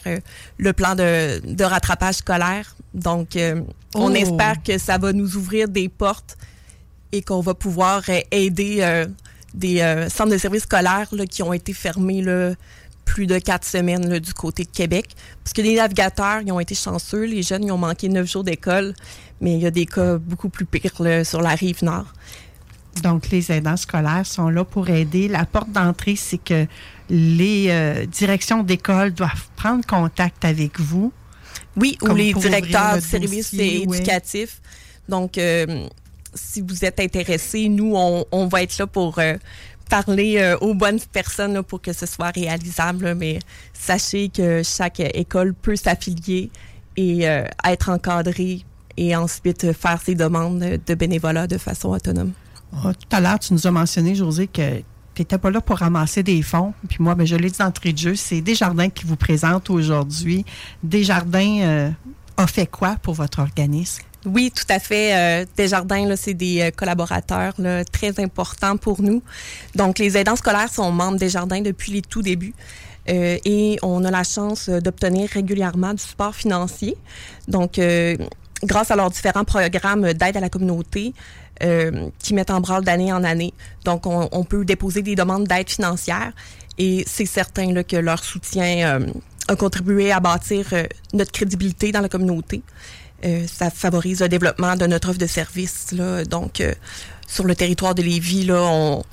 le 0.56 0.72
plan 0.72 0.94
de, 0.94 1.40
de 1.44 1.64
rattrapage 1.64 2.16
scolaire. 2.16 2.74
Donc, 2.94 3.36
on 3.94 4.12
Oh. 4.12 4.14
espère 4.14 4.62
que 4.62 4.78
ça 4.78 4.96
va 4.98 5.12
nous 5.12 5.36
ouvrir 5.36 5.68
des 5.68 5.88
portes 5.88 6.36
et 7.12 7.22
qu'on 7.22 7.40
va 7.40 7.54
pouvoir 7.54 8.02
aider 8.30 9.04
des 9.54 9.80
euh, 9.80 10.08
centres 10.08 10.30
de 10.32 10.38
services 10.38 10.62
scolaires 10.62 11.08
là, 11.12 11.26
qui 11.26 11.42
ont 11.42 11.52
été 11.52 11.72
fermés 11.72 12.22
là, 12.22 12.52
plus 13.04 13.26
de 13.26 13.38
quatre 13.38 13.66
semaines 13.66 14.08
là, 14.08 14.20
du 14.20 14.32
côté 14.32 14.64
de 14.64 14.70
Québec. 14.70 15.08
Parce 15.42 15.52
que 15.52 15.62
les 15.62 15.76
navigateurs, 15.76 16.40
ils 16.44 16.52
ont 16.52 16.60
été 16.60 16.74
chanceux. 16.74 17.24
Les 17.24 17.42
jeunes, 17.42 17.64
ils 17.64 17.72
ont 17.72 17.78
manqué 17.78 18.08
neuf 18.08 18.30
jours 18.30 18.44
d'école. 18.44 18.94
Mais 19.40 19.54
il 19.54 19.60
y 19.60 19.66
a 19.66 19.70
des 19.70 19.86
cas 19.86 20.18
beaucoup 20.18 20.48
plus 20.48 20.66
pires 20.66 21.00
là, 21.00 21.24
sur 21.24 21.40
la 21.40 21.50
rive 21.50 21.82
nord. 21.82 22.12
Donc, 23.02 23.30
les 23.30 23.50
aidants 23.52 23.76
scolaires 23.76 24.26
sont 24.26 24.48
là 24.48 24.64
pour 24.64 24.88
aider. 24.90 25.28
La 25.28 25.46
porte 25.46 25.70
d'entrée, 25.70 26.16
c'est 26.16 26.42
que 26.42 26.66
les 27.08 27.66
euh, 27.70 28.06
directions 28.06 28.62
d'école 28.62 29.12
doivent 29.12 29.48
prendre 29.56 29.84
contact 29.86 30.44
avec 30.44 30.78
vous. 30.78 31.12
Oui, 31.76 31.96
ou 32.02 32.14
les 32.14 32.34
directeurs 32.34 32.96
de 32.96 33.00
services 33.00 33.52
dossier, 33.52 33.86
ouais. 33.86 33.96
éducatifs. 33.96 34.60
Donc, 35.08 35.38
euh, 35.38 35.86
si 36.34 36.60
vous 36.60 36.84
êtes 36.84 37.00
intéressé, 37.00 37.68
nous, 37.68 37.94
on, 37.94 38.46
va 38.46 38.62
être 38.62 38.76
là 38.78 38.86
pour 38.86 39.18
euh, 39.18 39.36
parler 39.88 40.38
euh, 40.38 40.56
aux 40.58 40.74
bonnes 40.74 41.00
personnes 41.12 41.62
pour 41.62 41.80
que 41.82 41.92
ce 41.92 42.06
soit 42.06 42.30
réalisable. 42.30 43.14
Mais 43.14 43.38
sachez 43.72 44.28
que 44.28 44.62
chaque 44.62 45.00
école 45.00 45.54
peut 45.54 45.76
s'affilier 45.76 46.50
et 46.96 47.28
euh, 47.28 47.44
être 47.64 47.90
encadrée 47.90 48.64
et 48.96 49.16
ensuite 49.16 49.72
faire 49.72 50.00
ses 50.02 50.14
demandes 50.14 50.78
de 50.86 50.94
bénévolat 50.94 51.46
de 51.46 51.58
façon 51.58 51.90
autonome. 51.90 52.32
Ah, 52.72 52.92
tout 52.94 53.16
à 53.16 53.20
l'heure, 53.20 53.38
tu 53.38 53.52
nous 53.52 53.66
as 53.66 53.70
mentionné, 53.70 54.14
José, 54.14 54.46
que 54.46 54.78
tu 55.14 55.22
n'étais 55.22 55.38
pas 55.38 55.50
là 55.50 55.60
pour 55.60 55.78
ramasser 55.78 56.22
des 56.22 56.42
fonds. 56.42 56.72
Puis 56.88 56.98
moi, 57.00 57.14
ben, 57.14 57.26
je 57.26 57.36
l'ai 57.36 57.50
dit 57.50 57.58
d'entrée 57.58 57.92
de 57.92 57.98
jeu, 57.98 58.14
c'est 58.14 58.40
Desjardins 58.40 58.90
qui 58.90 59.06
vous 59.06 59.16
présente 59.16 59.70
aujourd'hui. 59.70 60.44
Desjardins 60.82 61.60
euh, 61.62 61.90
a 62.36 62.46
fait 62.46 62.66
quoi 62.66 62.96
pour 63.02 63.14
votre 63.14 63.40
organisme? 63.40 64.02
Oui, 64.26 64.52
tout 64.54 64.64
à 64.68 64.78
fait. 64.78 65.14
Euh, 65.14 65.46
Desjardins, 65.56 66.06
là, 66.06 66.16
c'est 66.16 66.34
des 66.34 66.60
euh, 66.60 66.70
collaborateurs 66.70 67.54
très 67.90 68.20
importants 68.20 68.76
pour 68.76 69.00
nous. 69.00 69.22
Donc, 69.74 69.98
les 69.98 70.16
aidants 70.16 70.36
scolaires 70.36 70.72
sont 70.72 70.92
membres 70.92 71.18
Desjardins 71.18 71.62
depuis 71.62 71.92
les 71.92 72.02
tout 72.02 72.22
débuts. 72.22 72.54
Euh, 73.08 73.38
et 73.44 73.78
on 73.82 74.04
a 74.04 74.10
la 74.10 74.24
chance 74.24 74.68
euh, 74.68 74.80
d'obtenir 74.80 75.28
régulièrement 75.30 75.94
du 75.94 76.02
support 76.02 76.34
financier. 76.34 76.96
Donc, 77.48 77.78
euh, 77.78 78.16
grâce 78.62 78.90
à 78.90 78.96
leurs 78.96 79.10
différents 79.10 79.44
programmes 79.44 80.12
d'aide 80.12 80.36
à 80.36 80.40
la 80.40 80.48
communauté 80.48 81.14
qui 82.22 82.32
mettent 82.32 82.50
en 82.50 82.62
branle 82.62 82.84
d'année 82.84 83.12
en 83.12 83.22
année. 83.22 83.52
Donc, 83.84 84.06
on, 84.06 84.44
peut 84.44 84.64
déposer 84.64 85.02
des 85.02 85.14
demandes 85.14 85.46
d'aide 85.46 85.68
financière 85.68 86.32
et 86.78 87.04
c'est 87.06 87.26
certain 87.26 87.82
que 87.82 87.96
leur 87.96 88.24
soutien 88.24 88.98
a 89.46 89.56
contribué 89.56 90.10
à 90.10 90.20
bâtir 90.20 90.64
notre 91.12 91.32
crédibilité 91.32 91.92
dans 91.92 92.00
la 92.00 92.08
communauté. 92.08 92.62
Euh, 93.24 93.46
ça 93.46 93.70
favorise 93.70 94.20
le 94.20 94.28
développement 94.28 94.76
de 94.76 94.86
notre 94.86 95.10
offre 95.10 95.18
de 95.18 95.26
services. 95.26 95.92
Là. 95.92 96.24
Donc, 96.24 96.60
euh, 96.60 96.72
sur 97.26 97.44
le 97.44 97.54
territoire 97.54 97.94
de 97.94 98.02
Lévis, 98.02 98.44
là, 98.44 98.60
on, 98.62 99.04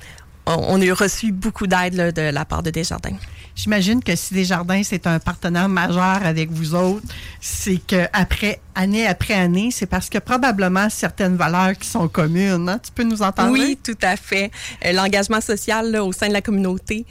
on, 0.46 0.52
on 0.68 0.80
a 0.80 0.94
reçu 0.94 1.30
beaucoup 1.32 1.66
d'aide 1.66 2.14
de 2.14 2.22
la 2.22 2.44
part 2.44 2.62
de 2.62 2.70
Desjardins. 2.70 3.16
J'imagine 3.54 4.02
que 4.02 4.14
si 4.14 4.34
Desjardins, 4.34 4.82
c'est 4.84 5.06
un 5.08 5.18
partenaire 5.18 5.68
majeur 5.68 6.20
avec 6.24 6.48
vous 6.50 6.76
autres, 6.76 7.04
c'est 7.40 7.78
que 7.84 8.06
après 8.12 8.60
année 8.76 9.04
après 9.04 9.34
année, 9.34 9.70
c'est 9.72 9.86
parce 9.86 10.08
que 10.08 10.18
probablement 10.18 10.88
certaines 10.88 11.36
valeurs 11.36 11.76
qui 11.76 11.88
sont 11.88 12.06
communes. 12.06 12.68
hein? 12.68 12.78
Tu 12.82 12.92
peux 12.92 13.02
nous 13.02 13.20
entendre? 13.20 13.50
Oui, 13.52 13.76
tout 13.82 13.98
à 14.00 14.16
fait. 14.16 14.52
Euh, 14.86 14.92
L'engagement 14.92 15.40
social 15.40 15.90
là, 15.90 16.04
au 16.04 16.12
sein 16.12 16.28
de 16.28 16.34
la 16.34 16.40
communauté, 16.40 17.04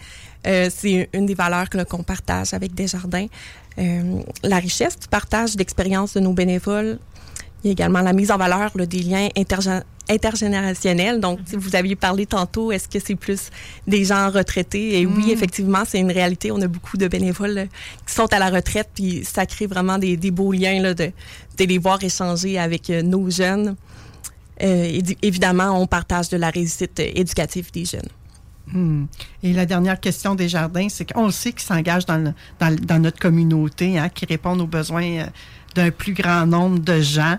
euh, 0.47 0.69
c'est 0.73 1.09
une 1.13 1.25
des 1.25 1.35
valeurs 1.35 1.67
qu'on 1.69 2.03
partage 2.03 2.53
avec 2.53 2.73
Desjardins. 2.73 3.27
Euh, 3.79 4.21
la 4.43 4.57
richesse 4.57 4.97
du 4.99 5.07
partage 5.07 5.55
d'expériences 5.55 6.13
de 6.15 6.19
nos 6.19 6.33
bénévoles. 6.33 6.97
Il 7.63 7.67
y 7.67 7.69
a 7.69 7.71
également 7.73 8.01
la 8.01 8.13
mise 8.13 8.31
en 8.31 8.37
valeur 8.37 8.71
là, 8.75 8.85
des 8.85 8.99
liens 8.99 9.27
intergé- 9.35 9.83
intergénérationnels. 10.09 11.19
Donc, 11.19 11.39
si 11.45 11.55
vous 11.55 11.75
aviez 11.75 11.95
parlé 11.95 12.25
tantôt, 12.25 12.71
est-ce 12.71 12.87
que 12.87 12.99
c'est 13.03 13.15
plus 13.15 13.49
des 13.87 14.05
gens 14.05 14.29
retraités? 14.31 14.99
Et 14.99 15.05
oui, 15.05 15.27
Mm. 15.27 15.29
effectivement, 15.31 15.83
c'est 15.87 15.99
une 15.99 16.11
réalité. 16.11 16.51
On 16.51 16.61
a 16.61 16.67
beaucoup 16.67 16.97
de 16.97 17.07
bénévoles 17.07 17.51
là, 17.51 17.65
qui 17.65 18.13
sont 18.13 18.31
à 18.33 18.39
la 18.39 18.49
retraite, 18.49 18.89
puis 18.95 19.23
ça 19.25 19.45
crée 19.45 19.67
vraiment 19.67 19.97
des, 19.97 20.17
des 20.17 20.31
beaux 20.31 20.51
liens 20.53 20.81
là, 20.81 20.93
de, 20.93 21.11
de 21.57 21.63
les 21.65 21.77
voir 21.77 22.01
échanger 22.03 22.57
avec 22.59 22.89
euh, 22.89 23.01
nos 23.01 23.29
jeunes. 23.29 23.75
Euh, 24.63 25.01
évidemment, 25.21 25.79
on 25.79 25.85
partage 25.87 26.29
de 26.29 26.37
la 26.37 26.49
réussite 26.49 26.99
euh, 26.99 27.11
éducative 27.13 27.71
des 27.71 27.85
jeunes. 27.85 28.09
Hmm. 28.73 29.05
Et 29.43 29.53
la 29.53 29.65
dernière 29.65 29.99
question 29.99 30.35
des 30.35 30.49
jardins, 30.49 30.89
c'est 30.89 31.11
qu'on 31.11 31.25
le 31.25 31.31
sait 31.31 31.51
qu'ils 31.51 31.61
s'engagent 31.61 32.05
dans, 32.05 32.33
dans, 32.59 32.75
dans 32.75 32.99
notre 32.99 33.19
communauté, 33.19 33.97
hein, 33.97 34.09
qui 34.09 34.25
répondent 34.25 34.59
aux 34.59 34.67
besoins 34.67 35.03
euh, 35.03 35.25
d'un 35.73 35.91
plus 35.91 36.13
grand 36.13 36.45
nombre 36.45 36.79
de 36.79 36.99
gens. 36.99 37.37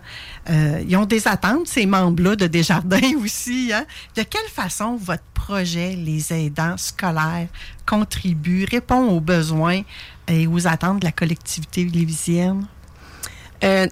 Euh, 0.48 0.82
ils 0.88 0.96
ont 0.96 1.04
des 1.04 1.28
attentes, 1.28 1.66
ces 1.66 1.84
membres-là 1.86 2.36
de 2.36 2.46
Desjardins 2.46 3.16
aussi. 3.22 3.72
Hein. 3.74 3.84
De 4.16 4.22
quelle 4.22 4.48
façon 4.48 4.96
votre 4.96 5.24
projet, 5.34 5.94
les 5.96 6.32
aidants 6.32 6.76
scolaires, 6.76 7.48
contribue, 7.86 8.64
répond 8.70 9.08
aux 9.08 9.20
besoins 9.20 9.82
et 10.28 10.46
aux 10.46 10.66
attentes 10.66 11.00
de 11.00 11.04
la 11.04 11.12
collectivité 11.12 11.84
lévisienne? 11.84 12.66
Euh, 13.64 13.86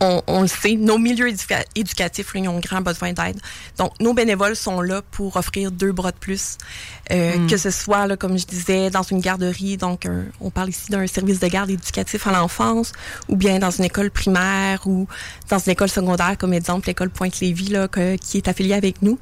on, 0.00 0.22
on 0.26 0.42
le 0.42 0.48
sait, 0.48 0.74
nos 0.74 0.98
milieux 0.98 1.28
éduca- 1.30 1.64
éducatifs 1.74 2.34
là, 2.34 2.40
ils 2.40 2.48
ont 2.48 2.58
grand 2.60 2.80
besoin 2.80 3.12
d'aide. 3.12 3.38
Donc, 3.78 3.92
nos 4.00 4.12
bénévoles 4.12 4.56
sont 4.56 4.80
là 4.80 5.02
pour 5.12 5.36
offrir 5.36 5.70
deux 5.70 5.92
bras 5.92 6.10
de 6.12 6.16
plus, 6.16 6.58
Euh, 7.12 7.36
Mm. 7.36 7.46
que 7.48 7.58
ce 7.58 7.70
soit, 7.70 8.06
là, 8.06 8.16
comme 8.16 8.38
je 8.38 8.46
disais, 8.46 8.88
dans 8.88 9.02
une 9.02 9.20
garderie, 9.20 9.76
donc 9.76 10.06
un- 10.06 10.24
on 10.40 10.48
parle 10.48 10.70
ici 10.70 10.90
d'un 10.90 11.06
service 11.06 11.38
de 11.38 11.46
garde 11.48 11.68
éducatif 11.68 12.26
à 12.26 12.32
l'enfance, 12.32 12.92
ou 13.28 13.36
bien 13.36 13.58
dans 13.58 13.70
une 13.70 13.84
école 13.84 14.10
primaire 14.10 14.86
ou 14.86 15.06
dans 15.50 15.58
une 15.58 15.72
école 15.72 15.90
secondaire, 15.90 16.36
comme 16.38 16.54
exemple 16.54 16.86
l'école 16.86 17.10
Pointe-Lévis, 17.10 17.68
là, 17.68 17.88
que- 17.88 18.16
qui 18.16 18.38
est 18.38 18.48
affiliée 18.48 18.72
avec 18.72 19.02
nous. 19.02 19.18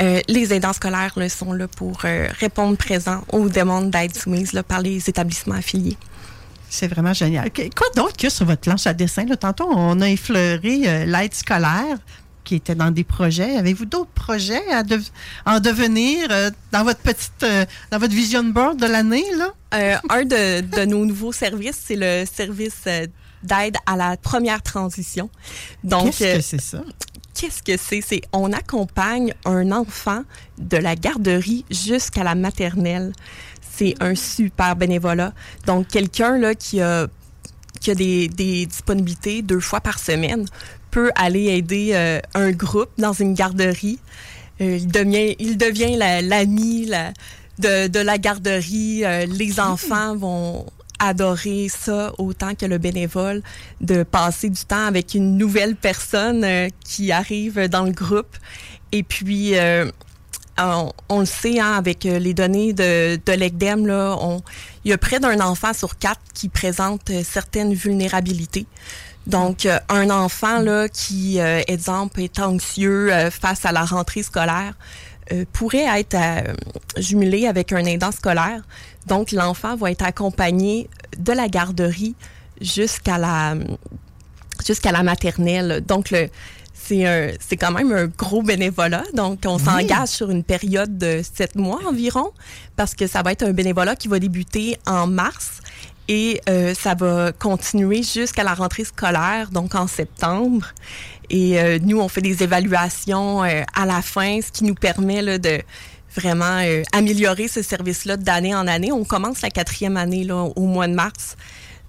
Euh, 0.00 0.20
les 0.26 0.52
aidants 0.52 0.72
scolaires 0.72 1.12
là, 1.14 1.28
sont 1.28 1.52
là 1.52 1.68
pour 1.68 2.00
euh, 2.04 2.26
répondre 2.40 2.76
présent 2.76 3.22
aux 3.32 3.48
demandes 3.48 3.90
d'aide 3.90 4.16
soumises 4.16 4.52
là, 4.52 4.64
par 4.64 4.80
les 4.80 5.08
établissements 5.08 5.54
affiliés. 5.54 5.96
C'est 6.70 6.86
vraiment 6.86 7.12
génial. 7.12 7.50
Quoi 7.76 7.88
d'autre 7.96 8.12
qu'il 8.14 8.24
y 8.24 8.26
a 8.28 8.30
sur 8.30 8.46
votre 8.46 8.60
planche 8.60 8.86
à 8.86 8.94
dessin? 8.94 9.26
Là, 9.26 9.36
tantôt, 9.36 9.68
on 9.68 10.00
a 10.00 10.08
effleuré 10.08 10.82
euh, 10.86 11.04
l'aide 11.04 11.34
scolaire 11.34 11.98
qui 12.44 12.54
était 12.54 12.76
dans 12.76 12.92
des 12.92 13.04
projets. 13.04 13.56
Avez-vous 13.56 13.84
d'autres 13.84 14.12
projets 14.12 14.62
à 14.72 14.82
en 15.46 15.60
devenir 15.60 16.28
euh, 16.30 16.50
dans 16.72 16.84
votre 16.84 17.00
petite 17.00 17.42
euh, 17.42 17.66
dans 17.90 17.98
votre 17.98 18.14
vision 18.14 18.44
board 18.44 18.78
de 18.78 18.86
l'année? 18.86 19.24
là? 19.36 20.00
Un 20.08 20.24
de, 20.24 20.60
de 20.60 20.84
nos 20.84 21.04
nouveaux 21.04 21.32
services, 21.32 21.82
c'est 21.86 21.96
le 21.96 22.24
service 22.24 22.84
d'aide 23.42 23.76
à 23.86 23.96
la 23.96 24.16
première 24.16 24.62
transition. 24.62 25.28
Donc, 25.84 26.16
Qu'est-ce 26.16 26.36
que 26.36 26.40
c'est 26.40 26.60
ça? 26.60 26.82
Qu'est-ce 27.34 27.62
que 27.62 27.76
c'est? 27.76 28.00
C'est 28.00 28.22
on 28.32 28.52
accompagne 28.52 29.32
un 29.44 29.72
enfant 29.72 30.22
de 30.58 30.76
la 30.76 30.94
garderie 30.94 31.64
jusqu'à 31.70 32.22
la 32.22 32.34
maternelle. 32.34 33.12
C'est 33.80 33.94
un 34.00 34.14
super 34.14 34.76
bénévolat. 34.76 35.32
Donc, 35.66 35.88
quelqu'un 35.88 36.36
là 36.36 36.54
qui 36.54 36.82
a, 36.82 37.06
qui 37.80 37.90
a 37.90 37.94
des, 37.94 38.28
des 38.28 38.66
disponibilités 38.66 39.40
deux 39.40 39.60
fois 39.60 39.80
par 39.80 39.98
semaine 39.98 40.44
peut 40.90 41.10
aller 41.14 41.44
aider 41.46 41.92
euh, 41.94 42.20
un 42.34 42.50
groupe 42.50 42.90
dans 42.98 43.14
une 43.14 43.32
garderie. 43.32 43.98
Euh, 44.60 44.76
il 44.76 44.86
devient, 44.88 45.34
il 45.38 45.56
devient 45.56 45.96
la- 45.96 46.20
l'ami 46.20 46.84
la, 46.84 47.14
de, 47.58 47.88
de 47.88 48.00
la 48.00 48.18
garderie. 48.18 49.02
Euh, 49.06 49.24
les 49.24 49.58
enfants 49.60 50.14
vont 50.14 50.66
adorer 50.98 51.68
ça 51.70 52.12
autant 52.18 52.54
que 52.54 52.66
le 52.66 52.76
bénévole, 52.76 53.42
de 53.80 54.02
passer 54.02 54.50
du 54.50 54.62
temps 54.66 54.84
avec 54.84 55.14
une 55.14 55.38
nouvelle 55.38 55.74
personne 55.74 56.68
qui 56.84 57.12
arrive 57.12 57.58
dans 57.70 57.84
le 57.84 57.92
groupe. 57.92 58.36
Et 58.92 59.02
puis, 59.02 59.54
on, 61.08 61.20
le 61.20 61.26
sait, 61.26 61.60
hein, 61.60 61.72
avec 61.72 62.06
euh, 62.06 62.18
les 62.18 62.34
données 62.34 62.72
de, 62.72 63.18
de 63.24 63.32
l'ECDEM, 63.32 63.80
il 64.84 64.90
y 64.90 64.92
a 64.92 64.98
près 64.98 65.20
d'un 65.20 65.40
enfant 65.40 65.72
sur 65.72 65.98
quatre 65.98 66.20
qui 66.34 66.48
présente 66.48 67.10
euh, 67.10 67.22
certaines 67.24 67.74
vulnérabilités. 67.74 68.66
Donc, 69.26 69.66
euh, 69.66 69.78
un 69.88 70.10
enfant 70.10 70.64
qui, 70.92 71.38
exemple, 71.38 72.20
est 72.20 72.38
anxieux 72.38 73.10
face 73.30 73.64
à 73.64 73.72
la 73.72 73.84
rentrée 73.84 74.22
scolaire, 74.22 74.74
pourrait 75.52 75.86
être 76.00 76.16
jumelé 76.96 77.46
avec 77.46 77.72
un 77.72 77.84
aidant 77.84 78.10
scolaire. 78.10 78.62
Donc, 79.06 79.30
l'enfant 79.32 79.76
va 79.76 79.90
être 79.90 80.02
accompagné 80.02 80.88
de 81.18 81.32
la 81.32 81.48
garderie 81.48 82.14
jusqu'à 82.60 83.18
la 83.18 83.54
jusqu'à 84.66 84.92
la 84.92 85.02
maternelle. 85.02 85.82
Donc, 85.86 86.10
le, 86.10 86.28
c'est 86.90 87.06
un- 87.06 87.30
c'est 87.46 87.56
quand 87.56 87.70
même 87.70 87.92
un 87.92 88.06
gros 88.06 88.42
bénévolat. 88.42 89.04
Donc, 89.14 89.40
on 89.46 89.58
s'engage 89.58 90.08
sur 90.08 90.30
une 90.30 90.42
période 90.42 90.98
de 90.98 91.22
sept 91.22 91.54
mois 91.54 91.78
environ 91.88 92.30
parce 92.76 92.94
que 92.94 93.06
ça 93.06 93.22
va 93.22 93.30
être 93.32 93.44
un 93.44 93.52
bénévolat 93.52 93.94
qui 93.94 94.08
va 94.08 94.18
débuter 94.18 94.76
en 94.86 95.06
mars 95.06 95.60
et 96.08 96.40
euh, 96.48 96.74
ça 96.74 96.94
va 96.96 97.30
continuer 97.32 98.02
jusqu'à 98.02 98.42
la 98.42 98.54
rentrée 98.54 98.84
scolaire, 98.84 99.50
donc 99.52 99.74
en 99.76 99.86
septembre. 99.86 100.66
Et 101.30 101.60
euh, 101.60 101.78
nous, 101.80 102.00
on 102.00 102.08
fait 102.08 102.22
des 102.22 102.42
évaluations 102.42 103.44
euh, 103.44 103.62
à 103.74 103.86
la 103.86 104.02
fin, 104.02 104.40
ce 104.44 104.50
qui 104.50 104.64
nous 104.64 104.74
permet 104.74 105.22
là, 105.22 105.38
de 105.38 105.60
vraiment 106.16 106.58
améliorer 106.92 107.46
ce 107.46 107.62
service-là 107.62 108.16
d'année 108.16 108.52
en 108.54 108.66
année. 108.66 108.90
On 108.90 109.04
commence 109.04 109.42
la 109.42 109.50
quatrième 109.50 109.96
année 109.96 110.24
là, 110.24 110.34
au 110.56 110.66
mois 110.66 110.88
de 110.88 110.94
mars. 110.94 111.36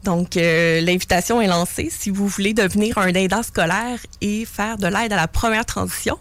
Donc, 0.03 0.35
euh, 0.37 0.81
l'invitation 0.81 1.41
est 1.41 1.47
lancée. 1.47 1.89
Si 1.91 2.09
vous 2.09 2.27
voulez 2.27 2.53
devenir 2.53 2.97
un 2.97 3.13
aidant 3.13 3.43
scolaire 3.43 3.99
et 4.21 4.45
faire 4.45 4.77
de 4.77 4.87
l'aide 4.87 5.13
à 5.13 5.15
la 5.15 5.27
première 5.27 5.65
transition, 5.65 6.17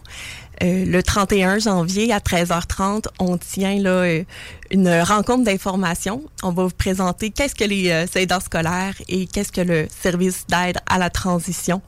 euh, 0.63 0.85
le 0.85 1.01
31 1.01 1.57
janvier 1.57 2.13
à 2.13 2.19
13h30, 2.19 3.05
on 3.19 3.37
tient 3.37 3.79
là 3.79 3.89
euh, 3.89 4.23
une 4.69 4.89
rencontre 5.01 5.43
d'information. 5.43 6.21
On 6.43 6.51
va 6.51 6.65
vous 6.65 6.69
présenter 6.69 7.31
qu'est-ce 7.31 7.55
que 7.55 7.63
les 7.63 7.89
euh, 7.89 8.05
aidants 8.15 8.39
scolaires 8.39 8.93
et 9.07 9.25
qu'est-ce 9.25 9.51
que 9.51 9.61
le 9.61 9.87
service 9.89 10.45
d'aide 10.47 10.77
à 10.87 10.99
la 10.99 11.09
transition 11.09 11.81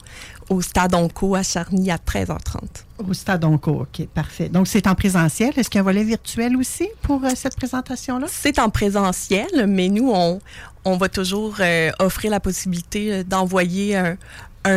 au 0.50 0.60
Stade 0.60 0.94
Onco 0.94 1.34
à 1.34 1.42
Charny 1.42 1.90
à 1.90 1.96
13h30. 1.96 2.60
Au 2.98 3.12
Stade 3.12 3.44
Onco, 3.44 3.82
OK, 3.82 4.06
parfait. 4.08 4.48
Donc, 4.48 4.68
c'est 4.68 4.86
en 4.86 4.94
présentiel. 4.94 5.52
Est-ce 5.56 5.70
qu'il 5.70 5.78
y 5.78 5.80
a 5.80 5.82
un 5.82 5.84
volet 5.84 6.04
virtuel 6.04 6.56
aussi 6.56 6.88
pour 7.02 7.24
euh, 7.24 7.30
cette 7.34 7.56
présentation-là? 7.56 8.26
C'est 8.30 8.58
en 8.58 8.70
présentiel, 8.70 9.66
mais 9.66 9.88
nous, 9.88 10.10
on, 10.12 10.40
on 10.84 10.96
va 10.96 11.08
toujours 11.08 11.56
euh, 11.60 11.90
offrir 11.98 12.30
la 12.30 12.40
possibilité 12.40 13.12
euh, 13.12 13.24
d'envoyer 13.24 13.96
un, 13.96 14.16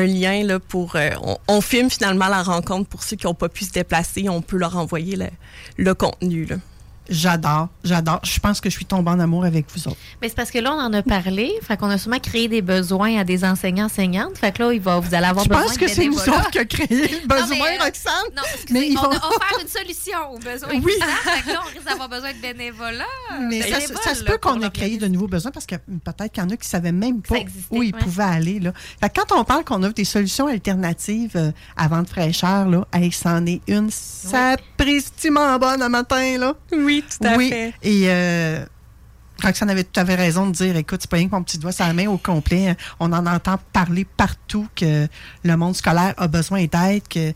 lien 0.05 0.43
là, 0.43 0.59
pour... 0.59 0.95
euh, 0.95 1.09
on, 1.21 1.37
on 1.47 1.61
filme 1.61 1.89
finalement 1.89 2.27
la 2.27 2.43
rencontre 2.43 2.89
pour 2.89 3.03
ceux 3.03 3.15
qui 3.15 3.25
n'ont 3.25 3.33
pas 3.33 3.49
pu 3.49 3.65
se 3.65 3.71
déplacer. 3.71 4.29
On 4.29 4.41
peut 4.41 4.57
leur 4.57 4.77
envoyer 4.77 5.15
le, 5.15 5.27
le 5.77 5.93
contenu. 5.93 6.45
Là. 6.45 6.57
J'adore, 7.09 7.69
j'adore. 7.83 8.19
Je 8.23 8.39
pense 8.39 8.59
que 8.61 8.69
je 8.69 8.75
suis 8.75 8.85
tombée 8.85 9.11
en 9.11 9.19
amour 9.19 9.45
avec 9.45 9.65
vous 9.73 9.87
autres. 9.87 9.97
Mais 10.21 10.29
c'est 10.29 10.35
parce 10.35 10.51
que 10.51 10.59
là, 10.59 10.73
on 10.73 10.79
en 10.79 10.93
a 10.93 11.01
parlé. 11.01 11.51
Fait 11.61 11.77
qu'on 11.77 11.89
a 11.89 11.97
sûrement 11.97 12.19
créé 12.19 12.47
des 12.47 12.61
besoins 12.61 13.17
à 13.19 13.23
des 13.23 13.43
enseignants, 13.45 13.85
enseignantes. 13.85 14.37
Fait 14.37 14.51
que 14.51 14.63
là, 14.63 14.73
il 14.73 14.81
va, 14.81 14.99
vous 14.99 15.13
allez 15.15 15.25
avoir 15.25 15.43
Je 15.45 15.49
besoin 15.49 15.63
pense 15.65 15.73
de 15.75 15.79
que 15.79 15.87
c'est 15.87 16.05
nous 16.07 16.17
autres 16.19 16.49
qui 16.51 16.59
a 16.59 16.65
créé 16.65 16.87
le 16.89 17.27
besoin, 17.27 17.47
Non, 17.57 17.63
mais, 17.63 17.79
euh, 17.79 17.83
Roxane. 17.83 18.13
Non, 18.35 18.43
excusez, 18.53 18.79
Mais 18.79 18.97
on 18.97 19.01
faut- 19.01 19.05
a 19.11 19.15
offert 19.27 19.57
une 19.61 19.67
solution 19.67 20.17
aux 20.33 20.39
besoins 20.39 20.69
Oui. 20.83 20.93
Fait 21.23 21.41
que 21.43 21.47
là, 21.53 21.61
on 21.63 21.69
risque 21.69 21.85
d'avoir 21.85 22.09
besoin 22.09 22.31
de 22.33 22.41
bénévolat. 22.41 23.03
Mais 23.49 23.61
ça, 23.61 23.67
se- 23.67 23.87
bénévoles, 23.87 23.97
ça 24.03 24.15
se 24.15 24.23
là, 24.23 24.31
peut 24.31 24.37
qu'on 24.37 24.61
ait 24.61 24.69
créé 24.69 24.97
de 24.97 25.07
nouveaux 25.07 25.27
besoins 25.27 25.51
parce 25.51 25.65
que 25.65 25.75
peut-être 25.75 26.31
qu'il 26.31 26.43
y 26.43 26.45
en 26.45 26.49
a 26.49 26.57
qui 26.57 26.65
ne 26.67 26.69
savaient 26.69 26.91
même 26.91 27.21
pas 27.21 27.35
où 27.71 27.83
ils 27.83 27.93
ouais. 27.93 27.99
pouvaient 27.99 28.23
aller. 28.23 28.59
Là. 28.59 28.73
Fait 29.01 29.09
que 29.09 29.21
quand 29.21 29.35
on 29.39 29.43
parle 29.43 29.63
qu'on 29.63 29.81
offre 29.83 29.93
des 29.95 30.05
solutions 30.05 30.47
alternatives 30.47 31.31
euh, 31.35 31.51
à 31.77 31.87
vente 31.87 32.09
fraîcheur, 32.09 32.67
là, 32.67 32.85
hey, 32.93 33.11
c'en 33.11 33.45
est 33.45 33.61
une 33.67 33.89
sapristiement 33.91 35.57
bonne 35.59 35.81
un 35.81 35.89
matin. 35.89 36.37
Là? 36.37 36.53
Oui, 36.71 36.96
tout 37.01 37.27
à 37.27 37.35
oui. 37.35 37.49
fait. 37.49 37.73
Et 37.83 38.03
euh, 38.05 38.65
Roxane 39.43 39.69
avait 39.69 39.83
tout 39.83 39.99
à 39.99 40.05
fait 40.05 40.15
raison 40.15 40.47
de 40.47 40.51
dire 40.51 40.75
écoute, 40.75 40.99
c'est 41.01 41.09
pas 41.09 41.17
rien 41.17 41.27
que 41.27 41.35
mon 41.35 41.43
petit 41.43 41.57
doigt 41.57 41.71
la 41.79 41.93
main 41.93 42.07
au 42.07 42.17
complet. 42.17 42.75
On 42.99 43.11
en 43.13 43.25
entend 43.25 43.57
parler 43.73 44.05
partout 44.05 44.67
que 44.75 45.07
le 45.43 45.57
monde 45.57 45.75
scolaire 45.75 46.13
a 46.17 46.27
besoin 46.27 46.65
d'aide, 46.65 47.07
que 47.07 47.33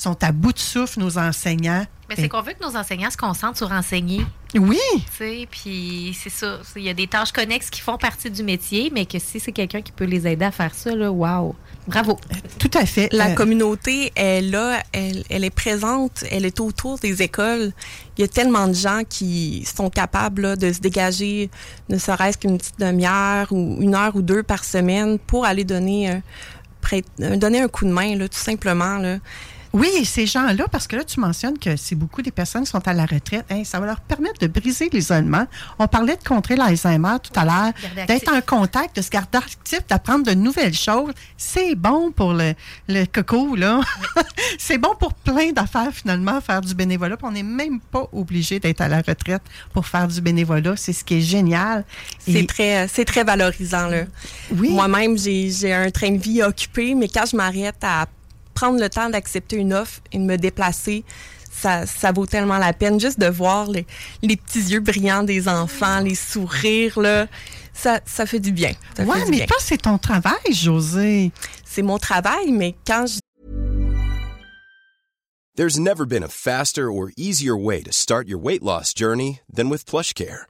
sont 0.00 0.22
à 0.24 0.32
bout 0.32 0.52
de 0.52 0.58
souffle, 0.58 0.98
nos 1.00 1.18
enseignants. 1.18 1.84
Mais 2.08 2.16
c'est 2.16 2.28
qu'on 2.28 2.42
veut 2.42 2.54
que 2.58 2.64
nos 2.64 2.76
enseignants 2.76 3.10
se 3.10 3.16
concentrent 3.16 3.56
sur 3.58 3.70
enseigner. 3.70 4.26
Oui. 4.56 4.80
Tu 4.96 5.02
sais, 5.16 5.48
puis 5.48 6.16
c'est 6.20 6.30
ça. 6.30 6.58
Il 6.74 6.82
y 6.82 6.88
a 6.88 6.94
des 6.94 7.06
tâches 7.06 7.30
connexes 7.30 7.70
qui 7.70 7.80
font 7.80 7.98
partie 7.98 8.30
du 8.32 8.42
métier, 8.42 8.90
mais 8.92 9.06
que 9.06 9.20
si 9.20 9.38
c'est 9.38 9.52
quelqu'un 9.52 9.80
qui 9.80 9.92
peut 9.92 10.06
les 10.06 10.26
aider 10.26 10.44
à 10.44 10.50
faire 10.50 10.74
ça, 10.74 10.92
là, 10.96 11.12
wow. 11.12 11.54
Bravo. 11.86 12.18
Tout 12.58 12.70
à 12.74 12.84
fait. 12.84 13.08
La 13.12 13.28
Euh, 13.28 13.34
communauté 13.34 14.10
est 14.16 14.40
là, 14.40 14.82
elle, 14.92 15.22
elle 15.30 15.44
est 15.44 15.50
présente, 15.54 16.24
elle 16.32 16.44
est 16.44 16.58
autour 16.58 16.98
des 16.98 17.22
écoles. 17.22 17.72
Il 18.18 18.22
y 18.22 18.24
a 18.24 18.28
tellement 18.28 18.66
de 18.66 18.72
gens 18.74 19.02
qui 19.08 19.64
sont 19.64 19.88
capables 19.88 20.42
là, 20.42 20.56
de 20.56 20.72
se 20.72 20.80
dégager, 20.80 21.48
ne 21.88 21.96
serait-ce 21.98 22.38
qu'une 22.38 22.58
petite 22.58 22.80
demi-heure 22.80 23.52
ou 23.52 23.76
une 23.80 23.94
heure 23.94 24.16
ou 24.16 24.22
deux 24.22 24.42
par 24.42 24.64
semaine 24.64 25.18
pour 25.20 25.44
aller 25.44 25.62
donner, 25.64 26.20
prêt- 26.82 27.04
euh, 27.20 27.36
donner 27.36 27.60
un 27.60 27.68
coup 27.68 27.84
de 27.84 27.92
main, 27.92 28.16
là, 28.16 28.28
tout 28.28 28.38
simplement. 28.38 28.96
Là. 28.96 29.18
Oui, 29.72 30.04
ces 30.04 30.26
gens-là, 30.26 30.64
parce 30.70 30.88
que 30.88 30.96
là, 30.96 31.04
tu 31.04 31.20
mentionnes 31.20 31.56
que 31.58 31.76
c'est 31.76 31.94
beaucoup 31.94 32.22
des 32.22 32.32
personnes 32.32 32.64
qui 32.64 32.70
sont 32.70 32.86
à 32.88 32.92
la 32.92 33.06
retraite. 33.06 33.44
Hein, 33.50 33.62
ça 33.64 33.78
va 33.78 33.86
leur 33.86 34.00
permettre 34.00 34.40
de 34.40 34.48
briser 34.48 34.88
l'isolement. 34.92 35.46
On 35.78 35.86
parlait 35.86 36.16
de 36.16 36.24
contrer 36.24 36.56
l'Alzheimer 36.56 37.16
tout 37.22 37.38
à 37.38 37.44
l'heure, 37.44 37.72
d'être 38.08 38.32
en 38.32 38.40
contact, 38.40 38.96
de 38.96 39.02
se 39.02 39.10
garder 39.10 39.38
actif, 39.38 39.86
d'apprendre 39.88 40.26
de 40.26 40.32
nouvelles 40.34 40.74
choses. 40.74 41.12
C'est 41.36 41.76
bon 41.76 42.10
pour 42.10 42.32
le, 42.32 42.54
le 42.88 43.04
coco, 43.04 43.54
là. 43.54 43.80
c'est 44.58 44.78
bon 44.78 44.94
pour 44.98 45.14
plein 45.14 45.52
d'affaires, 45.52 45.92
finalement, 45.92 46.40
faire 46.40 46.62
du 46.62 46.74
bénévolat. 46.74 47.16
Puis 47.16 47.26
on 47.28 47.32
n'est 47.32 47.42
même 47.44 47.78
pas 47.78 48.08
obligé 48.12 48.58
d'être 48.58 48.80
à 48.80 48.88
la 48.88 48.98
retraite 49.02 49.42
pour 49.72 49.86
faire 49.86 50.08
du 50.08 50.20
bénévolat. 50.20 50.74
C'est 50.76 50.92
ce 50.92 51.04
qui 51.04 51.18
est 51.18 51.20
génial. 51.20 51.84
C'est 52.18 52.32
Et- 52.32 52.46
très, 52.46 52.88
c'est 52.88 53.04
très 53.04 53.22
valorisant. 53.22 53.86
Là. 53.86 54.02
Oui. 54.52 54.70
Moi-même, 54.70 55.16
j'ai 55.16 55.48
j'ai 55.50 55.72
un 55.72 55.90
train 55.90 56.10
de 56.10 56.18
vie 56.20 56.42
occupé, 56.42 56.94
mais 56.96 57.08
quand 57.08 57.24
je 57.30 57.36
m'arrête 57.36 57.76
à 57.82 58.06
prendre 58.60 58.78
le 58.78 58.90
temps 58.90 59.08
d'accepter 59.08 59.56
une 59.56 59.72
offre 59.72 60.00
et 60.12 60.18
de 60.18 60.22
me 60.22 60.36
déplacer, 60.36 61.02
ça, 61.50 61.86
ça 61.86 62.12
vaut 62.12 62.26
tellement 62.26 62.58
la 62.58 62.74
peine 62.74 63.00
juste 63.00 63.18
de 63.18 63.26
voir 63.26 63.70
les, 63.70 63.86
les 64.20 64.36
petits 64.36 64.60
yeux 64.60 64.80
brillants 64.80 65.22
des 65.22 65.48
enfants, 65.48 66.00
les 66.00 66.14
sourires, 66.14 67.00
là. 67.00 67.26
Ça, 67.72 68.00
ça 68.04 68.26
fait 68.26 68.38
du 68.38 68.52
bien. 68.52 68.72
Du 68.96 69.04
mais 69.06 69.30
bien. 69.30 69.46
toi, 69.46 69.56
c'est 69.60 69.80
ton 69.80 69.96
travail, 69.96 70.52
José. 70.52 71.32
C'est 71.64 71.80
mon 71.80 71.96
travail, 71.98 72.52
mais 72.52 72.74
quand 72.86 73.06
je 73.06 73.18
There's 75.56 75.78
never 75.78 76.04
been 76.06 76.22
a 76.22 76.28
faster 76.28 76.90
or 76.90 77.10
easier 77.16 77.56
way 77.56 77.82
to 77.82 77.92
start 77.92 78.28
your 78.28 78.38
weight 78.38 78.62
loss 78.62 78.94
journey 78.94 79.40
than 79.52 79.68
with 79.70 79.84
PlushCare. 79.84 80.49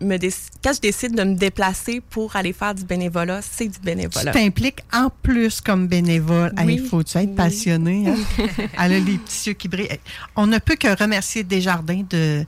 Me 0.00 0.18
quand 0.62 0.72
je 0.74 0.80
décide 0.80 1.16
de 1.16 1.22
me 1.24 1.34
déplacer 1.34 2.00
pour 2.00 2.36
aller 2.36 2.52
faire 2.52 2.74
du 2.74 2.84
bénévolat, 2.84 3.40
c'est 3.42 3.66
du 3.66 3.74
Tu 3.78 3.80
bénévolat. 3.80 4.32
t'impliques 4.32 4.80
en 4.92 5.08
plus 5.22 5.60
comme 5.60 5.86
bénévole. 5.88 6.52
Oui, 6.64 6.78
Il 6.80 6.86
faut-tu 6.86 7.18
être 7.18 7.30
oui. 7.30 7.34
passionné? 7.34 8.08
hein? 8.08 8.14
Elle 8.78 8.92
a 8.92 8.98
les 8.98 9.18
petits 9.18 9.48
yeux 9.48 9.54
qui 9.54 9.68
brillent. 9.68 9.88
On 10.36 10.46
ne 10.46 10.58
peut 10.58 10.76
que 10.76 10.96
remercier 11.00 11.42
Desjardins 11.44 12.02
de 12.08 12.44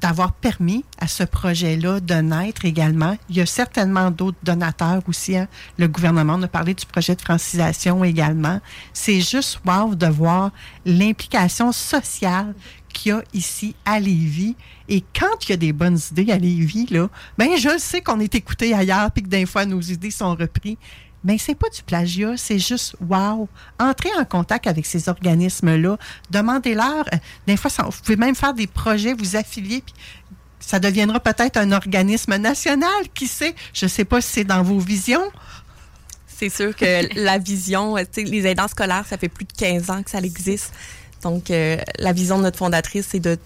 d'avoir 0.00 0.32
permis 0.32 0.82
à 0.98 1.06
ce 1.06 1.24
projet-là 1.24 2.00
de 2.00 2.14
naître 2.14 2.64
également. 2.64 3.18
Il 3.28 3.36
y 3.36 3.40
a 3.42 3.44
certainement 3.46 4.10
d'autres 4.10 4.38
donateurs 4.42 5.02
aussi. 5.06 5.36
hein. 5.36 5.46
Le 5.78 5.88
gouvernement 5.88 6.36
on 6.38 6.42
a 6.42 6.48
parlé 6.48 6.72
du 6.72 6.86
projet 6.86 7.14
de 7.14 7.20
francisation 7.20 8.02
également. 8.02 8.60
C'est 8.94 9.20
juste 9.20 9.60
wow 9.66 9.94
de 9.94 10.06
voir 10.06 10.52
l'implication 10.86 11.70
sociale 11.72 12.54
qu'il 12.92 13.10
y 13.10 13.14
a 13.14 13.22
ici 13.32 13.74
à 13.84 13.98
Lévis. 14.00 14.56
Et 14.88 15.02
quand 15.18 15.48
il 15.48 15.50
y 15.50 15.52
a 15.52 15.56
des 15.56 15.72
bonnes 15.72 15.98
idées 16.12 16.32
à 16.32 16.38
Lévis, 16.38 16.86
là, 16.90 17.08
ben 17.38 17.56
je 17.56 17.78
sais 17.78 18.00
qu'on 18.00 18.20
est 18.20 18.34
écouté 18.34 18.74
ailleurs 18.74 19.10
puis 19.10 19.22
que 19.22 19.28
des 19.28 19.46
fois 19.46 19.64
nos 19.66 19.80
idées 19.80 20.10
sont 20.10 20.34
reprises. 20.34 20.76
Mais 21.22 21.36
c'est 21.36 21.54
pas 21.54 21.68
du 21.68 21.82
plagiat, 21.82 22.36
c'est 22.38 22.58
juste 22.58 22.96
wow. 23.06 23.46
Entrez 23.78 24.08
en 24.18 24.24
contact 24.24 24.66
avec 24.66 24.86
ces 24.86 25.08
organismes-là, 25.10 25.98
demandez-leur. 26.30 27.04
euh, 27.12 27.18
Des 27.46 27.58
fois, 27.58 27.70
vous 27.84 28.00
pouvez 28.02 28.16
même 28.16 28.34
faire 28.34 28.54
des 28.54 28.66
projets, 28.66 29.12
vous 29.12 29.36
affilier, 29.36 29.82
puis 29.84 29.94
ça 30.58 30.78
deviendra 30.78 31.20
peut-être 31.20 31.58
un 31.58 31.72
organisme 31.72 32.36
national, 32.36 32.88
qui 33.12 33.26
sait? 33.26 33.54
Je 33.74 33.86
sais 33.86 34.06
pas 34.06 34.22
si 34.22 34.32
c'est 34.32 34.44
dans 34.44 34.62
vos 34.62 34.78
visions. 34.78 35.30
C'est 36.26 36.48
sûr 36.48 36.74
que 36.74 37.06
la 37.22 37.36
vision, 37.36 37.98
euh, 37.98 38.04
les 38.16 38.46
aidants 38.46 38.68
scolaires, 38.68 39.04
ça 39.06 39.18
fait 39.18 39.28
plus 39.28 39.44
de 39.44 39.52
15 39.52 39.90
ans 39.90 40.02
que 40.02 40.10
ça 40.10 40.20
existe. 40.20 40.72
Donc, 41.22 41.50
euh, 41.50 41.76
la 41.98 42.12
vision 42.12 42.38
de 42.38 42.44
notre 42.44 42.58
fondatrice, 42.58 43.08
c'est 43.10 43.20
de 43.20 43.38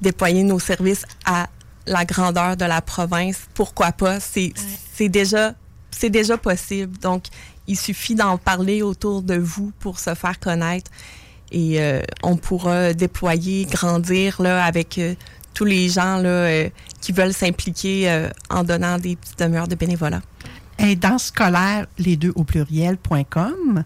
déployer 0.00 0.42
nos 0.42 0.58
services 0.58 1.04
à 1.24 1.48
la 1.86 2.04
grandeur 2.04 2.56
de 2.56 2.64
la 2.64 2.80
province. 2.80 3.46
Pourquoi 3.54 3.92
pas? 3.92 4.20
C'est 4.20 4.52
c'est 4.94 5.08
déjà, 5.08 5.54
c'est 5.90 6.10
déjà 6.10 6.36
possible. 6.36 6.96
Donc, 6.98 7.24
il 7.66 7.76
suffit 7.76 8.14
d'en 8.14 8.38
parler 8.38 8.82
autour 8.82 9.22
de 9.22 9.36
vous 9.36 9.72
pour 9.80 9.98
se 9.98 10.14
faire 10.14 10.38
connaître. 10.38 10.90
Et 11.52 11.80
euh, 11.80 12.02
on 12.22 12.36
pourra 12.36 12.92
déployer, 12.92 13.66
grandir 13.66 14.42
là, 14.42 14.64
avec 14.64 14.98
euh, 14.98 15.14
tous 15.56 15.64
les 15.64 15.88
gens 15.88 16.18
là, 16.18 16.28
euh, 16.28 16.68
qui 17.00 17.12
veulent 17.12 17.32
s'impliquer 17.32 18.10
euh, 18.10 18.28
en 18.50 18.62
donnant 18.62 18.98
des 18.98 19.16
petites 19.16 19.38
demeures 19.38 19.66
de 19.66 19.74
bénévolat. 19.74 20.20
Aidant 20.78 21.16
scolaire, 21.16 21.86
les 21.98 22.16
deux 22.16 22.32
au 22.36 22.44
pluriel.com. 22.44 23.82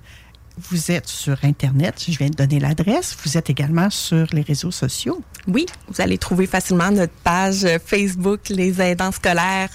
Vous 0.68 0.90
êtes 0.90 1.08
sur 1.08 1.36
Internet, 1.42 2.04
je 2.08 2.16
viens 2.18 2.28
de 2.28 2.34
donner 2.34 2.60
l'adresse. 2.60 3.16
Vous 3.24 3.36
êtes 3.38 3.48
également 3.50 3.88
sur 3.90 4.26
les 4.32 4.42
réseaux 4.42 4.70
sociaux. 4.70 5.22
Oui, 5.48 5.66
vous 5.88 6.00
allez 6.00 6.18
trouver 6.18 6.46
facilement 6.46 6.90
notre 6.90 7.12
page 7.24 7.64
euh, 7.64 7.78
Facebook 7.84 8.48
Les 8.50 8.80
aidants 8.80 9.12
scolaires. 9.12 9.70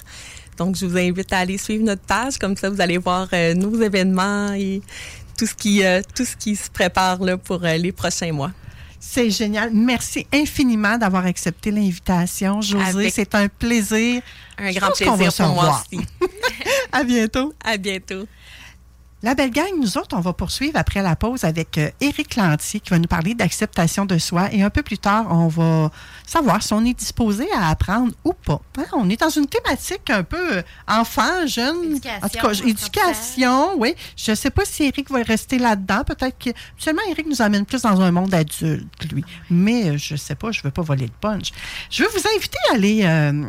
Donc, 0.56 0.76
je 0.76 0.86
vous 0.86 0.96
invite 0.96 1.32
à 1.32 1.38
aller 1.38 1.58
suivre 1.58 1.84
notre 1.84 2.02
page. 2.02 2.38
Comme 2.38 2.56
ça, 2.56 2.70
vous 2.70 2.80
allez 2.80 2.98
voir 2.98 3.28
euh, 3.32 3.54
nos 3.54 3.80
événements 3.82 4.52
et 4.52 4.80
tout 5.36 5.46
ce 5.46 5.54
qui, 5.54 5.84
euh, 5.84 6.02
tout 6.14 6.24
ce 6.24 6.36
qui 6.36 6.54
se 6.56 6.70
prépare 6.70 7.22
là, 7.22 7.36
pour 7.36 7.64
euh, 7.64 7.76
les 7.76 7.92
prochains 7.92 8.32
mois. 8.32 8.52
C'est 8.98 9.30
génial. 9.30 9.70
Merci 9.72 10.26
infiniment 10.32 10.96
d'avoir 10.98 11.26
accepté 11.26 11.70
l'invitation, 11.70 12.60
José. 12.60 12.82
Avec- 12.84 13.12
C'est 13.14 13.34
un 13.34 13.48
plaisir. 13.48 14.22
Un 14.58 14.72
grand 14.72 14.90
plaisir 14.92 15.32
pour 15.34 15.54
moi 15.54 15.82
aussi. 15.92 16.02
À 16.92 17.04
bientôt. 17.04 17.52
À 17.62 17.76
bientôt. 17.76 18.26
La 19.22 19.34
belle 19.34 19.50
gang, 19.50 19.70
nous 19.80 19.96
autres, 19.96 20.14
on 20.14 20.20
va 20.20 20.34
poursuivre 20.34 20.76
après 20.78 21.00
la 21.02 21.16
pause 21.16 21.44
avec 21.44 21.78
euh, 21.78 21.90
Éric 22.02 22.36
Lantier 22.36 22.80
qui 22.80 22.90
va 22.90 22.98
nous 22.98 23.08
parler 23.08 23.34
d'acceptation 23.34 24.04
de 24.04 24.18
soi. 24.18 24.52
Et 24.52 24.62
un 24.62 24.68
peu 24.68 24.82
plus 24.82 24.98
tard, 24.98 25.26
on 25.30 25.48
va 25.48 25.90
savoir 26.26 26.62
si 26.62 26.74
on 26.74 26.84
est 26.84 26.92
disposé 26.92 27.46
à 27.52 27.70
apprendre 27.70 28.12
ou 28.24 28.34
pas. 28.34 28.60
Hein, 28.78 28.84
On 28.92 29.08
est 29.08 29.18
dans 29.18 29.30
une 29.30 29.46
thématique 29.46 30.10
un 30.10 30.22
peu 30.22 30.58
euh, 30.58 30.62
enfant, 30.86 31.46
jeune. 31.46 31.82
Éducation, 31.92 32.20
en 32.22 32.28
tout 32.28 32.38
cas, 32.38 32.52
éducation, 32.68 33.78
oui. 33.78 33.94
Je 34.16 34.32
ne 34.32 34.36
sais 34.36 34.50
pas 34.50 34.66
si 34.66 34.84
Éric 34.84 35.10
va 35.10 35.22
rester 35.22 35.58
là-dedans. 35.58 36.04
Peut-être 36.04 36.38
que. 36.38 36.50
Seulement, 36.76 37.02
Éric 37.10 37.26
nous 37.26 37.40
amène 37.40 37.64
plus 37.64 37.82
dans 37.82 37.98
un 38.00 38.10
monde 38.12 38.34
adulte, 38.34 39.10
lui. 39.10 39.24
Mais 39.48 39.88
euh, 39.88 39.96
je 39.96 40.12
ne 40.12 40.18
sais 40.18 40.34
pas, 40.34 40.52
je 40.52 40.60
ne 40.60 40.64
veux 40.64 40.70
pas 40.70 40.82
voler 40.82 41.06
le 41.06 41.12
punch. 41.20 41.52
Je 41.90 42.02
veux 42.02 42.10
vous 42.10 42.28
inviter 42.36 42.58
à 42.70 42.74
aller. 42.74 43.00
euh, 43.04 43.48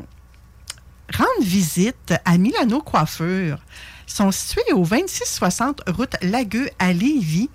rendre 1.14 1.42
visite 1.42 2.14
à 2.26 2.38
Milano 2.38 2.82
Coiffure. 2.82 3.60
Sont 4.08 4.32
situés 4.32 4.74
au 4.74 4.86
2660 4.86 5.82
route 5.90 6.16
Lagueux 6.22 6.70
à 6.80 6.94
Lévis. 6.94 7.50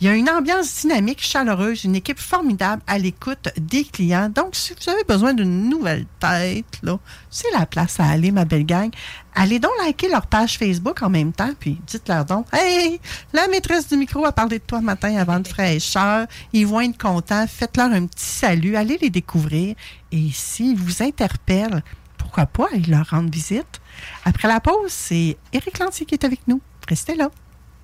Il 0.00 0.06
y 0.06 0.10
a 0.10 0.14
une 0.14 0.30
ambiance 0.30 0.80
dynamique, 0.80 1.22
chaleureuse, 1.22 1.84
une 1.84 1.94
équipe 1.94 2.18
formidable 2.18 2.82
à 2.86 2.98
l'écoute 2.98 3.50
des 3.58 3.84
clients. 3.84 4.30
Donc, 4.30 4.56
si 4.56 4.72
vous 4.72 4.90
avez 4.90 5.04
besoin 5.04 5.34
d'une 5.34 5.68
nouvelle 5.68 6.06
tête, 6.18 6.78
là, 6.82 6.98
c'est 7.30 7.50
la 7.52 7.66
place 7.66 8.00
à 8.00 8.06
aller, 8.06 8.30
ma 8.30 8.46
belle 8.46 8.64
gang. 8.64 8.90
Allez 9.34 9.58
donc 9.60 9.70
liker 9.84 10.08
leur 10.08 10.26
page 10.26 10.58
Facebook 10.58 11.02
en 11.02 11.10
même 11.10 11.32
temps, 11.32 11.52
puis 11.60 11.78
dites-leur 11.86 12.24
donc 12.24 12.46
Hey, 12.52 12.98
la 13.32 13.46
maîtresse 13.46 13.86
du 13.86 13.96
micro 13.96 14.24
a 14.24 14.32
parlé 14.32 14.58
de 14.58 14.64
toi 14.64 14.80
matin 14.80 15.14
avant 15.16 15.38
de 15.38 15.46
fraîcheur. 15.46 16.26
Ils 16.52 16.66
vont 16.66 16.80
être 16.80 16.98
contents. 16.98 17.46
Faites-leur 17.46 17.92
un 17.92 18.06
petit 18.06 18.24
salut. 18.24 18.76
Allez 18.76 18.98
les 19.00 19.10
découvrir. 19.10 19.76
Et 20.10 20.30
s'ils 20.32 20.76
vous 20.76 21.02
interpellent, 21.02 21.82
pourquoi 22.28 22.44
pas? 22.44 22.66
Aller 22.74 22.82
leur 22.82 23.08
rendre 23.08 23.30
visite? 23.30 23.80
Après 24.26 24.48
la 24.48 24.60
pause, 24.60 24.90
c'est 24.90 25.38
Éric 25.54 25.78
Lantier 25.78 26.04
qui 26.04 26.14
est 26.14 26.24
avec 26.24 26.46
nous. 26.46 26.60
Restez 26.86 27.14
là. 27.14 27.30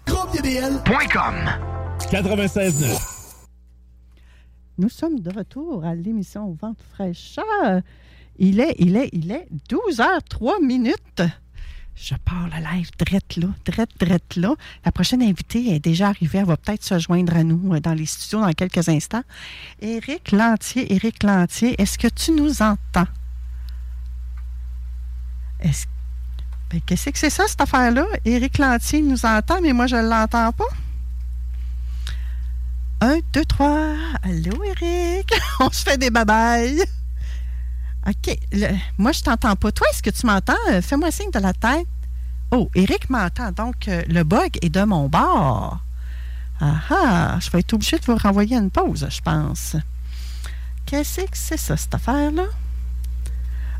GroupeDBL.com 0.06 1.34
96.9 1.98 3.46
Nous 4.76 4.90
sommes 4.90 5.20
de 5.20 5.34
retour 5.34 5.86
à 5.86 5.94
l'émission 5.94 6.54
Vente 6.60 6.82
fraîcheur. 6.92 7.80
Il 8.36 8.60
est, 8.60 8.74
il 8.78 8.96
est, 8.96 9.08
il 9.12 9.32
est 9.32 9.48
12h03 9.70 10.62
minutes. 10.62 11.22
Je 11.94 12.14
pars 12.16 12.48
le 12.48 12.76
live 12.76 12.90
drette 12.98 13.36
là, 13.36 13.46
drette, 13.64 13.98
drette 13.98 14.36
là. 14.36 14.54
La 14.84 14.92
prochaine 14.92 15.22
invitée 15.22 15.74
est 15.74 15.80
déjà 15.80 16.08
arrivée. 16.08 16.40
Elle 16.40 16.44
va 16.44 16.58
peut-être 16.58 16.84
se 16.84 16.98
joindre 16.98 17.34
à 17.34 17.44
nous 17.44 17.72
euh, 17.72 17.80
dans 17.80 17.94
les 17.94 18.04
studios 18.04 18.42
dans 18.42 18.52
quelques 18.52 18.90
instants. 18.90 19.22
Éric 19.80 20.32
Lantier, 20.32 20.92
Éric 20.92 21.22
Lantier, 21.22 21.80
est-ce 21.80 21.96
que 21.96 22.08
tu 22.08 22.32
nous 22.32 22.60
entends? 22.60 23.06
Est-ce 25.64 25.86
ben, 26.70 26.80
qu'est-ce 26.86 27.10
que 27.10 27.18
c'est 27.18 27.30
ça, 27.30 27.44
cette 27.46 27.60
affaire-là? 27.60 28.04
Éric 28.24 28.58
Lantier 28.58 29.02
nous 29.02 29.24
entend, 29.24 29.60
mais 29.60 29.72
moi, 29.72 29.86
je 29.86 29.96
ne 29.96 30.08
l'entends 30.08 30.52
pas. 30.52 30.64
Un, 33.00 33.18
deux, 33.32 33.44
trois. 33.44 33.94
Allô, 34.22 34.62
Éric? 34.64 35.30
On 35.60 35.70
se 35.70 35.82
fait 35.82 35.98
des 35.98 36.10
babayes. 36.10 36.82
OK. 38.06 38.38
Moi, 38.98 39.12
je 39.12 39.22
t'entends 39.22 39.56
pas. 39.56 39.72
Toi, 39.72 39.86
est-ce 39.92 40.02
que 40.02 40.10
tu 40.10 40.26
m'entends? 40.26 40.54
Euh, 40.70 40.82
Fais-moi 40.82 41.10
signe 41.10 41.30
de 41.30 41.38
la 41.38 41.52
tête. 41.52 41.86
Oh, 42.50 42.70
Éric 42.74 43.08
m'entend. 43.10 43.52
Donc, 43.52 43.88
euh, 43.88 44.02
le 44.08 44.22
bug 44.22 44.58
est 44.62 44.70
de 44.70 44.82
mon 44.84 45.08
bord. 45.08 45.80
Ah 46.60 46.80
ah, 46.90 47.38
je 47.40 47.50
vais 47.50 47.60
être 47.60 47.72
obligé 47.72 47.98
de 47.98 48.04
vous 48.04 48.16
renvoyer 48.16 48.56
une 48.56 48.70
pause, 48.70 49.06
je 49.10 49.20
pense. 49.20 49.76
Qu'est-ce 50.86 51.22
que 51.22 51.36
c'est 51.36 51.56
ça, 51.56 51.76
cette 51.76 51.94
affaire-là? 51.94 52.44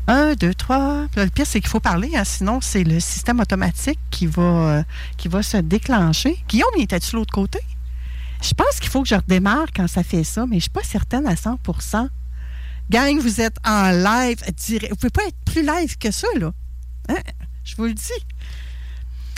Un, 0.07 0.33
deux, 0.33 0.53
trois. 0.53 1.07
Puis 1.11 1.17
là, 1.17 1.25
le 1.25 1.31
pire, 1.31 1.47
c'est 1.47 1.59
qu'il 1.59 1.69
faut 1.69 1.79
parler, 1.79 2.11
hein, 2.15 2.23
sinon 2.23 2.59
c'est 2.61 2.83
le 2.83 2.99
système 2.99 3.39
automatique 3.39 3.99
qui 4.11 4.27
va, 4.27 4.41
euh, 4.41 5.41
se 5.41 5.57
déclencher. 5.57 6.37
Guillaume, 6.47 6.69
il 6.77 6.83
était-tu 6.83 7.11
de 7.11 7.17
l'autre 7.17 7.33
côté? 7.33 7.59
Je 8.41 8.53
pense 8.53 8.79
qu'il 8.79 8.89
faut 8.89 9.01
que 9.01 9.09
je 9.09 9.15
redémarre 9.15 9.67
quand 9.75 9.87
ça 9.87 10.03
fait 10.03 10.23
ça, 10.23 10.45
mais 10.45 10.53
je 10.53 10.55
ne 10.55 10.61
suis 10.61 10.69
pas 10.69 10.83
certaine 10.83 11.25
à 11.25 11.33
100% 11.33 12.09
Gang, 12.89 13.17
vous 13.19 13.41
êtes 13.41 13.57
en 13.65 13.89
live 13.89 14.37
direct. 14.57 14.89
Vous 14.89 15.07
ne 15.07 15.09
pouvez 15.09 15.09
pas 15.09 15.23
être 15.27 15.37
plus 15.43 15.65
live 15.65 15.97
que 15.97 16.11
ça, 16.11 16.27
là. 16.37 16.51
Hein? 17.09 17.17
Je 17.63 17.75
vous 17.75 17.85
le 17.85 17.93
dis. 17.93 18.11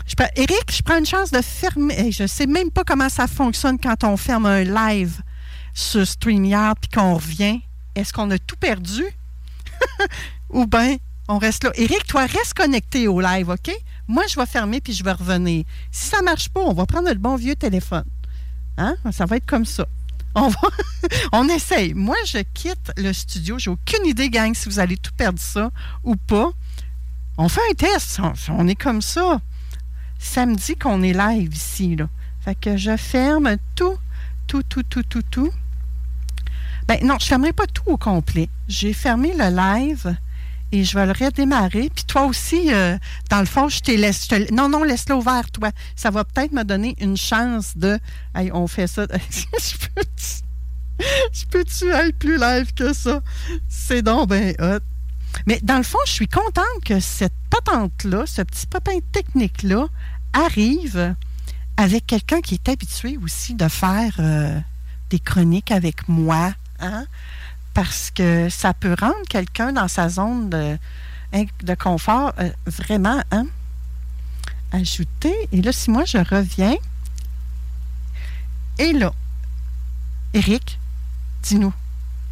Je 0.06 0.16
Eric, 0.36 0.72
je 0.72 0.82
prends 0.82 0.98
une 0.98 1.06
chance 1.06 1.32
de 1.32 1.42
fermer. 1.42 2.12
Je 2.12 2.24
ne 2.24 2.28
sais 2.28 2.46
même 2.46 2.72
pas 2.72 2.84
comment 2.84 3.10
ça 3.10 3.28
fonctionne 3.28 3.78
quand 3.80 4.04
on 4.04 4.18
ferme 4.18 4.46
un 4.46 4.64
live 4.64 5.22
sur 5.74 6.06
StreamYard 6.06 6.78
puis 6.80 6.90
qu'on 6.90 7.16
revient. 7.16 7.62
Est-ce 7.96 8.12
qu'on 8.12 8.30
a 8.32 8.38
tout 8.38 8.58
perdu? 8.58 9.06
Ou 10.50 10.66
bien 10.66 10.98
on 11.28 11.38
reste 11.38 11.66
là. 11.66 11.72
Eric, 11.76 12.06
toi, 12.08 12.26
reste 12.26 12.54
connecté 12.54 13.08
au 13.08 13.20
live, 13.20 13.50
OK? 13.50 13.72
Moi, 14.08 14.24
je 14.30 14.40
vais 14.40 14.46
fermer 14.46 14.80
puis 14.80 14.94
je 14.94 15.04
vais 15.04 15.12
revenir. 15.12 15.66
Si 15.92 16.10
ça 16.10 16.20
ne 16.20 16.26
marche 16.26 16.50
pas, 16.50 16.62
on 16.62 16.74
va 16.74 16.86
prendre 16.86 17.10
le 17.10 17.16
bon 17.16 17.36
vieux 17.36 17.56
téléphone. 17.56 18.06
Hein? 18.78 18.96
Ça 19.12 19.26
va 19.26 19.38
être 19.38 19.46
comme 19.46 19.66
ça. 19.66 19.86
On, 20.36 20.48
va 20.48 20.60
on 21.34 21.50
essaye. 21.50 21.94
Moi, 21.94 22.16
je 22.26 22.40
quitte 22.54 22.92
le 22.96 23.12
studio. 23.12 23.60
J'ai 23.60 23.72
aucune 23.72 24.06
idée, 24.06 24.30
gang, 24.30 24.54
si 24.54 24.70
vous 24.70 24.80
allez 24.80 24.96
tout 24.98 25.12
perdre 25.18 25.40
ça 25.40 25.70
ou 26.04 26.16
pas. 26.16 26.52
On 27.38 27.50
fait 27.50 27.62
un 27.72 27.74
test. 27.74 28.20
On, 28.20 28.34
on 28.58 28.68
est 28.68 28.76
comme 28.76 29.02
ça. 29.02 29.42
Samedi 30.20 30.78
qu'on 30.78 31.04
est 31.04 31.14
live 31.14 31.54
ici. 31.54 31.98
Là. 31.98 32.08
Fait 32.40 32.56
que 32.56 32.78
je 32.78 32.96
ferme 32.96 33.58
tout, 33.76 33.98
tout, 34.48 34.64
tout, 34.64 34.84
tout, 34.84 35.04
tout, 35.04 35.24
tout. 35.24 35.52
Ben 36.88 37.00
non, 37.04 37.18
je 37.20 37.26
ne 37.26 37.30
fermerai 37.30 37.54
pas 37.54 37.68
tout 37.68 37.84
au 37.88 37.98
complet. 37.98 38.48
J'ai 38.70 38.94
fermé 38.94 39.34
le 39.38 39.50
live 39.50 40.16
et 40.72 40.84
je 40.84 40.98
vais 40.98 41.06
le 41.06 41.14
redémarrer. 41.14 41.90
Puis 41.94 42.06
toi 42.06 42.26
aussi, 42.26 42.74
euh, 42.74 42.98
dans 43.30 43.40
le 43.40 43.46
fond, 43.46 43.70
je 43.70 43.80
te- 43.80 44.54
non, 44.54 44.70
non, 44.70 44.84
laisse-le 44.84 45.16
ouvert, 45.16 45.50
toi. 45.52 45.72
Ça 45.96 46.10
va 46.10 46.24
peut-être 46.24 46.52
me 46.52 46.64
donner 46.64 46.96
une 47.00 47.18
chance 47.18 47.78
de. 47.78 48.00
Hey, 48.36 48.52
on 48.54 48.68
fait 48.68 48.88
ça. 48.88 49.06
je 49.30 49.78
peux-tu 49.88 50.44
je 51.32 51.46
peux-tu 51.46 51.90
être 51.90 52.18
plus 52.18 52.38
live 52.40 52.74
que 52.74 52.92
ça? 52.92 53.22
C'est 53.70 54.02
donc 54.02 54.30
ben 54.30 54.56
hot. 54.60 54.80
Mais 55.46 55.60
dans 55.62 55.78
le 55.78 55.84
fond, 55.84 56.00
je 56.08 56.12
suis 56.12 56.28
contente 56.28 56.66
que 56.84 57.00
cette 57.00 57.34
patente-là, 57.52 58.24
ce 58.26 58.42
petit 58.42 58.66
pépin 58.66 58.98
technique-là, 59.12 59.88
arrive 60.34 61.16
avec 61.78 62.08
quelqu'un 62.08 62.42
qui 62.42 62.56
est 62.56 62.70
habitué 62.70 63.18
aussi 63.22 63.54
de 63.54 63.68
faire 63.68 64.16
euh, 64.20 64.60
des 65.12 65.20
chroniques 65.20 65.72
avec 65.72 66.08
moi. 66.08 66.54
Hein? 66.80 67.06
Parce 67.78 68.10
que 68.10 68.50
ça 68.50 68.74
peut 68.74 68.96
rendre 69.00 69.28
quelqu'un 69.30 69.72
dans 69.72 69.88
sa 69.88 70.10
zone 70.10 70.50
de, 70.50 71.76
confort 71.76 72.34
euh, 72.40 72.50
vraiment 72.66 73.22
hein? 73.30 73.46
ajouté. 74.72 75.32
Et 75.52 75.62
là, 75.62 75.72
si 75.72 75.92
moi 75.92 76.04
je 76.04 76.18
reviens, 76.18 76.74
et 78.80 78.94
là, 78.94 79.14
Eric, 80.34 80.80
dis-nous. 81.44 81.72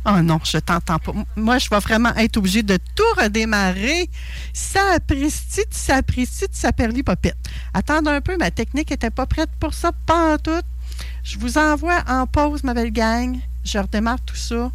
Oh 0.07 0.19
non, 0.23 0.39
je 0.43 0.57
t'entends 0.57 0.97
pas. 0.97 1.11
Moi, 1.35 1.59
je 1.59 1.69
vais 1.69 1.79
vraiment 1.79 2.15
être 2.15 2.37
obligée 2.37 2.63
de 2.63 2.79
tout 2.95 3.21
redémarrer. 3.21 4.09
Ça 4.51 4.95
apprécie, 4.95 5.65
ça 5.69 5.97
apprécie, 5.97 6.47
ça 6.53 6.73
perlit 6.73 7.03
popette. 7.03 7.37
Attendez 7.71 8.09
un 8.09 8.21
peu, 8.21 8.35
ma 8.35 8.49
technique 8.49 8.89
n'était 8.89 9.11
pas 9.11 9.27
prête 9.27 9.51
pour 9.59 9.75
ça, 9.75 9.91
pas 10.07 10.33
en 10.33 10.37
tout. 10.39 10.63
Je 11.23 11.37
vous 11.37 11.59
envoie 11.59 12.03
en 12.07 12.25
pause, 12.25 12.63
ma 12.63 12.73
belle 12.73 12.91
gang. 12.91 13.37
Je 13.63 13.77
redémarre 13.77 14.21
tout 14.25 14.35
ça. 14.35 14.71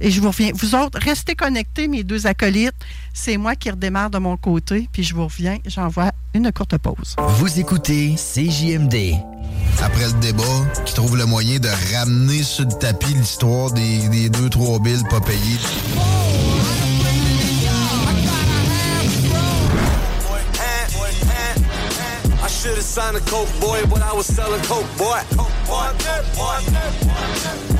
Et 0.00 0.10
je 0.10 0.20
vous 0.20 0.28
reviens. 0.28 0.50
Vous 0.54 0.74
autres, 0.74 0.98
restez 1.00 1.34
connectés, 1.34 1.88
mes 1.88 2.02
deux 2.02 2.26
acolytes. 2.26 2.74
C'est 3.12 3.36
moi 3.36 3.54
qui 3.54 3.70
redémarre 3.70 4.10
de 4.10 4.18
mon 4.18 4.36
côté, 4.36 4.88
puis 4.92 5.02
je 5.02 5.14
vous 5.14 5.24
reviens. 5.24 5.58
J'envoie 5.66 6.10
une 6.34 6.50
courte 6.52 6.76
pause. 6.78 7.16
Vous 7.38 7.58
écoutez 7.58 8.14
CJMD. 8.16 9.14
Après 9.82 10.06
le 10.06 10.20
débat, 10.20 10.42
qui 10.84 10.94
trouve 10.94 11.16
le 11.16 11.26
moyen 11.26 11.58
de 11.58 11.68
ramener 11.94 12.42
sur 12.42 12.64
le 12.64 12.72
tapis 12.78 13.12
l'histoire 13.14 13.72
des, 13.72 14.28
deux, 14.30 14.48
trois 14.48 14.78
billes 14.78 15.02
pas 15.10 15.20
payées. 15.20 15.58
Should 22.84 23.02
have 23.02 23.14
signed 23.14 23.16
a 23.16 23.20
coke 23.30 23.60
boy, 23.60 23.82
but 23.88 24.02
I 24.02 24.12
was 24.12 24.26
selling 24.26 24.60
coke 24.62 24.86
boy. 24.98 25.18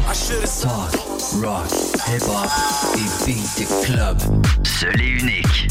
I 0.07 0.13
should 0.15 0.41
have 0.41 0.61
Talk, 0.61 0.93
rock, 1.43 1.69
hip-hop 2.07 2.51
et 2.97 3.27
beat 3.27 3.59
de 3.59 3.65
club. 3.85 4.19
Seul 4.65 5.01
et 5.01 5.09
unique. 5.09 5.69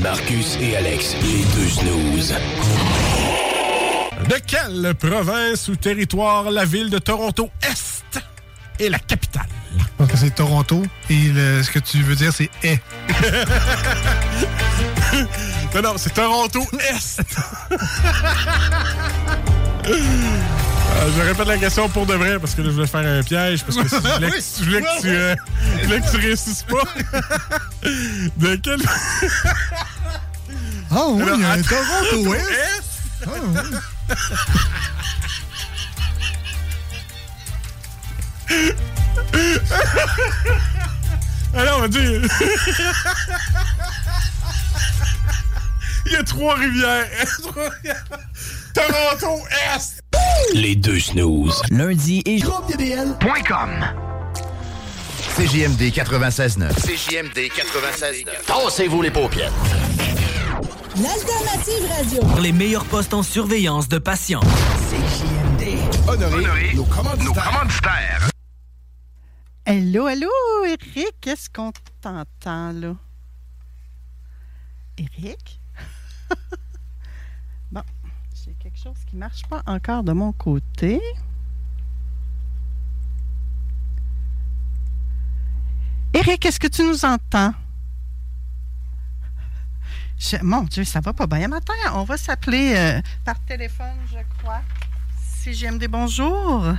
Marcus 0.00 0.56
et 0.60 0.76
Alex, 0.76 1.14
les 1.22 1.44
deux 1.56 1.68
snooze. 1.68 2.34
De 4.28 4.36
quelle 4.46 4.94
province 4.94 5.68
ou 5.68 5.76
territoire 5.76 6.50
la 6.50 6.64
ville 6.64 6.90
de 6.90 6.98
Toronto 6.98 7.50
Est 7.62 7.84
est 8.80 8.88
la 8.88 8.98
capitale? 8.98 9.46
Donc 9.98 10.10
c'est 10.14 10.34
Toronto 10.34 10.82
et 11.10 11.28
le- 11.34 11.62
ce 11.62 11.70
que 11.70 11.78
tu 11.80 12.02
veux 12.02 12.14
dire 12.14 12.32
c'est 12.32 12.48
est. 12.62 12.80
non, 15.74 15.82
non, 15.82 15.94
c'est 15.96 16.12
Toronto 16.14 16.66
Est. 16.90 17.20
Euh, 19.86 19.96
je 21.16 21.22
répète 21.22 21.46
la 21.46 21.58
question 21.58 21.88
pour 21.88 22.06
de 22.06 22.14
vrai 22.14 22.38
parce 22.38 22.54
que 22.54 22.62
là, 22.62 22.68
je 22.68 22.74
voulais 22.74 22.86
faire 22.86 23.00
un 23.00 23.22
piège 23.22 23.64
parce 23.64 23.76
que 23.76 23.88
si 23.88 23.96
je 23.96 24.00
voulais, 24.00 24.30
que, 24.30 24.40
je 24.58 24.64
voulais 24.64 24.82
que 24.82 25.00
tu, 25.00 25.08
euh, 25.08 25.34
je 25.80 25.86
voulais 25.86 26.00
que 26.00 26.10
tu 26.10 26.16
réussisses 26.16 26.64
pas. 26.64 26.84
De 28.36 28.56
quelle. 28.56 28.82
Ah 30.90 31.04
oui, 31.08 31.22
Alors, 31.22 31.36
il 31.36 31.42
y 31.42 31.44
a 31.44 31.50
un 31.50 31.60
attends. 31.60 31.76
Toronto 32.10 32.34
Est. 32.34 32.40
Est. 32.40 32.82
Ah 33.26 33.30
oui. 33.42 33.68
Alors, 41.54 41.78
on 41.78 41.80
va 41.82 41.88
dire. 41.88 42.22
Il 46.06 46.12
y 46.12 46.16
a 46.16 46.22
trois 46.22 46.54
rivières. 46.54 47.06
Trois 47.42 47.68
rivières. 47.68 48.04
Toronto 48.74 49.42
Est. 49.74 50.02
Les 50.54 50.74
deux 50.76 51.00
snooze. 51.00 51.60
Lundi 51.70 52.22
et 52.24 52.38
GroupeDBL.com. 52.38 53.70
CJMD 55.36 55.82
96.9. 55.92 56.74
CJMD 56.74 57.38
96.9. 57.50 58.24
Tassez-vous 58.46 59.02
les 59.02 59.10
paupières. 59.10 59.52
L'alternative 60.96 61.88
radio. 61.96 62.20
Pour 62.22 62.40
les 62.40 62.52
meilleurs 62.52 62.84
postes 62.84 63.14
en 63.14 63.22
surveillance 63.22 63.88
de 63.88 63.98
patients. 63.98 64.40
CJMD. 64.90 65.78
Honoré, 66.08 66.74
nos 66.74 66.84
commanditaires. 66.84 68.30
Hello, 69.64 70.08
hello, 70.08 70.30
Eric, 70.64 71.14
qu'est-ce 71.20 71.50
qu'on 71.50 71.72
t'entend 72.00 72.72
là? 72.72 72.94
Eric? 74.98 75.60
bon, 77.70 77.82
j'ai 78.34 78.52
quelque 78.54 78.78
chose 78.78 78.96
qui 79.06 79.14
ne 79.14 79.20
marche 79.20 79.46
pas 79.46 79.62
encore 79.66 80.02
de 80.02 80.12
mon 80.12 80.32
côté. 80.32 81.00
Eric, 86.14 86.46
est-ce 86.46 86.58
que 86.58 86.66
tu 86.66 86.82
nous 86.82 87.04
entends? 87.04 87.54
Mon 90.42 90.62
Dieu, 90.62 90.82
ça 90.82 91.00
va 91.00 91.12
pas 91.12 91.28
bien 91.28 91.46
matin. 91.46 91.74
On 91.94 92.02
va 92.02 92.16
s'appeler 92.16 92.74
euh, 92.74 93.00
par 93.24 93.38
téléphone, 93.44 93.98
je 94.10 94.18
crois. 94.38 94.62
Si 95.16 95.54
j'aime 95.54 95.78
des 95.78 95.86
bonjours. 95.86 96.74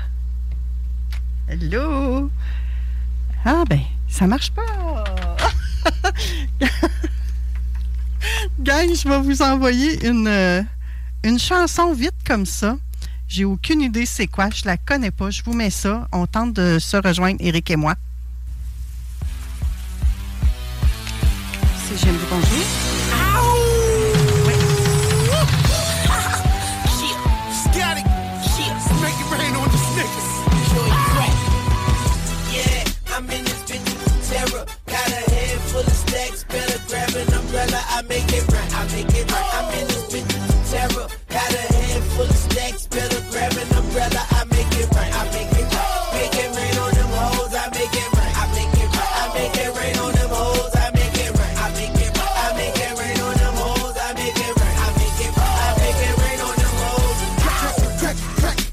Hello. 1.48 2.30
Ah 3.46 3.64
ben, 3.70 3.82
ça 4.10 4.28
marche 4.28 4.52
pas. 4.52 5.04
Gang, 8.60 8.88
je 8.94 9.08
vais 9.08 9.20
vous 9.20 9.42
envoyer 9.42 10.06
une, 10.06 10.28
euh, 10.28 10.62
une 11.24 11.40
chanson 11.40 11.94
vite 11.94 12.16
comme 12.26 12.46
ça. 12.46 12.78
J'ai 13.28 13.46
aucune 13.46 13.82
idée 13.82 14.06
c'est 14.06 14.28
quoi, 14.28 14.50
je 14.50 14.66
la 14.66 14.78
connais 14.78 15.12
pas. 15.12 15.30
Je 15.30 15.44
vous 15.44 15.54
mets 15.54 15.70
ça. 15.70 16.08
On 16.12 16.26
tente 16.26 16.54
de 16.54 16.80
se 16.80 16.98
rejoindre, 16.98 17.38
Eric 17.40 17.70
et 17.70 17.76
moi. 17.76 17.96
Si 21.88 21.98
j'aime 21.98 22.18
des 22.18 22.26
bonjours. 22.30 22.89
I 38.00 38.02
make 38.04 38.32
it 38.32 38.48
right, 38.48 38.76
I 38.80 38.88
make 38.96 39.12
it 39.12 39.30
right. 39.30 39.50
I'm 39.60 39.74
in 39.76 39.88
this 39.88 40.08
bitch 40.08 40.24
with 40.24 40.72
terror. 40.72 41.08
Got 41.28 41.52
a 41.52 41.64
head 41.68 42.02
full 42.16 42.24
of 42.24 42.32
stacks, 42.32 42.88
better 42.88 43.20
grab 43.30 43.52
an 43.52 43.68
umbrella. 43.76 44.24
I 44.40 44.46
make 44.56 44.72
it 44.80 44.88
right, 44.96 45.12
I 45.20 45.28
make 45.36 45.52
it 45.52 45.68
right. 45.68 46.08
Make 46.16 46.32
it 46.32 46.48
rain 46.56 46.80
on 46.80 46.92
them 46.96 47.12
hoes, 47.12 47.52
I 47.52 47.68
make 47.76 47.92
it 47.92 48.08
right, 48.16 48.34
I 48.40 48.48
make 48.56 48.72
it 48.72 48.88
right. 48.96 49.20
I 49.20 49.28
make 49.36 49.52
it 49.52 49.76
rain 49.76 50.00
on 50.00 50.14
them 50.16 50.32
hoes, 50.32 50.72
I 50.80 50.92
make 50.96 51.12
it 51.12 51.32
right, 51.36 51.56
I 51.60 51.68
make 51.76 52.00
it 52.00 52.16
right. 52.16 52.40
I 52.40 52.56
make 52.56 52.80
it 52.80 52.94
rain 52.96 53.20
on 53.20 53.36
them 53.36 53.56
hoes, 53.60 53.98
I 54.00 54.14
make 54.16 54.40
it 54.48 54.54
right, 54.56 54.78
I 54.80 54.90
make 54.96 55.20
it 55.20 55.36
right. 55.36 55.60
I 55.60 55.76
make 55.84 56.00
it 56.08 56.16
rain 56.24 56.40
on 56.40 56.56
them 56.56 56.76
hoes. 56.80 57.20
Crack, 57.44 57.76
crack, 58.00 58.16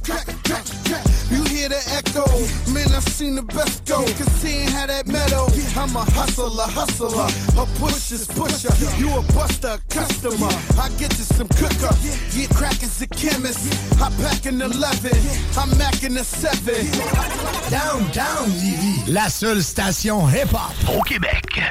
crack, 0.06 0.26
crack, 0.46 0.66
crack. 0.86 1.02
You 1.34 1.42
hear 1.50 1.66
the 1.68 1.82
echo? 1.98 2.30
Man, 2.70 2.94
I've 2.94 3.02
seen 3.02 3.34
the 3.34 3.42
best 3.42 3.75
I'm 5.86 5.94
a 5.94 6.00
hustler, 6.00 6.66
hustler. 6.66 7.62
A 7.62 7.66
pusher's 7.78 8.26
pusher. 8.26 8.74
You 8.98 9.18
a 9.18 9.22
buster, 9.32 9.78
customer. 9.88 10.50
I 10.82 10.88
get 10.98 11.16
you 11.16 11.22
some 11.22 11.46
cooker. 11.46 11.94
Yeah, 12.32 12.48
crack 12.48 12.82
is 12.82 13.00
a 13.02 13.06
chemist. 13.06 13.72
I 14.02 14.10
pack 14.20 14.46
an 14.46 14.62
11. 14.62 15.12
I'm 15.56 15.70
macking 15.78 16.18
a 16.18 16.24
7. 16.24 16.90
Downtown 17.70 18.50
Lévis, 18.50 19.12
la 19.12 19.28
seule 19.28 19.62
station 19.62 20.26
hip-hop 20.26 20.74
au 20.98 21.02
Québec. 21.02 21.62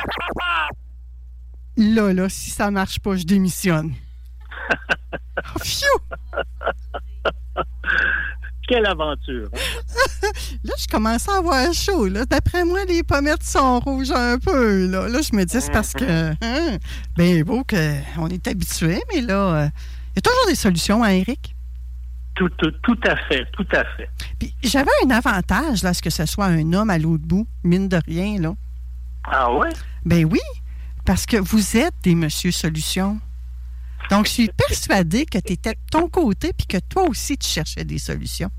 Là, 1.76 2.14
là, 2.14 2.30
si 2.30 2.52
ça 2.52 2.72
marche 2.72 3.00
pas, 3.00 3.18
je 3.18 3.24
démissionne. 3.24 3.94
Oh, 5.54 5.60
phew! 5.60 6.00
Quelle 8.68 8.86
aventure. 8.86 9.50
Là, 10.64 10.74
je 10.78 10.88
commence 10.88 11.30
à 11.30 11.38
avoir 11.38 11.72
chaud. 11.74 12.08
Là. 12.08 12.26
D'après 12.26 12.66
moi, 12.66 12.80
les 12.86 13.04
pommettes 13.04 13.44
sont 13.44 13.80
rouges 13.80 14.12
un 14.12 14.40
peu. 14.40 14.88
Là, 14.88 15.08
là 15.08 15.20
je 15.22 15.36
me 15.36 15.44
dis, 15.44 15.62
c'est 15.62 15.72
parce 15.72 15.94
que. 15.94 16.06
Hein, 16.42 16.78
ben 17.18 17.44
beau 17.44 17.64
qu'on 17.64 18.28
est 18.28 18.48
habitué, 18.48 19.02
mais 19.14 19.22
là, 19.22 19.70
il 20.12 20.16
y 20.16 20.20
a 20.20 20.22
toujours 20.22 20.48
des 20.48 20.56
solutions, 20.56 21.04
hein, 21.04 21.10
Eric? 21.10 21.56
Tout, 22.36 22.50
tout, 22.58 22.72
tout 22.84 23.00
à 23.08 23.16
fait, 23.16 23.46
tout 23.54 23.68
à 23.72 23.84
fait. 23.96 24.10
Puis 24.40 24.54
j'avais 24.64 24.92
un 25.06 25.10
avantage, 25.12 25.84
là, 25.84 25.90
à 25.90 25.94
ce 25.94 26.02
que 26.02 26.10
ce 26.10 26.26
soit 26.26 26.46
un 26.46 26.74
homme 26.74 26.90
à 26.90 26.98
l'autre 26.98 27.24
bout, 27.26 27.48
mine 27.64 27.88
de 27.88 27.98
rien, 28.06 28.40
là. 28.40 28.54
Ah 29.24 29.52
ouais? 29.54 29.70
Ben 30.06 30.26
oui, 30.26 30.40
parce 31.06 31.26
que 31.26 31.38
vous 31.38 31.78
êtes 31.78 31.94
des 32.04 32.16
monsieur 32.16 32.52
solutions. 32.52 33.20
Donc, 34.10 34.26
je 34.28 34.32
suis 34.32 34.50
persuadée 34.68 35.26
que 35.26 35.38
tu 35.40 35.54
étais 35.54 35.72
de 35.74 35.80
ton 35.92 36.08
côté 36.10 36.52
puis 36.54 36.68
que 36.68 36.78
toi 36.78 37.04
aussi, 37.10 37.38
tu 37.38 37.48
cherchais 37.48 37.84
des 37.84 37.98
solutions. 38.00 38.50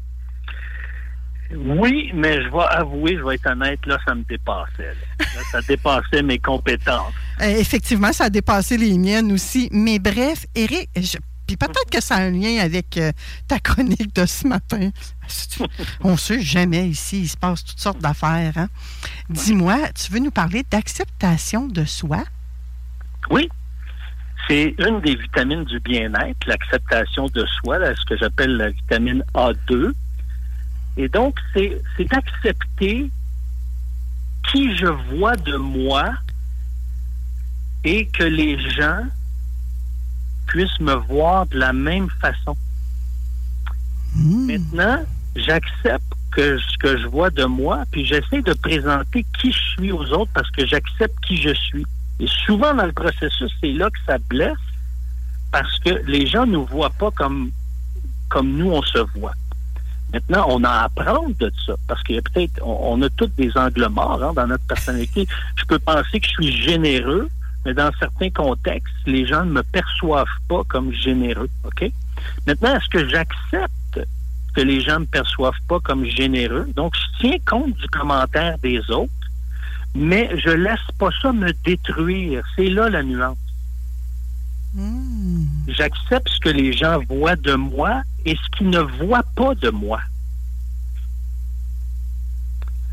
Oui, 1.54 2.10
mais 2.12 2.42
je 2.42 2.48
vais 2.48 2.64
avouer, 2.70 3.16
je 3.16 3.22
vais 3.22 3.36
être 3.36 3.46
honnête, 3.48 3.78
là, 3.86 3.98
ça 4.04 4.14
me 4.16 4.24
dépassait. 4.24 4.94
là. 5.20 5.24
Ça 5.52 5.60
dépassait 5.62 6.22
mes 6.22 6.38
compétences. 6.38 7.12
Euh, 7.42 7.58
effectivement, 7.58 8.14
ça 8.14 8.24
a 8.24 8.30
dépassé 8.30 8.78
les 8.78 8.96
miennes 8.96 9.30
aussi. 9.30 9.68
Mais 9.70 9.98
bref, 9.98 10.46
Eric, 10.54 10.88
je- 10.96 11.18
puis 11.46 11.58
peut-être 11.58 11.90
que 11.92 12.02
ça 12.02 12.14
a 12.14 12.20
un 12.22 12.30
lien 12.30 12.58
avec 12.64 12.96
euh, 12.96 13.12
ta 13.46 13.58
chronique 13.60 14.14
de 14.16 14.24
ce 14.24 14.48
matin. 14.48 14.88
On 16.00 16.16
sait 16.16 16.40
jamais 16.40 16.88
ici, 16.88 17.20
il 17.20 17.28
se 17.28 17.36
passe 17.36 17.62
toutes 17.62 17.78
sortes 17.78 18.00
d'affaires. 18.00 18.54
hein. 18.56 18.68
Dis-moi, 19.28 19.76
tu 19.94 20.10
veux 20.12 20.18
nous 20.18 20.30
parler 20.30 20.62
d'acceptation 20.70 21.66
de 21.66 21.84
soi? 21.84 22.24
Oui. 23.30 23.50
C'est 24.48 24.74
une 24.78 25.00
des 25.00 25.16
vitamines 25.16 25.64
du 25.64 25.80
bien-être, 25.80 26.46
l'acceptation 26.46 27.26
de 27.26 27.44
soi, 27.46 27.78
là, 27.78 27.94
ce 27.96 28.04
que 28.04 28.16
j'appelle 28.16 28.56
la 28.56 28.70
vitamine 28.70 29.24
A2. 29.34 29.92
Et 30.96 31.08
donc, 31.08 31.36
c'est 31.52 31.80
d'accepter 31.98 33.10
qui 34.50 34.76
je 34.76 34.86
vois 34.86 35.36
de 35.36 35.56
moi 35.56 36.14
et 37.84 38.06
que 38.06 38.22
les 38.22 38.58
gens 38.70 39.02
puissent 40.46 40.80
me 40.80 40.94
voir 40.94 41.46
de 41.46 41.58
la 41.58 41.72
même 41.72 42.08
façon. 42.20 42.56
Maintenant, 44.14 45.04
j'accepte 45.34 46.04
que 46.30 46.58
ce 46.58 46.78
que 46.78 46.96
je 46.98 47.06
vois 47.06 47.30
de 47.30 47.44
moi, 47.44 47.84
puis 47.90 48.06
j'essaie 48.06 48.42
de 48.42 48.52
présenter 48.54 49.26
qui 49.40 49.52
je 49.52 49.60
suis 49.72 49.92
aux 49.92 50.06
autres 50.12 50.30
parce 50.32 50.50
que 50.52 50.64
j'accepte 50.66 51.18
qui 51.26 51.36
je 51.36 51.52
suis. 51.52 51.84
Et 52.20 52.26
souvent 52.26 52.74
dans 52.74 52.86
le 52.86 52.92
processus, 52.92 53.52
c'est 53.60 53.72
là 53.72 53.90
que 53.90 53.98
ça 54.06 54.18
blesse 54.18 54.56
parce 55.52 55.78
que 55.80 56.02
les 56.06 56.26
gens 56.26 56.46
ne 56.46 56.52
nous 56.52 56.66
voient 56.66 56.90
pas 56.90 57.10
comme, 57.10 57.50
comme 58.28 58.56
nous, 58.56 58.70
on 58.70 58.82
se 58.82 58.98
voit. 59.18 59.34
Maintenant, 60.12 60.46
on 60.48 60.64
a 60.64 60.70
à 60.70 60.84
apprendre 60.84 61.34
de 61.38 61.52
ça 61.66 61.74
parce 61.88 62.02
qu'il 62.02 62.14
y 62.14 62.18
a 62.18 62.22
peut-être, 62.22 62.60
on, 62.64 63.00
a 63.02 63.08
tous 63.10 63.30
des 63.36 63.50
angles 63.56 63.88
morts 63.88 64.22
hein, 64.22 64.32
dans 64.34 64.46
notre 64.46 64.64
personnalité. 64.66 65.26
Je 65.56 65.64
peux 65.64 65.78
penser 65.78 66.20
que 66.20 66.26
je 66.26 66.32
suis 66.32 66.62
généreux, 66.62 67.28
mais 67.64 67.74
dans 67.74 67.90
certains 67.98 68.30
contextes, 68.30 68.94
les 69.06 69.26
gens 69.26 69.44
ne 69.44 69.50
me 69.50 69.62
perçoivent 69.62 70.26
pas 70.48 70.62
comme 70.68 70.92
généreux. 70.92 71.50
OK? 71.64 71.90
Maintenant, 72.46 72.76
est-ce 72.76 72.88
que 72.88 73.08
j'accepte 73.08 74.00
que 74.54 74.60
les 74.60 74.80
gens 74.80 74.94
ne 74.94 75.00
me 75.00 75.06
perçoivent 75.06 75.60
pas 75.68 75.80
comme 75.80 76.04
généreux? 76.04 76.68
Donc, 76.76 76.94
je 76.94 77.20
tiens 77.20 77.38
compte 77.44 77.76
du 77.76 77.86
commentaire 77.88 78.56
des 78.58 78.78
autres, 78.90 79.12
mais 79.94 80.30
je 80.38 80.50
laisse 80.50 80.78
pas 80.98 81.10
ça 81.22 81.32
me 81.32 81.52
détruire. 81.64 82.44
C'est 82.56 82.68
là 82.68 82.88
la 82.88 83.02
nuance. 83.02 83.38
J'accepte 85.68 86.28
ce 86.28 86.40
que 86.40 86.50
les 86.50 86.72
gens 86.72 87.00
voient 87.08 87.36
de 87.36 87.54
moi 87.54 88.02
et 88.24 88.36
ce 88.36 88.56
qu'ils 88.56 88.70
ne 88.70 88.80
voient 88.80 89.24
pas 89.34 89.54
de 89.54 89.70
moi. 89.70 90.00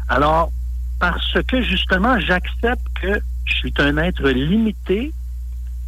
Alors, 0.07 0.51
parce 0.99 1.41
que 1.47 1.61
justement, 1.61 2.19
j'accepte 2.19 2.85
que 3.01 3.21
je 3.45 3.53
suis 3.55 3.73
un 3.77 3.97
être 3.97 4.29
limité 4.29 5.11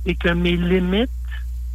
et 0.05 0.15
que 0.15 0.29
mes 0.29 0.57
limites 0.57 1.09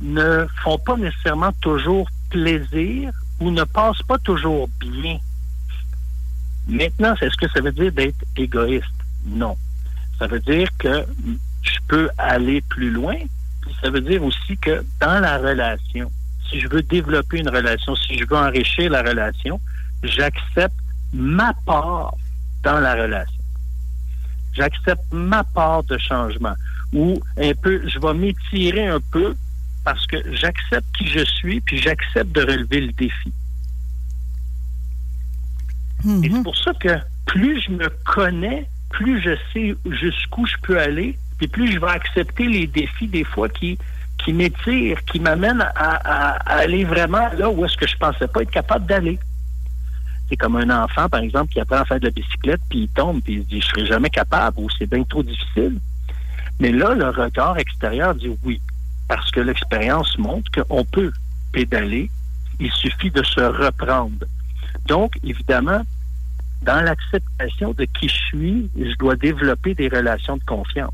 ne 0.01 0.47
font 0.63 0.79
pas 0.79 0.97
nécessairement 0.97 1.53
toujours 1.61 2.09
plaisir 2.31 3.13
ou 3.41 3.51
ne 3.51 3.65
passent 3.65 4.03
pas 4.03 4.19
toujours 4.19 4.69
bien. 4.79 5.19
Maintenant, 6.69 7.15
est-ce 7.21 7.37
que 7.37 7.49
ça 7.51 7.61
veut 7.61 7.73
dire 7.73 7.93
d'être 7.93 8.25
égoïste? 8.37 8.87
Non. 9.27 9.57
Ça 10.19 10.27
veut 10.27 10.41
dire 10.41 10.69
que 10.79 11.07
je 11.63 11.79
peux 11.89 12.09
aller 12.19 12.61
plus 12.63 12.91
loin. 12.91 13.17
Puis 13.63 13.75
ça 13.83 13.91
veut 13.91 14.01
dire 14.01 14.23
aussi 14.23 14.57
que 14.59 14.85
dans 15.01 15.21
la 15.21 15.39
relation, 15.39 16.11
si 16.49 16.61
je 16.61 16.69
veux 16.69 16.83
développer 16.83 17.39
une 17.39 17.49
relation, 17.49 17.95
si 17.97 18.19
je 18.19 18.25
veux 18.27 18.37
enrichir 18.37 18.91
la 18.91 19.03
relation, 19.03 19.61
j'accepte 20.03 20.75
ma 21.13 21.53
part 21.67 22.15
dans 22.63 22.81
la 22.81 22.95
relation. 22.95 23.43
J'accepte 24.53 25.05
ma 25.13 25.45
part 25.45 25.85
de 25.85 25.97
changement. 25.99 26.55
Ou 26.93 27.21
un 27.37 27.53
peu, 27.55 27.89
je 27.89 27.99
vais 27.99 28.15
m'étirer 28.15 28.89
un 28.89 29.01
peu 29.13 29.37
parce 29.85 30.07
que 30.07 30.17
j'accepte 30.35 30.87
qui 30.97 31.07
je 31.07 31.25
suis, 31.25 31.61
puis 31.61 31.79
j'accepte 31.79 32.33
de 32.33 32.43
relever 32.43 32.81
le 32.81 32.93
défi. 32.93 33.33
Et 36.23 36.31
c'est 36.31 36.43
pour 36.43 36.57
ça 36.57 36.73
que 36.75 36.99
plus 37.27 37.61
je 37.61 37.71
me 37.71 37.89
connais, 38.05 38.69
plus 38.91 39.23
je 39.23 39.37
sais 39.53 39.75
jusqu'où 39.91 40.47
je 40.47 40.57
peux 40.63 40.79
aller, 40.79 41.17
puis 41.39 41.49
plus 41.49 41.73
je 41.73 41.79
vais 41.79 41.89
accepter 41.89 42.47
les 42.47 42.67
défis 42.67 43.09
des 43.09 43.25
fois 43.25 43.49
qui, 43.49 43.79
qui 44.19 44.33
m'étirent, 44.33 45.03
qui 45.05 45.21
m'amènent 45.21 45.67
à, 45.75 46.33
aller 46.47 46.85
vraiment 46.85 47.29
là 47.39 47.51
où 47.51 47.65
est-ce 47.65 47.77
que 47.77 47.87
je 47.87 47.97
pensais 47.97 48.29
pas 48.29 48.43
être 48.43 48.51
capable 48.51 48.87
d'aller. 48.87 49.19
C'est 50.29 50.37
comme 50.37 50.57
un 50.57 50.85
enfant, 50.85 51.09
par 51.09 51.21
exemple, 51.21 51.53
qui 51.53 51.61
apprend 51.61 51.79
à 51.79 51.85
faire 51.85 51.99
de 51.99 52.05
la 52.05 52.11
bicyclette, 52.11 52.61
puis 52.69 52.81
il 52.81 52.89
tombe, 52.89 53.21
puis 53.23 53.35
il 53.35 53.43
se 53.43 53.49
dit, 53.49 53.61
je 53.61 53.67
serai 53.67 53.87
jamais 53.87 54.11
capable, 54.11 54.61
ou 54.61 54.69
c'est 54.79 54.89
bien 54.89 55.03
trop 55.03 55.23
difficile. 55.23 55.79
Mais 56.61 56.71
là, 56.71 56.95
le 56.95 57.09
regard 57.09 57.59
extérieur 57.59 58.15
dit 58.15 58.31
oui, 58.45 58.61
parce 59.09 59.31
que 59.31 59.41
l'expérience 59.41 60.17
montre 60.19 60.51
qu'on 60.53 60.85
peut 60.85 61.11
pédaler, 61.53 62.11
il 62.61 62.71
suffit 62.71 63.11
de 63.11 63.23
se 63.25 63.41
reprendre. 63.41 64.25
Donc, 64.87 65.15
évidemment, 65.25 65.83
dans 66.63 66.81
l'acceptation 66.83 67.73
de 67.73 67.85
qui 67.85 68.09
je 68.09 68.15
suis, 68.29 68.71
je 68.77 68.95
dois 68.97 69.17
développer 69.17 69.75
des 69.75 69.89
relations 69.89 70.37
de 70.37 70.45
confiance. 70.45 70.93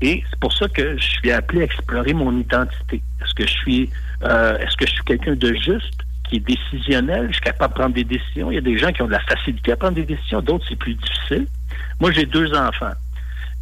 Et 0.00 0.24
c'est 0.28 0.38
pour 0.40 0.52
ça 0.52 0.68
que 0.68 0.96
je 0.98 1.04
suis 1.04 1.30
appelé 1.30 1.60
à 1.60 1.64
explorer 1.64 2.12
mon 2.12 2.36
identité. 2.38 3.02
Est-ce 3.20 3.34
que 3.34 3.46
je 3.46 3.52
suis, 3.52 3.90
euh, 4.24 4.58
est-ce 4.58 4.76
que 4.76 4.86
je 4.86 4.92
suis 4.92 5.04
quelqu'un 5.04 5.36
de 5.36 5.54
juste, 5.54 5.94
qui 6.28 6.36
est 6.36 6.40
décisionnel, 6.40 7.28
je 7.28 7.34
suis 7.34 7.42
capable 7.42 7.74
de 7.74 7.78
prendre 7.78 7.94
des 7.94 8.04
décisions? 8.04 8.50
Il 8.50 8.54
y 8.54 8.58
a 8.58 8.62
des 8.62 8.78
gens 8.78 8.92
qui 8.92 9.02
ont 9.02 9.06
de 9.06 9.12
la 9.12 9.20
facilité 9.20 9.72
à 9.72 9.76
prendre 9.76 9.94
des 9.94 10.04
décisions, 10.04 10.40
d'autres 10.40 10.64
c'est 10.68 10.76
plus 10.76 10.94
difficile. 10.94 11.46
Moi, 12.00 12.10
j'ai 12.10 12.26
deux 12.26 12.52
enfants. 12.54 12.92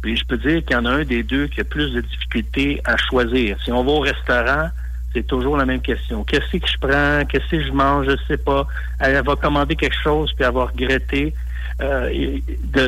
Puis 0.01 0.17
je 0.17 0.25
peux 0.25 0.37
dire 0.37 0.63
qu'il 0.65 0.71
y 0.71 0.79
en 0.79 0.85
a 0.85 0.91
un 0.91 1.03
des 1.03 1.21
deux 1.21 1.47
qui 1.47 1.61
a 1.61 1.63
plus 1.63 1.93
de 1.93 2.01
difficultés 2.01 2.81
à 2.85 2.97
choisir. 2.97 3.57
Si 3.63 3.71
on 3.71 3.83
va 3.83 3.91
au 3.91 3.99
restaurant, 3.99 4.69
c'est 5.13 5.27
toujours 5.27 5.57
la 5.57 5.65
même 5.65 5.81
question. 5.81 6.23
Qu'est-ce 6.23 6.57
que 6.57 6.67
je 6.67 6.77
prends? 6.77 7.25
Qu'est-ce 7.25 7.49
que 7.49 7.63
je 7.63 7.71
mange? 7.71 8.07
Je 8.07 8.15
sais 8.27 8.37
pas. 8.37 8.65
Elle 8.99 9.21
va 9.23 9.35
commander 9.35 9.75
quelque 9.75 10.01
chose 10.01 10.31
puis 10.33 10.45
avoir 10.45 10.69
regretté 10.71 11.33
euh, 11.81 12.39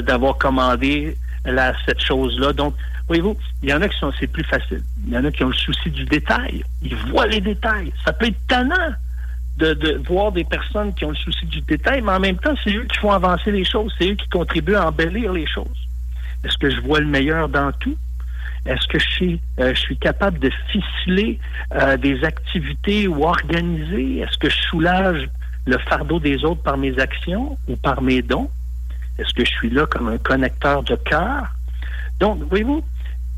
d'avoir 0.02 0.38
commandé 0.38 1.18
cette 1.86 2.02
chose-là. 2.02 2.54
Donc, 2.54 2.76
voyez-vous, 3.08 3.38
il 3.62 3.70
y 3.70 3.74
en 3.74 3.82
a 3.82 3.90
qui 3.90 3.98
sont, 4.00 4.14
c'est 4.20 4.28
plus 4.28 4.46
facile. 4.46 4.82
Il 5.06 5.14
y 5.14 5.18
en 5.18 5.26
a 5.26 5.32
qui 5.32 5.44
ont 5.44 5.50
le 5.50 5.54
souci 5.54 5.90
du 5.90 6.06
détail. 6.06 6.64
Ils 6.82 6.96
voient 6.96 7.28
les 7.28 7.42
détails. 7.42 7.92
Ça 8.06 8.14
peut 8.14 8.28
être 8.28 8.48
tannant 8.48 8.94
de 9.58 10.02
voir 10.08 10.32
des 10.32 10.44
personnes 10.44 10.94
qui 10.94 11.06
ont 11.06 11.10
le 11.10 11.16
souci 11.16 11.46
du 11.46 11.62
détail, 11.62 12.02
mais 12.02 12.14
en 12.14 12.20
même 12.20 12.38
temps, 12.38 12.56
c'est 12.64 12.76
eux 12.76 12.86
qui 12.92 12.98
font 13.00 13.12
avancer 13.12 13.52
les 13.52 13.66
choses. 13.66 13.94
C'est 13.98 14.12
eux 14.12 14.16
qui 14.16 14.28
contribuent 14.30 14.76
à 14.76 14.88
embellir 14.88 15.34
les 15.34 15.46
choses. 15.46 15.68
Est-ce 16.44 16.58
que 16.58 16.70
je 16.70 16.82
vois 16.82 17.00
le 17.00 17.08
meilleur 17.08 17.50
dans 17.50 17.72
tout? 17.74 17.98
Est-ce 18.66 18.88
que 18.88 18.98
je 18.98 19.10
suis, 19.10 19.42
euh, 19.60 19.74
je 19.74 19.80
suis 19.80 19.98
capable 19.98 20.40
de 20.40 20.50
ficeler 20.70 21.40
euh, 21.74 21.98
des 21.98 22.24
activités 22.24 23.08
ou 23.08 23.24
organiser? 23.24 24.20
Est-ce 24.20 24.38
que 24.38 24.50
je 24.50 24.62
soulage 24.70 25.30
le 25.66 25.78
fardeau 25.78 26.20
des 26.20 26.44
autres 26.46 26.62
par 26.62 26.78
mes 26.78 26.98
actions 27.00 27.58
ou 27.68 27.76
par 27.76 28.02
mes 28.02 28.22
dons? 28.22 28.50
Est-ce 29.18 29.34
que 29.34 29.44
je 29.46 29.52
suis 29.52 29.70
là 29.70 29.86
comme 29.86 30.08
un 30.08 30.18
connecteur 30.18 30.84
de 30.84 30.96
cœur? 30.96 31.48
Donc, 32.20 32.42
voyez-vous, 32.50 32.84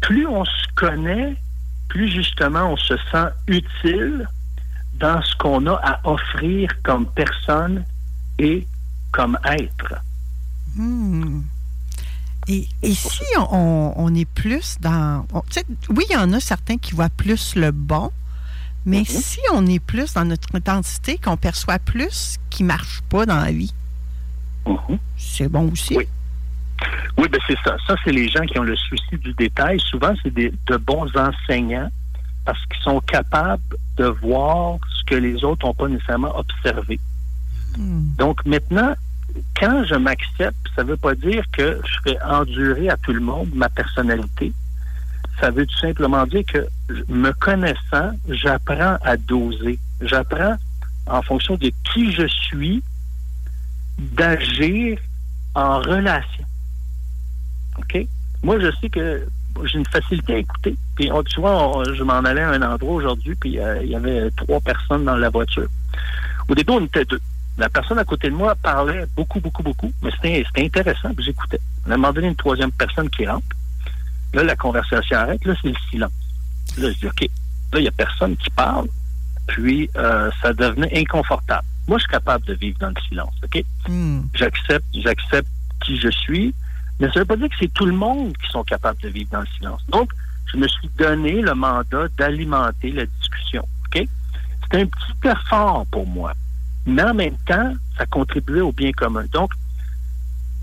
plus 0.02 0.28
on 0.28 0.46
se 0.46 0.68
connaît, 0.76 1.36
plus 1.90 2.10
justement 2.10 2.74
on 2.74 2.78
se 2.78 2.96
sent 3.12 3.28
utile 3.48 4.28
dans 4.94 5.22
ce 5.24 5.36
qu'on 5.38 5.66
a 5.68 5.74
à 5.84 6.00
offrir 6.08 6.70
comme 6.84 7.08
personne 7.08 7.84
et 8.38 8.66
comme 9.12 9.38
être. 9.46 9.96
Hmm. 10.76 11.42
Et, 12.48 12.68
si 12.84 13.24
on, 13.52 14.14
est 14.16 14.30
plus 14.30 14.78
dans... 14.80 15.26
oui, 15.90 16.06
il 16.10 16.14
y 16.14 16.16
en 16.18 16.32
a 16.32 16.40
certains 16.40 16.78
qui 16.78 16.94
voient 16.94 17.10
plus 17.10 17.56
le 17.56 17.72
bon, 17.72 18.12
mais 18.86 19.02
mm-hmm. 19.02 19.22
si 19.22 19.40
on 19.52 19.66
est 19.66 19.80
plus 19.80 20.14
dans 20.14 20.26
notre 20.26 20.54
identité, 20.56 21.18
qu'on 21.18 21.38
perçoit 21.38 21.80
plus 21.80 22.38
qui 22.52 22.64
ne 22.64 22.68
marche 22.68 23.02
pas 23.10 23.26
dans 23.26 23.38
la 23.38 23.52
vie, 23.52 23.74
mm-hmm. 24.68 25.00
c'est 25.18 25.48
bon 25.48 25.72
aussi. 25.72 25.98
Oui. 25.98 26.08
Oui, 27.18 27.30
ben 27.30 27.40
c'est 27.48 27.58
ça. 27.64 27.78
Ça, 27.88 27.96
c'est 28.04 28.12
les 28.12 28.28
gens 28.28 28.46
qui 28.46 28.60
ont 28.60 28.64
le 28.64 28.76
souci 28.76 29.18
du 29.18 29.34
détail. 29.34 29.80
Souvent, 29.80 30.14
c'est 30.22 30.34
de 30.34 30.78
bons 30.78 31.10
enseignants 31.16 31.90
parce 32.46 32.60
qu'ils 32.68 32.84
sont 32.84 33.02
capables 33.02 33.64
de 33.98 34.06
voir 34.06 34.78
ce 34.90 35.04
que 35.06 35.16
les 35.16 35.44
autres 35.44 35.66
n'ont 35.66 35.74
pas 35.74 35.88
nécessairement 35.88 36.38
observé. 36.38 37.00
Hmm. 37.78 38.14
Donc 38.18 38.46
maintenant, 38.46 38.94
quand 39.60 39.84
je 39.86 39.96
m'accepte, 39.96 40.58
ça 40.76 40.84
ne 40.84 40.90
veut 40.90 40.98
pas 40.98 41.16
dire 41.16 41.44
que 41.52 41.80
je 41.84 42.10
vais 42.10 42.22
endurer 42.22 42.90
à 42.90 42.98
tout 42.98 43.14
le 43.14 43.20
monde 43.20 43.50
ma 43.54 43.70
personnalité. 43.70 44.54
Ça 45.40 45.52
veut 45.52 45.66
tout 45.66 45.78
simplement 45.78 46.26
dire 46.26 46.44
que 46.46 46.68
me 47.10 47.32
connaissant, 47.32 48.12
j'apprends 48.30 48.98
à 49.02 49.18
doser. 49.18 49.80
J'apprends 50.02 50.56
en 51.08 51.22
fonction 51.22 51.56
de 51.56 51.72
qui 51.94 52.12
je 52.12 52.28
suis 52.28 52.82
d'agir 53.98 54.98
en 55.54 55.80
relation. 55.80 56.46
OK? 57.78 58.08
Moi, 58.44 58.60
je 58.60 58.72
sais 58.80 58.90
que 58.90 59.28
j'ai 59.64 59.80
une 59.80 59.86
facilité 59.86 60.36
à 60.36 60.38
écouter. 60.38 60.76
Puis, 60.96 61.10
tu 61.28 61.40
vois, 61.40 61.84
je 61.94 62.04
m'en 62.04 62.20
allais 62.20 62.42
à 62.42 62.52
un 62.52 62.62
endroit 62.62 62.96
aujourd'hui, 62.96 63.36
puis 63.36 63.60
euh, 63.60 63.82
il 63.84 63.90
y 63.90 63.96
avait 63.96 64.30
trois 64.32 64.60
personnes 64.60 65.06
dans 65.06 65.16
la 65.16 65.30
voiture. 65.30 65.68
Au 66.48 66.56
début, 66.56 66.74
on 66.74 66.86
était 66.86 67.06
deux. 67.06 67.22
La 67.58 67.70
personne 67.70 67.98
à 68.00 68.04
côté 68.04 68.30
de 68.30 68.36
moi 68.36 68.56
parlait 68.56 69.06
beaucoup, 69.16 69.40
beaucoup, 69.40 69.64
beaucoup, 69.64 69.92
mais 70.02 70.12
c'était 70.12 70.46
intéressant, 70.58 71.14
puis 71.14 71.26
j'écoutais. 71.26 71.60
On 71.88 71.92
a 71.92 71.96
demandé 71.96 72.22
une 72.22 72.36
troisième 72.36 72.72
personne 72.72 73.10
qui 73.10 73.26
rentre. 73.26 73.46
Là, 74.34 74.44
la 74.44 74.56
conversation 74.56 75.18
arrête, 75.18 75.44
là, 75.46 75.54
c'est 75.62 75.70
le 75.70 75.76
silence. 75.90 76.12
Là, 76.78 76.92
je 76.92 76.98
dis, 76.98 77.08
OK, 77.08 77.22
là, 77.22 77.80
il 77.80 77.82
n'y 77.82 77.88
a 77.88 77.92
personne 77.92 78.36
qui 78.36 78.50
parle, 78.50 78.88
puis 79.48 79.90
euh, 79.96 80.30
ça 80.42 80.52
devenait 80.54 81.00
inconfortable. 81.00 81.66
Moi, 81.88 81.98
je 81.98 82.04
suis 82.04 82.12
capable 82.12 82.46
de 82.46 82.54
vivre 82.56 82.78
dans 82.80 82.90
le 82.90 83.02
silence, 83.08 83.34
OK? 83.44 83.64
Hmm. 83.88 84.22
J'accepte, 84.34 84.86
j'accepte 84.94 85.48
qui 85.82 85.98
je 86.00 86.10
suis, 86.10 86.54
mais 87.00 87.08
ça 87.08 87.14
ne 87.16 87.20
veut 87.20 87.26
pas 87.26 87.38
dire 87.38 87.50
que 87.50 87.56
c'est 87.60 87.74
tout 87.74 87.86
le 87.86 87.94
monde 87.94 88.36
qui 88.38 88.50
sont 88.52 88.64
capables 88.64 89.00
de 89.02 89.10
vivre 89.10 89.30
dans 89.32 89.42
le 89.42 89.48
silence. 89.58 89.82
Donc, 89.90 90.12
je 90.52 90.58
me 90.58 90.68
suis 90.68 90.90
donné 90.98 91.42
le 91.42 91.54
mandat 91.54 92.08
d'alimenter 92.18 92.92
la 92.92 93.06
discussion. 93.06 93.68
OK? 93.88 94.08
C'est 94.72 94.82
un 94.82 94.86
petit 94.86 95.28
effort 95.30 95.86
pour 95.92 96.08
moi. 96.08 96.34
Mais 96.86 97.04
en 97.04 97.14
même 97.14 97.38
temps, 97.46 97.74
ça 97.98 98.06
contribuait 98.06 98.62
au 98.62 98.72
bien 98.72 98.92
commun. 98.92 99.26
Donc, 99.32 99.52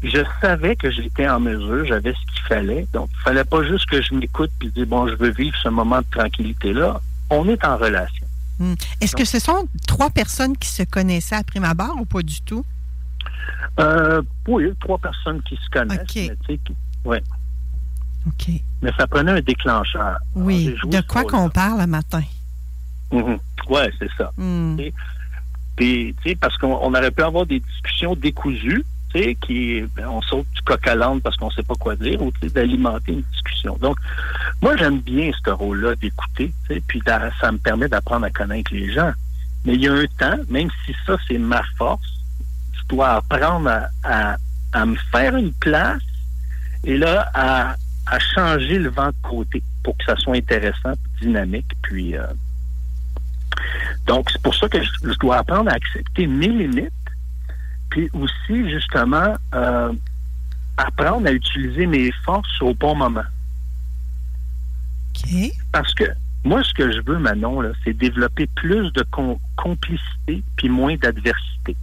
je 0.03 0.21
savais 0.41 0.77
que 0.77 0.91
j'étais 0.91 1.29
en 1.29 1.41
mesure, 1.41 1.85
j'avais 1.87 2.13
ce 2.13 2.33
qu'il 2.33 2.43
fallait. 2.49 2.87
Donc, 2.93 3.09
il 3.13 3.23
fallait 3.23 3.45
pas 3.45 3.63
juste 3.65 3.87
que 3.87 4.03
je 4.03 4.15
m'écoute 4.15 4.51
puis 4.59 4.71
dire, 4.71 4.87
bon, 4.87 5.09
je 5.09 5.15
veux 5.15 5.31
vivre 5.31 5.57
ce 5.63 5.69
moment 5.69 5.99
de 5.99 6.07
tranquillité-là. 6.11 7.01
On 7.31 7.49
est 7.49 7.65
en 7.65 7.77
relation. 7.77 8.27
Hmm. 8.59 8.75
Est-ce 9.01 9.17
que 9.17 9.25
ce 9.25 9.39
sont 9.39 9.67
trois 9.87 10.11
personnes 10.11 10.57
qui 10.57 10.69
se 10.69 10.83
connaissaient 10.83 11.37
à 11.37 11.45
prime 11.45 11.65
abord 11.65 11.97
ou 12.01 12.05
pas 12.05 12.23
du 12.23 12.41
tout? 12.43 12.65
Euh, 13.81 14.23
oui, 14.47 14.73
trois 14.81 14.99
personnes 14.99 15.41
qui 15.43 15.57
se 15.57 15.71
connaissent. 15.71 16.01
OK. 16.01 16.59
Oui. 17.05 17.19
OK. 18.27 18.51
Mais 18.83 18.91
ça 18.99 19.07
prenait 19.07 19.33
un 19.33 19.41
déclencheur. 19.41 20.19
Oui. 20.35 20.75
De 20.85 21.01
quoi 21.01 21.25
qu'on 21.25 21.49
parle 21.49 21.81
le 21.81 21.87
matin? 21.87 22.23
Mm-hmm. 23.13 23.39
Oui, 23.69 23.81
c'est 23.99 24.11
ça. 24.17 24.33
Hmm. 24.37 24.77
Puis, 25.77 26.15
parce 26.41 26.57
qu'on 26.59 26.95
aurait 26.95 27.11
pu 27.11 27.23
avoir 27.23 27.47
des 27.47 27.61
discussions 27.61 28.15
décousues, 28.15 28.85
qui, 29.13 29.83
ben, 29.95 30.09
on 30.09 30.23
saute 30.23 30.47
du 30.55 30.63
coq 30.63 30.87
à 30.87 30.95
l'âne 30.95 31.21
parce 31.21 31.37
qu'on 31.37 31.51
sait 31.51 31.63
pas 31.63 31.75
quoi 31.75 31.97
dire, 31.97 32.21
ou 32.23 32.33
d'alimenter 32.43 33.13
une 33.13 33.23
discussion. 33.33 33.77
Donc, 33.81 33.97
moi, 34.61 34.77
j'aime 34.77 35.01
bien 35.01 35.31
ce 35.45 35.51
rôle-là 35.51 35.95
d'écouter, 35.97 36.53
puis 36.87 37.03
ça 37.07 37.53
me 37.53 37.59
permet 37.59 37.89
d'apprendre 37.89 38.27
à 38.27 38.31
connaître 38.31 38.73
les 38.73 38.93
gens. 38.93 39.13
Mais 39.65 39.75
il 39.75 39.83
y 39.83 39.89
a 39.89 39.93
un 39.93 40.07
temps, 40.19 40.39
même 40.49 40.69
si 40.85 40.95
ça, 41.07 41.17
c'est 41.29 41.39
ma 41.39 41.63
force, 41.77 42.03
je 42.73 42.89
dois 42.89 43.11
apprendre 43.17 43.71
à, 44.03 44.37
à, 44.73 44.87
me 44.87 44.97
faire 45.11 45.37
une 45.37 45.53
place 45.53 46.03
et 46.85 46.97
là, 46.97 47.31
à, 47.35 47.77
à, 48.07 48.19
changer 48.19 48.79
le 48.79 48.89
vent 48.89 49.09
de 49.09 49.29
côté 49.29 49.63
pour 49.85 49.97
que 49.99 50.05
ça 50.05 50.17
soit 50.17 50.37
intéressant, 50.37 50.93
dynamique, 51.21 51.71
puis... 51.83 52.17
Euh, 52.17 52.27
donc, 54.07 54.31
c'est 54.31 54.43
pour 54.43 54.55
ça 54.55 54.69
que 54.69 54.83
je, 54.83 55.19
dois 55.21 55.39
apprendre 55.39 55.71
à 55.71 55.75
accepter 55.75 56.27
mes 56.27 56.49
limites, 56.49 56.93
puis 57.91 58.11
aussi, 58.15 58.71
justement, 58.71 59.37
euh, 59.55 59.93
apprendre 60.77 61.27
à 61.27 61.33
utiliser 61.33 61.87
mes 61.87 62.11
forces 62.25 62.61
au 62.63 62.75
bon 62.75 62.95
moment. 62.95 63.25
Parce 65.73 65.95
que 65.95 66.05
moi, 66.45 66.65
ce 66.65 66.75
que 66.75 66.91
je 66.91 67.01
veux, 67.07 67.19
Manon, 67.19 67.63
c'est 67.85 67.93
développer 67.97 68.49
plus 68.57 68.93
de 68.93 69.05
complicité 69.57 70.43
puis 70.57 70.69
moins 70.69 70.97
d'adversité. 70.97 71.77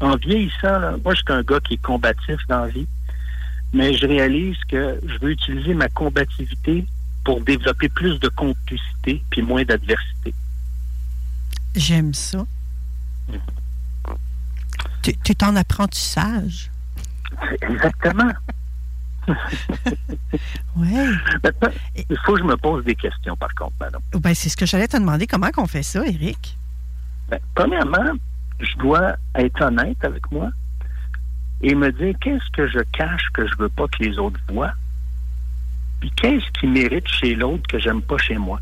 En 0.00 0.16
vieillissant, 0.16 0.98
moi, 1.04 1.14
je 1.14 1.22
suis 1.22 1.32
un 1.32 1.42
gars 1.42 1.60
qui 1.60 1.74
est 1.74 1.82
combatif 1.82 2.36
dans 2.48 2.60
la 2.60 2.68
vie, 2.68 2.86
mais 3.72 3.94
je 3.94 4.06
réalise 4.06 4.56
que 4.68 5.00
je 5.06 5.18
veux 5.18 5.30
utiliser 5.32 5.74
ma 5.74 5.88
combativité 5.88 6.84
pour 7.24 7.40
développer 7.40 7.88
plus 7.88 8.20
de 8.20 8.28
complicité 8.28 9.22
puis 9.30 9.42
moins 9.42 9.64
d'adversité. 9.64 10.34
J'aime 11.74 12.14
ça. 12.14 12.46
Tu, 15.02 15.10
es 15.10 15.44
en 15.44 15.56
apprentissage. 15.56 16.70
Exactement. 17.62 18.32
oui. 20.76 20.94
Il 22.08 22.18
faut 22.24 22.34
que 22.34 22.40
je 22.40 22.44
me 22.44 22.56
pose 22.56 22.84
des 22.84 22.94
questions, 22.94 23.36
par 23.36 23.54
contre, 23.54 23.74
madame. 23.80 24.00
Ben, 24.14 24.34
c'est 24.34 24.48
ce 24.48 24.56
que 24.56 24.66
j'allais 24.66 24.88
te 24.88 24.96
demander. 24.96 25.26
Comment 25.26 25.50
qu'on 25.50 25.66
fait 25.66 25.82
ça, 25.82 26.04
Eric? 26.06 26.56
Ben, 27.28 27.40
premièrement, 27.54 28.12
je 28.60 28.76
dois 28.76 29.16
être 29.34 29.60
honnête 29.62 30.02
avec 30.04 30.30
moi 30.30 30.50
et 31.60 31.74
me 31.74 31.90
dire 31.92 32.14
qu'est-ce 32.20 32.50
que 32.52 32.68
je 32.68 32.80
cache 32.92 33.28
que 33.32 33.46
je 33.46 33.54
veux 33.58 33.68
pas 33.68 33.86
que 33.88 34.02
les 34.02 34.18
autres 34.18 34.40
voient, 34.48 34.74
puis 36.00 36.10
qu'est-ce 36.16 36.50
qui 36.58 36.66
mérite 36.66 37.08
chez 37.08 37.34
l'autre 37.34 37.66
que 37.68 37.78
j'aime 37.78 38.02
pas 38.02 38.18
chez 38.18 38.36
moi. 38.36 38.60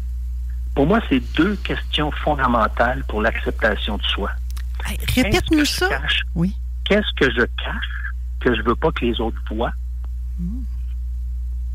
Pour 0.75 0.87
moi, 0.87 1.01
c'est 1.09 1.21
deux 1.37 1.57
questions 1.57 2.11
fondamentales 2.11 3.05
pour 3.05 3.21
l'acceptation 3.21 3.99
de 3.99 4.03
soi. 4.05 4.31
Répète-nous 5.15 5.65
ça. 5.65 5.89
oui. 6.35 6.57
Qu'est-ce 6.85 7.13
que 7.17 7.31
je 7.31 7.43
cache 7.43 7.93
que 8.41 8.55
je 8.55 8.63
veux 8.63 8.75
pas 8.75 8.91
que 8.91 9.05
les 9.05 9.21
autres 9.21 9.41
voient? 9.51 9.73
Hmm. 10.39 10.63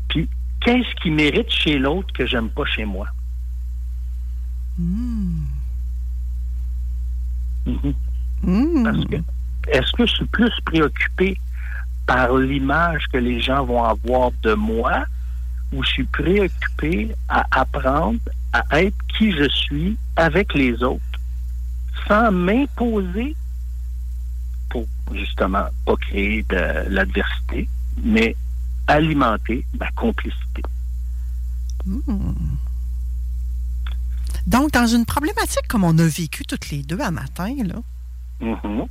Puis, 0.08 0.28
qu'est-ce 0.60 0.94
qui 1.00 1.10
mérite 1.10 1.50
chez 1.50 1.78
l'autre 1.78 2.12
que 2.12 2.26
j'aime 2.26 2.50
pas 2.50 2.64
chez 2.66 2.84
moi? 2.84 3.06
Hmm. 4.78 5.44
Mhm. 7.66 7.94
Hmm. 8.42 8.84
Parce 8.84 9.04
que, 9.06 9.16
est-ce 9.68 9.92
que 9.92 10.06
je 10.06 10.14
suis 10.14 10.26
plus 10.26 10.52
préoccupé 10.64 11.38
par 12.06 12.36
l'image 12.36 13.04
que 13.12 13.18
les 13.18 13.40
gens 13.40 13.64
vont 13.64 13.84
avoir 13.84 14.30
de 14.42 14.54
moi 14.54 15.04
ou 15.72 15.82
je 15.84 15.88
suis 15.88 16.04
préoccupé 16.04 17.14
à 17.28 17.46
apprendre 17.50 18.20
à 18.52 18.82
être 18.82 18.96
qui 19.16 19.32
je 19.32 19.48
suis 19.48 19.96
avec 20.16 20.54
les 20.54 20.82
autres 20.82 21.02
sans 22.06 22.30
m'imposer 22.32 23.34
pour 24.70 24.86
justement 25.12 25.66
pas 25.84 25.96
créer 25.96 26.42
de 26.48 26.88
l'adversité, 26.88 27.68
mais 28.02 28.36
alimenter 28.86 29.64
ma 29.78 29.90
complicité. 29.92 30.62
Hmm. 31.86 32.32
Donc, 34.46 34.72
dans 34.72 34.86
une 34.86 35.04
problématique 35.04 35.66
comme 35.68 35.84
on 35.84 35.96
a 35.98 36.06
vécu 36.06 36.44
toutes 36.44 36.70
les 36.70 36.82
deux 36.82 37.00
à 37.00 37.10
matin, 37.10 37.54
là, 37.64 37.76
Mhm. 38.40 38.86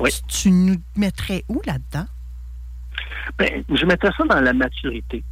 Oui. 0.00 0.10
tu 0.28 0.50
nous 0.50 0.80
mettrais 0.96 1.44
où 1.48 1.60
là-dedans? 1.66 2.06
Ben, 3.38 3.64
je 3.68 3.84
mettrais 3.86 4.10
ça 4.16 4.24
dans 4.24 4.40
la 4.40 4.52
maturité. 4.52 5.22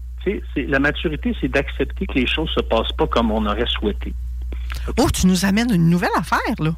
La 0.57 0.79
maturité, 0.79 1.35
c'est 1.41 1.49
d'accepter 1.49 2.07
que 2.07 2.15
les 2.15 2.27
choses 2.27 2.51
se 2.51 2.61
passent 2.61 2.93
pas 2.93 3.07
comme 3.07 3.31
on 3.31 3.47
aurait 3.47 3.67
souhaité. 3.67 4.13
Oh, 4.99 5.09
tu 5.13 5.27
nous 5.27 5.45
amènes 5.45 5.73
une 5.73 5.89
nouvelle 5.89 6.11
affaire, 6.17 6.39
là. 6.59 6.71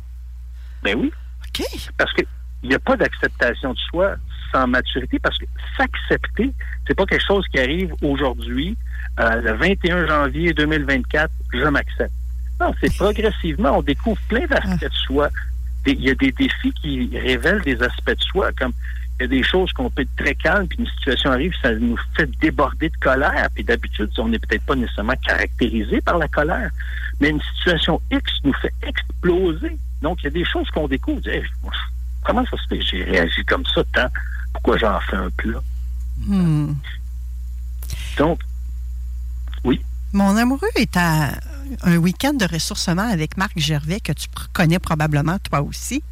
Ben 0.83 0.97
oui. 0.97 1.13
OK. 1.47 1.65
Parce 1.99 2.13
que 2.13 2.23
il 2.63 2.69
n'y 2.69 2.75
a 2.75 2.79
pas 2.79 2.97
d'acceptation 2.97 3.73
de 3.73 3.79
soi 3.79 4.17
sans 4.53 4.67
maturité, 4.67 5.19
parce 5.19 5.39
que 5.39 5.45
s'accepter, 5.77 6.53
c'est 6.87 6.95
pas 6.95 7.07
quelque 7.07 7.25
chose 7.27 7.47
qui 7.53 7.59
arrive 7.61 7.95
aujourd'hui, 8.03 8.77
euh, 9.21 9.41
le 9.41 9.53
21 9.55 10.07
janvier 10.07 10.53
2024, 10.53 11.31
je 11.53 11.65
m'accepte. 11.67 12.13
Non, 12.61 12.75
c'est 12.81 12.95
progressivement, 12.97 13.79
on 13.79 13.83
découvre 13.83 14.21
plein 14.29 14.47
d'aspects 14.47 14.83
de 14.83 14.95
soi. 15.07 15.29
Il 15.87 16.01
y 16.01 16.11
a 16.11 16.15
des 16.15 16.33
défis 16.33 16.73
qui 16.83 17.11
révèlent 17.17 17.63
des 17.63 17.81
aspects 17.83 18.11
de 18.11 18.23
soi, 18.23 18.51
comme 18.59 18.73
il 19.21 19.25
y 19.25 19.27
a 19.27 19.29
des 19.29 19.43
choses 19.43 19.71
qu'on 19.73 19.91
peut 19.91 20.03
être 20.03 20.17
très 20.17 20.35
calme, 20.35 20.67
puis 20.67 20.79
une 20.79 20.87
situation 20.87 21.31
arrive, 21.31 21.53
ça 21.61 21.75
nous 21.75 21.97
fait 22.17 22.31
déborder 22.41 22.89
de 22.89 22.97
colère, 22.97 23.49
puis 23.55 23.63
d'habitude, 23.63 24.11
on 24.17 24.29
n'est 24.29 24.39
peut-être 24.39 24.65
pas 24.65 24.75
nécessairement 24.75 25.17
caractérisé 25.27 26.01
par 26.01 26.17
la 26.17 26.27
colère, 26.27 26.71
mais 27.21 27.29
une 27.29 27.41
situation 27.57 28.01
X 28.11 28.33
nous 28.45 28.55
fait 28.55 28.73
exploser. 28.83 29.77
Donc, 30.01 30.21
il 30.23 30.25
y 30.25 30.27
a 30.29 30.31
des 30.31 30.45
choses 30.47 30.69
qu'on 30.71 30.89
découvre. 30.89 31.19
on 31.19 31.21
dit, 31.21 31.29
Hey, 31.29 31.45
comment 32.25 32.45
ça 32.47 32.57
se 32.57 32.67
fait 32.69 32.79
que 32.79 32.85
j'ai 32.85 33.05
réagi 33.05 33.45
comme 33.45 33.65
ça 33.67 33.83
tant? 33.93 34.09
Pourquoi 34.55 34.79
j'en 34.79 34.99
fais 35.01 35.17
un 35.17 35.31
plat? 35.37 35.63
Hmm. 36.27 36.73
Donc, 38.17 38.41
oui. 39.65 39.83
Mon 40.15 40.35
amoureux 40.37 40.69
est 40.77 40.97
à 40.97 41.33
un 41.83 41.97
week-end 41.99 42.33
de 42.33 42.47
ressourcement 42.47 43.09
avec 43.09 43.37
Marc 43.37 43.59
Gervais, 43.59 44.01
que 44.01 44.13
tu 44.13 44.29
connais 44.55 44.79
probablement 44.79 45.39
toi 45.39 45.61
aussi. 45.61 46.03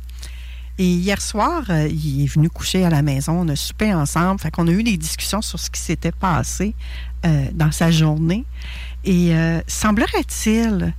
Et 0.78 0.84
hier 0.84 1.20
soir, 1.20 1.64
euh, 1.70 1.88
il 1.88 2.22
est 2.22 2.26
venu 2.26 2.48
coucher 2.48 2.84
à 2.84 2.90
la 2.90 3.02
maison, 3.02 3.40
on 3.40 3.48
a 3.48 3.56
soupé 3.56 3.92
ensemble. 3.92 4.40
Fait 4.40 4.52
qu'on 4.52 4.68
a 4.68 4.70
eu 4.70 4.84
des 4.84 4.96
discussions 4.96 5.42
sur 5.42 5.58
ce 5.58 5.70
qui 5.70 5.80
s'était 5.80 6.12
passé 6.12 6.74
euh, 7.26 7.46
dans 7.52 7.72
sa 7.72 7.90
journée. 7.90 8.44
Et 9.04 9.34
euh, 9.34 9.60
semblerait-il 9.66 10.94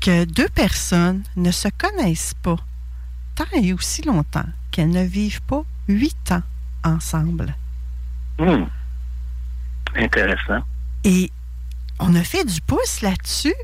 que 0.00 0.24
deux 0.24 0.48
personnes 0.48 1.22
ne 1.36 1.50
se 1.50 1.68
connaissent 1.68 2.34
pas 2.42 2.56
tant 3.34 3.44
et 3.52 3.72
aussi 3.74 4.02
longtemps 4.02 4.46
qu'elles 4.70 4.90
ne 4.90 5.02
vivent 5.02 5.42
pas 5.42 5.64
huit 5.88 6.32
ans 6.32 6.42
ensemble. 6.82 7.54
Hmm. 8.38 8.64
Intéressant. 9.96 10.62
Et 11.04 11.30
on 11.98 12.14
a 12.14 12.22
fait 12.24 12.44
du 12.44 12.60
pouce 12.62 13.02
là-dessus 13.02 13.54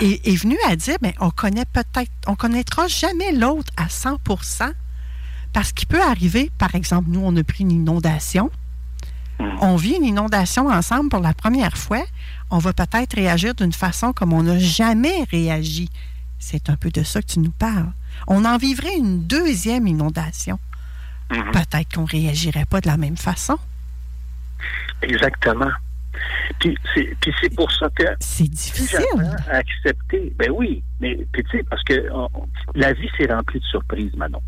et 0.00 0.32
est 0.32 0.36
venu 0.36 0.56
à 0.66 0.76
dire 0.76 0.96
mais 1.02 1.14
on 1.20 1.30
connaît 1.30 1.64
peut-être 1.66 2.10
on 2.26 2.34
connaîtra 2.34 2.88
jamais 2.88 3.32
l'autre 3.32 3.72
à 3.76 3.86
100% 3.86 4.72
parce 5.52 5.72
qu'il 5.72 5.86
peut 5.86 6.02
arriver 6.02 6.50
par 6.58 6.74
exemple 6.74 7.08
nous 7.10 7.20
on 7.22 7.36
a 7.36 7.44
pris 7.44 7.64
une 7.64 7.72
inondation. 7.72 8.50
On 9.60 9.76
vit 9.76 9.94
une 9.94 10.04
inondation 10.04 10.68
ensemble 10.68 11.10
pour 11.10 11.20
la 11.20 11.32
première 11.32 11.76
fois. 11.76 12.04
On 12.50 12.58
va 12.58 12.72
peut-être 12.72 13.14
réagir 13.14 13.54
d'une 13.54 13.72
façon 13.72 14.12
comme 14.12 14.32
on 14.32 14.42
n'a 14.42 14.58
jamais 14.58 15.24
réagi. 15.30 15.90
C'est 16.40 16.70
un 16.70 16.76
peu 16.76 16.90
de 16.90 17.02
ça 17.02 17.22
que 17.22 17.26
tu 17.26 17.38
nous 17.40 17.52
parles. 17.52 17.92
On 18.26 18.44
en 18.44 18.56
vivrait 18.56 18.96
une 18.96 19.24
deuxième 19.24 19.86
inondation. 19.86 20.58
Peut-être 21.28 21.94
qu'on 21.94 22.04
réagirait 22.04 22.64
pas 22.64 22.80
de 22.80 22.88
la 22.88 22.96
même 22.96 23.16
façon. 23.16 23.58
Exactement. 25.02 25.70
Puis 26.60 26.76
c'est, 26.94 27.14
puis 27.20 27.32
c'est 27.40 27.54
pour 27.54 27.70
ça 27.72 27.88
que. 27.94 28.04
C'est 28.20 28.48
difficile. 28.48 28.98
à 29.50 29.56
accepter. 29.56 30.32
Ben 30.38 30.50
oui. 30.50 30.82
Mais, 31.00 31.16
puis 31.32 31.42
tu 31.44 31.58
sais, 31.58 31.64
parce 31.68 31.82
que 31.84 32.10
on- 32.12 32.28
la 32.74 32.92
vie, 32.92 33.08
c'est 33.16 33.30
rempli 33.32 33.60
de 33.60 33.64
surprises, 33.64 34.14
Manon. 34.16 34.42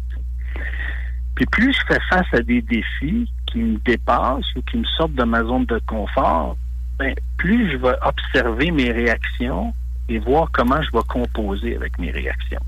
Puis 1.36 1.46
plus 1.46 1.72
je 1.72 1.80
fais 1.94 2.00
face 2.10 2.26
à 2.32 2.40
des 2.42 2.60
défis 2.62 3.30
qui 3.46 3.58
me 3.58 3.78
dépassent 3.78 4.54
ou 4.56 4.62
qui 4.62 4.78
me 4.78 4.84
sortent 4.96 5.14
de 5.14 5.24
ma 5.24 5.42
zone 5.42 5.64
de 5.66 5.78
confort, 5.86 6.56
ben, 6.98 7.14
plus 7.38 7.70
je 7.72 7.76
vais 7.78 7.94
observer 8.02 8.70
mes 8.70 8.90
réactions 8.92 9.72
et 10.08 10.18
voir 10.18 10.50
comment 10.52 10.82
je 10.82 10.90
vais 10.92 11.02
composer 11.08 11.76
avec 11.76 11.98
mes 11.98 12.10
réactions. 12.10 12.60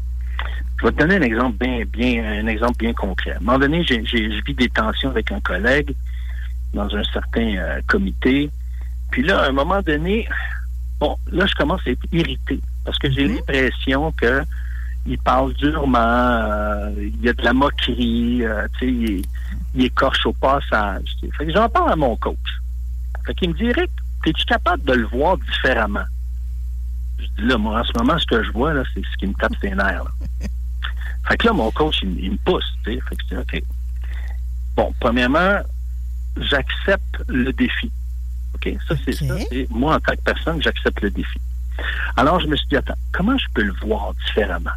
Je 0.81 0.87
vais 0.87 0.93
te 0.93 0.99
donner 0.99 1.17
un 1.17 1.23
exemple 1.23 1.57
bien, 1.59 1.83
bien, 1.85 2.25
un 2.41 2.47
exemple 2.47 2.77
bien 2.79 2.93
concret. 2.95 3.33
À 3.33 3.37
un 3.37 3.41
moment 3.41 3.59
donné, 3.59 3.85
je 3.85 4.43
vis 4.47 4.55
des 4.55 4.69
tensions 4.69 5.11
avec 5.11 5.31
un 5.31 5.41
collègue 5.41 5.95
dans 6.73 6.93
un 6.97 7.05
certain 7.05 7.57
euh, 7.57 7.81
comité. 7.87 8.51
Puis 9.13 9.23
là, 9.23 9.43
à 9.43 9.49
un 9.49 9.53
moment 9.53 9.83
donné, 9.83 10.27
bon, 10.99 11.17
là, 11.31 11.47
je 11.47 11.55
commence 11.55 11.81
à 11.87 11.91
être 11.91 12.03
irrité 12.13 12.61
parce 12.85 12.99
que 12.99 13.11
j'ai 13.11 13.29
l'impression 13.29 14.11
que 14.13 14.43
il 15.05 15.19
parle 15.19 15.53
durement, 15.55 15.99
euh, 15.99 16.93
il 16.97 17.21
y 17.23 17.29
a 17.29 17.33
de 17.33 17.43
la 17.43 17.53
moquerie, 17.53 18.45
euh, 18.45 18.67
tu 18.79 18.87
sais, 18.87 18.93
il, 18.93 19.23
il 19.75 19.85
écorche 19.85 20.25
au 20.27 20.33
passage. 20.33 21.17
Fait 21.37 21.47
que 21.47 21.53
j'en 21.53 21.69
parle 21.69 21.93
à 21.93 21.97
mon 21.97 22.17
coach. 22.17 22.39
Fait 23.27 23.35
qu'il 23.35 23.51
me 23.51 23.55
dit, 23.55 23.65
Eric, 23.65 23.91
es-tu 24.27 24.45
capable 24.45 24.85
de 24.85 24.93
le 24.93 25.07
voir 25.07 25.37
différemment? 25.39 26.05
Je 27.19 27.25
dis, 27.25 27.49
là, 27.49 27.59
moi, 27.59 27.81
en 27.81 27.85
ce 27.85 27.93
moment, 27.99 28.19
ce 28.19 28.27
que 28.27 28.43
je 28.45 28.51
vois, 28.53 28.73
là, 28.73 28.85
c'est 28.95 29.03
ce 29.03 29.17
qui 29.19 29.27
me 29.27 29.35
tape 29.35 29.55
ses 29.61 29.71
nerfs. 29.71 30.05
là. 30.05 30.11
Fait 31.29 31.37
que 31.37 31.47
là, 31.47 31.53
mon 31.53 31.71
coach, 31.71 31.99
il, 32.03 32.19
il 32.19 32.33
me 32.33 32.37
pousse, 32.39 32.65
tu 32.85 32.95
sais. 32.95 33.01
Fait 33.09 33.17
que 33.17 33.23
je 33.29 33.35
dis, 33.35 33.41
OK. 33.41 33.63
Bon, 34.77 34.95
premièrement, 35.01 35.61
j'accepte 36.37 37.23
le 37.29 37.53
défi. 37.53 37.91
OK? 38.65 38.77
Ça, 38.89 38.95
c'est 39.05 39.13
ça. 39.13 39.35
Moi, 39.71 39.97
en 39.97 40.01
tant 40.01 40.13
que 40.13 40.23
personne, 40.23 40.63
j'accepte 40.63 41.01
le 41.01 41.11
défi. 41.11 41.39
Alors, 42.17 42.41
je 42.41 42.47
me 42.47 42.57
suis 42.57 42.69
dit, 42.69 42.77
attends, 42.77 42.99
comment 43.13 43.37
je 43.39 43.47
peux 43.55 43.63
le 43.63 43.75
voir 43.83 44.13
différemment? 44.27 44.71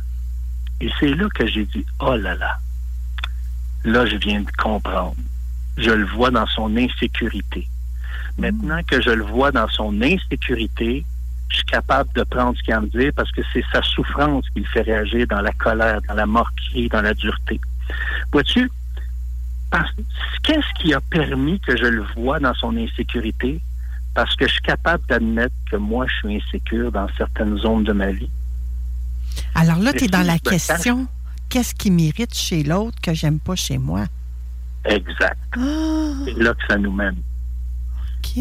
Et 0.82 0.90
c'est 0.99 1.14
là 1.14 1.28
que 1.34 1.48
j'ai 1.48 1.66
dit, 1.66 1.86
oh 1.99 2.16
là 2.16 2.36
là, 2.36 2.57
là, 3.84 4.06
je 4.06 4.16
viens 4.18 4.41
de 4.41 4.52
comprendre. 4.57 5.16
Je 5.78 5.91
le 5.91 6.06
vois 6.06 6.32
dans 6.32 6.48
son 6.48 6.76
insécurité. 6.78 7.68
Maintenant 8.38 8.82
que 8.84 9.02
je 9.02 9.12
le 9.12 9.24
vois 9.24 9.52
dans 9.52 9.68
son 9.70 10.02
insécurité, 10.02 11.06
je 11.49 11.57
suis 11.57 11.66
capable 11.66 12.12
de 12.14 12.24
prendre 12.24 12.57
ce 12.57 12.64
qu'il 12.64 12.74
a 12.74 12.78
à 12.78 12.82
me 12.82 12.88
dire 12.88 13.12
parce 13.16 13.32
que 13.32 13.41
c'est 13.53 13.64
sa 13.72 13.82
souffrance 13.82 14.45
qui 14.49 14.62
le 14.62 14.66
fait 14.66 14.82
réagir 14.82 15.28
dans 15.28 15.41
la 15.41 15.52
colère, 15.53 16.02
dans 16.07 16.16
la 16.16 16.26
moquerie, 16.26 16.90
dans 16.90 17.02
la 17.02 17.14
dureté. 17.14 17.60
Vois-tu, 18.32 18.70
qu'est-ce 20.44 20.82
qui 20.82 20.94
a 20.94 20.99
permis 21.02 21.60
que 21.60 21.78
je 21.78 21.86
le 21.86 22.03
vois 22.16 22.40
dans 22.40 22.53
son 22.56 22.76
insécurité? 22.76 23.62
Parce 24.16 24.36
que 24.36 24.48
je 24.48 24.54
suis 24.54 24.62
capable 24.62 25.04
d'admettre 25.08 25.54
que 25.70 25.76
moi, 25.76 26.08
je 26.08 26.14
suis 26.28 26.38
insécure 26.38 26.92
dans 26.92 27.08
certaines 27.18 27.58
zones 27.60 27.84
de 27.84 27.92
ma 27.94 28.12
vie. 28.12 28.30
Alors 29.54 29.78
là, 29.80 29.94
tu 29.94 30.06
es 30.06 30.08
dans 30.08 30.26
la 30.26 30.40
question 30.40 31.06
qu'est-ce 31.50 31.76
qui 31.76 31.92
mérite 31.92 32.34
chez 32.34 32.64
l'autre 32.64 32.98
que 33.02 33.14
j'aime 33.14 33.40
pas 33.40 33.56
chez 33.56 33.78
moi? 33.78 34.06
Exact. 34.86 35.38
Ah, 35.58 36.14
C'est 36.26 36.38
là 36.42 36.54
que 36.54 36.66
ça 36.68 36.78
nous 36.78 36.92
mène. 36.92 37.18
OK. 38.20 38.38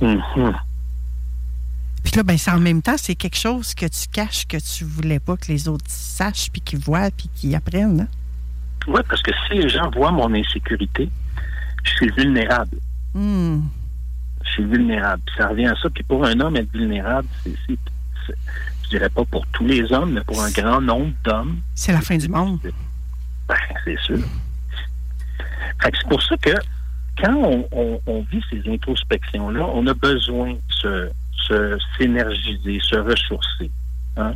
Mhm. 0.00 0.54
Puis 2.04 2.12
là, 2.16 2.22
ben, 2.22 2.36
c'est 2.38 2.50
en 2.50 2.58
même 2.60 2.82
temps, 2.82 2.96
c'est 2.96 3.14
quelque 3.14 3.36
chose 3.38 3.74
que 3.74 3.86
tu 3.86 4.08
caches, 4.12 4.46
que 4.46 4.56
tu 4.56 4.84
voulais 4.84 5.20
pas 5.20 5.36
que 5.36 5.48
les 5.52 5.68
autres 5.68 5.84
sachent, 5.88 6.50
puis 6.50 6.60
qu'ils 6.60 6.78
voient, 6.80 7.10
puis 7.10 7.28
qu'ils 7.34 7.54
apprennent. 7.54 8.00
hein? 8.02 8.08
Oui, 8.88 9.00
parce 9.08 9.22
que 9.22 9.30
si 9.48 9.54
les 9.58 9.68
gens 9.68 9.88
voient 9.90 10.10
mon 10.10 10.32
insécurité, 10.34 11.08
je 11.84 11.90
suis 11.90 12.10
vulnérable. 12.16 12.78
Hmm. 13.14 13.60
Je 14.44 14.50
suis 14.50 14.64
vulnérable. 14.64 15.22
Puis 15.26 15.34
ça 15.38 15.48
revient 15.48 15.66
à 15.66 15.74
ça. 15.76 15.88
Puis 15.90 16.02
pour 16.04 16.24
un 16.24 16.38
homme, 16.40 16.56
être 16.56 16.70
vulnérable, 16.72 17.28
c'est, 17.44 17.52
je 18.84 18.88
dirais 18.90 19.08
pas 19.10 19.24
pour 19.24 19.46
tous 19.48 19.66
les 19.66 19.92
hommes, 19.92 20.12
mais 20.14 20.20
pour 20.22 20.42
un 20.42 20.50
grand 20.50 20.80
nombre 20.80 21.12
d'hommes, 21.24 21.60
C'est 21.74 21.92
la 21.92 22.00
fin 22.00 22.16
du 22.16 22.28
monde. 22.28 22.58
ben, 23.48 23.56
c'est 23.84 23.98
sûr. 24.00 24.18
Fait 25.82 25.90
que 25.90 25.98
c'est 25.98 26.08
pour 26.08 26.22
ça 26.22 26.36
que 26.36 26.50
quand 27.20 27.34
on, 27.34 27.66
on- 27.72 28.00
on 28.06 28.22
vit 28.30 28.42
ces 28.50 28.62
introspections-là, 28.70 29.64
on 29.74 29.86
a 29.86 29.94
besoin 29.94 30.52
de 30.52 30.58
se, 30.70 31.10
se- 31.48 31.78
s'énergiser, 31.98 32.78
se 32.82 32.96
ressourcer. 32.96 33.70
hein. 34.16 34.34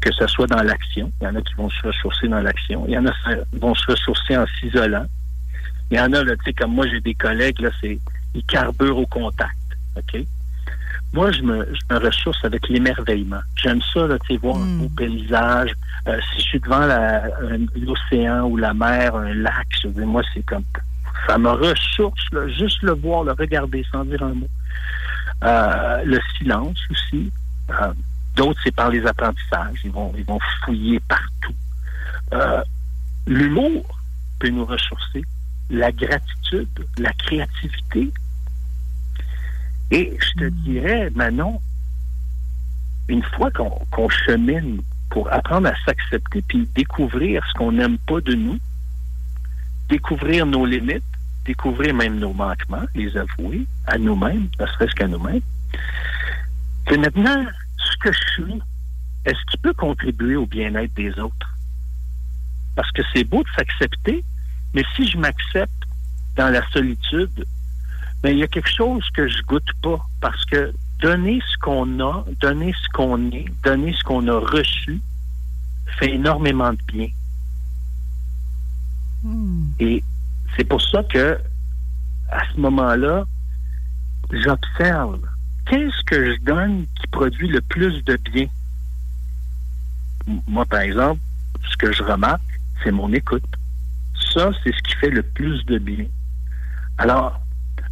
Que 0.00 0.10
ce 0.12 0.26
soit 0.26 0.46
dans 0.46 0.62
l'action. 0.62 1.12
Il 1.20 1.24
y 1.24 1.28
en 1.28 1.34
a 1.36 1.42
qui 1.42 1.52
vont 1.54 1.68
se 1.68 1.86
ressourcer 1.86 2.28
dans 2.28 2.40
l'action. 2.40 2.84
Il 2.88 2.94
y 2.94 2.98
en 2.98 3.04
a 3.06 3.10
qui 3.12 3.58
vont 3.58 3.74
se 3.74 3.84
ressourcer 3.90 4.36
en 4.36 4.46
s'isolant. 4.58 5.04
Il 5.90 5.98
y 5.98 6.00
en 6.00 6.10
a, 6.14 6.22
là, 6.24 6.36
tu 6.36 6.44
sais, 6.44 6.52
comme 6.54 6.72
moi, 6.74 6.86
j'ai 6.88 7.00
des 7.00 7.14
collègues, 7.14 7.60
là, 7.60 7.68
c'est 7.82 7.98
ils 8.34 8.44
carburent 8.44 8.98
au 8.98 9.06
contact. 9.06 9.56
OK? 9.96 10.24
Moi, 11.12 11.32
je 11.32 11.42
me, 11.42 11.66
je 11.66 11.94
me 11.94 12.00
ressource 12.00 12.44
avec 12.44 12.68
l'émerveillement. 12.68 13.40
J'aime 13.56 13.80
ça, 13.92 14.06
là, 14.06 14.16
tu 14.20 14.36
voir 14.36 14.56
un 14.56 14.78
beau 14.78 14.88
paysage. 14.96 15.72
Euh, 16.06 16.18
si 16.30 16.40
je 16.40 16.44
suis 16.44 16.60
devant 16.60 16.86
l'océan 17.76 18.44
ou 18.44 18.56
la 18.56 18.72
mer, 18.72 19.16
un 19.16 19.34
lac, 19.34 19.66
je 19.82 19.88
veux 19.88 19.94
dire, 19.94 20.06
moi, 20.06 20.22
c'est 20.32 20.44
comme... 20.44 20.62
Ça 21.26 21.36
me 21.36 21.50
ressource, 21.50 22.24
là, 22.32 22.48
juste 22.48 22.80
le 22.82 22.92
voir, 22.92 23.24
le 23.24 23.32
regarder 23.32 23.84
sans 23.90 24.04
dire 24.04 24.22
un 24.22 24.34
mot. 24.34 24.48
Euh, 25.42 26.04
le 26.04 26.20
silence 26.38 26.78
aussi. 26.90 27.32
Euh, 27.70 27.92
D'autres, 28.36 28.60
c'est 28.62 28.74
par 28.74 28.90
les 28.90 29.04
apprentissages. 29.04 29.80
Ils 29.82 29.90
vont, 29.90 30.12
ils 30.16 30.24
vont 30.24 30.38
fouiller 30.64 31.00
partout. 31.00 31.54
L'humour 33.26 33.84
peut 34.38 34.48
nous 34.48 34.64
ressourcer. 34.64 35.24
La 35.70 35.92
gratitude, 35.92 36.86
la 36.98 37.12
créativité. 37.12 38.12
Et 39.90 40.16
je 40.20 40.40
te 40.40 40.48
dirais, 40.48 41.10
Manon, 41.14 41.60
une 43.08 43.22
fois 43.22 43.50
qu'on 43.50 44.08
chemine 44.08 44.82
pour 45.10 45.32
apprendre 45.32 45.68
à 45.68 45.74
s'accepter 45.84 46.42
puis 46.42 46.68
découvrir 46.74 47.44
ce 47.48 47.58
qu'on 47.58 47.72
n'aime 47.72 47.98
pas 47.98 48.20
de 48.20 48.34
nous, 48.34 48.58
découvrir 49.88 50.46
nos 50.46 50.64
limites, 50.64 51.02
découvrir 51.44 51.94
même 51.94 52.18
nos 52.18 52.32
manquements, 52.32 52.84
les 52.94 53.16
avouer 53.16 53.66
à 53.86 53.98
nous-mêmes, 53.98 54.48
ne 54.58 54.66
serait-ce 54.66 54.94
qu'à 54.94 55.08
nous-mêmes, 55.08 55.40
c'est 56.88 56.98
maintenant 56.98 57.44
ce 57.76 57.96
que 57.98 58.12
je 58.12 58.32
suis. 58.32 58.62
Est-ce 59.24 59.38
qu'il 59.50 59.60
peut 59.60 59.74
contribuer 59.74 60.36
au 60.36 60.46
bien-être 60.46 60.94
des 60.94 61.18
autres? 61.18 61.58
Parce 62.76 62.90
que 62.92 63.02
c'est 63.12 63.24
beau 63.24 63.42
de 63.42 63.48
s'accepter, 63.56 64.24
mais 64.74 64.84
si 64.96 65.06
je 65.08 65.18
m'accepte 65.18 65.72
dans 66.36 66.48
la 66.48 66.66
solitude, 66.70 67.44
ben, 68.22 68.30
il 68.30 68.38
y 68.38 68.42
a 68.42 68.48
quelque 68.48 68.70
chose 68.70 69.08
que 69.14 69.28
je 69.28 69.42
goûte 69.42 69.72
pas. 69.82 70.00
Parce 70.20 70.44
que 70.44 70.72
donner 71.00 71.40
ce 71.50 71.58
qu'on 71.58 72.00
a, 72.00 72.24
donner 72.40 72.72
ce 72.72 72.88
qu'on 72.92 73.30
est, 73.30 73.46
donner 73.64 73.94
ce 73.94 74.04
qu'on 74.04 74.28
a 74.28 74.38
reçu, 74.38 75.00
fait 75.98 76.14
énormément 76.14 76.72
de 76.72 76.82
bien. 76.86 77.08
Et 79.78 80.02
c'est 80.56 80.64
pour 80.64 80.80
ça 80.80 81.02
que, 81.04 81.38
à 82.30 82.42
ce 82.52 82.60
moment-là, 82.60 83.24
j'observe 84.30 85.20
qu'est-ce 85.66 86.04
que 86.04 86.34
je 86.34 86.40
donne 86.42 86.86
qui 87.00 87.06
produit 87.08 87.48
le 87.48 87.60
plus 87.60 88.04
de 88.04 88.16
bien. 88.32 88.46
Moi, 90.46 90.64
par 90.66 90.80
exemple, 90.80 91.20
ce 91.70 91.76
que 91.76 91.92
je 91.92 92.02
remarque, 92.02 92.60
c'est 92.82 92.92
mon 92.92 93.12
écoute. 93.12 93.44
Ça, 94.32 94.50
c'est 94.62 94.74
ce 94.74 94.82
qui 94.82 94.94
fait 94.96 95.10
le 95.10 95.22
plus 95.22 95.64
de 95.66 95.78
bien. 95.78 96.06
Alors, 96.98 97.40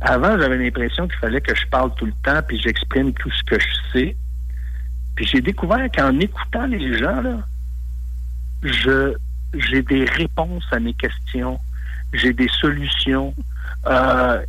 avant, 0.00 0.38
j'avais 0.38 0.58
l'impression 0.58 1.08
qu'il 1.08 1.18
fallait 1.18 1.40
que 1.40 1.54
je 1.54 1.66
parle 1.66 1.94
tout 1.96 2.06
le 2.06 2.12
temps, 2.22 2.40
puis 2.46 2.60
j'exprime 2.60 3.12
tout 3.14 3.30
ce 3.30 3.42
que 3.44 3.58
je 3.58 3.92
sais. 3.92 4.16
Puis 5.16 5.26
j'ai 5.26 5.40
découvert 5.40 5.90
qu'en 5.90 6.16
écoutant 6.20 6.66
les 6.66 6.96
gens, 6.96 7.20
là, 7.20 7.38
je 8.62 9.14
j'ai 9.54 9.82
des 9.82 10.04
réponses 10.04 10.64
à 10.70 10.78
mes 10.78 10.94
questions, 10.94 11.58
j'ai 12.12 12.32
des 12.32 12.48
solutions. 12.48 13.34
Euh, 13.86 14.44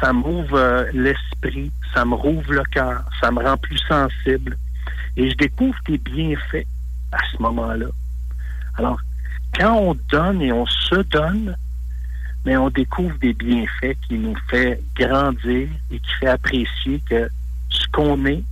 ça 0.00 0.12
m'ouvre 0.12 0.58
euh, 0.58 0.84
l'esprit, 0.92 1.70
ça 1.94 2.04
me 2.04 2.14
rouvre 2.14 2.52
le 2.52 2.64
cœur, 2.64 3.04
ça 3.20 3.30
me 3.30 3.42
rend 3.42 3.56
plus 3.56 3.78
sensible. 3.78 4.58
Et 5.16 5.30
je 5.30 5.36
découvre 5.36 5.78
des 5.86 5.98
bienfaits 5.98 6.66
à 7.12 7.18
ce 7.32 7.40
moment-là. 7.42 7.86
Alors, 8.76 9.00
quand 9.56 9.76
on 9.76 9.96
donne 10.10 10.42
et 10.42 10.52
on 10.52 10.66
se 10.66 10.96
donne, 11.02 11.56
mais 12.44 12.56
on 12.56 12.70
découvre 12.70 13.16
des 13.18 13.32
bienfaits 13.32 13.96
qui 14.06 14.14
nous 14.14 14.36
fait 14.48 14.80
grandir 14.96 15.68
et 15.90 15.98
qui 15.98 16.10
fait 16.20 16.28
apprécier 16.28 17.00
que 17.08 17.28
ce 17.70 17.86
qu'on 17.92 18.24
est 18.26 18.42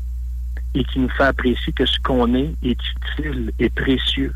et 0.74 0.84
qui 0.84 0.98
nous 0.98 1.10
fait 1.10 1.24
apprécier 1.24 1.72
que 1.72 1.86
ce 1.86 1.98
qu'on 2.00 2.34
est 2.34 2.54
est 2.62 2.78
utile 3.18 3.52
et 3.58 3.70
précieux. 3.70 4.34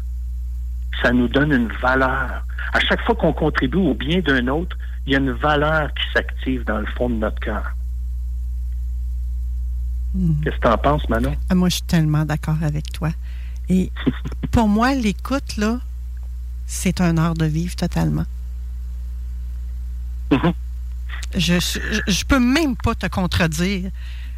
Ça 1.02 1.12
nous 1.12 1.28
donne 1.28 1.52
une 1.52 1.72
valeur. 1.80 2.44
À 2.72 2.80
chaque 2.80 3.00
fois 3.02 3.14
qu'on 3.14 3.32
contribue 3.32 3.78
au 3.78 3.94
bien 3.94 4.20
d'un 4.20 4.46
autre, 4.48 4.76
il 5.06 5.12
y 5.12 5.16
a 5.16 5.18
une 5.18 5.32
valeur 5.32 5.92
qui 5.94 6.02
s'active 6.12 6.64
dans 6.64 6.78
le 6.78 6.86
fond 6.86 7.08
de 7.08 7.14
notre 7.14 7.40
cœur. 7.40 7.64
Qu'est-ce 10.42 10.56
que 10.56 10.60
tu 10.60 10.68
en 10.68 10.78
penses, 10.78 11.08
Manon? 11.08 11.36
Ah, 11.50 11.54
Moi, 11.54 11.68
je 11.68 11.76
suis 11.76 11.84
tellement 11.84 12.24
d'accord 12.24 12.56
avec 12.62 12.92
toi. 12.92 13.10
Et 13.68 13.90
pour 14.50 14.68
moi, 14.68 14.94
l'écoute, 14.94 15.56
là, 15.56 15.78
c'est 16.68 17.00
un 17.00 17.16
art 17.16 17.34
de 17.34 17.46
vivre 17.46 17.74
totalement. 17.74 18.26
Je, 21.34 21.58
je, 21.58 22.00
je 22.06 22.24
peux 22.24 22.38
même 22.38 22.76
pas 22.76 22.94
te 22.94 23.06
contredire. 23.06 23.90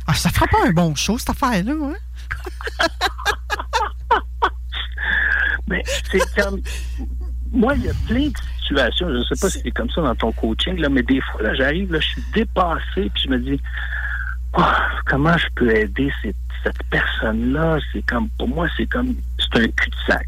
Ah, 0.06 0.14
ça 0.14 0.30
fera 0.30 0.46
pas 0.46 0.58
un 0.66 0.70
bon 0.70 0.94
show, 0.94 1.18
cette 1.18 1.30
affaire-là, 1.30 1.72
hein? 1.72 2.88
Mais 5.68 5.82
c'est 6.10 6.20
comme. 6.40 6.60
Moi, 7.52 7.74
il 7.74 7.84
y 7.84 7.88
a 7.90 7.94
plein 8.06 8.28
de 8.28 8.36
situations. 8.60 9.08
Je 9.08 9.14
ne 9.14 9.24
sais 9.24 9.40
pas 9.40 9.50
si 9.50 9.60
c'est 9.62 9.70
comme 9.72 9.90
ça 9.90 10.00
dans 10.02 10.14
ton 10.14 10.32
coaching, 10.32 10.76
là, 10.78 10.88
mais 10.88 11.02
des 11.02 11.20
fois, 11.20 11.42
là, 11.42 11.54
j'arrive, 11.54 11.92
là, 11.92 11.98
je 11.98 12.06
suis 12.06 12.22
dépassé, 12.32 13.10
puis 13.12 13.22
je 13.24 13.28
me 13.28 13.38
dis, 13.40 13.60
Oh, 14.56 14.62
comment 15.06 15.36
je 15.36 15.46
peux 15.56 15.74
aider 15.74 16.12
cette, 16.22 16.36
cette 16.62 16.82
personne-là? 16.90 17.78
C'est 17.92 18.02
comme, 18.02 18.28
pour 18.30 18.48
moi, 18.48 18.68
c'est 18.76 18.86
comme, 18.86 19.16
c'est 19.38 19.60
un 19.60 19.66
cul-de-sac. 19.66 20.26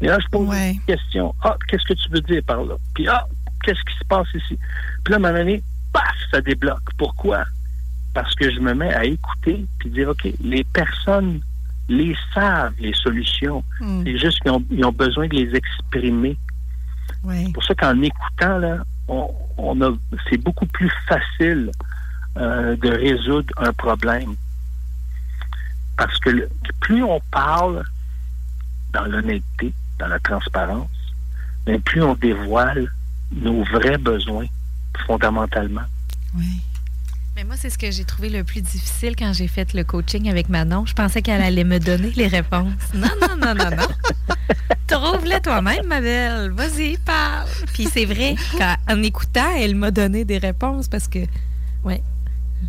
Et 0.00 0.06
là, 0.06 0.18
je 0.20 0.28
pose 0.28 0.48
une 0.72 0.80
question. 0.82 1.34
Ah, 1.42 1.56
qu'est-ce 1.68 1.84
que 1.84 1.94
tu 1.94 2.08
veux 2.10 2.20
dire 2.20 2.42
par 2.46 2.62
là? 2.64 2.74
Puis, 2.94 3.08
ah, 3.08 3.26
qu'est-ce 3.64 3.80
qui 3.90 3.98
se 3.98 4.04
passe 4.04 4.28
ici? 4.34 4.58
Puis 5.04 5.10
là, 5.12 5.16
à 5.16 5.18
un 5.18 5.22
moment 5.22 5.34
donné, 5.38 5.62
paf, 5.92 6.14
ça 6.30 6.40
débloque. 6.40 6.82
Pourquoi? 6.96 7.44
Parce 8.14 8.34
que 8.34 8.50
je 8.50 8.60
me 8.60 8.74
mets 8.74 8.94
à 8.94 9.04
écouter 9.04 9.64
puis 9.78 9.90
dire, 9.90 10.08
OK, 10.10 10.28
les 10.40 10.64
personnes 10.64 11.40
les 11.88 12.14
savent, 12.34 12.74
les 12.78 12.92
solutions. 12.94 13.64
Mm. 13.80 14.02
C'est 14.04 14.18
juste 14.18 14.40
qu'ils 14.40 14.50
ont, 14.52 14.64
ils 14.70 14.84
ont 14.84 14.92
besoin 14.92 15.26
de 15.26 15.34
les 15.34 15.54
exprimer. 15.56 16.36
C'est 17.46 17.52
pour 17.52 17.64
ça 17.64 17.74
qu'en 17.74 18.00
écoutant, 18.02 18.58
là, 18.58 18.78
on, 19.08 19.30
on 19.56 19.80
a, 19.80 19.90
c'est 20.30 20.36
beaucoup 20.36 20.66
plus 20.66 20.90
facile 21.08 21.70
euh, 22.36 22.76
de 22.76 22.88
résoudre 22.90 23.52
un 23.56 23.72
problème. 23.72 24.34
Parce 25.96 26.16
que 26.18 26.30
le- 26.30 26.48
plus 26.80 27.02
on 27.02 27.20
parle 27.32 27.84
dans 28.92 29.04
l'honnêteté, 29.04 29.72
dans 29.98 30.06
la 30.08 30.18
transparence, 30.18 30.88
mais 31.66 31.78
plus 31.78 32.02
on 32.02 32.14
dévoile 32.14 32.90
nos 33.32 33.62
vrais 33.64 33.98
besoins 33.98 34.46
fondamentalement. 35.06 35.82
Mais 37.36 37.44
moi, 37.44 37.54
c'est 37.56 37.70
ce 37.70 37.78
que 37.78 37.90
j'ai 37.90 38.04
trouvé 38.04 38.30
le 38.30 38.42
plus 38.42 38.62
difficile 38.62 39.14
quand 39.16 39.32
j'ai 39.32 39.46
fait 39.46 39.72
le 39.72 39.84
coaching 39.84 40.28
avec 40.28 40.48
Manon. 40.48 40.86
Je 40.86 40.94
pensais 40.94 41.22
qu'elle 41.22 41.40
allait 41.40 41.62
me 41.64 41.78
donner 41.78 42.10
les 42.16 42.26
réponses. 42.26 42.72
Non, 42.94 43.08
non, 43.20 43.36
non, 43.36 43.54
non, 43.54 43.70
non. 43.76 43.86
Trouve-les 44.88 45.40
toi-même, 45.40 45.86
ma 45.86 46.00
belle. 46.00 46.50
Vas-y, 46.50 46.96
parle. 46.98 47.46
Puis 47.74 47.86
c'est 47.92 48.06
vrai 48.06 48.34
qu'en 48.58 49.02
écoutant, 49.02 49.50
elle 49.56 49.76
m'a 49.76 49.90
donné 49.90 50.24
des 50.24 50.38
réponses 50.38 50.88
parce 50.88 51.06
que, 51.06 51.20
ouais, 51.84 52.02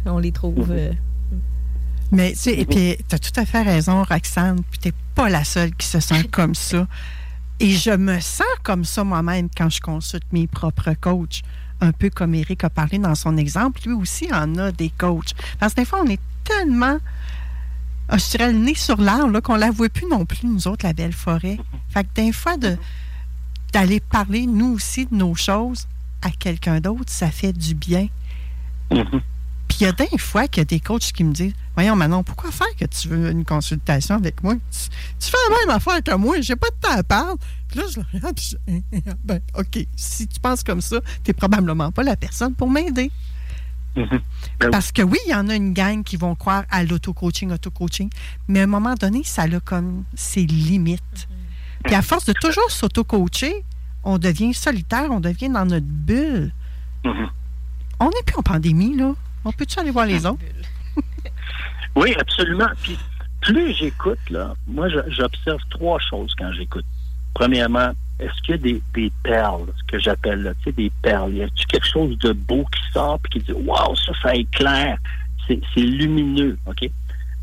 on 0.05 0.19
les 0.19 0.31
trouve. 0.31 0.67
euh, 0.69 0.91
Mais 2.11 2.31
tu 2.33 2.37
sais, 2.39 2.59
et 2.59 2.65
puis 2.65 2.95
tu 3.07 3.15
as 3.15 3.19
tout 3.19 3.37
à 3.39 3.45
fait 3.45 3.63
raison, 3.63 4.03
Roxane, 4.03 4.61
puis 4.69 4.79
t'es 4.79 4.93
pas 5.15 5.29
la 5.29 5.43
seule 5.43 5.73
qui 5.75 5.87
se 5.87 5.99
sent 5.99 6.25
comme 6.31 6.53
ça. 6.53 6.85
Et 7.61 7.71
je 7.71 7.91
me 7.91 8.19
sens 8.19 8.47
comme 8.63 8.85
ça 8.85 9.03
moi-même 9.03 9.49
quand 9.55 9.69
je 9.69 9.81
consulte 9.81 10.31
mes 10.31 10.47
propres 10.47 10.93
coachs. 10.93 11.41
Un 11.81 11.91
peu 11.91 12.09
comme 12.09 12.33
Eric 12.35 12.63
a 12.63 12.69
parlé 12.69 12.99
dans 12.99 13.15
son 13.15 13.37
exemple, 13.37 13.81
lui 13.85 13.93
aussi 13.93 14.29
en 14.33 14.55
a 14.57 14.71
des 14.71 14.89
coachs. 14.89 15.33
Parce 15.59 15.73
que 15.73 15.81
des 15.81 15.85
fois, 15.85 16.01
on 16.03 16.09
est 16.09 16.19
tellement, 16.43 16.97
ah, 18.07 18.17
je 18.17 18.29
dirais, 18.31 18.51
le 18.51 18.59
nez 18.59 18.75
sur 18.75 18.97
l'arbre, 18.97 19.39
qu'on 19.41 19.55
ne 19.55 19.59
la 19.59 19.71
voit 19.71 19.89
plus 19.89 20.07
non 20.07 20.25
plus, 20.25 20.45
nous 20.47 20.67
autres, 20.67 20.85
la 20.85 20.93
belle 20.93 21.13
forêt. 21.13 21.57
Fait 21.89 22.03
que 22.03 22.09
des 22.15 22.31
fois, 22.31 22.55
d'aller 23.73 23.99
parler, 23.99 24.45
nous 24.45 24.73
aussi, 24.73 25.05
de 25.05 25.15
nos 25.15 25.35
choses 25.35 25.87
à 26.21 26.31
quelqu'un 26.31 26.79
d'autre, 26.79 27.05
ça 27.07 27.29
fait 27.29 27.53
du 27.53 27.75
bien. 27.75 28.07
Puis 29.79 29.85
il 29.85 29.87
y 29.87 29.91
a 29.91 29.93
des 29.93 30.17
fois 30.17 30.45
qu'il 30.49 30.59
y 30.59 30.63
a 30.63 30.65
des 30.65 30.81
coachs 30.81 31.13
qui 31.13 31.23
me 31.23 31.31
disent 31.31 31.53
Voyons, 31.73 31.95
Manon, 31.95 32.21
pourquoi 32.21 32.51
faire 32.51 32.67
que 32.77 32.83
tu 32.83 33.07
veux 33.07 33.31
une 33.31 33.45
consultation 33.45 34.15
avec 34.15 34.43
moi? 34.43 34.55
Tu, 34.55 34.89
tu 35.17 35.31
fais 35.31 35.37
la 35.49 35.55
même 35.55 35.69
affaire 35.77 36.03
que 36.03 36.13
moi, 36.15 36.41
j'ai 36.41 36.57
pas 36.57 36.67
de 36.67 36.75
temps 36.81 36.97
à 36.97 37.01
parler. 37.01 37.35
Puis 37.69 37.79
là, 37.79 37.85
je 37.89 38.01
le 38.01 38.05
regarde, 38.11 38.35
puis 38.35 38.57
je 38.57 39.11
ben, 39.23 39.39
OK, 39.57 39.87
si 39.95 40.27
tu 40.27 40.37
penses 40.41 40.65
comme 40.65 40.81
ça, 40.81 40.99
tu 41.23 41.33
probablement 41.33 41.93
pas 41.93 42.03
la 42.03 42.17
personne 42.17 42.55
pour 42.55 42.69
m'aider. 42.69 43.09
Parce 44.69 44.91
que 44.91 45.01
oui, 45.01 45.17
il 45.27 45.31
y 45.31 45.35
en 45.35 45.47
a 45.47 45.55
une 45.55 45.71
gang 45.71 46.03
qui 46.03 46.17
vont 46.17 46.35
croire 46.35 46.65
à 46.69 46.83
l'auto-coaching, 46.83 47.53
auto-coaching, 47.53 48.09
mais 48.49 48.59
à 48.59 48.63
un 48.63 48.67
moment 48.67 48.95
donné, 48.95 49.21
ça 49.23 49.43
a 49.43 49.59
comme 49.61 50.03
ses 50.13 50.45
limites. 50.45 51.29
Puis 51.85 51.95
à 51.95 52.01
force 52.01 52.25
de 52.25 52.33
toujours 52.33 52.69
s'auto-coacher, 52.69 53.63
on 54.03 54.17
devient 54.17 54.53
solitaire, 54.53 55.07
on 55.09 55.21
devient 55.21 55.47
dans 55.47 55.65
notre 55.65 55.85
bulle. 55.85 56.51
Mhm. 57.05 57.29
On 58.01 58.07
n'est 58.07 58.23
plus 58.25 58.35
en 58.35 58.43
pandémie, 58.43 58.97
là. 58.97 59.15
On 59.45 59.51
peut-tu 59.51 59.79
aller 59.79 59.91
voir 59.91 60.05
les 60.05 60.25
autres? 60.25 60.39
Oui, 61.95 62.13
absolument. 62.19 62.69
Puis 62.83 62.97
plus 63.41 63.73
j'écoute, 63.73 64.19
là, 64.29 64.53
moi, 64.67 64.87
j'observe 65.07 65.59
trois 65.71 65.99
choses 65.99 66.33
quand 66.37 66.51
j'écoute. 66.53 66.85
Premièrement, 67.33 67.91
est-ce 68.19 68.39
qu'il 68.43 68.51
y 68.51 68.53
a 68.53 68.79
des, 68.93 69.11
perles, 69.23 69.65
ce 69.77 69.83
que 69.91 69.99
j'appelle, 69.99 70.53
tu 70.59 70.65
sais, 70.65 70.71
des 70.71 70.91
perles? 71.01 71.33
Y 71.33 71.43
a-t-il 71.43 71.65
quelque 71.65 71.87
chose 71.87 72.17
de 72.19 72.31
beau 72.33 72.63
qui 72.71 72.81
sort 72.93 73.19
puis 73.19 73.39
qui 73.39 73.45
dit, 73.45 73.51
waouh, 73.53 73.95
ça, 73.95 74.11
ça 74.21 74.35
éclaire, 74.35 74.97
c'est 75.47 75.59
lumineux, 75.81 76.57
OK? 76.67 76.89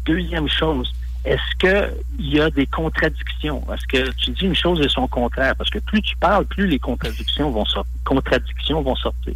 Deuxième 0.04 0.48
chose, 0.48 0.92
est-ce 1.24 1.56
qu'il 1.58 2.30
y 2.30 2.40
a 2.40 2.48
des 2.50 2.66
contradictions? 2.66 3.66
Est-ce 3.72 3.86
que 3.88 4.10
tu 4.12 4.30
dis 4.30 4.44
une 4.44 4.54
chose 4.54 4.80
et 4.80 4.88
son 4.88 5.08
contraire? 5.08 5.56
Parce 5.56 5.70
que 5.70 5.80
plus 5.80 6.00
tu 6.02 6.16
parles, 6.18 6.44
plus 6.46 6.68
les 6.68 6.78
contradictions 6.78 7.50
vont, 7.50 7.64
sor- 7.64 7.86
contradictions 8.04 8.80
vont 8.82 8.94
sortir. 8.96 9.34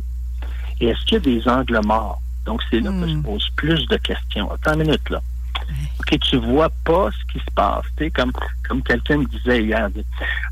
Et 0.81 0.87
est-ce 0.87 1.01
qu'il 1.05 1.15
y 1.15 1.16
a 1.16 1.20
des 1.20 1.49
angles 1.49 1.81
morts? 1.85 2.23
Donc, 2.51 2.62
c'est 2.68 2.81
là 2.81 2.90
que 2.90 3.09
je 3.09 3.16
pose 3.18 3.48
plus 3.55 3.86
de 3.86 3.97
questions. 3.97 4.51
Attends 4.51 4.74
une 4.74 4.81
minute, 4.81 5.09
là. 5.09 5.22
OK, 6.01 6.18
tu 6.18 6.36
vois 6.39 6.68
pas 6.85 7.10
ce 7.12 7.32
qui 7.32 7.39
se 7.39 7.51
passe. 7.55 7.85
Comme, 8.12 8.32
comme 8.68 8.82
quelqu'un 8.82 9.18
me 9.18 9.27
disait 9.27 9.62
hier. 9.62 9.89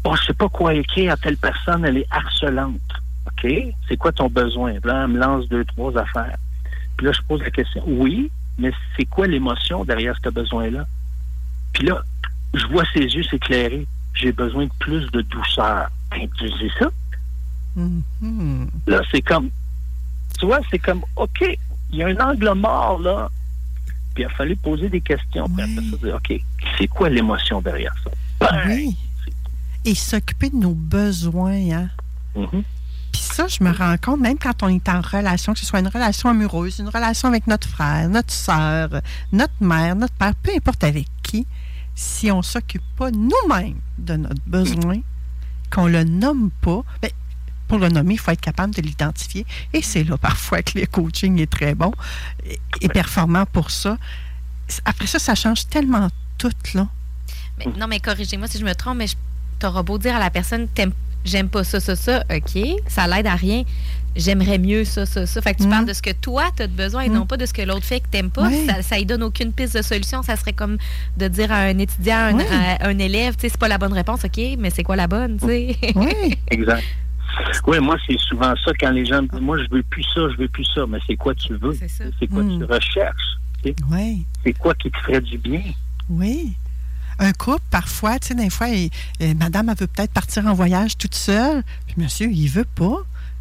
Oh, 0.04 0.14
je 0.14 0.26
sais 0.26 0.32
pas 0.32 0.48
quoi 0.48 0.74
écrire 0.74 1.14
à 1.14 1.16
telle 1.16 1.36
personne, 1.36 1.84
elle 1.84 1.96
est 1.96 2.06
harcelante. 2.08 2.80
OK, 3.26 3.52
c'est 3.88 3.96
quoi 3.96 4.12
ton 4.12 4.28
besoin? 4.28 4.74
Là, 4.84 5.02
elle 5.02 5.08
me 5.10 5.18
lance 5.18 5.48
deux, 5.48 5.64
trois 5.64 5.98
affaires. 5.98 6.36
Puis 6.96 7.06
là, 7.06 7.12
je 7.12 7.20
pose 7.22 7.42
la 7.42 7.50
question. 7.50 7.82
Oui, 7.84 8.30
mais 8.58 8.70
c'est 8.96 9.06
quoi 9.06 9.26
l'émotion 9.26 9.84
derrière 9.84 10.14
ce 10.22 10.28
besoin-là? 10.28 10.86
Puis 11.72 11.88
là, 11.88 12.00
je 12.54 12.64
vois 12.68 12.84
ses 12.92 13.00
yeux 13.00 13.24
s'éclairer. 13.24 13.88
J'ai 14.14 14.30
besoin 14.30 14.66
de 14.66 14.72
plus 14.78 15.10
de 15.10 15.22
douceur. 15.22 15.88
Ben, 16.12 16.28
tu 16.38 16.48
dis 16.48 16.70
ça? 16.78 16.90
Mhm. 17.74 18.70
Là, 18.86 19.02
c'est 19.10 19.22
comme, 19.22 19.50
tu 20.38 20.46
vois, 20.46 20.60
c'est 20.70 20.78
comme, 20.78 21.02
OK, 21.16 21.58
il 21.90 21.98
y 21.98 22.02
a 22.02 22.08
un 22.08 22.16
angle 22.16 22.52
mort, 22.54 22.98
là. 23.00 23.30
Puis 24.14 24.24
il 24.24 24.26
a 24.26 24.30
fallu 24.30 24.56
poser 24.56 24.88
des 24.88 25.00
questions. 25.00 25.48
Puis 25.48 25.62
après 25.62 25.90
ça, 25.90 25.96
dire, 25.96 26.16
OK, 26.16 26.40
c'est 26.76 26.86
quoi 26.88 27.08
l'émotion 27.08 27.60
derrière 27.60 27.94
ça? 28.04 28.10
Ben, 28.40 28.62
Oui. 28.66 28.96
Et 29.84 29.94
s'occuper 29.94 30.50
de 30.50 30.56
nos 30.56 30.74
besoins, 30.74 31.70
hein? 31.70 31.88
Mhm. 32.34 32.62
Puis 33.12 33.22
ça, 33.22 33.46
je 33.46 33.62
me 33.64 33.72
rends 33.72 33.96
compte, 33.96 34.20
même 34.20 34.38
quand 34.38 34.62
on 34.62 34.68
est 34.68 34.88
en 34.88 35.00
relation, 35.00 35.54
que 35.54 35.58
ce 35.60 35.66
soit 35.66 35.80
une 35.80 35.88
relation 35.88 36.28
amoureuse, 36.28 36.78
une 36.78 36.88
relation 36.88 37.28
avec 37.28 37.46
notre 37.46 37.68
frère, 37.68 38.08
notre 38.08 38.32
soeur, 38.32 38.90
notre 39.32 39.54
mère, 39.60 39.96
notre 39.96 40.14
père, 40.14 40.34
peu 40.42 40.50
importe 40.54 40.84
avec 40.84 41.06
qui, 41.22 41.46
si 41.94 42.30
on 42.30 42.38
ne 42.38 42.42
s'occupe 42.42 42.82
pas 42.96 43.10
nous-mêmes 43.10 43.80
de 43.98 44.16
notre 44.16 44.42
besoin, 44.46 45.00
qu'on 45.70 45.86
le 45.86 46.04
nomme 46.04 46.50
pas, 46.60 46.82
ben, 47.02 47.10
pour 47.68 47.78
le 47.78 47.88
nommer, 47.88 48.14
il 48.14 48.18
faut 48.18 48.30
être 48.30 48.40
capable 48.40 48.74
de 48.74 48.82
l'identifier. 48.82 49.46
Et 49.72 49.82
c'est 49.82 50.02
là 50.04 50.16
parfois 50.16 50.62
que 50.62 50.78
le 50.78 50.86
coaching 50.86 51.38
est 51.40 51.50
très 51.50 51.74
bon 51.74 51.92
et, 52.48 52.58
et 52.80 52.88
performant 52.88 53.44
pour 53.46 53.70
ça. 53.70 53.96
Après 54.84 55.06
ça, 55.06 55.18
ça 55.18 55.34
change 55.34 55.66
tellement 55.68 56.08
tout, 56.38 56.50
là. 56.74 56.88
Mais- 57.58 57.66
non, 57.78 57.86
mais 57.86 58.00
corrigez-moi 58.00 58.46
si 58.48 58.58
je 58.58 58.64
me 58.64 58.74
trompe, 58.74 58.98
mais 58.98 59.06
t'auras 59.58 59.82
beau 59.82 59.98
dire 59.98 60.16
à 60.16 60.18
la 60.18 60.30
personne, 60.30 60.68
T'aimes- 60.68 60.92
j'aime 61.24 61.48
pas 61.48 61.64
ça, 61.64 61.80
ça, 61.80 61.96
ça, 61.96 62.22
OK, 62.34 62.58
ça 62.86 63.06
l'aide 63.06 63.26
à 63.26 63.34
rien. 63.34 63.62
J'aimerais 64.16 64.58
mieux 64.58 64.84
ça, 64.84 65.06
ça, 65.06 65.26
ça. 65.26 65.40
Fait 65.42 65.54
que 65.54 65.60
tu 65.62 65.66
Mm. 65.66 65.70
parles 65.70 65.86
de 65.86 65.92
ce 65.92 66.02
que 66.02 66.10
toi, 66.12 66.44
tu 66.56 66.62
as 66.62 66.66
de 66.66 66.72
besoin 66.72 67.02
et 67.02 67.08
non 67.08 67.24
pas 67.26 67.36
de 67.36 67.46
ce 67.46 67.52
que 67.52 67.62
l'autre 67.62 67.84
fait 67.84 68.00
que 68.00 68.08
t'aimes 68.08 68.30
pas. 68.30 68.50
Ça, 68.66 68.82
ça 68.82 68.98
y 68.98 69.06
donne 69.06 69.22
aucune 69.22 69.52
piste 69.52 69.76
de 69.76 69.82
solution. 69.82 70.22
Ça 70.22 70.36
serait 70.36 70.52
comme 70.54 70.76
de 71.16 71.28
dire 71.28 71.52
à 71.52 71.58
un 71.58 71.78
étudiant, 71.78 72.16
à 72.16 72.28
un, 72.30 72.38
à 72.80 72.88
un 72.88 72.98
élève, 72.98 73.34
tu 73.36 73.42
sais, 73.42 73.48
c'est 73.50 73.58
pas 73.60 73.68
la 73.68 73.78
bonne 73.78 73.92
réponse, 73.92 74.24
OK, 74.24 74.40
mais 74.58 74.70
c'est 74.70 74.82
quoi 74.82 74.96
la 74.96 75.06
bonne, 75.06 75.38
tu 75.38 75.46
sais? 75.46 75.76
Oui. 75.94 76.36
Exact. 76.50 76.82
Oui, 77.66 77.78
moi, 77.80 77.96
c'est 78.06 78.18
souvent 78.18 78.54
ça 78.64 78.72
quand 78.80 78.90
les 78.90 79.04
gens 79.06 79.22
me 79.22 79.28
disent, 79.28 79.40
moi, 79.40 79.58
je 79.58 79.68
veux 79.70 79.82
plus 79.82 80.04
ça, 80.14 80.22
je 80.32 80.36
veux 80.36 80.48
plus 80.48 80.64
ça. 80.74 80.86
Mais 80.88 80.98
c'est 81.06 81.16
quoi 81.16 81.34
tu 81.34 81.54
veux? 81.54 81.72
C'est 82.18 82.26
quoi 82.26 82.42
tu 82.58 82.64
recherches? 82.64 83.36
tu 83.62 83.70
sais? 83.70 83.76
Oui. 83.90 84.24
C'est 84.44 84.52
quoi 84.54 84.74
qui 84.74 84.90
te 84.90 84.98
ferait 84.98 85.20
du 85.20 85.38
bien? 85.38 85.62
Oui. 86.08 86.54
Un 87.18 87.32
couple, 87.32 87.62
parfois, 87.70 88.18
tu 88.20 88.28
sais, 88.28 88.34
des 88.34 88.48
fois, 88.50 88.68
il- 88.68 88.90
euh, 89.22 89.34
madame, 89.34 89.68
elle 89.68 89.76
veut 89.76 89.86
peut-être 89.88 90.12
partir 90.12 90.46
en 90.46 90.54
voyage 90.54 90.96
toute 90.96 91.14
seule, 91.16 91.64
puis 91.86 91.96
monsieur, 91.98 92.28
il 92.30 92.46
veut 92.48 92.64
pas. 92.76 92.98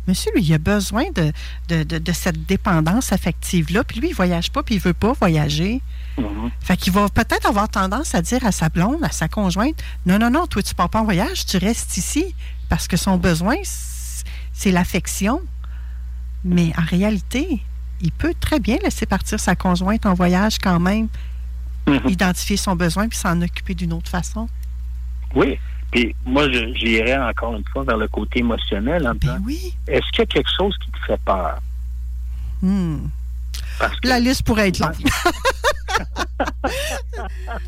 Monsieur, 0.08 0.32
lui, 0.34 0.42
il 0.42 0.54
a 0.54 0.58
besoin 0.58 1.04
de, 1.14 1.32
de, 1.68 1.84
de- 1.84 1.98
de 2.00 2.12
cette 2.14 2.46
dépendance 2.46 3.12
affective-là, 3.12 3.84
puis 3.84 4.00
lui, 4.00 4.10
il 4.10 4.16
voyage 4.16 4.52
pas, 4.52 4.64
puis 4.64 4.76
il 4.76 4.82
veut 4.82 4.94
pas 4.94 5.14
voyager. 5.14 5.82
Fait 6.62 6.76
qu'il 6.78 6.94
va 6.94 7.08
peut-être 7.10 7.46
avoir 7.48 7.70
tendance 7.70 8.16
à 8.16 8.22
dire 8.24 8.44
à 8.46 8.52
sa 8.52 8.70
blonde, 8.70 9.04
à 9.04 9.12
sa 9.12 9.28
conjointe, 9.28 9.76
non, 10.08 10.18
non, 10.18 10.32
non, 10.32 10.48
toi, 10.48 10.64
tu 10.64 10.74
pars 10.74 10.90
pas 10.90 11.02
en 11.02 11.04
voyage, 11.04 11.46
tu 11.46 11.58
restes 11.58 11.98
ici, 11.98 12.34
parce 12.70 12.88
que 12.88 12.98
son 12.98 13.18
besoin, 13.18 13.58
c'est 14.58 14.72
l'affection. 14.72 15.42
Mais 16.44 16.72
en 16.78 16.84
réalité, 16.84 17.62
il 18.02 18.12
peut 18.12 18.34
très 18.40 18.60
bien 18.60 18.78
laisser 18.84 19.06
partir 19.06 19.40
sa 19.40 19.56
conjointe 19.56 20.06
en 20.06 20.14
voyage 20.14 20.58
quand 20.60 20.80
même, 20.80 21.08
identifier 22.08 22.58
son 22.58 22.76
besoin 22.76 23.08
puis 23.08 23.18
s'en 23.18 23.42
occuper 23.42 23.74
d'une 23.76 23.94
autre 23.94 24.10
façon. 24.10 24.50
Oui. 25.36 25.58
Puis 25.92 26.14
moi, 26.26 26.52
je- 26.52 26.74
j'irais 26.76 27.18
encore 27.18 27.56
une 27.56 27.64
fois 27.72 27.84
vers 27.84 27.98
le 27.98 28.08
côté 28.08 28.40
émotionnel 28.40 29.08
en 29.08 29.14
disant, 29.14 29.38
est-ce 29.88 30.06
qu'il 30.12 30.20
y 30.20 30.22
a 30.22 30.26
quelque 30.26 30.50
chose 30.58 30.76
qui 30.84 30.92
te 30.92 30.98
fait 31.08 31.20
peur? 31.24 31.60
Hmm. 32.62 33.08
Parce 33.80 33.98
que- 34.00 34.08
La 34.08 34.20
liste 34.20 34.44
pourrait 34.44 34.68
être 34.70 34.80
longue. 34.80 34.96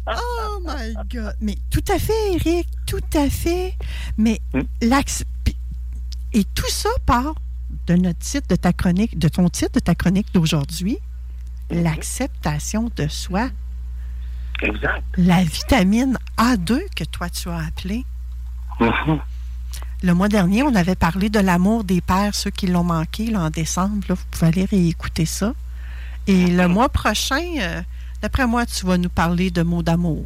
oh 0.08 0.62
my 0.66 0.94
God. 1.14 1.36
Mais 1.42 1.58
tout 1.70 1.84
à 1.94 2.00
fait, 2.00 2.34
Eric, 2.34 2.68
tout 2.86 3.00
à 3.14 3.30
fait. 3.30 3.74
Mais 4.18 4.40
l'axe. 4.82 5.24
Et 6.34 6.44
tout 6.44 6.70
ça 6.70 6.90
part 7.06 7.36
de 7.88 7.96
notre 7.96 8.20
titre 8.20 8.48
de 8.50 8.56
ta 8.56 8.74
chronique, 8.74 9.18
de 9.18 9.28
ton 9.28 9.50
titre 9.50 9.74
de 9.74 9.80
ta 9.80 9.96
chronique 9.96 10.34
d'aujourd'hui, 10.34 10.98
l'acceptation 11.70 12.90
de 12.96 13.08
soi. 13.08 13.50
Exact. 14.62 15.04
La 15.18 15.44
vitamine 15.44 16.18
A2 16.38 16.80
que 16.96 17.04
toi 17.06 17.30
tu 17.30 17.50
as 17.50 17.58
appelée. 17.68 18.06
Mhm. 18.80 19.20
Le 20.02 20.14
mois 20.14 20.30
dernier, 20.30 20.64
on 20.64 20.76
avait 20.76 20.96
parlé 20.96 21.30
de 21.30 21.40
l'amour 21.40 21.84
des 21.84 22.00
pères, 22.02 22.34
ceux 22.34 22.52
qui 22.52 22.68
l'ont 22.68 22.84
manqué 22.86 23.28
là, 23.32 23.42
en 23.42 23.50
décembre. 23.50 24.06
là. 24.08 24.16
vous 24.16 24.24
pouvez 24.32 24.48
aller 24.48 24.66
réécouter 24.66 25.26
ça. 25.26 25.54
Et 26.28 26.48
le 26.48 26.68
mois 26.68 26.90
prochain, 26.90 27.42
euh, 27.60 27.82
d'après 28.22 28.48
moi, 28.48 28.66
tu 28.66 28.86
vas 28.86 28.98
nous 28.98 29.10
parler 29.10 29.52
de 29.52 29.62
mots 29.62 29.84
d'amour. 29.84 30.26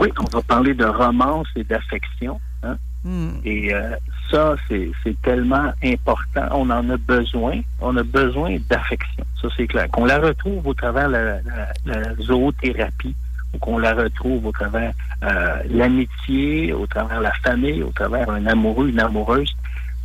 Oui, 0.00 0.08
on 0.18 0.24
va 0.36 0.42
parler 0.42 0.74
de 0.74 0.84
romance 0.84 1.46
et 1.54 1.62
d'affection. 1.64 2.40
hein. 2.62 2.76
Hmm. 3.04 3.30
Et 3.44 3.72
euh, 3.74 3.94
ça, 4.32 4.56
c'est 4.68 5.22
tellement 5.22 5.72
important. 5.84 6.48
On 6.52 6.68
en 6.70 6.88
a 6.90 6.96
besoin. 6.96 7.60
On 7.80 7.96
a 7.96 8.02
besoin 8.02 8.56
d'affection. 8.68 9.24
Ça, 9.40 9.48
c'est 9.56 9.66
clair. 9.68 9.88
Qu'on 9.92 10.04
la 10.06 10.18
retrouve 10.18 10.66
au 10.66 10.74
travers 10.74 11.08
la, 11.08 11.40
la, 11.42 11.68
la 11.86 12.14
zoothérapie, 12.20 13.14
ou 13.54 13.58
qu'on 13.58 13.78
la 13.78 13.92
retrouve 13.94 14.46
au 14.46 14.52
travers 14.52 14.92
euh, 15.22 15.62
l'amitié, 15.70 16.72
au 16.72 16.86
travers 16.86 17.20
la 17.20 17.32
famille, 17.44 17.82
au 17.84 17.92
travers 17.92 18.28
un 18.30 18.44
amoureux, 18.46 18.88
une 18.88 19.00
amoureuse, 19.00 19.54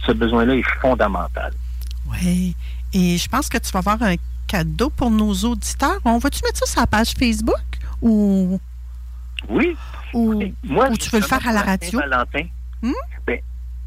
ce 0.06 0.12
besoin-là 0.12 0.56
est 0.56 0.70
fondamental. 0.82 1.52
Oui. 2.10 2.56
Et 2.94 3.18
je 3.18 3.28
pense 3.30 3.50
que 3.50 3.58
tu 3.58 3.72
vas 3.72 3.80
avoir 3.80 4.02
un 4.04 4.16
cadeau 4.48 4.90
pour 4.90 5.10
nos 5.12 5.34
auditeurs. 5.34 6.00
On 6.06 6.18
va-tu 6.20 6.42
mettre 6.46 6.60
ça 6.60 6.66
sur 6.66 6.82
la 6.82 6.88
page 6.88 7.12
Facebook 7.18 7.66
ou, 8.02 8.60
Oui. 9.50 9.76
ou, 10.14 10.44
Moi, 10.64 10.90
ou 10.90 10.98
tu 10.98 11.10
veux 11.10 11.20
le 11.20 11.26
faire 11.26 11.46
à 11.48 11.52
la 11.54 11.62
radio? 11.62 11.90
Saint-Valentin, 12.00 12.44
Hmm? 12.84 12.92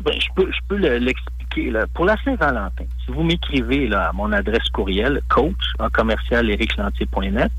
Ben, 0.00 0.14
je 0.20 0.28
peux, 0.34 0.50
je 0.50 0.58
peux 0.68 0.76
le- 0.76 0.98
l'expliquer. 0.98 1.72
Pour 1.94 2.04
la 2.04 2.16
Saint-Valentin, 2.24 2.84
si 3.04 3.10
vous 3.12 3.22
m'écrivez 3.24 3.92
à 3.92 4.12
mon 4.12 4.30
adresse 4.32 4.68
courriel, 4.72 5.20
coach 5.28 5.56
en 5.80 5.88
commercial 5.90 6.48
ericlantier.net, 6.48 7.50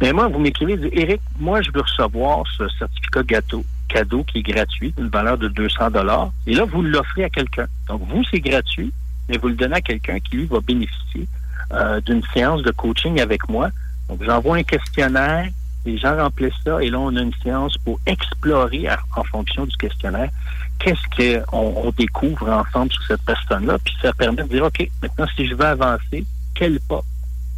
ben 0.00 0.12
moi, 0.14 0.26
vous 0.26 0.40
m'écrivez, 0.40 0.76
dites, 0.76 0.90
Eric, 0.92 1.20
moi, 1.38 1.62
je 1.62 1.70
veux 1.72 1.82
recevoir 1.82 2.42
ce 2.58 2.68
certificat 2.70 3.22
gâteau, 3.22 3.64
cadeau 3.88 4.24
qui 4.24 4.38
est 4.38 4.42
gratuit, 4.42 4.92
d'une 4.96 5.08
valeur 5.08 5.38
de 5.38 5.46
200 5.46 5.90
dollars. 5.92 6.32
Et 6.48 6.54
là, 6.54 6.64
vous 6.64 6.82
l'offrez 6.82 7.22
à 7.24 7.30
quelqu'un. 7.30 7.66
Donc, 7.88 8.02
vous, 8.08 8.24
c'est 8.30 8.40
gratuit, 8.40 8.92
mais 9.28 9.38
vous 9.38 9.48
le 9.48 9.54
donnez 9.54 9.76
à 9.76 9.80
quelqu'un 9.80 10.18
qui, 10.18 10.38
lui, 10.38 10.46
va 10.46 10.58
bénéficier 10.60 11.28
euh, 11.72 12.00
d'une 12.00 12.22
séance 12.34 12.62
de 12.62 12.72
coaching 12.72 13.20
avec 13.20 13.48
moi. 13.48 13.68
Donc, 14.08 14.22
j'envoie 14.24 14.56
un 14.56 14.64
questionnaire, 14.64 15.48
les 15.86 15.98
gens 15.98 16.16
remplissent 16.16 16.52
ça, 16.64 16.82
et 16.82 16.90
là, 16.90 16.98
on 16.98 17.14
a 17.14 17.20
une 17.20 17.32
séance 17.42 17.78
pour 17.78 18.00
explorer, 18.06 18.88
en 19.16 19.22
fonction 19.22 19.66
du 19.66 19.76
questionnaire, 19.76 20.30
qu'est-ce 20.78 21.40
qu'on 21.48 21.74
on 21.76 21.90
découvre 21.90 22.48
ensemble 22.48 22.92
sur 22.92 23.06
cette 23.06 23.22
personne-là, 23.22 23.78
puis 23.84 23.94
ça 24.02 24.12
permet 24.12 24.42
de 24.42 24.48
dire, 24.48 24.64
OK, 24.64 24.88
maintenant, 25.02 25.26
si 25.36 25.46
je 25.46 25.54
veux 25.54 25.64
avancer, 25.64 26.24
quel 26.54 26.80
pas, 26.80 27.02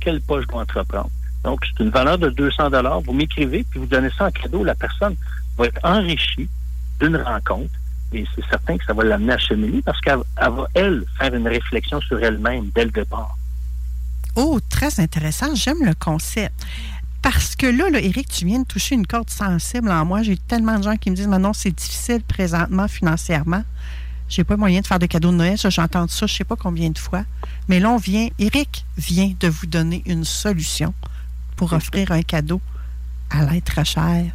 quel 0.00 0.20
pas 0.20 0.40
je 0.40 0.46
dois 0.46 0.62
entreprendre? 0.62 1.10
Donc, 1.44 1.60
c'est 1.64 1.82
une 1.82 1.90
valeur 1.90 2.18
de 2.18 2.28
200 2.30 2.70
dollars. 2.70 3.00
Vous 3.02 3.12
m'écrivez, 3.12 3.64
puis 3.70 3.78
vous 3.78 3.86
donnez 3.86 4.10
ça 4.16 4.26
en 4.26 4.30
cadeau. 4.30 4.64
La 4.64 4.74
personne 4.74 5.14
va 5.56 5.66
être 5.66 5.80
enrichie 5.84 6.48
d'une 6.98 7.16
rencontre, 7.16 7.70
et 8.12 8.24
c'est 8.34 8.44
certain 8.48 8.78
que 8.78 8.84
ça 8.84 8.92
va 8.92 9.04
l'amener 9.04 9.34
à 9.34 9.38
cheminer 9.38 9.82
parce 9.82 10.00
qu'elle 10.00 10.20
elle 10.36 10.50
va, 10.50 10.66
elle, 10.74 11.04
faire 11.18 11.34
une 11.34 11.46
réflexion 11.46 12.00
sur 12.00 12.22
elle-même 12.22 12.70
dès 12.74 12.84
le 12.84 12.90
départ. 12.90 13.36
Oh, 14.36 14.60
très 14.68 15.00
intéressant. 15.00 15.54
J'aime 15.54 15.82
le 15.84 15.94
concept. 15.94 16.54
Parce 17.22 17.56
que 17.56 17.66
là, 17.66 17.90
là, 17.90 18.00
Eric, 18.00 18.28
tu 18.28 18.44
viens 18.44 18.60
de 18.60 18.66
toucher 18.66 18.94
une 18.94 19.06
corde 19.06 19.30
sensible 19.30 19.90
en 19.90 20.04
moi. 20.04 20.22
J'ai 20.22 20.36
tellement 20.36 20.78
de 20.78 20.84
gens 20.84 20.96
qui 20.96 21.10
me 21.10 21.16
disent 21.16 21.28
Maintenant, 21.28 21.52
c'est 21.52 21.70
difficile 21.70 22.22
présentement 22.22 22.88
financièrement. 22.88 23.64
j'ai 24.28 24.44
pas 24.44 24.56
moyen 24.56 24.80
de 24.80 24.86
faire 24.86 24.98
des 24.98 25.08
cadeaux 25.08 25.30
de 25.30 25.36
Noël. 25.36 25.58
J'entends 25.58 26.08
ça, 26.08 26.26
je 26.26 26.34
sais 26.34 26.44
pas 26.44 26.56
combien 26.56 26.90
de 26.90 26.98
fois. 26.98 27.24
Mais 27.68 27.80
là, 27.80 27.90
on 27.90 27.96
vient, 27.96 28.28
Eric 28.38 28.84
vient 28.96 29.32
de 29.38 29.48
vous 29.48 29.66
donner 29.66 30.02
une 30.06 30.24
solution 30.24 30.94
pour 31.56 31.72
offrir 31.72 32.12
un 32.12 32.22
cadeau 32.22 32.60
à 33.30 33.44
l'être 33.44 33.84
cher 33.84 34.26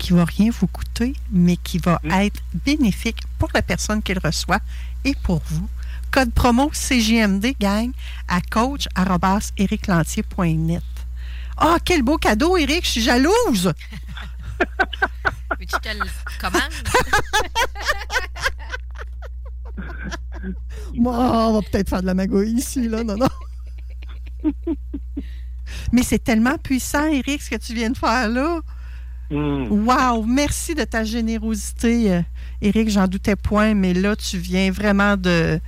qui 0.00 0.12
va 0.14 0.24
rien 0.24 0.50
vous 0.50 0.66
coûter, 0.66 1.14
mais 1.30 1.58
qui 1.58 1.76
va 1.78 2.00
être 2.04 2.42
bénéfique 2.64 3.20
pour 3.38 3.50
la 3.54 3.62
personne 3.62 4.02
qui 4.02 4.14
le 4.14 4.20
reçoit 4.24 4.58
et 5.04 5.14
pour 5.22 5.42
vous. 5.46 5.68
Code 6.10 6.32
promo 6.32 6.70
CGMD, 6.72 7.54
gang, 7.60 7.92
à 8.26 8.40
coach.ericlantier.net. 8.40 10.82
Ah, 11.60 11.76
quel 11.84 12.02
beau 12.02 12.16
cadeau, 12.16 12.56
Eric, 12.56 12.84
je 12.84 12.90
suis 12.90 13.02
jalouse! 13.02 13.72
Mais 15.58 15.66
tu 15.66 15.78
te 15.78 15.88
le 15.88 16.04
commandes? 16.40 16.62
Moi, 20.94 21.14
on 21.14 21.52
va 21.52 21.60
peut-être 21.62 21.90
faire 21.90 22.00
de 22.00 22.06
la 22.06 22.14
magouille 22.14 22.52
ici, 22.52 22.88
là. 22.88 23.04
Non, 23.04 23.16
non. 23.16 23.28
Mais 25.92 26.02
c'est 26.02 26.18
tellement 26.24 26.56
puissant, 26.56 27.06
Eric, 27.06 27.42
ce 27.42 27.50
que 27.50 27.56
tu 27.56 27.74
viens 27.74 27.90
de 27.90 27.98
faire 27.98 28.28
là. 28.28 28.60
Wow! 29.30 30.24
Merci 30.24 30.74
de 30.74 30.82
ta 30.84 31.04
générosité, 31.04 32.12
euh, 32.12 32.22
Eric. 32.62 32.88
J'en 32.90 33.06
doutais 33.06 33.36
point, 33.36 33.74
mais 33.74 33.94
là, 33.94 34.16
tu 34.16 34.38
viens 34.38 34.72
vraiment 34.72 35.16
de 35.16 35.60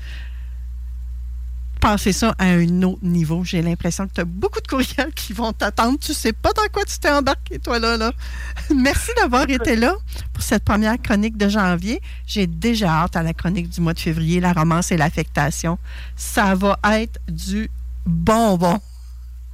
passer 1.83 2.13
ça 2.13 2.33
à 2.39 2.45
un 2.45 2.83
autre 2.83 3.03
niveau. 3.03 3.43
J'ai 3.45 3.61
l'impression 3.61 4.07
que 4.07 4.15
tu 4.15 4.21
as 4.21 4.25
beaucoup 4.25 4.61
de 4.61 4.69
courriels 4.69 5.13
qui 5.15 5.33
vont 5.33 5.53
t'attendre. 5.53 5.99
Tu 5.99 6.15
sais 6.15 6.33
pas 6.33 6.53
dans 6.53 6.69
quoi 6.73 6.85
tu 6.85 6.97
t'es 6.99 7.11
embarqué, 7.11 7.59
toi, 7.59 7.81
là. 7.81 7.97
là. 7.97 8.13
Merci 8.75 9.11
d'avoir 9.21 9.51
été 9.51 9.75
là 9.75 9.95
pour 10.33 10.45
cette 10.45 10.63
première 10.63 10.97
chronique 11.03 11.37
de 11.37 11.49
janvier. 11.49 12.01
J'ai 12.25 12.47
déjà 12.47 13.03
hâte 13.03 13.17
à 13.17 13.25
la 13.25 13.35
chronique 13.35 13.69
du 13.69 13.81
mois 13.81 13.95
de 13.95 13.99
février, 13.99 14.39
la 14.39 14.53
romance 14.53 14.93
et 14.93 14.97
l'affectation. 14.97 15.77
Ça 16.15 16.55
va 16.55 16.79
être 16.85 17.19
du 17.29 17.69
bonbon. 18.07 18.79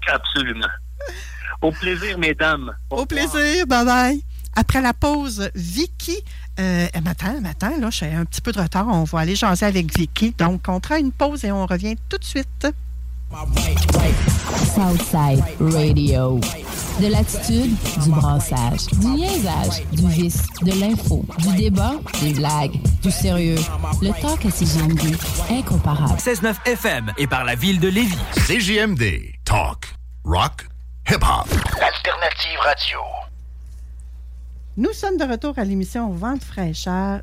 Absolument. 0.07 0.69
Au 1.63 1.73
plaisir, 1.73 2.19
mesdames. 2.19 2.77
Au 2.91 3.07
plaisir, 3.07 3.67
bye 3.67 3.85
bye. 3.87 4.23
Après 4.59 4.82
la 4.82 4.93
pause, 4.93 5.51
Vicky. 5.55 6.18
Euh, 6.59 6.89
eh, 6.93 7.09
attends, 7.09 7.44
attends, 7.48 7.78
là, 7.78 7.90
j'ai 7.90 8.12
un 8.12 8.24
petit 8.24 8.40
peu 8.40 8.51
de 8.51 8.60
retard. 8.60 8.89
On 8.89 9.05
va 9.05 9.20
aller 9.20 9.36
jaser 9.36 9.66
avec 9.66 9.97
Vicky. 9.97 10.35
Donc, 10.36 10.62
on 10.66 10.80
prend 10.80 10.97
une 10.97 11.12
pause 11.12 11.44
et 11.44 11.52
on 11.52 11.64
revient 11.64 11.94
tout 12.09 12.18
de 12.18 12.24
suite. 12.24 12.66
Southside 14.74 15.44
Radio. 15.60 16.40
De 17.01 17.06
l'attitude, 17.06 17.72
du 18.02 18.10
brassage, 18.10 18.86
du 18.98 19.06
niaisage, 19.06 19.85
du 19.93 20.09
vice, 20.09 20.43
de 20.62 20.72
l'info, 20.80 21.24
du 21.39 21.55
débat, 21.55 21.93
des 22.20 22.32
blagues, 22.32 22.80
du 23.01 23.12
sérieux. 23.12 23.60
Le 24.02 24.10
talk 24.20 24.44
à 24.44 24.51
CGMD, 24.51 25.16
incomparable. 25.51 26.18
16.9 26.18 26.56
FM 26.66 27.12
et 27.16 27.28
par 27.28 27.44
la 27.44 27.55
ville 27.55 27.78
de 27.78 27.86
Lévis. 27.86 28.18
CJMD. 28.35 29.36
Talk. 29.44 29.94
Rock. 30.24 30.66
Hip-hop. 31.09 31.47
L'alternative 31.78 32.59
radio. 32.64 32.98
Nous 34.79 34.93
sommes 34.93 35.17
de 35.17 35.25
retour 35.25 35.59
à 35.59 35.65
l'émission 35.65 36.13
Vente 36.13 36.45
fraîcheur 36.45 37.23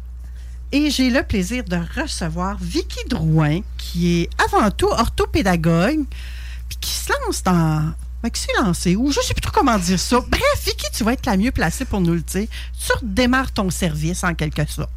et 0.73 0.89
j'ai 0.89 1.09
le 1.09 1.23
plaisir 1.23 1.63
de 1.63 1.77
recevoir 1.97 2.57
Vicky 2.59 2.99
Drouin, 3.07 3.61
qui 3.77 4.23
est 4.23 4.29
avant 4.43 4.69
tout 4.71 4.89
orthopédagogue, 4.89 6.03
puis 6.67 6.77
qui 6.81 6.91
se 6.91 7.13
lance 7.13 7.43
dans. 7.43 7.93
Ben, 8.21 8.29
qui 8.29 8.41
s'est 8.41 8.61
lancée, 8.61 8.97
ou 8.97 9.09
je 9.09 9.19
ne 9.19 9.23
sais 9.23 9.33
plus 9.33 9.39
trop 9.39 9.53
comment 9.53 9.79
dire 9.79 9.97
ça. 9.97 10.19
Bref, 10.19 10.65
Vicky, 10.65 10.87
tu 10.91 11.05
vas 11.05 11.13
être 11.13 11.25
la 11.25 11.37
mieux 11.37 11.51
placée 11.51 11.85
pour 11.85 12.01
nous 12.01 12.15
le 12.15 12.19
dire. 12.19 12.49
Tu 12.77 12.91
redémarres 12.91 13.53
ton 13.53 13.69
service 13.69 14.25
en 14.25 14.35
quelque 14.35 14.69
sorte. 14.69 14.91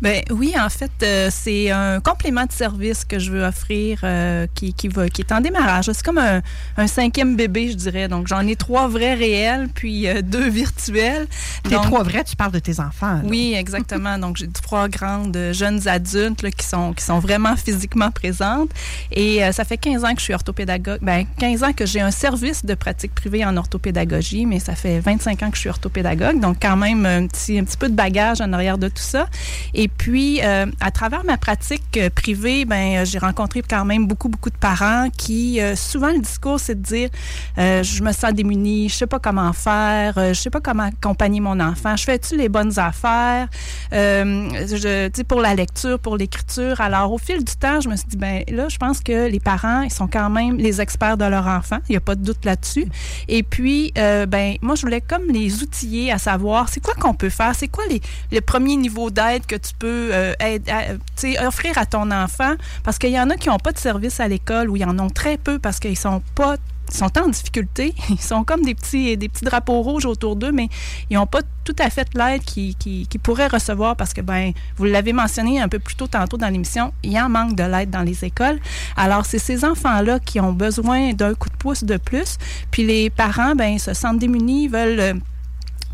Ben 0.00 0.22
oui, 0.30 0.54
en 0.58 0.70
fait, 0.70 0.90
euh, 1.02 1.28
c'est 1.30 1.70
un 1.70 2.00
complément 2.00 2.46
de 2.46 2.52
service 2.52 3.04
que 3.04 3.18
je 3.18 3.30
veux 3.30 3.44
offrir 3.44 4.00
euh, 4.02 4.46
qui, 4.54 4.72
qui, 4.72 4.88
va, 4.88 5.10
qui 5.10 5.20
est 5.20 5.32
en 5.32 5.42
démarrage. 5.42 5.90
C'est 5.92 6.02
comme 6.02 6.18
un, 6.18 6.40
un, 6.78 6.86
cinquième 6.86 7.36
bébé, 7.36 7.68
je 7.68 7.74
dirais. 7.74 8.08
Donc, 8.08 8.26
j'en 8.26 8.46
ai 8.46 8.56
trois 8.56 8.88
vrais 8.88 9.14
réels, 9.14 9.68
puis 9.68 10.08
euh, 10.08 10.22
deux 10.22 10.48
virtuels. 10.48 11.26
Les 11.66 11.76
trois 11.76 12.02
vrais, 12.02 12.24
tu 12.24 12.34
parles 12.34 12.52
de 12.52 12.58
tes 12.58 12.80
enfants. 12.80 13.16
Là. 13.16 13.22
Oui, 13.24 13.54
exactement. 13.54 14.16
Donc, 14.18 14.38
j'ai 14.38 14.48
trois 14.48 14.88
grandes 14.88 15.38
jeunes 15.52 15.86
adultes 15.86 16.42
là, 16.42 16.50
qui, 16.50 16.66
sont, 16.66 16.94
qui 16.94 17.04
sont 17.04 17.18
vraiment 17.18 17.56
physiquement 17.56 18.10
présentes. 18.10 18.70
Et 19.12 19.40
ça 19.52 19.64
fait 19.64 19.76
15 19.76 20.04
ans 20.04 20.14
que 20.14 20.20
je 20.20 20.24
suis 20.24 20.34
orthopédagogue. 20.34 21.00
Ben, 21.02 21.26
15 21.38 21.62
ans 21.62 21.72
que 21.72 21.84
j'ai 21.84 22.00
un 22.00 22.10
service 22.10 22.64
de 22.64 22.74
pratique 22.74 23.14
privée 23.14 23.44
en 23.44 23.56
orthopédagogie, 23.56 24.46
mais 24.46 24.60
ça 24.60 24.74
fait 24.74 25.00
25 25.00 25.42
ans 25.42 25.50
que 25.50 25.56
je 25.56 25.60
suis 25.60 25.68
orthopédagogue. 25.68 26.40
Donc, 26.40 26.56
quand 26.62 26.76
même, 26.76 27.04
un 27.04 27.26
petit, 27.26 27.58
un 27.58 27.64
petit 27.64 27.76
peu 27.76 27.88
de 27.88 27.94
bagage 27.94 28.40
en 28.40 28.52
arrière 28.52 28.78
de 28.78 28.88
tout 28.88 29.02
ça. 29.02 29.28
Et 29.74 29.89
puis, 29.98 30.40
euh, 30.42 30.66
à 30.80 30.90
travers 30.90 31.24
ma 31.24 31.36
pratique 31.36 31.96
euh, 31.96 32.10
privée, 32.10 32.64
ben, 32.64 32.96
euh, 32.96 33.04
j'ai 33.04 33.18
rencontré 33.18 33.62
quand 33.62 33.84
même 33.84 34.06
beaucoup, 34.06 34.28
beaucoup 34.28 34.50
de 34.50 34.56
parents 34.56 35.08
qui, 35.16 35.60
euh, 35.60 35.76
souvent, 35.76 36.08
le 36.08 36.20
discours, 36.20 36.58
c'est 36.58 36.80
de 36.80 36.82
dire 36.82 37.10
je 37.56 38.02
me 38.02 38.12
sens 38.12 38.32
démunie, 38.32 38.88
je 38.88 38.94
sais 38.94 39.06
pas 39.06 39.18
comment 39.18 39.52
faire, 39.52 40.14
je 40.16 40.34
sais 40.34 40.50
pas 40.50 40.60
comment 40.60 40.84
accompagner 40.84 41.40
mon 41.40 41.60
enfant, 41.60 41.96
je 41.96 42.04
fais-tu 42.04 42.36
les 42.36 42.48
bonnes 42.48 42.78
affaires, 42.78 43.48
je, 43.92 45.22
pour 45.22 45.40
la 45.40 45.54
lecture, 45.54 45.98
pour 45.98 46.16
l'écriture. 46.16 46.80
Alors, 46.80 47.12
au 47.12 47.18
fil 47.18 47.44
du 47.44 47.54
temps, 47.56 47.80
je 47.80 47.88
me 47.88 47.96
suis 47.96 48.06
dit 48.08 48.16
ben 48.16 48.42
là, 48.48 48.68
je 48.68 48.78
pense 48.78 49.00
que 49.00 49.28
les 49.28 49.40
parents, 49.40 49.82
ils 49.82 49.92
sont 49.92 50.08
quand 50.08 50.30
même 50.30 50.56
les 50.56 50.80
experts 50.80 51.16
de 51.16 51.24
leur 51.24 51.46
enfant. 51.46 51.78
Il 51.88 51.92
n'y 51.92 51.96
a 51.96 52.00
pas 52.00 52.14
de 52.14 52.24
doute 52.24 52.44
là-dessus. 52.44 52.86
Et 53.28 53.42
puis, 53.42 53.92
ben 53.94 54.56
moi, 54.62 54.74
je 54.74 54.82
voulais 54.82 55.02
comme 55.02 55.26
les 55.28 55.62
outiller 55.62 56.12
à 56.12 56.18
savoir 56.18 56.68
c'est 56.68 56.80
quoi 56.80 56.94
qu'on 56.94 57.14
peut 57.14 57.30
faire, 57.30 57.54
c'est 57.54 57.68
quoi 57.68 57.84
les, 57.88 58.00
les 58.30 58.40
premiers 58.40 58.76
niveaux 58.76 59.10
d'aide 59.10 59.46
que 59.46 59.56
tu 59.56 59.74
peux 59.80 60.10
euh, 60.12 60.34
à, 60.40 61.46
offrir 61.46 61.76
à 61.78 61.86
ton 61.86 62.10
enfant 62.12 62.54
parce 62.84 62.98
qu'il 62.98 63.10
y 63.10 63.18
en 63.18 63.30
a 63.30 63.36
qui 63.36 63.48
n'ont 63.48 63.58
pas 63.58 63.72
de 63.72 63.78
service 63.78 64.20
à 64.20 64.28
l'école 64.28 64.70
ou 64.70 64.76
ils 64.76 64.84
en 64.84 64.98
ont 64.98 65.10
très 65.10 65.38
peu 65.38 65.58
parce 65.58 65.80
qu'ils 65.80 65.98
sont 65.98 66.22
pas 66.36 66.56
sont 66.92 67.10
en 67.18 67.28
difficulté. 67.28 67.94
Ils 68.10 68.20
sont 68.20 68.42
comme 68.42 68.62
des 68.62 68.74
petits, 68.74 69.16
drapeaux 69.42 69.80
rouges 69.80 70.06
autour 70.06 70.34
d'eux, 70.34 70.50
mais 70.50 70.68
ils 71.08 71.14
n'ont 71.14 71.26
pas 71.26 71.42
tout 71.64 71.76
à 71.78 71.88
fait 71.88 72.08
l'aide 72.14 72.42
qu'ils 72.42 72.74
qui, 72.74 73.06
qui 73.06 73.18
pourraient 73.18 73.46
recevoir 73.46 73.94
parce 73.94 74.12
que, 74.12 74.20
ben, 74.20 74.52
vous 74.76 74.86
l'avez 74.86 75.12
mentionné 75.12 75.60
un 75.60 75.68
peu 75.68 75.78
plus 75.78 75.94
tôt 75.94 76.08
tantôt 76.08 76.36
dans 76.36 76.48
l'émission, 76.48 76.92
il 77.04 77.12
y 77.12 77.20
en 77.20 77.28
manque 77.28 77.54
de 77.54 77.62
l'aide 77.62 77.90
dans 77.90 78.02
les 78.02 78.24
écoles. 78.24 78.58
Alors, 78.96 79.24
c'est 79.24 79.38
ces 79.38 79.64
enfants-là 79.64 80.18
qui 80.18 80.40
ont 80.40 80.52
besoin 80.52 81.12
d'un 81.12 81.34
coup 81.34 81.48
de 81.48 81.56
pouce 81.56 81.84
de 81.84 81.96
plus. 81.96 82.38
Puis 82.72 82.84
les 82.84 83.08
parents, 83.08 83.54
ben, 83.54 83.78
se 83.78 83.94
sentent 83.94 84.18
démunis, 84.18 84.66
veulent 84.66 85.20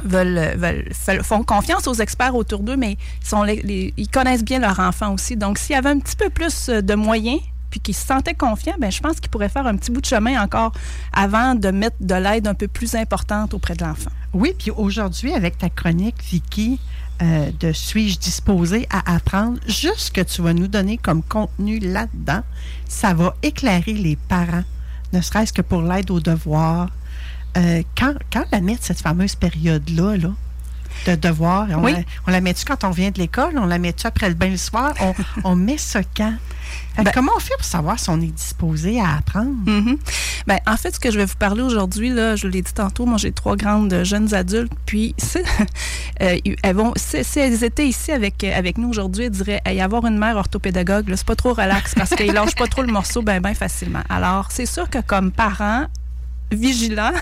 Veulent, 0.05 0.85
font 1.23 1.43
confiance 1.43 1.87
aux 1.87 1.95
experts 1.95 2.35
autour 2.35 2.61
d'eux, 2.61 2.77
mais 2.77 2.99
ils, 3.33 4.09
connaissent 4.09 4.45
bien 4.45 4.59
leur 4.59 4.79
enfant 4.79 5.15
aussi. 5.15 5.37
Donc, 5.37 5.59
s'il 5.59 5.75
y 5.75 5.79
avait 5.79 5.89
un 5.89 5.99
petit 5.99 6.17
peu 6.17 6.29
plus 6.29 6.69
de 6.69 6.95
moyens, 6.95 7.41
puis 7.71 7.81
qu'ils 7.81 7.95
se 7.95 8.07
sentaient 8.07 8.35
confiants, 8.35 8.77
ben, 8.79 8.91
je 8.91 9.01
pense 9.01 9.21
qu'ils 9.21 9.31
pourraient 9.31 9.49
faire 9.49 9.67
un 9.67 9.77
petit 9.77 9.91
bout 9.91 10.01
de 10.01 10.07
chemin 10.07 10.41
encore 10.43 10.73
avant 11.13 11.55
de 11.55 11.69
mettre 11.71 11.97
de 12.01 12.15
l'aide 12.15 12.47
un 12.47 12.55
peu 12.55 12.69
plus 12.69 12.95
importante 12.95 13.55
auprès 13.55 13.75
de 13.75 13.85
l'enfant. 13.85 14.11
Oui, 14.33 14.55
puis 14.59 14.71
aujourd'hui, 14.71 15.33
avec 15.33 15.59
ta 15.59 15.71
chronique, 15.71 16.17
Vicky, 16.23 16.79
euh, 17.23 17.51
de 17.61 17.73
Suis-je 17.73 18.19
disposé 18.19 18.87
à 18.91 19.15
apprendre, 19.15 19.59
juste 19.67 19.99
ce 19.99 20.11
que 20.11 20.21
tu 20.21 20.43
vas 20.43 20.53
nous 20.53 20.69
donner 20.69 20.99
comme 20.99 21.23
contenu 21.23 21.79
là-dedans, 21.79 22.43
ça 22.89 23.15
va 23.15 23.35
éclairer 23.43 23.95
les 23.95 24.17
parents, 24.17 24.65
ne 25.15 25.23
serait-ce 25.23 25.53
que 25.53 25.63
pour 25.63 25.81
l'aide 25.81 26.11
aux 26.11 26.21
devoirs, 26.21 26.91
euh, 27.57 27.83
quand, 27.97 28.15
quand 28.33 28.45
la 28.53 28.61
met 28.61 28.77
cette 28.81 29.01
fameuse 29.01 29.35
période-là, 29.35 30.17
là, 30.17 30.31
de 31.07 31.15
devoir, 31.15 31.69
on, 31.71 31.85
oui. 31.85 31.93
la, 31.93 31.99
on 32.27 32.31
la 32.31 32.41
met-tu 32.41 32.65
quand 32.65 32.85
on 32.85 32.91
vient 32.91 33.11
de 33.11 33.19
l'école? 33.19 33.59
On 33.59 33.67
la 33.67 33.79
met-tu 33.79 34.07
après 34.07 34.29
le 34.29 34.35
bain 34.35 34.49
le 34.49 34.57
soir? 34.57 34.95
On, 35.01 35.15
on 35.45 35.57
met 35.57 35.79
ça 35.79 36.01
quand? 36.17 36.35
Ben, 36.97 37.11
comment 37.13 37.33
on 37.37 37.41
fait 37.41 37.55
pour 37.57 37.65
savoir 37.65 37.99
si 37.99 38.09
on 38.11 38.21
est 38.21 38.35
disposé 38.35 39.01
à 39.01 39.17
apprendre? 39.19 39.51
Mm 39.67 39.81
-hmm. 39.81 39.99
ben, 40.47 40.59
en 40.67 40.77
fait, 40.77 40.95
ce 40.95 41.01
que 41.01 41.11
je 41.11 41.19
vais 41.19 41.27
vous 41.27 41.37
parler 41.39 41.63
aujourd'hui, 41.63 42.09
là, 42.09 42.37
je 42.37 42.49
l'ai 42.49 42.63
dit 42.63 42.73
tantôt, 42.73 43.05
moi 43.07 43.19
j'ai 43.19 43.33
trois 43.33 43.57
grandes 43.57 44.03
jeunes 44.03 44.35
adultes, 44.35 44.73
puis 44.87 45.15
euh, 46.23 46.39
elles 46.63 46.77
vont, 46.77 46.93
si, 46.97 47.23
si, 47.23 47.39
elles 47.39 47.63
étaient 47.63 47.87
ici 47.87 48.13
avec, 48.13 48.43
avec 48.45 48.79
nous 48.79 48.89
aujourd'hui, 48.89 49.25
elles 49.27 49.31
diraient 49.31 49.63
y 49.67 49.81
avoir 49.81 50.07
une 50.07 50.19
mère 50.19 50.37
orthopédagogue, 50.37 51.05
c'est 51.15 51.27
pas 51.27 51.37
trop 51.37 51.53
relax 51.53 51.95
parce 51.95 52.11
qu'ils 52.17 52.33
lâchent 52.33 52.57
pas 52.57 52.67
trop 52.67 52.83
le 52.83 52.93
morceau 52.93 53.23
ben, 53.23 53.41
ben 53.41 53.55
facilement. 53.55 54.05
Alors, 54.09 54.45
c'est 54.51 54.71
sûr 54.77 54.89
que 54.89 55.01
comme 55.13 55.31
parents, 55.31 55.87
vigilants 56.51 57.13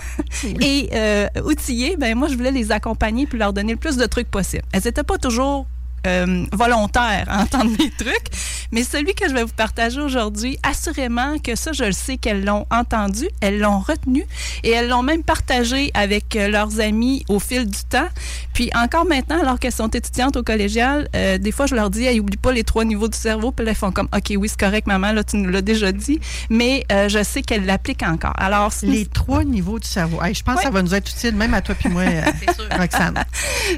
et 0.61 0.89
euh, 0.93 1.27
outillés, 1.43 1.97
ben 1.97 2.15
moi 2.15 2.27
je 2.27 2.35
voulais 2.35 2.51
les 2.51 2.71
accompagner 2.71 3.25
puis 3.25 3.39
leur 3.39 3.53
donner 3.53 3.73
le 3.73 3.79
plus 3.79 3.97
de 3.97 4.05
trucs 4.05 4.29
possible. 4.29 4.63
Elles 4.71 4.83
n'étaient 4.85 5.03
pas 5.03 5.17
toujours 5.17 5.67
euh, 6.05 6.45
volontaire 6.51 7.25
à 7.27 7.41
entendre 7.41 7.71
mes 7.79 7.91
trucs. 7.91 8.29
Mais 8.71 8.83
celui 8.83 9.13
que 9.13 9.27
je 9.27 9.33
vais 9.33 9.43
vous 9.43 9.53
partager 9.55 10.01
aujourd'hui, 10.01 10.57
assurément 10.63 11.37
que 11.39 11.55
ça, 11.55 11.71
je 11.71 11.83
le 11.83 11.91
sais 11.91 12.17
qu'elles 12.17 12.43
l'ont 12.43 12.65
entendu, 12.71 13.27
elles 13.41 13.59
l'ont 13.59 13.79
retenu 13.79 14.25
et 14.63 14.71
elles 14.71 14.89
l'ont 14.89 15.03
même 15.03 15.23
partagé 15.23 15.91
avec 15.93 16.35
euh, 16.35 16.47
leurs 16.47 16.79
amis 16.79 17.25
au 17.29 17.39
fil 17.39 17.65
du 17.65 17.83
temps. 17.89 18.07
Puis 18.53 18.69
encore 18.75 19.05
maintenant, 19.05 19.39
alors 19.41 19.59
qu'elles 19.59 19.71
sont 19.71 19.87
étudiantes 19.87 20.35
au 20.37 20.43
collégial, 20.43 21.07
euh, 21.15 21.37
des 21.37 21.51
fois, 21.51 21.65
je 21.65 21.75
leur 21.75 21.89
dis, 21.89 22.05
hey, 22.05 22.19
oublie 22.19 22.37
pas 22.37 22.51
les 22.51 22.63
trois 22.63 22.85
niveaux 22.85 23.07
du 23.07 23.17
cerveau. 23.17 23.51
Puis 23.51 23.65
là, 23.65 23.71
elles 23.71 23.77
font 23.77 23.91
comme, 23.91 24.09
OK, 24.15 24.33
oui, 24.37 24.49
c'est 24.49 24.59
correct, 24.59 24.87
maman, 24.87 25.11
là, 25.11 25.23
tu 25.23 25.37
nous 25.37 25.49
l'as 25.49 25.61
déjà 25.61 25.91
dit. 25.91 26.19
Mais 26.49 26.85
euh, 26.91 27.09
je 27.09 27.23
sais 27.23 27.41
qu'elles 27.41 27.65
l'appliquent 27.65 28.03
encore. 28.03 28.33
Alors, 28.37 28.71
les 28.83 29.05
trois 29.05 29.43
niveaux 29.43 29.79
du 29.79 29.87
cerveau. 29.87 30.21
Hey, 30.21 30.33
je 30.33 30.43
pense 30.43 30.57
que 30.57 30.63
ça 30.63 30.69
va 30.69 30.81
nous 30.81 30.95
être 30.95 31.09
utile, 31.09 31.35
même 31.35 31.53
à 31.53 31.61
toi 31.61 31.75
puis 31.75 31.89
moi, 31.89 32.03
Roxane. 32.77 33.23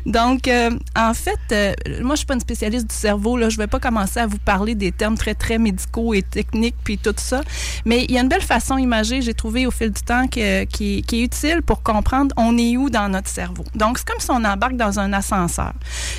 Donc, 0.06 0.50
en 0.96 1.14
fait, 1.14 1.78
moi, 2.02 2.16
je 2.18 2.22
suis 2.22 2.26
pas 2.26 2.34
une 2.34 2.40
spécialiste 2.40 2.88
du 2.88 2.96
cerveau. 2.96 3.38
Là, 3.38 3.50
je 3.50 3.58
vais 3.58 3.68
pas 3.68 3.80
commencer 3.80 4.20
à 4.20 4.28
vous 4.28 4.40
parler 4.40 4.76
des 4.76 4.92
termes 4.92 5.18
très, 5.18 5.36
très 5.36 5.58
médicaux 5.58 6.14
et 6.14 6.22
techniques, 6.22 6.76
puis 6.84 6.98
tout 6.98 7.14
ça. 7.16 7.42
Mais 7.86 8.06
il 8.06 8.12
y 8.12 8.18
a 8.18 8.22
une 8.22 8.28
belle 8.28 8.42
façon 8.42 8.78
imagée, 8.78 9.22
j'ai 9.22 9.34
trouvé 9.34 9.66
au 9.66 9.72
fil 9.72 9.92
du 9.92 10.02
temps, 10.02 10.28
qui, 10.28 10.42
est 10.42 11.12
utile 11.14 11.62
pour 11.66 11.84
comprendre 11.84 12.34
on 12.38 12.58
est 12.58 12.76
où 12.78 12.90
dans 12.90 13.10
notre 13.10 13.30
cerveau. 13.30 13.64
Donc, 13.76 14.00
c'est 14.00 14.08
comme 14.08 14.20
si 14.20 14.32
on 14.32 14.44
embarque 14.44 14.76
dans 14.76 15.00
un 15.00 15.14
ascenseur. 15.14 15.74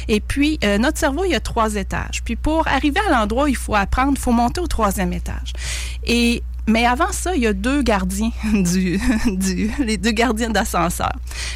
Et 0.07 0.21
puis, 0.21 0.59
euh, 0.65 0.79
notre 0.79 0.99
cerveau, 0.99 1.25
il 1.25 1.33
y 1.33 1.35
a 1.35 1.41
trois 1.41 1.75
étages. 1.75 2.23
Puis, 2.25 2.37
pour 2.37 2.67
arriver 2.69 3.01
à 3.09 3.11
l'endroit 3.11 3.45
où 3.45 3.49
il 3.49 3.57
faut 3.57 3.75
apprendre, 3.75 4.13
il 4.15 4.21
faut 4.21 4.33
monter 4.33 4.61
au 4.61 4.67
troisième 4.67 5.13
étage. 5.13 5.53
Et 6.07 6.43
mais 6.69 6.85
avant 6.85 7.11
ça, 7.13 7.35
il 7.35 7.43
y 7.43 7.47
a 7.47 7.55
deux 7.55 7.83
gardiens 7.83 8.31
du, 8.53 9.01
les 9.79 9.97
deux 9.97 10.11
gardiens 10.11 10.51
d'ascenseur. 10.51 11.13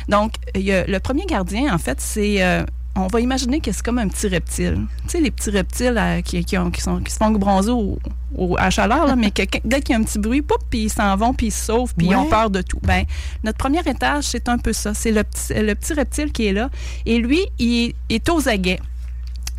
Donc, 0.09 0.33
le 0.55 0.99
premier 0.99 1.27
gardien, 1.27 1.73
en 1.73 1.79
fait, 1.79 2.01
c'est 2.01 2.43
euh, 2.43 2.65
on 2.95 3.07
va 3.07 3.21
imaginer 3.21 3.61
que 3.61 3.73
c'est 3.73 3.83
comme 3.83 3.99
un 3.99 4.09
petit 4.09 4.29
reptile. 4.29 4.87
Tu 5.05 5.09
sais, 5.11 5.21
les 5.21 5.31
petits 5.31 5.51
reptiles 5.51 5.97
euh, 5.97 6.21
qui, 6.21 6.45
qui, 6.45 6.59
ont, 6.59 6.71
qui, 6.71 6.81
sont, 6.83 7.01
qui 7.01 7.11
se 7.11 7.17
font 7.17 7.31
bronzer 7.31 7.71
au, 7.73 7.99
au- 8.37 8.57
à 8.59 8.69
chaleur, 8.71 9.07
là, 9.07 9.17
mais 9.17 9.31
que, 9.31 9.43
dès 9.65 9.81
qu'il 9.81 9.95
y 9.95 9.97
a 9.97 10.01
un 10.01 10.05
petit 10.05 10.19
bruit, 10.19 10.43
poup, 10.43 10.59
puis 10.69 10.85
ils 10.85 10.91
s'en 10.93 11.17
vont, 11.17 11.33
puis 11.33 11.47
ils 11.47 11.53
se 11.53 11.65
sauvent, 11.65 11.95
puis 11.97 12.09
ils 12.09 12.15
ont 12.17 12.29
peur 12.29 12.51
de 12.51 12.61
tout. 12.61 12.79
Ben, 12.83 13.05
notre 13.45 13.57
premier 13.59 13.81
étage, 13.81 14.25
c'est 14.25 14.49
un 14.49 14.59
peu 14.59 14.73
ça. 14.75 14.93
C'est 14.95 15.11
le 15.13 15.25
petit, 15.25 15.55
le 15.55 15.75
petit 15.75 15.95
reptile 15.95 16.33
qui 16.33 16.47
est 16.47 16.53
là. 16.53 16.69
Et 17.07 17.19
lui, 17.19 17.41
il 17.59 17.95
est 18.11 18.29
aux 18.29 18.47
aguets. 18.49 18.81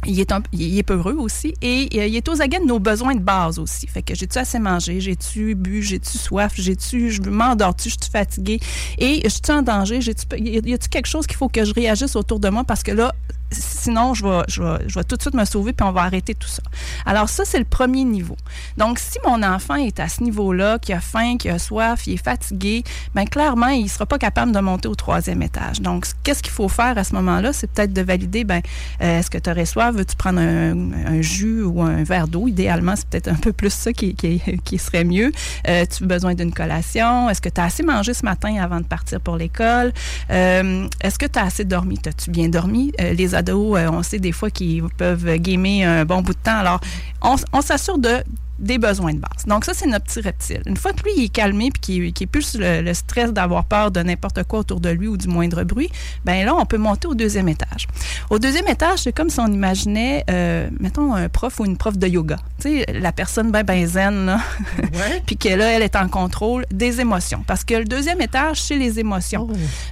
Il 0.05 0.19
est, 0.19 0.83
peureux 0.83 1.15
aussi 1.17 1.53
et 1.61 1.87
euh, 1.95 2.07
il 2.07 2.15
est 2.15 2.27
aux 2.27 2.41
aguets 2.41 2.59
de 2.59 2.65
nos 2.65 2.79
besoins 2.79 3.15
de 3.15 3.21
base 3.21 3.59
aussi. 3.59 3.87
Fait 3.87 4.01
que 4.01 4.15
j'ai-tu 4.15 4.37
assez 4.37 4.59
mangé, 4.59 4.99
j'ai-tu 4.99 5.55
bu, 5.55 5.81
j'ai-tu 5.81 6.17
soif, 6.17 6.53
j'ai-tu, 6.55 7.11
je 7.11 7.21
m'endors-tu, 7.21 7.89
je 7.89 7.95
suis 8.01 8.11
fatiguée. 8.11 8.59
Et 8.97 9.21
je 9.23 9.29
suis 9.29 9.41
en 9.49 9.61
danger, 9.61 10.01
j'ai-tu, 10.01 10.25
y 10.37 10.73
a-tu 10.73 10.89
quelque 10.89 11.07
chose 11.07 11.27
qu'il 11.27 11.37
faut 11.37 11.49
que 11.49 11.63
je 11.63 11.73
réagisse 11.73 12.15
autour 12.15 12.39
de 12.39 12.49
moi? 12.49 12.63
Parce 12.63 12.83
que 12.83 12.91
là, 12.91 13.13
sinon 13.53 14.13
je 14.13 14.25
vais, 14.25 14.41
je 14.47 14.61
vais, 14.61 14.77
je 14.87 14.95
vais 14.95 15.03
tout 15.03 15.15
de 15.15 15.21
suite 15.21 15.33
me 15.33 15.45
sauver 15.45 15.73
puis 15.73 15.85
on 15.87 15.91
va 15.91 16.01
arrêter 16.01 16.35
tout 16.35 16.47
ça. 16.47 16.63
Alors 17.05 17.29
ça, 17.29 17.43
c'est 17.45 17.59
le 17.59 17.65
premier 17.65 18.03
niveau. 18.03 18.37
Donc 18.77 18.99
si 18.99 19.17
mon 19.25 19.41
enfant 19.43 19.75
est 19.75 19.99
à 19.99 20.07
ce 20.07 20.23
niveau-là, 20.23 20.79
qui 20.79 20.93
a 20.93 20.99
faim, 20.99 21.37
qui 21.37 21.49
a 21.49 21.59
soif, 21.59 22.07
il 22.07 22.13
est 22.13 22.23
fatigué, 22.23 22.83
ben 23.15 23.25
clairement, 23.25 23.67
il 23.67 23.89
sera 23.89 24.05
pas 24.05 24.17
capable 24.17 24.51
de 24.51 24.59
monter 24.59 24.87
au 24.87 24.95
troisième 24.95 25.41
étage. 25.41 25.81
Donc 25.81 26.05
qu'est-ce 26.23 26.43
qu'il 26.43 26.51
faut 26.51 26.69
faire 26.69 26.97
à 26.97 27.03
ce 27.03 27.13
moment-là? 27.15 27.53
C'est 27.53 27.71
peut-être 27.71 27.93
de 27.93 28.01
valider, 28.01 28.43
ben 28.43 28.61
euh, 29.01 29.19
est-ce 29.19 29.29
que 29.29 29.37
tu 29.37 29.49
aurais 29.49 29.65
soif? 29.65 29.95
Veux-tu 29.95 30.15
prendre 30.15 30.39
un, 30.39 30.91
un 31.05 31.21
jus 31.21 31.63
ou 31.63 31.81
un 31.81 32.03
verre 32.03 32.27
d'eau? 32.27 32.47
Idéalement, 32.47 32.95
c'est 32.95 33.07
peut-être 33.07 33.27
un 33.27 33.35
peu 33.35 33.53
plus 33.53 33.73
ça 33.73 33.93
qui, 33.93 34.15
qui, 34.15 34.41
qui 34.63 34.77
serait 34.77 35.03
mieux. 35.03 35.31
Euh, 35.67 35.85
tu 35.85 36.03
as 36.03 36.07
besoin 36.07 36.33
d'une 36.35 36.53
collation? 36.53 37.29
Est-ce 37.29 37.41
que 37.41 37.49
tu 37.49 37.59
as 37.61 37.65
assez 37.65 37.83
mangé 37.83 38.13
ce 38.13 38.23
matin 38.23 38.55
avant 38.61 38.79
de 38.79 38.85
partir 38.85 39.19
pour 39.19 39.37
l'école? 39.37 39.93
Euh, 40.29 40.87
est-ce 41.01 41.19
que 41.19 41.25
tu 41.25 41.39
as 41.39 41.43
assez 41.43 41.65
dormi? 41.65 41.99
As-tu 42.05 42.31
bien 42.31 42.49
dormi? 42.49 42.91
Euh, 42.99 43.13
les 43.13 43.35
euh, 43.51 43.89
on 43.91 44.03
sait 44.03 44.19
des 44.19 44.31
fois 44.31 44.49
qu'ils 44.49 44.83
peuvent 44.97 45.37
gamer 45.37 45.83
un 45.83 46.05
bon 46.05 46.21
bout 46.21 46.33
de 46.33 46.39
temps. 46.39 46.57
Alors, 46.57 46.79
on 47.21 47.61
s'assure 47.61 47.97
de 47.97 48.23
des 48.59 48.77
besoins 48.77 49.13
de 49.13 49.19
base. 49.19 49.45
Donc 49.47 49.65
ça, 49.65 49.73
c'est 49.73 49.87
notre 49.87 50.05
petit 50.05 50.21
reptile. 50.21 50.61
Une 50.65 50.77
fois 50.77 50.93
que 50.93 51.03
lui, 51.03 51.11
il 51.17 51.23
est 51.25 51.29
calmé 51.29 51.69
puis 51.71 51.81
qu'il 51.81 52.13
qu'il 52.13 52.25
est 52.25 52.27
plus 52.27 52.55
le, 52.55 52.81
le 52.81 52.93
stress 52.93 53.31
d'avoir 53.33 53.65
peur 53.65 53.91
de 53.91 54.01
n'importe 54.01 54.43
quoi 54.43 54.59
autour 54.59 54.79
de 54.79 54.89
lui 54.89 55.07
ou 55.07 55.17
du 55.17 55.27
moindre 55.27 55.63
bruit, 55.63 55.89
ben 56.25 56.45
là, 56.45 56.55
on 56.55 56.65
peut 56.65 56.77
monter 56.77 57.07
au 57.07 57.15
deuxième 57.15 57.49
étage. 57.49 57.87
Au 58.29 58.39
deuxième 58.39 58.67
étage, 58.67 58.99
c'est 58.99 59.13
comme 59.13 59.29
si 59.29 59.39
on 59.39 59.47
imaginait, 59.47 60.23
euh, 60.29 60.69
mettons, 60.79 61.13
un 61.13 61.29
prof 61.29 61.59
ou 61.59 61.65
une 61.65 61.77
prof 61.77 61.97
de 61.97 62.07
yoga. 62.07 62.37
Tu 62.59 62.83
sais, 62.83 62.85
la 62.93 63.11
personne 63.11 63.51
ben, 63.51 63.63
ben 63.63 63.85
zen, 63.85 64.25
là, 64.25 64.39
puis 65.25 65.37
que 65.37 65.49
là, 65.49 65.71
elle 65.71 65.81
est 65.81 65.95
en 65.95 66.07
contrôle 66.07 66.65
des 66.71 67.01
émotions. 67.01 67.43
Parce 67.45 67.63
que 67.63 67.75
le 67.75 67.85
deuxième 67.85 68.21
étage, 68.21 68.61
c'est 68.61 68.77
les 68.77 68.99
émotions. 68.99 69.47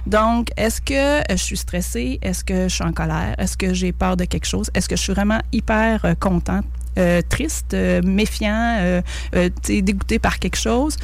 Donc, 0.06 0.48
est-ce 0.56 0.80
que 0.80 1.20
euh, 1.20 1.22
je 1.30 1.36
suis 1.36 1.56
stressée? 1.56 2.18
Est-ce 2.22 2.44
que 2.44 2.68
je 2.68 2.74
suis 2.74 2.84
en 2.84 2.92
colère? 2.92 3.34
Est-ce 3.38 3.56
que 3.56 3.74
j'ai 3.74 3.92
peur 3.92 4.16
de 4.16 4.24
quelque 4.24 4.46
chose? 4.46 4.70
Est-ce 4.74 4.88
que 4.88 4.96
je 4.96 5.02
suis 5.02 5.12
vraiment 5.12 5.40
hyper 5.52 6.04
euh, 6.04 6.14
contente? 6.14 6.64
Euh, 6.98 7.20
triste, 7.28 7.74
euh, 7.74 8.00
méfiant, 8.02 8.78
euh, 8.80 9.02
euh, 9.34 9.48
dégoûté 9.68 10.18
par 10.18 10.38
quelque 10.38 10.58
chose. 10.58 10.96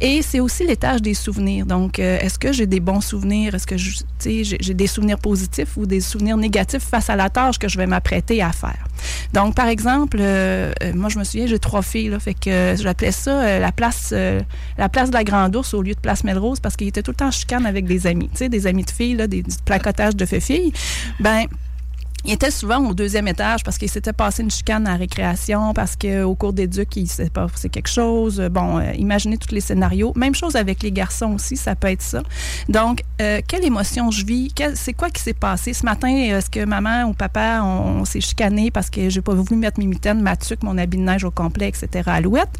Et 0.00 0.22
c'est 0.22 0.40
aussi 0.40 0.66
l'étage 0.66 1.02
des 1.02 1.14
souvenirs. 1.14 1.66
Donc, 1.66 1.98
euh, 1.98 2.18
est-ce 2.20 2.38
que 2.38 2.52
j'ai 2.52 2.66
des 2.66 2.80
bons 2.80 3.00
souvenirs? 3.00 3.54
Est-ce 3.54 3.66
que 3.66 3.76
j'ai 3.76 4.74
des 4.74 4.86
souvenirs 4.86 5.18
positifs 5.18 5.76
ou 5.76 5.86
des 5.86 6.00
souvenirs 6.00 6.36
négatifs 6.36 6.82
face 6.82 7.10
à 7.10 7.16
la 7.16 7.30
tâche 7.30 7.58
que 7.58 7.68
je 7.68 7.78
vais 7.78 7.86
m'apprêter 7.86 8.42
à 8.42 8.52
faire? 8.52 8.84
Donc, 9.32 9.54
par 9.54 9.68
exemple, 9.68 10.18
euh, 10.20 10.72
moi, 10.94 11.08
je 11.08 11.18
me 11.18 11.24
souviens, 11.24 11.46
j'ai 11.46 11.58
trois 11.58 11.82
filles, 11.82 12.08
là, 12.08 12.18
fait 12.20 12.34
que 12.34 12.74
j'appelais 12.80 13.12
ça 13.12 13.58
la 13.58 13.72
place 13.72 14.12
la 14.12 14.88
place 14.88 15.10
de 15.10 15.14
la 15.14 15.24
Grande 15.24 15.56
Ourse 15.56 15.74
au 15.74 15.82
lieu 15.82 15.94
de 15.94 16.00
place 16.00 16.24
Melrose 16.24 16.60
parce 16.60 16.76
qu'il 16.76 16.88
était 16.88 17.02
tout 17.02 17.10
le 17.10 17.16
temps 17.16 17.30
chicane 17.30 17.66
avec 17.66 17.86
des 17.86 18.06
amis, 18.06 18.30
des 18.40 18.66
amis 18.66 18.84
de 18.84 18.90
filles, 18.90 19.16
là, 19.16 19.26
des, 19.26 19.42
du 19.42 19.56
placotage 19.64 20.16
de 20.16 20.24
filles. 20.40 20.72
Ben, 21.20 21.44
il 22.24 22.32
était 22.32 22.50
souvent 22.50 22.78
au 22.88 22.94
deuxième 22.94 23.28
étage 23.28 23.62
parce 23.64 23.78
qu'il 23.78 23.88
s'était 23.90 24.12
passé 24.12 24.42
une 24.42 24.50
chicane 24.50 24.86
à 24.86 24.96
récréation, 24.96 25.74
parce 25.74 25.96
qu'au 25.96 26.34
cours 26.34 26.52
d'éduc, 26.52 26.96
il 26.96 27.08
s'est 27.08 27.30
passé 27.30 27.68
quelque 27.68 27.88
chose. 27.88 28.40
Bon, 28.50 28.78
euh, 28.78 28.92
imaginez 28.94 29.36
tous 29.38 29.54
les 29.54 29.60
scénarios. 29.60 30.12
Même 30.16 30.34
chose 30.34 30.56
avec 30.56 30.82
les 30.82 30.92
garçons 30.92 31.34
aussi, 31.34 31.56
ça 31.56 31.74
peut 31.74 31.88
être 31.88 32.02
ça. 32.02 32.22
Donc, 32.68 33.02
euh, 33.20 33.40
quelle 33.46 33.64
émotion 33.64 34.10
je 34.10 34.24
vis? 34.24 34.52
C'est 34.74 34.92
quoi 34.92 35.10
qui 35.10 35.22
s'est 35.22 35.34
passé? 35.34 35.72
Ce 35.74 35.84
matin, 35.84 36.08
est-ce 36.08 36.50
que 36.50 36.64
maman 36.64 37.04
ou 37.04 37.12
papa, 37.12 37.62
on, 37.62 38.04
s'est 38.04 38.20
chicané 38.20 38.70
parce 38.70 38.90
que 38.90 39.08
j'ai 39.08 39.22
pas 39.22 39.34
voulu 39.34 39.56
mettre 39.56 39.78
mes 39.78 39.86
mitaines, 39.86 40.20
ma 40.20 40.36
tuque, 40.36 40.62
mon 40.62 40.76
habit 40.78 40.98
de 40.98 41.02
neige 41.02 41.24
au 41.24 41.30
complet, 41.30 41.68
etc. 41.68 42.02
Alouette. 42.06 42.50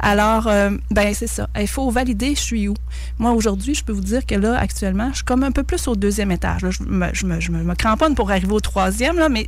Alors, 0.00 0.48
euh, 0.48 0.70
ben 0.90 1.14
c'est 1.14 1.26
ça. 1.26 1.48
Il 1.58 1.68
faut 1.68 1.90
valider 1.90 2.34
je 2.34 2.40
suis 2.40 2.68
où? 2.68 2.74
Moi, 3.18 3.32
aujourd'hui, 3.32 3.74
je 3.74 3.84
peux 3.84 3.92
vous 3.92 4.00
dire 4.00 4.24
que 4.26 4.34
là, 4.34 4.58
actuellement, 4.58 5.08
je 5.10 5.16
suis 5.16 5.24
comme 5.24 5.42
un 5.42 5.52
peu 5.52 5.62
plus 5.62 5.86
au 5.88 5.96
deuxième 5.96 6.30
étage. 6.30 6.62
Je 6.68 6.82
me, 6.84 7.08
je 7.12 7.26
me, 7.26 7.40
je 7.40 7.50
me 7.50 7.74
cramponne 7.74 8.14
pour 8.14 8.30
arriver 8.30 8.52
au 8.52 8.60
troisième, 8.60 9.07
là, 9.16 9.28
mais 9.28 9.46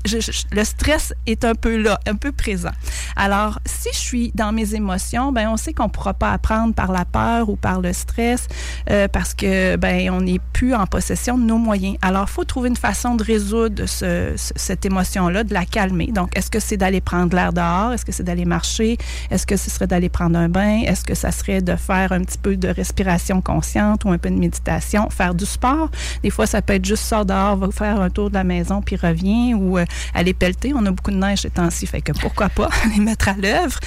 le 0.53 0.65
stress 0.65 1.13
est 1.27 1.45
un 1.45 1.55
peu 1.55 1.77
là, 1.77 1.99
un 2.07 2.15
peu 2.15 2.33
présent. 2.33 2.71
Alors, 3.17 3.59
si 3.67 3.89
je 3.93 3.99
suis 3.99 4.33
dans 4.35 4.53
mes 4.53 4.75
émotions, 4.75 5.33
ben 5.33 5.49
on 5.49 5.57
sait 5.57 5.73
qu'on 5.73 5.85
ne 5.85 5.89
pourra 5.91 6.15
pas 6.15 6.33
apprendre 6.33 6.75
par 6.75 6.93
la 6.93 7.05
peur 7.05 7.49
ou 7.51 7.57
par 7.57 7.81
le 7.81 7.93
stress 7.93 8.47
euh, 8.91 9.09
parce 9.09 9.35
que 9.35 9.77
ben 9.77 10.11
on 10.11 10.21
n'est 10.23 10.41
plus 10.53 10.75
en 10.75 10.87
possession 10.87 11.37
de 11.37 11.45
nos 11.45 11.59
moyens. 11.59 11.97
Alors, 12.03 12.25
il 12.29 12.33
faut 12.33 12.45
trouver 12.45 12.69
une 12.69 12.77
façon 12.77 13.15
de 13.15 13.25
résoudre 13.25 13.87
ce- 13.87 14.35
ce- 14.37 14.53
cette 14.57 14.85
émotion-là, 14.87 15.45
de 15.45 15.53
la 15.55 15.65
calmer. 15.65 16.07
Donc, 16.09 16.37
est-ce 16.37 16.51
que 16.51 16.61
c'est 16.61 16.77
d'aller 16.77 17.01
prendre 17.01 17.35
l'air 17.35 17.53
dehors? 17.53 17.93
Est-ce 17.93 18.05
que 18.05 18.13
c'est 18.13 18.23
d'aller 18.23 18.45
marcher? 18.45 18.97
Est-ce 19.31 19.47
que 19.47 19.57
ce 19.57 19.71
serait 19.71 19.87
d'aller 19.87 20.09
prendre 20.09 20.39
un 20.39 20.49
bain? 20.49 20.83
Est-ce 20.87 21.05
que 21.05 21.15
ça 21.15 21.31
serait 21.33 21.61
de 21.63 21.77
faire 21.77 22.13
un 22.13 22.21
petit 22.21 22.39
peu 22.39 22.57
de 22.57 22.69
respiration 22.69 23.41
consciente 23.41 24.05
ou 24.05 24.11
un 24.11 24.19
peu 24.19 24.31
de 24.31 24.37
méditation? 24.37 25.09
Faire 25.11 25.35
du 25.35 25.47
sport? 25.47 25.91
Des 26.23 26.31
fois, 26.31 26.47
ça 26.47 26.63
peut 26.63 26.75
être 26.75 26.85
juste 26.85 27.05
sort 27.05 27.25
dehors, 27.27 27.57
va 27.57 27.71
faire 27.71 28.01
un 28.01 28.11
tour 28.11 28.29
de 28.31 28.35
la 28.35 28.45
maison 28.45 28.81
puis 28.83 28.97
revient 28.97 29.50
ou 29.55 29.79
euh, 29.79 29.85
aller 30.15 30.35
pelleter. 30.35 30.73
On 30.75 30.85
a 30.87 30.91
beaucoup 30.91 31.11
de 31.11 31.17
neige 31.17 31.41
ces 31.43 31.51
temps-ci, 31.51 31.87
fait 31.87 32.01
que 32.01 32.13
pourquoi 32.13 32.49
pas 32.49 32.69
les 32.97 33.03
mettre 33.03 33.29
à 33.29 33.35
l'œuvre. 33.35 33.79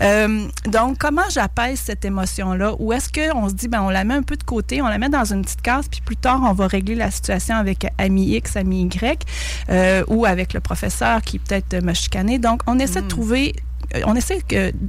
Euh, 0.00 0.46
donc, 0.66 0.98
comment 0.98 1.28
j'apaise 1.30 1.80
cette 1.84 2.04
émotion-là? 2.04 2.74
Ou 2.78 2.92
est-ce 2.92 3.08
qu'on 3.10 3.48
se 3.48 3.54
dit, 3.54 3.68
ben, 3.68 3.82
on 3.82 3.90
la 3.90 4.04
met 4.04 4.14
un 4.14 4.22
peu 4.22 4.36
de 4.36 4.42
côté, 4.42 4.82
on 4.82 4.88
la 4.88 4.98
met 4.98 5.08
dans 5.08 5.24
une 5.24 5.42
petite 5.42 5.62
case, 5.62 5.88
puis 5.88 6.00
plus 6.00 6.16
tard, 6.16 6.40
on 6.42 6.52
va 6.52 6.66
régler 6.66 6.94
la 6.94 7.10
situation 7.10 7.56
avec 7.56 7.86
ami 7.98 8.36
X, 8.36 8.56
ami 8.56 8.82
Y, 8.82 9.26
euh, 9.70 10.04
ou 10.08 10.24
avec 10.24 10.52
le 10.52 10.60
professeur 10.60 11.22
qui 11.22 11.38
peut-être 11.38 11.82
me 11.82 11.94
chicaner. 11.94 12.38
Donc, 12.38 12.62
on 12.66 12.78
essaie 12.78 13.02
de 13.02 13.08
trouver 13.08 13.54
euh, 13.56 13.71
on 14.04 14.14
essaie 14.14 14.40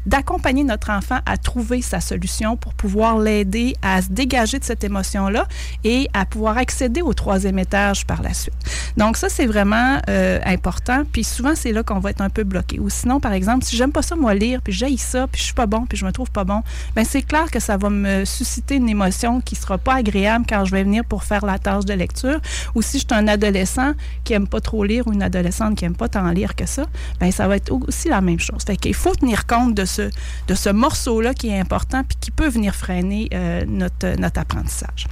d'accompagner 0.05 0.63
notre 0.63 0.89
enfant 0.91 1.19
à 1.25 1.37
trouver 1.37 1.81
sa 1.81 1.99
solution 1.99 2.57
pour 2.57 2.73
pouvoir 2.73 3.19
l'aider 3.19 3.75
à 3.81 4.01
se 4.01 4.09
dégager 4.09 4.59
de 4.59 4.63
cette 4.63 4.83
émotion-là 4.83 5.47
et 5.83 6.09
à 6.13 6.25
pouvoir 6.25 6.57
accéder 6.57 7.01
au 7.01 7.13
troisième 7.13 7.59
étage 7.59 8.05
par 8.05 8.21
la 8.21 8.33
suite. 8.33 8.53
Donc 8.97 9.17
ça, 9.17 9.29
c'est 9.29 9.45
vraiment 9.45 9.99
euh, 10.09 10.39
important. 10.45 11.03
Puis 11.11 11.23
souvent, 11.23 11.53
c'est 11.55 11.71
là 11.71 11.83
qu'on 11.83 11.99
va 11.99 12.11
être 12.11 12.21
un 12.21 12.29
peu 12.29 12.43
bloqué. 12.43 12.79
Ou 12.79 12.89
sinon, 12.89 13.19
par 13.19 13.33
exemple, 13.33 13.65
si 13.65 13.75
j'aime 13.75 13.91
pas 13.91 14.01
ça, 14.01 14.15
moi, 14.15 14.33
lire, 14.33 14.61
puis 14.61 14.73
j'aille 14.73 14.97
ça, 14.97 15.27
puis 15.27 15.39
je 15.39 15.45
suis 15.45 15.53
pas 15.53 15.65
bon, 15.65 15.85
puis 15.85 15.97
je 15.97 16.05
me 16.05 16.11
trouve 16.11 16.31
pas 16.31 16.43
bon, 16.43 16.61
ben 16.95 17.05
c'est 17.05 17.21
clair 17.21 17.49
que 17.51 17.59
ça 17.59 17.77
va 17.77 17.89
me 17.89 18.25
susciter 18.25 18.75
une 18.75 18.89
émotion 18.89 19.41
qui 19.41 19.55
sera 19.55 19.77
pas 19.77 19.95
agréable 19.95 20.45
quand 20.47 20.65
je 20.65 20.71
vais 20.71 20.83
venir 20.83 21.03
pour 21.05 21.23
faire 21.23 21.45
la 21.45 21.59
tâche 21.59 21.85
de 21.85 21.93
lecture. 21.93 22.39
Ou 22.75 22.81
si 22.81 22.99
je 22.99 23.05
suis 23.05 23.13
un 23.13 23.27
adolescent 23.27 23.93
qui 24.23 24.33
aime 24.33 24.47
pas 24.47 24.61
trop 24.61 24.83
lire 24.83 25.07
ou 25.07 25.13
une 25.13 25.23
adolescente 25.23 25.75
qui 25.75 25.85
aime 25.85 25.95
pas 25.95 26.07
tant 26.07 26.29
lire 26.29 26.55
que 26.55 26.65
ça, 26.65 26.85
ben 27.19 27.31
ça 27.31 27.47
va 27.47 27.57
être 27.57 27.71
aussi 27.71 28.09
la 28.09 28.21
même 28.21 28.39
chose. 28.39 28.63
Qu'il 28.93 29.01
faut 29.01 29.15
tenir 29.15 29.45
compte 29.47 29.73
de 29.73 29.85
ce, 29.85 30.09
de 30.47 30.55
ce 30.55 30.69
morceau-là 30.69 31.33
qui 31.33 31.49
est 31.49 31.59
important 31.59 32.03
puis 32.03 32.17
qui 32.19 32.31
peut 32.31 32.47
venir 32.47 32.75
freiner 32.75 33.27
euh, 33.33 33.65
notre, 33.67 34.19
notre 34.19 34.39
apprentissage. 34.39 35.07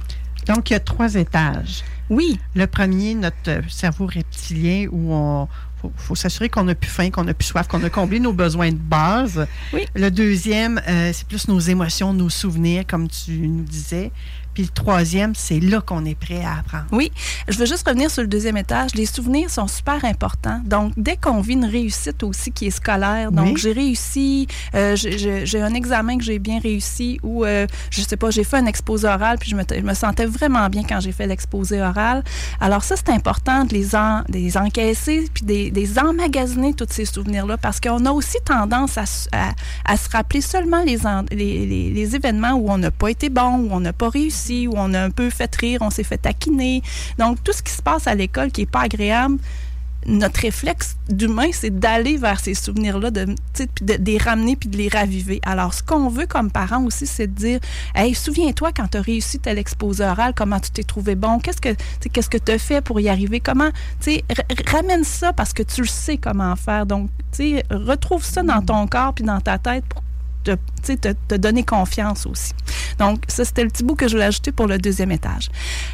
Donc, 0.46 0.70
il 0.70 0.72
y 0.72 0.76
a 0.76 0.80
trois 0.80 1.14
étages. 1.14 1.84
Oui. 2.10 2.38
Le 2.54 2.66
premier, 2.66 3.14
notre 3.14 3.60
cerveau 3.68 4.06
reptilien, 4.06 4.86
où 4.90 5.12
on 5.12 5.48
faut, 5.80 5.92
faut 5.96 6.14
s'assurer 6.14 6.48
qu'on 6.48 6.64
n'a 6.64 6.74
plus 6.74 6.90
faim, 6.90 7.10
qu'on 7.10 7.24
n'a 7.24 7.34
plus 7.34 7.46
soif, 7.46 7.66
qu'on 7.66 7.82
a 7.82 7.90
comblé 7.90 8.20
nos 8.20 8.32
besoins 8.32 8.70
de 8.70 8.76
base. 8.76 9.46
Oui. 9.72 9.86
Le 9.94 10.10
deuxième, 10.10 10.80
euh, 10.88 11.10
c'est 11.12 11.26
plus 11.26 11.48
nos 11.48 11.58
émotions, 11.58 12.12
nos 12.12 12.30
souvenirs, 12.30 12.84
comme 12.86 13.08
tu 13.08 13.32
nous 13.32 13.64
disais. 13.64 14.12
Puis 14.54 14.64
le 14.64 14.68
troisième, 14.68 15.34
c'est 15.34 15.60
là 15.60 15.80
qu'on 15.80 16.04
est 16.04 16.14
prêt 16.14 16.42
à 16.44 16.58
apprendre. 16.58 16.84
Oui, 16.92 17.10
je 17.48 17.56
veux 17.58 17.66
juste 17.66 17.86
revenir 17.86 18.10
sur 18.10 18.22
le 18.22 18.28
deuxième 18.28 18.56
étage. 18.56 18.94
Les 18.94 19.06
souvenirs 19.06 19.50
sont 19.50 19.66
super 19.68 20.04
importants. 20.04 20.60
Donc, 20.64 20.92
dès 20.96 21.16
qu'on 21.16 21.40
vit 21.40 21.54
une 21.54 21.64
réussite 21.64 22.22
aussi 22.22 22.50
qui 22.52 22.66
est 22.66 22.70
scolaire, 22.70 23.32
donc 23.32 23.46
Oui. 23.46 23.54
j'ai 23.56 23.72
réussi, 23.72 24.46
euh, 24.74 24.96
j'ai- 24.96 25.62
un 25.62 25.74
examen 25.74 26.18
que 26.18 26.24
j'ai 26.24 26.38
bien 26.38 26.58
réussi 26.58 27.18
ou, 27.22 27.44
euh, 27.44 27.66
je 27.90 28.02
sais 28.02 28.16
pas, 28.16 28.30
j'ai 28.30 28.44
fait 28.44 28.56
un 28.58 28.66
exposé 28.66 29.06
oral 29.06 29.38
puis 29.38 29.50
je 29.50 29.56
me, 29.56 29.62
je 29.70 29.80
me 29.80 29.94
sentais 29.94 30.26
vraiment 30.26 30.68
bien 30.68 30.82
quand 30.82 31.00
j'ai 31.00 31.12
fait 31.12 31.26
l'exposé 31.26 31.80
oral. 31.80 32.24
Alors 32.60 32.82
ça, 32.84 32.96
c'est 32.96 33.10
important 33.10 33.64
de 33.64 33.72
les, 33.72 33.94
en, 33.94 34.20
de 34.28 34.32
les 34.34 34.56
encaisser 34.56 35.28
puis 35.32 35.44
des, 35.44 35.70
des 35.70 35.98
emmagasiner, 35.98 36.74
tous 36.74 36.86
ces 36.90 37.04
souvenirs-là, 37.04 37.56
parce 37.58 37.80
qu'on 37.80 38.04
a 38.06 38.10
aussi 38.10 38.38
tendance 38.44 38.98
à, 38.98 39.02
s- 39.04 39.28
à- 39.32 39.52
à 39.84 39.96
se 39.96 40.08
rappeler 40.10 40.40
seulement 40.40 40.82
les, 40.82 41.06
en- 41.06 41.24
les, 41.30 41.64
les- 41.66 41.90
les 41.90 42.16
événements 42.16 42.52
où 42.54 42.70
on 42.70 42.78
n'a 42.78 42.90
pas 42.90 43.08
été 43.10 43.28
bon, 43.28 43.56
où 43.60 43.68
on 43.70 43.80
n'a 43.80 43.92
pas 43.92 44.08
réussi, 44.08 44.41
où 44.50 44.74
on 44.76 44.94
a 44.94 45.00
un 45.02 45.10
peu 45.10 45.30
fait 45.30 45.54
rire, 45.56 45.80
on 45.82 45.90
s'est 45.90 46.04
fait 46.04 46.18
taquiner. 46.18 46.82
Donc, 47.18 47.42
tout 47.42 47.52
ce 47.52 47.62
qui 47.62 47.72
se 47.72 47.82
passe 47.82 48.06
à 48.06 48.14
l'école 48.14 48.50
qui 48.50 48.62
n'est 48.62 48.66
pas 48.66 48.82
agréable, 48.82 49.38
notre 50.06 50.40
réflexe 50.40 50.96
d'humain, 51.08 51.50
c'est 51.52 51.78
d'aller 51.78 52.16
vers 52.16 52.40
ces 52.40 52.54
souvenirs-là, 52.54 53.10
de, 53.10 53.24
de, 53.24 53.36
de 53.82 54.04
les 54.04 54.18
ramener 54.18 54.56
puis 54.56 54.68
de 54.68 54.76
les 54.76 54.88
raviver. 54.88 55.40
Alors, 55.44 55.74
ce 55.74 55.82
qu'on 55.82 56.08
veut 56.08 56.26
comme 56.26 56.50
parents 56.50 56.84
aussi, 56.84 57.06
c'est 57.06 57.28
de 57.28 57.34
dire 57.34 57.60
Hey, 57.94 58.14
souviens-toi 58.14 58.72
quand 58.72 58.88
tu 58.88 58.98
as 58.98 59.02
réussi 59.02 59.38
tel 59.38 59.58
exposé 59.58 60.04
oral, 60.04 60.32
comment 60.34 60.58
tu 60.58 60.70
t'es 60.70 60.82
trouvé 60.82 61.14
bon, 61.14 61.38
qu'est-ce 61.38 61.60
que 61.60 61.74
tu 62.00 62.08
qu'est-ce 62.08 62.28
que 62.28 62.38
as 62.50 62.58
fait 62.58 62.80
pour 62.80 63.00
y 63.00 63.08
arriver, 63.08 63.40
comment, 63.40 63.70
tu 64.00 64.20
ramène 64.70 65.04
ça 65.04 65.32
parce 65.32 65.52
que 65.52 65.62
tu 65.62 65.82
le 65.82 65.86
sais 65.86 66.16
comment 66.16 66.56
faire. 66.56 66.86
Donc, 66.86 67.08
tu 67.32 67.58
sais, 67.58 67.64
retrouve 67.70 68.24
ça 68.24 68.42
dans 68.42 68.62
ton 68.62 68.86
corps 68.86 69.14
puis 69.14 69.24
dans 69.24 69.40
ta 69.40 69.58
tête 69.58 69.84
pour 69.84 70.02
te, 70.44 70.56
te, 70.82 71.12
te 71.12 71.34
donner 71.34 71.64
confiance 71.64 72.26
aussi. 72.26 72.52
Donc, 72.98 73.22
ça, 73.28 73.44
c'était 73.44 73.64
le 73.64 73.70
petit 73.70 73.84
bout 73.84 73.94
que 73.94 74.08
je 74.08 74.12
voulais 74.14 74.26
ajouter 74.26 74.52
pour 74.52 74.66
le 74.66 74.78
deuxième 74.78 75.12
étage. 75.12 75.50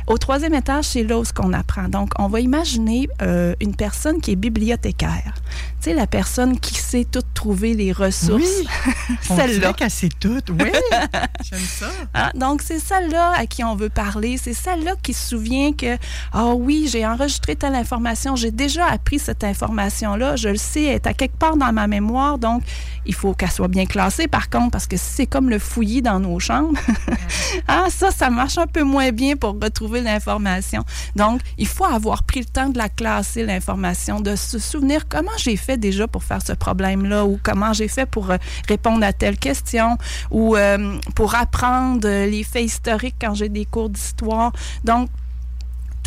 Au 0.07 0.19
troisième 0.19 0.55
étage, 0.55 0.87
c'est 0.87 1.05
là 1.05 1.19
où 1.19 1.25
ce 1.25 1.33
qu'on 1.33 1.53
apprend. 1.53 1.89
Donc, 1.89 2.13
on 2.19 2.29
va 2.29 2.41
imaginer 2.41 3.09
euh, 3.23 3.55
une 3.61 3.75
personne 3.75 4.21
qui 4.21 4.33
est 4.33 4.37
bibliothécaire. 4.37 5.35
Tu 5.81 5.91
sais, 5.91 5.95
la 5.95 6.07
personne 6.07 6.59
qui 6.59 6.75
sait 6.75 7.05
tout 7.05 7.23
trouver 7.35 7.75
les 7.75 7.93
ressources. 7.93 8.43
Oui. 8.43 9.17
Celle-là. 9.23 9.73
qu'elle 9.73 9.91
sait 9.91 10.09
tout. 10.09 10.43
Oui, 10.51 10.73
j'aime 11.45 11.61
ça. 11.61 11.91
Hein? 12.15 12.31
Donc, 12.35 12.63
c'est 12.63 12.81
celle-là 12.81 13.33
à 13.37 13.47
qui 13.47 13.63
on 13.63 13.77
veut 13.77 13.89
parler. 13.89 14.37
C'est 14.37 14.55
celle-là 14.55 14.95
qui 15.03 15.13
se 15.13 15.29
souvient 15.29 15.73
que, 15.73 15.97
ah 16.33 16.55
oui, 16.55 16.89
j'ai 16.91 17.07
enregistré 17.07 17.57
telle 17.57 17.75
information, 17.75 18.37
j'ai 18.37 18.51
déjà 18.51 18.87
appris 18.87 19.19
cette 19.19 19.45
information-là, 19.45 20.37
je 20.37 20.49
le 20.49 20.57
sais, 20.57 20.85
elle 20.85 20.95
est 20.95 21.07
à 21.07 21.15
quelque 21.15 21.37
part 21.37 21.57
dans 21.57 21.73
ma 21.73 21.87
mémoire, 21.87 22.39
donc 22.39 22.63
il 23.07 23.15
faut 23.15 23.35
qu'elle 23.35 23.51
soit 23.51 23.69
bien 23.69 23.87
classée, 23.87 24.29
par 24.29 24.51
contre, 24.51 24.78
parce 24.79 24.87
que 24.87 24.97
c'est 24.97 25.27
comme 25.27 25.51
le 25.51 25.59
fouillis 25.59 26.03
dans 26.03 26.21
nos 26.21 26.39
chambres, 26.39 26.79
ah, 27.67 27.87
ça, 27.91 28.13
ça 28.13 28.31
marche 28.31 28.59
un 28.59 28.69
peu 28.69 28.85
moins 28.85 29.11
bien 29.11 29.35
pour 29.35 29.59
retrouver 29.61 30.03
l'information. 30.03 30.85
Donc, 31.17 31.41
il 31.59 31.67
faut 31.67 31.85
avoir 31.85 32.23
pris 32.23 32.39
le 32.39 32.47
temps 32.47 32.69
de 32.69 32.79
la 32.79 32.89
classer, 32.89 33.43
l'information, 33.43 34.21
de 34.21 34.37
se 34.37 34.61
souvenir 34.61 35.09
comment 35.09 35.37
j'ai 35.37 35.57
fait 35.57 35.79
déjà 35.79 36.07
pour 36.07 36.23
faire 36.23 36.43
ce 36.47 36.53
problème-là 36.53 37.25
ou 37.25 37.41
comment 37.43 37.73
j'ai 37.73 37.89
fait 37.89 38.07
pour 38.07 38.31
euh, 38.31 38.37
répondre 38.69 39.05
à 39.05 39.13
telle 39.13 39.37
question 39.37 39.99
ou 40.31 40.55
euh, 40.55 40.97
pour 41.17 41.35
apprendre 41.35 42.07
euh, 42.07 42.27
les 42.27 42.45
faits 42.45 42.63
historiques 42.65 43.17
quand 43.21 43.35
j'ai 43.35 43.49
des 43.49 43.65
cours 43.65 43.89
d'histoire. 43.91 44.53
Donc, 44.85 45.09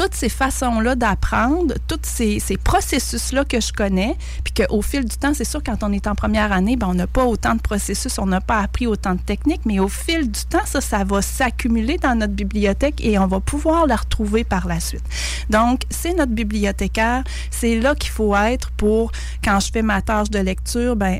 toutes 0.02 0.16
ces 0.16 0.30
façons-là 0.30 0.96
d'apprendre, 0.96 1.76
tous 1.88 2.00
ces, 2.02 2.40
ces 2.40 2.58
processus-là 2.58 3.46
que 3.46 3.62
je 3.62 3.72
connais, 3.72 4.18
puis 4.44 4.52
qu'au 4.52 4.82
fil 4.82 5.06
du 5.06 5.16
temps, 5.16 5.36
c'est 5.36 5.46
sûr, 5.46 5.62
quand 5.64 5.84
on 5.84 5.94
est 5.94 6.08
en 6.08 6.16
première 6.16 6.52
année, 6.52 6.76
ben, 6.76 6.88
on 6.88 6.96
n'a 6.96 7.06
pas 7.06 7.24
autant 7.26 7.54
de 7.54 7.62
processus, 7.62 8.18
on 8.18 8.26
n'a 8.26 8.42
pas 8.42 8.62
appris 8.62 8.88
autant 8.88 9.14
de 9.14 9.20
techniques, 9.20 9.62
mais 9.64 9.80
au 9.80 9.88
fil 9.88 10.32
du 10.32 10.40
temps, 10.46 10.66
ça, 10.66 10.82
ça 10.82 11.04
va 11.04 11.22
s'accumuler 11.22 12.00
dans 12.00 12.16
notre 12.16 12.34
bibliothèque 12.34 12.96
et 13.06 13.20
on 13.20 13.28
va 13.28 13.42
pouvoir 13.42 13.86
la 13.86 13.96
retrouver 13.96 14.44
par 14.44 14.68
la 14.68 14.80
suite. 14.80 15.04
Donc, 15.52 15.84
c'est 15.92 16.16
notre 16.16 16.32
bibliothécaire, 16.32 17.24
c'est 17.52 17.80
là 17.80 17.94
qu'il 17.94 18.10
faut 18.10 18.36
être 18.36 18.72
pour, 18.72 19.12
quand 19.44 19.60
je 19.60 19.72
fais 19.72 19.84
ma 19.84 20.02
tâche 20.02 20.32
de 20.32 20.40
lecture, 20.40 20.96
ben, 20.96 21.20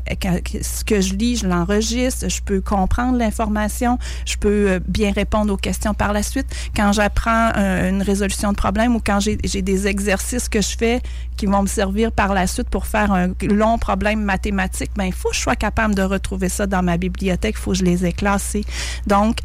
ce 0.60 0.82
que 0.82 1.00
je 1.00 1.14
lis, 1.14 1.36
je 1.36 1.46
l'enregistre, 1.46 2.28
je 2.28 2.42
peux 2.42 2.60
comprendre 2.60 3.16
l'information, 3.16 4.00
je 4.26 4.36
peux 4.38 4.70
euh, 4.70 4.80
bien 4.88 5.12
répondre 5.12 5.52
aux 5.52 5.56
questions 5.56 5.94
par 5.94 6.12
la 6.12 6.24
suite. 6.24 6.46
Quand 6.74 6.92
j'apprends 6.92 7.50
euh, 7.56 7.88
une 7.88 8.02
résolution 8.02 8.50
de 8.50 8.56
problème 8.56 8.71
ou 8.94 9.00
quand 9.04 9.20
j'ai 9.20 9.62
des 9.62 9.86
exercices 9.86 10.48
que 10.48 10.60
je 10.60 10.76
fais 10.76 11.00
qui 11.36 11.46
vont 11.46 11.62
me 11.62 11.66
servir 11.66 12.12
par 12.12 12.34
la 12.34 12.46
suite 12.46 12.68
pour 12.68 12.86
faire 12.86 13.12
un 13.12 13.28
long 13.42 13.78
problème 13.78 14.22
mathématique, 14.22 14.90
ben, 14.96 15.04
il 15.04 15.12
faut 15.12 15.30
que 15.30 15.36
je 15.36 15.40
sois 15.40 15.56
capable 15.56 15.94
de 15.94 16.02
retrouver 16.02 16.48
ça 16.48 16.66
dans 16.66 16.82
ma 16.82 16.96
bibliothèque, 16.96 17.56
il 17.58 17.60
faut 17.60 17.72
que 17.72 17.78
je 17.78 17.84
les 17.84 18.04
ai 18.06 18.12
classés. 18.12 18.64
Donc, 19.06 19.38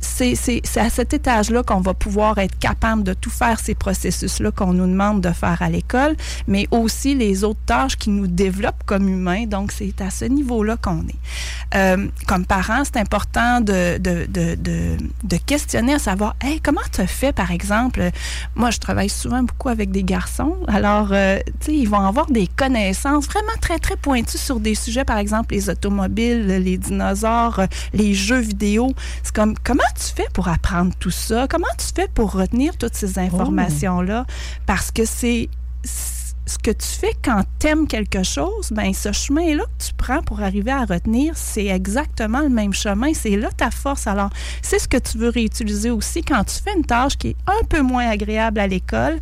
c'est 0.00 0.62
à 0.76 0.90
cet 0.90 1.12
étage-là 1.12 1.62
qu'on 1.62 1.80
va 1.80 1.94
pouvoir 1.94 2.38
être 2.38 2.58
capable 2.58 3.02
de 3.02 3.14
tout 3.14 3.30
faire 3.30 3.60
ces 3.60 3.74
processus-là 3.74 4.50
qu'on 4.50 4.72
nous 4.72 4.86
demande 4.86 5.20
de 5.20 5.30
faire 5.30 5.60
à 5.60 5.68
l'école, 5.68 6.16
mais 6.46 6.66
aussi 6.70 7.14
les 7.14 7.44
autres 7.44 7.60
tâches 7.66 7.96
qui 7.96 8.10
nous 8.10 8.26
développent 8.26 8.82
comme 8.86 9.08
humains. 9.08 9.46
Donc, 9.46 9.72
c'est 9.72 10.00
à 10.00 10.10
ce 10.10 10.24
niveau-là 10.24 10.76
qu'on 10.76 11.02
est. 11.02 11.76
Euh, 11.76 12.08
comme 12.26 12.44
parents, 12.44 12.82
c'est 12.84 12.96
important 12.98 13.60
de, 13.60 13.98
de, 13.98 14.26
de, 14.26 14.56
de, 14.56 15.36
questionner 15.46 15.94
à 15.94 15.98
savoir, 15.98 16.36
hey, 16.42 16.60
comment 16.60 16.80
tu 16.92 17.00
as 17.00 17.06
fait, 17.06 17.32
par 17.32 17.50
exemple? 17.50 18.10
Moi, 18.54 18.70
je 18.70 18.78
travaille 18.78 19.08
souvent 19.08 19.42
beaucoup 19.42 19.68
avec 19.68 19.90
des 19.90 20.02
garçons. 20.02 20.56
Alors, 20.68 21.08
euh, 21.12 21.38
tu 21.60 21.66
sais, 21.66 21.74
ils 21.74 21.88
vont 21.88 22.00
avoir 22.00 22.26
des 22.30 22.46
connaissances 22.46 23.26
vraiment 23.26 23.48
très, 23.60 23.78
très 23.78 23.96
pointues 23.96 24.38
sur 24.38 24.60
des 24.60 24.74
sujets, 24.74 25.04
par 25.04 25.18
exemple, 25.18 25.54
les 25.54 25.70
automobiles, 25.70 26.46
les 26.46 26.78
dinosaures, 26.78 27.62
les 27.92 28.14
jeux 28.14 28.40
vidéo. 28.40 28.92
C'est 29.22 29.34
comme, 29.34 29.54
comment 29.64 29.82
tu 29.94 30.14
fais 30.14 30.28
pour 30.32 30.48
apprendre 30.48 30.92
tout 30.98 31.10
ça? 31.10 31.46
Comment 31.48 31.66
tu 31.78 31.86
fais 31.94 32.08
pour 32.08 32.32
retenir 32.32 32.76
toutes 32.76 32.94
ces 32.94 33.18
informations-là? 33.18 34.26
Parce 34.66 34.90
que 34.90 35.04
c'est 35.04 35.48
ce 35.84 36.58
que 36.58 36.72
tu 36.72 36.86
fais 36.86 37.12
quand 37.22 37.44
tu 37.60 37.68
aimes 37.68 37.86
quelque 37.86 38.24
chose, 38.24 38.72
ben 38.72 38.92
ce 38.92 39.12
chemin-là 39.12 39.62
que 39.64 39.84
tu 39.84 39.92
prends 39.96 40.20
pour 40.22 40.42
arriver 40.42 40.72
à 40.72 40.84
retenir, 40.84 41.34
c'est 41.36 41.66
exactement 41.66 42.40
le 42.40 42.48
même 42.48 42.72
chemin. 42.72 43.14
C'est 43.14 43.36
là 43.36 43.50
ta 43.56 43.70
force. 43.70 44.08
Alors, 44.08 44.30
c'est 44.60 44.80
ce 44.80 44.88
que 44.88 44.96
tu 44.96 45.16
veux 45.16 45.28
réutiliser 45.28 45.90
aussi 45.90 46.22
quand 46.22 46.42
tu 46.42 46.56
fais 46.60 46.74
une 46.76 46.84
tâche 46.84 47.16
qui 47.16 47.28
est 47.28 47.36
un 47.46 47.64
peu 47.66 47.82
moins 47.82 48.08
agréable 48.08 48.58
à 48.58 48.66
l'école, 48.66 49.20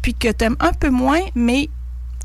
puis 0.00 0.14
que 0.14 0.28
tu 0.32 0.44
aimes 0.44 0.56
un 0.60 0.72
peu 0.72 0.88
moins, 0.88 1.20
mais 1.34 1.68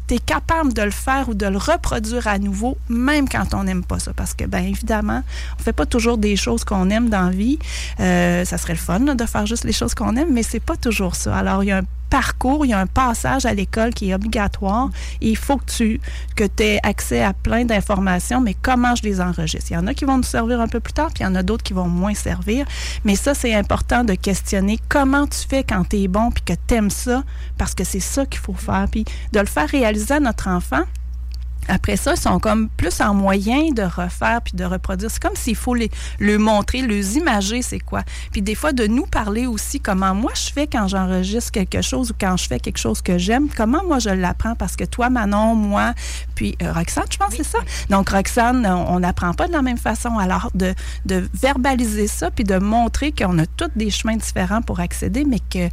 tu 0.07 0.15
es 0.15 0.19
capable 0.19 0.73
de 0.73 0.81
le 0.81 0.91
faire 0.91 1.29
ou 1.29 1.33
de 1.33 1.45
le 1.45 1.57
reproduire 1.57 2.27
à 2.27 2.39
nouveau, 2.39 2.77
même 2.89 3.27
quand 3.27 3.53
on 3.53 3.63
n'aime 3.63 3.83
pas 3.83 3.99
ça. 3.99 4.13
Parce 4.13 4.33
que, 4.33 4.45
bien 4.45 4.61
évidemment, 4.61 5.23
on 5.59 5.63
fait 5.63 5.73
pas 5.73 5.85
toujours 5.85 6.17
des 6.17 6.35
choses 6.35 6.63
qu'on 6.63 6.89
aime 6.89 7.09
dans 7.09 7.29
la 7.29 7.31
vie. 7.31 7.59
Euh, 7.99 8.45
ça 8.45 8.57
serait 8.57 8.73
le 8.73 8.79
fun 8.79 8.99
de 8.99 9.25
faire 9.25 9.45
juste 9.45 9.63
les 9.63 9.73
choses 9.73 9.93
qu'on 9.93 10.15
aime, 10.15 10.31
mais 10.31 10.43
c'est 10.43 10.59
pas 10.59 10.77
toujours 10.77 11.15
ça. 11.15 11.35
Alors, 11.35 11.63
il 11.63 11.67
y 11.67 11.71
a 11.71 11.77
un 11.77 11.85
parcours, 12.09 12.65
il 12.65 12.69
y 12.69 12.73
a 12.73 12.79
un 12.79 12.87
passage 12.87 13.45
à 13.45 13.53
l'école 13.53 13.93
qui 13.93 14.09
est 14.09 14.13
obligatoire. 14.13 14.89
Il 15.21 15.37
faut 15.37 15.57
que 15.57 15.65
tu 15.65 16.01
que 16.35 16.43
aies 16.59 16.79
accès 16.83 17.21
à 17.21 17.33
plein 17.33 17.65
d'informations, 17.65 18.41
mais 18.41 18.55
comment 18.61 18.95
je 18.95 19.03
les 19.03 19.21
enregistre? 19.21 19.71
Il 19.71 19.73
y 19.75 19.77
en 19.77 19.87
a 19.87 19.93
qui 19.93 20.05
vont 20.05 20.17
nous 20.17 20.23
servir 20.23 20.61
un 20.61 20.67
peu 20.67 20.79
plus 20.79 20.93
tard, 20.93 21.07
puis 21.13 21.23
il 21.23 21.27
y 21.27 21.27
en 21.27 21.35
a 21.35 21.43
d'autres 21.43 21.63
qui 21.63 21.73
vont 21.73 21.87
moins 21.87 22.13
servir. 22.13 22.65
Mais 23.03 23.15
ça, 23.15 23.33
c'est 23.33 23.53
important 23.53 24.03
de 24.03 24.13
questionner 24.13 24.79
comment 24.89 25.27
tu 25.27 25.39
fais 25.47 25.63
quand 25.63 25.87
tu 25.89 25.97
es 25.97 26.07
bon, 26.07 26.31
puis 26.31 26.43
que 26.43 26.53
tu 26.67 26.75
aimes 26.75 26.89
ça, 26.89 27.23
parce 27.57 27.73
que 27.73 27.83
c'est 27.83 27.99
ça 27.99 28.25
qu'il 28.25 28.39
faut 28.39 28.53
faire. 28.53 28.87
Puis 28.91 29.05
de 29.31 29.39
le 29.39 29.45
faire 29.45 29.67
réaliser 29.67 30.15
à 30.15 30.19
notre 30.19 30.47
enfant, 30.47 30.83
après 31.67 31.97
ça, 31.97 32.13
ils 32.15 32.19
sont 32.21 32.39
comme 32.39 32.69
plus 32.69 33.01
en 33.01 33.13
moyen 33.13 33.71
de 33.71 33.81
refaire 33.81 34.41
puis 34.43 34.53
de 34.53 34.63
reproduire. 34.63 35.09
C'est 35.09 35.21
comme 35.21 35.35
s'il 35.35 35.55
faut 35.55 35.73
les, 35.73 35.89
le 36.19 36.37
montrer, 36.37 36.81
les 36.81 37.17
imager, 37.17 37.61
c'est 37.61 37.79
quoi. 37.79 38.03
Puis 38.31 38.41
des 38.41 38.55
fois, 38.55 38.71
de 38.71 38.85
nous 38.87 39.05
parler 39.05 39.47
aussi 39.47 39.79
comment 39.79 40.13
moi 40.13 40.31
je 40.35 40.51
fais 40.51 40.67
quand 40.67 40.87
j'enregistre 40.87 41.51
quelque 41.51 41.81
chose 41.81 42.11
ou 42.11 42.13
quand 42.19 42.37
je 42.37 42.47
fais 42.47 42.59
quelque 42.59 42.77
chose 42.77 43.01
que 43.01 43.17
j'aime, 43.17 43.49
comment 43.55 43.83
moi 43.83 43.99
je 43.99 44.09
l'apprends. 44.09 44.55
Parce 44.55 44.75
que 44.75 44.83
toi, 44.83 45.09
Manon, 45.09 45.55
moi, 45.55 45.93
puis 46.35 46.55
euh, 46.61 46.71
Roxane, 46.71 47.05
je 47.11 47.17
pense 47.17 47.29
que 47.29 47.37
c'est 47.37 47.43
ça. 47.43 47.59
Donc, 47.89 48.09
Roxane, 48.09 48.65
on 48.65 48.99
n'apprend 48.99 49.33
pas 49.33 49.47
de 49.47 49.53
la 49.53 49.61
même 49.61 49.77
façon. 49.77 50.17
Alors, 50.17 50.51
de, 50.53 50.73
de 51.05 51.27
verbaliser 51.33 52.07
ça 52.07 52.31
puis 52.31 52.43
de 52.43 52.57
montrer 52.57 53.11
qu'on 53.11 53.37
a 53.39 53.45
tous 53.45 53.71
des 53.75 53.89
chemins 53.89 54.17
différents 54.17 54.61
pour 54.61 54.79
accéder, 54.79 55.25
mais 55.25 55.39
que 55.39 55.69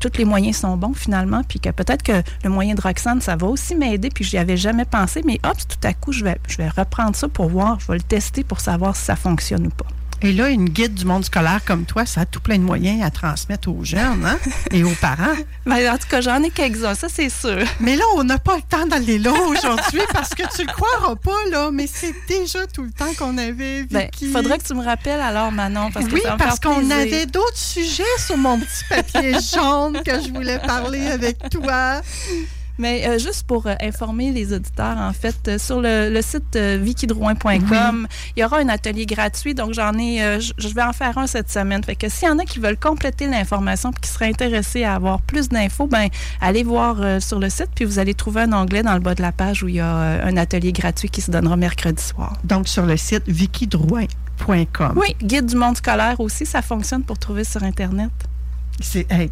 tous 0.00 0.18
les 0.18 0.24
moyens 0.24 0.56
sont 0.58 0.76
bons 0.76 0.94
finalement, 0.94 1.42
puis 1.42 1.60
que 1.60 1.70
peut-être 1.70 2.02
que 2.02 2.22
le 2.44 2.50
moyen 2.50 2.74
de 2.74 2.80
Roxane, 2.80 3.20
ça 3.20 3.36
va 3.36 3.46
aussi 3.46 3.74
m'aider, 3.74 4.10
puis 4.10 4.24
j'y 4.24 4.38
avais 4.38 4.56
jamais 4.56 4.84
pensé, 4.84 5.22
mais 5.24 5.40
hop, 5.44 5.56
tout 5.68 5.86
à 5.86 5.92
coup, 5.92 6.12
je 6.12 6.24
vais, 6.24 6.38
je 6.48 6.56
vais 6.56 6.68
reprendre 6.68 7.16
ça 7.16 7.28
pour 7.28 7.48
voir, 7.48 7.80
je 7.80 7.88
vais 7.88 7.98
le 7.98 8.02
tester 8.02 8.44
pour 8.44 8.60
savoir 8.60 8.96
si 8.96 9.04
ça 9.04 9.16
fonctionne 9.16 9.66
ou 9.66 9.70
pas. 9.70 9.86
Et 10.22 10.32
là, 10.32 10.48
une 10.48 10.68
guide 10.68 10.94
du 10.94 11.04
monde 11.04 11.24
scolaire 11.24 11.60
comme 11.64 11.84
toi, 11.84 12.06
ça 12.06 12.22
a 12.22 12.26
tout 12.26 12.40
plein 12.40 12.56
de 12.56 12.62
moyens 12.62 13.02
à 13.02 13.10
transmettre 13.10 13.68
aux 13.68 13.84
jeunes 13.84 14.24
hein, 14.24 14.38
et 14.72 14.84
aux 14.84 14.94
parents. 15.00 15.26
Ben, 15.66 15.92
en 15.92 15.98
tout 15.98 16.06
cas, 16.08 16.20
j'en 16.20 16.42
ai 16.44 16.50
quelques-uns, 16.50 16.94
ça 16.94 17.08
c'est 17.08 17.28
sûr. 17.28 17.58
Mais 17.80 17.96
là, 17.96 18.04
on 18.14 18.22
n'a 18.22 18.38
pas 18.38 18.56
le 18.56 18.62
temps 18.62 18.86
d'aller 18.86 19.18
là 19.18 19.32
aujourd'hui 19.32 20.00
parce 20.12 20.30
que 20.30 20.42
tu 20.54 20.64
le 20.64 20.72
croiras 20.72 21.16
pas, 21.16 21.50
là, 21.50 21.70
mais 21.72 21.88
c'est 21.92 22.14
déjà 22.28 22.66
tout 22.68 22.82
le 22.82 22.92
temps 22.92 23.12
qu'on 23.18 23.36
avait 23.36 23.82
vécu. 23.82 23.88
Ben, 23.90 24.08
il 24.20 24.30
faudrait 24.30 24.58
que 24.58 24.64
tu 24.64 24.74
me 24.74 24.84
rappelles 24.84 25.20
alors, 25.20 25.50
Manon, 25.50 25.90
parce 25.90 26.06
que 26.06 26.14
oui, 26.14 26.20
ça 26.22 26.36
parce 26.38 26.60
qu'on 26.60 26.88
avait 26.90 27.26
d'autres 27.26 27.56
sujets 27.56 28.04
sur 28.24 28.36
mon 28.36 28.60
petit 28.60 28.84
papier 28.88 29.32
jaune 29.52 30.00
que 30.04 30.22
je 30.22 30.32
voulais 30.32 30.60
parler 30.60 31.08
avec 31.08 31.48
toi. 31.50 32.00
Mais 32.78 33.06
euh, 33.06 33.18
juste 33.18 33.44
pour 33.46 33.66
euh, 33.66 33.74
informer 33.80 34.32
les 34.32 34.52
auditeurs, 34.52 34.98
en 34.98 35.12
fait, 35.12 35.36
euh, 35.48 35.58
sur 35.58 35.80
le, 35.80 36.10
le 36.10 36.22
site 36.22 36.56
euh, 36.56 36.78
vicydrouin.com, 36.80 38.06
il 38.36 38.40
y 38.40 38.44
aura 38.44 38.58
un 38.58 38.68
atelier 38.68 39.06
gratuit. 39.06 39.54
Donc, 39.54 39.72
j'en 39.72 39.96
ai, 39.98 40.22
euh, 40.22 40.40
je 40.40 40.68
vais 40.68 40.82
en 40.82 40.92
faire 40.92 41.16
un 41.18 41.26
cette 41.26 41.50
semaine. 41.50 41.82
Fait 41.82 41.96
que 41.96 42.08
s'il 42.08 42.28
y 42.28 42.30
en 42.30 42.38
a 42.38 42.44
qui 42.44 42.58
veulent 42.58 42.78
compléter 42.78 43.26
l'information 43.26 43.92
puis 43.92 44.02
qui 44.02 44.10
seraient 44.10 44.28
intéressés 44.28 44.84
à 44.84 44.94
avoir 44.94 45.20
plus 45.22 45.48
d'infos, 45.48 45.86
ben 45.86 46.08
allez 46.40 46.62
voir 46.62 47.20
sur 47.20 47.38
le 47.38 47.48
site 47.48 47.70
puis 47.74 47.84
vous 47.84 47.98
allez 47.98 48.14
trouver 48.14 48.42
un 48.42 48.52
onglet 48.52 48.82
dans 48.82 48.94
le 48.94 49.00
bas 49.00 49.14
de 49.14 49.22
la 49.22 49.32
page 49.32 49.62
où 49.62 49.68
il 49.68 49.76
y 49.76 49.80
a 49.80 50.24
un 50.24 50.36
atelier 50.36 50.72
gratuit 50.72 51.08
qui 51.08 51.20
se 51.20 51.30
donnera 51.30 51.56
mercredi 51.56 52.02
soir. 52.02 52.34
Donc, 52.44 52.68
sur 52.68 52.84
le 52.86 52.96
site 52.96 53.24
vicydrouin.com. 53.26 54.92
Oui, 54.96 55.16
guide 55.22 55.46
du 55.46 55.56
monde 55.56 55.76
scolaire 55.76 56.20
aussi, 56.20 56.46
ça 56.46 56.62
fonctionne 56.62 57.02
pour 57.02 57.18
trouver 57.18 57.44
sur 57.44 57.62
Internet. 57.62 58.10
C'est 58.80 59.10
hey, 59.10 59.30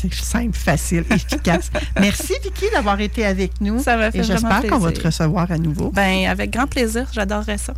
c'est 0.00 0.12
simple, 0.14 0.56
facile, 0.56 1.04
efficace. 1.10 1.70
Merci, 2.00 2.34
Vicky, 2.42 2.66
d'avoir 2.72 3.00
été 3.00 3.24
avec 3.24 3.60
nous. 3.60 3.82
Ça 3.82 3.96
m'a 3.96 4.10
fait 4.10 4.18
Et 4.18 4.22
j'espère 4.22 4.62
qu'on 4.66 4.78
va 4.78 4.92
te 4.92 5.02
recevoir 5.02 5.50
à 5.50 5.58
nouveau. 5.58 5.90
Ben, 5.90 6.26
avec 6.28 6.50
grand 6.52 6.66
plaisir, 6.66 7.06
j'adorerais 7.12 7.58
ça. 7.58 7.74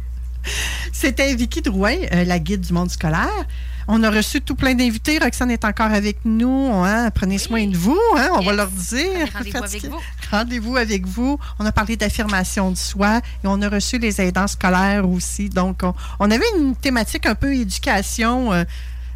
C'était 0.92 1.34
Vicky 1.34 1.60
Drouin, 1.62 1.96
euh, 2.12 2.24
la 2.24 2.38
guide 2.38 2.60
du 2.62 2.72
monde 2.72 2.90
scolaire. 2.90 3.28
On 3.90 4.02
a 4.02 4.10
reçu 4.10 4.40
tout 4.42 4.54
plein 4.54 4.74
d'invités. 4.74 5.18
Roxane 5.18 5.50
est 5.50 5.64
encore 5.64 5.90
avec 5.92 6.18
nous. 6.24 6.70
hein. 6.74 7.10
Prenez 7.10 7.38
soin 7.38 7.66
de 7.66 7.76
vous, 7.76 7.98
hein, 8.16 8.28
on 8.34 8.42
va 8.42 8.52
leur 8.52 8.68
dire. 8.68 9.28
Rendez-vous 9.34 9.56
avec 9.64 9.84
vous. 9.86 10.00
Rendez-vous 10.30 10.76
avec 10.76 11.06
vous. 11.06 11.38
On 11.58 11.64
a 11.64 11.72
parlé 11.72 11.96
d'affirmation 11.96 12.70
de 12.70 12.76
soi 12.76 13.18
et 13.42 13.46
on 13.46 13.60
a 13.62 13.68
reçu 13.68 13.98
les 13.98 14.20
aidants 14.20 14.46
scolaires 14.46 15.08
aussi. 15.08 15.48
Donc, 15.48 15.80
on, 15.82 15.94
on 16.20 16.30
avait 16.30 16.44
une 16.58 16.76
thématique 16.76 17.24
un 17.26 17.34
peu 17.34 17.54
éducation. 17.54 18.52
euh, 18.52 18.64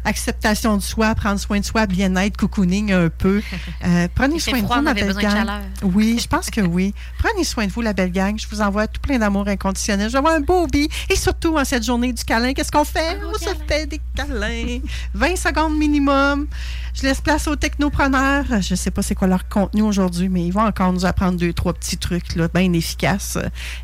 acceptation 0.05 0.77
de 0.77 0.81
soi, 0.81 1.13
prendre 1.15 1.39
soin 1.39 1.59
de 1.59 1.65
soi, 1.65 1.85
bien-être, 1.85 2.37
cocooning 2.37 2.91
un 2.91 3.09
peu. 3.09 3.41
Euh, 3.85 4.07
prenez 4.15 4.39
soin 4.39 4.61
de 4.61 4.65
vous, 4.65 4.81
ma 4.81 4.93
belle 4.93 5.13
de 5.13 5.19
gang. 5.19 5.47
Oui, 5.81 6.17
je 6.17 6.27
pense 6.27 6.49
que 6.49 6.61
oui. 6.61 6.93
Prenez 7.19 7.43
soin 7.43 7.65
de 7.67 7.71
vous, 7.71 7.81
la 7.81 7.91
belle 7.91 8.11
gang. 8.11 8.37
Je 8.39 8.47
vous 8.47 8.61
envoie 8.61 8.87
tout 8.87 9.01
plein 9.01 9.19
d'amour 9.19 9.47
inconditionnel. 9.47 10.07
Je 10.07 10.13
vais 10.13 10.19
avoir 10.19 10.35
un 10.35 10.39
beau 10.39 10.67
bi. 10.67 10.87
Et 11.09 11.15
surtout, 11.15 11.57
en 11.57 11.65
cette 11.65 11.83
journée 11.83 12.13
du 12.13 12.23
câlin, 12.23 12.53
qu'est-ce 12.53 12.71
qu'on 12.71 12.85
fait? 12.85 13.19
On 13.25 13.37
se 13.37 13.49
fait 13.67 13.87
des 13.87 13.99
câlins. 14.15 14.79
20 15.13 15.35
secondes 15.35 15.77
minimum. 15.77 16.47
Je 16.93 17.01
laisse 17.01 17.21
place 17.21 17.47
aux 17.47 17.55
technopreneurs. 17.55 18.45
Je 18.61 18.73
ne 18.73 18.77
sais 18.77 18.91
pas 18.91 19.01
c'est 19.01 19.15
quoi 19.15 19.27
leur 19.27 19.47
contenu 19.49 19.81
aujourd'hui, 19.81 20.29
mais 20.29 20.45
ils 20.45 20.51
vont 20.51 20.65
encore 20.65 20.93
nous 20.93 21.05
apprendre 21.05 21.39
deux, 21.39 21.51
trois 21.51 21.73
petits 21.73 21.97
trucs 21.97 22.35
là, 22.35 22.47
bien 22.53 22.71
efficaces. 22.73 23.37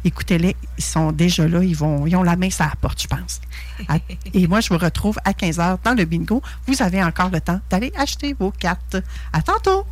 Écoutez-les, 0.05 0.55
ils 0.77 0.83
sont 0.83 1.11
déjà 1.11 1.47
là. 1.47 1.63
Ils, 1.63 1.75
vont, 1.75 2.05
ils 2.05 2.15
ont 2.15 2.23
la 2.23 2.35
main 2.35 2.49
sur 2.49 2.65
la 2.65 2.73
porte, 2.79 3.01
je 3.01 3.07
pense. 3.07 3.41
Et 4.33 4.47
moi, 4.47 4.61
je 4.61 4.69
vous 4.69 4.77
retrouve 4.77 5.17
à 5.25 5.31
15h 5.31 5.79
dans 5.83 5.93
le 5.93 6.05
bingo. 6.05 6.41
Vous 6.67 6.81
avez 6.81 7.03
encore 7.03 7.29
le 7.29 7.41
temps 7.41 7.59
d'aller 7.69 7.91
acheter 7.97 8.35
vos 8.39 8.51
cartes. 8.51 8.97
À 9.33 9.41
tantôt! 9.41 9.85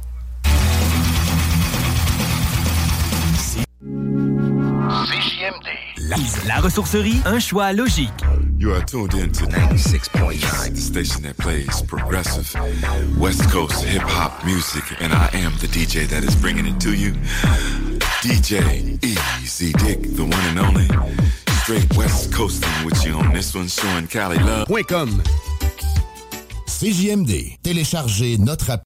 CJMD. 4.87 5.67
La, 6.09 6.15
la 6.47 6.61
ressourcerie, 6.61 7.21
un 7.25 7.39
choix 7.39 7.73
logique. 7.73 8.09
You 8.57 8.73
are 8.73 8.83
tuned 8.85 9.13
in 9.15 9.31
to 9.33 9.45
96.9, 9.45 10.73
the 10.73 10.79
station 10.79 11.23
that 11.23 11.37
plays 11.37 11.81
progressive 11.81 12.55
West 13.17 13.49
Coast 13.51 13.83
hip 13.83 14.01
hop 14.03 14.45
music, 14.45 14.83
and 15.01 15.11
I 15.13 15.29
am 15.33 15.51
the 15.59 15.67
DJ 15.67 16.07
that 16.07 16.23
is 16.23 16.35
bringing 16.35 16.65
it 16.65 16.79
to 16.81 16.93
you. 16.93 17.11
DJ 18.21 19.03
Easy 19.03 19.73
Dick, 19.73 20.01
the 20.15 20.23
one 20.23 20.33
and 20.33 20.59
only. 20.59 20.87
Straight 21.63 21.97
West 21.97 22.31
Coasting 22.33 22.85
with 22.85 23.05
you 23.05 23.13
on 23.13 23.33
this 23.33 23.53
one, 23.53 23.67
showing 23.67 24.07
Cali 24.07 24.37
love. 24.37 24.67
.com. 24.87 25.21
CJMD. 26.65 27.57
Téléchargez 27.61 28.37
notre 28.37 28.69
app. 28.69 28.86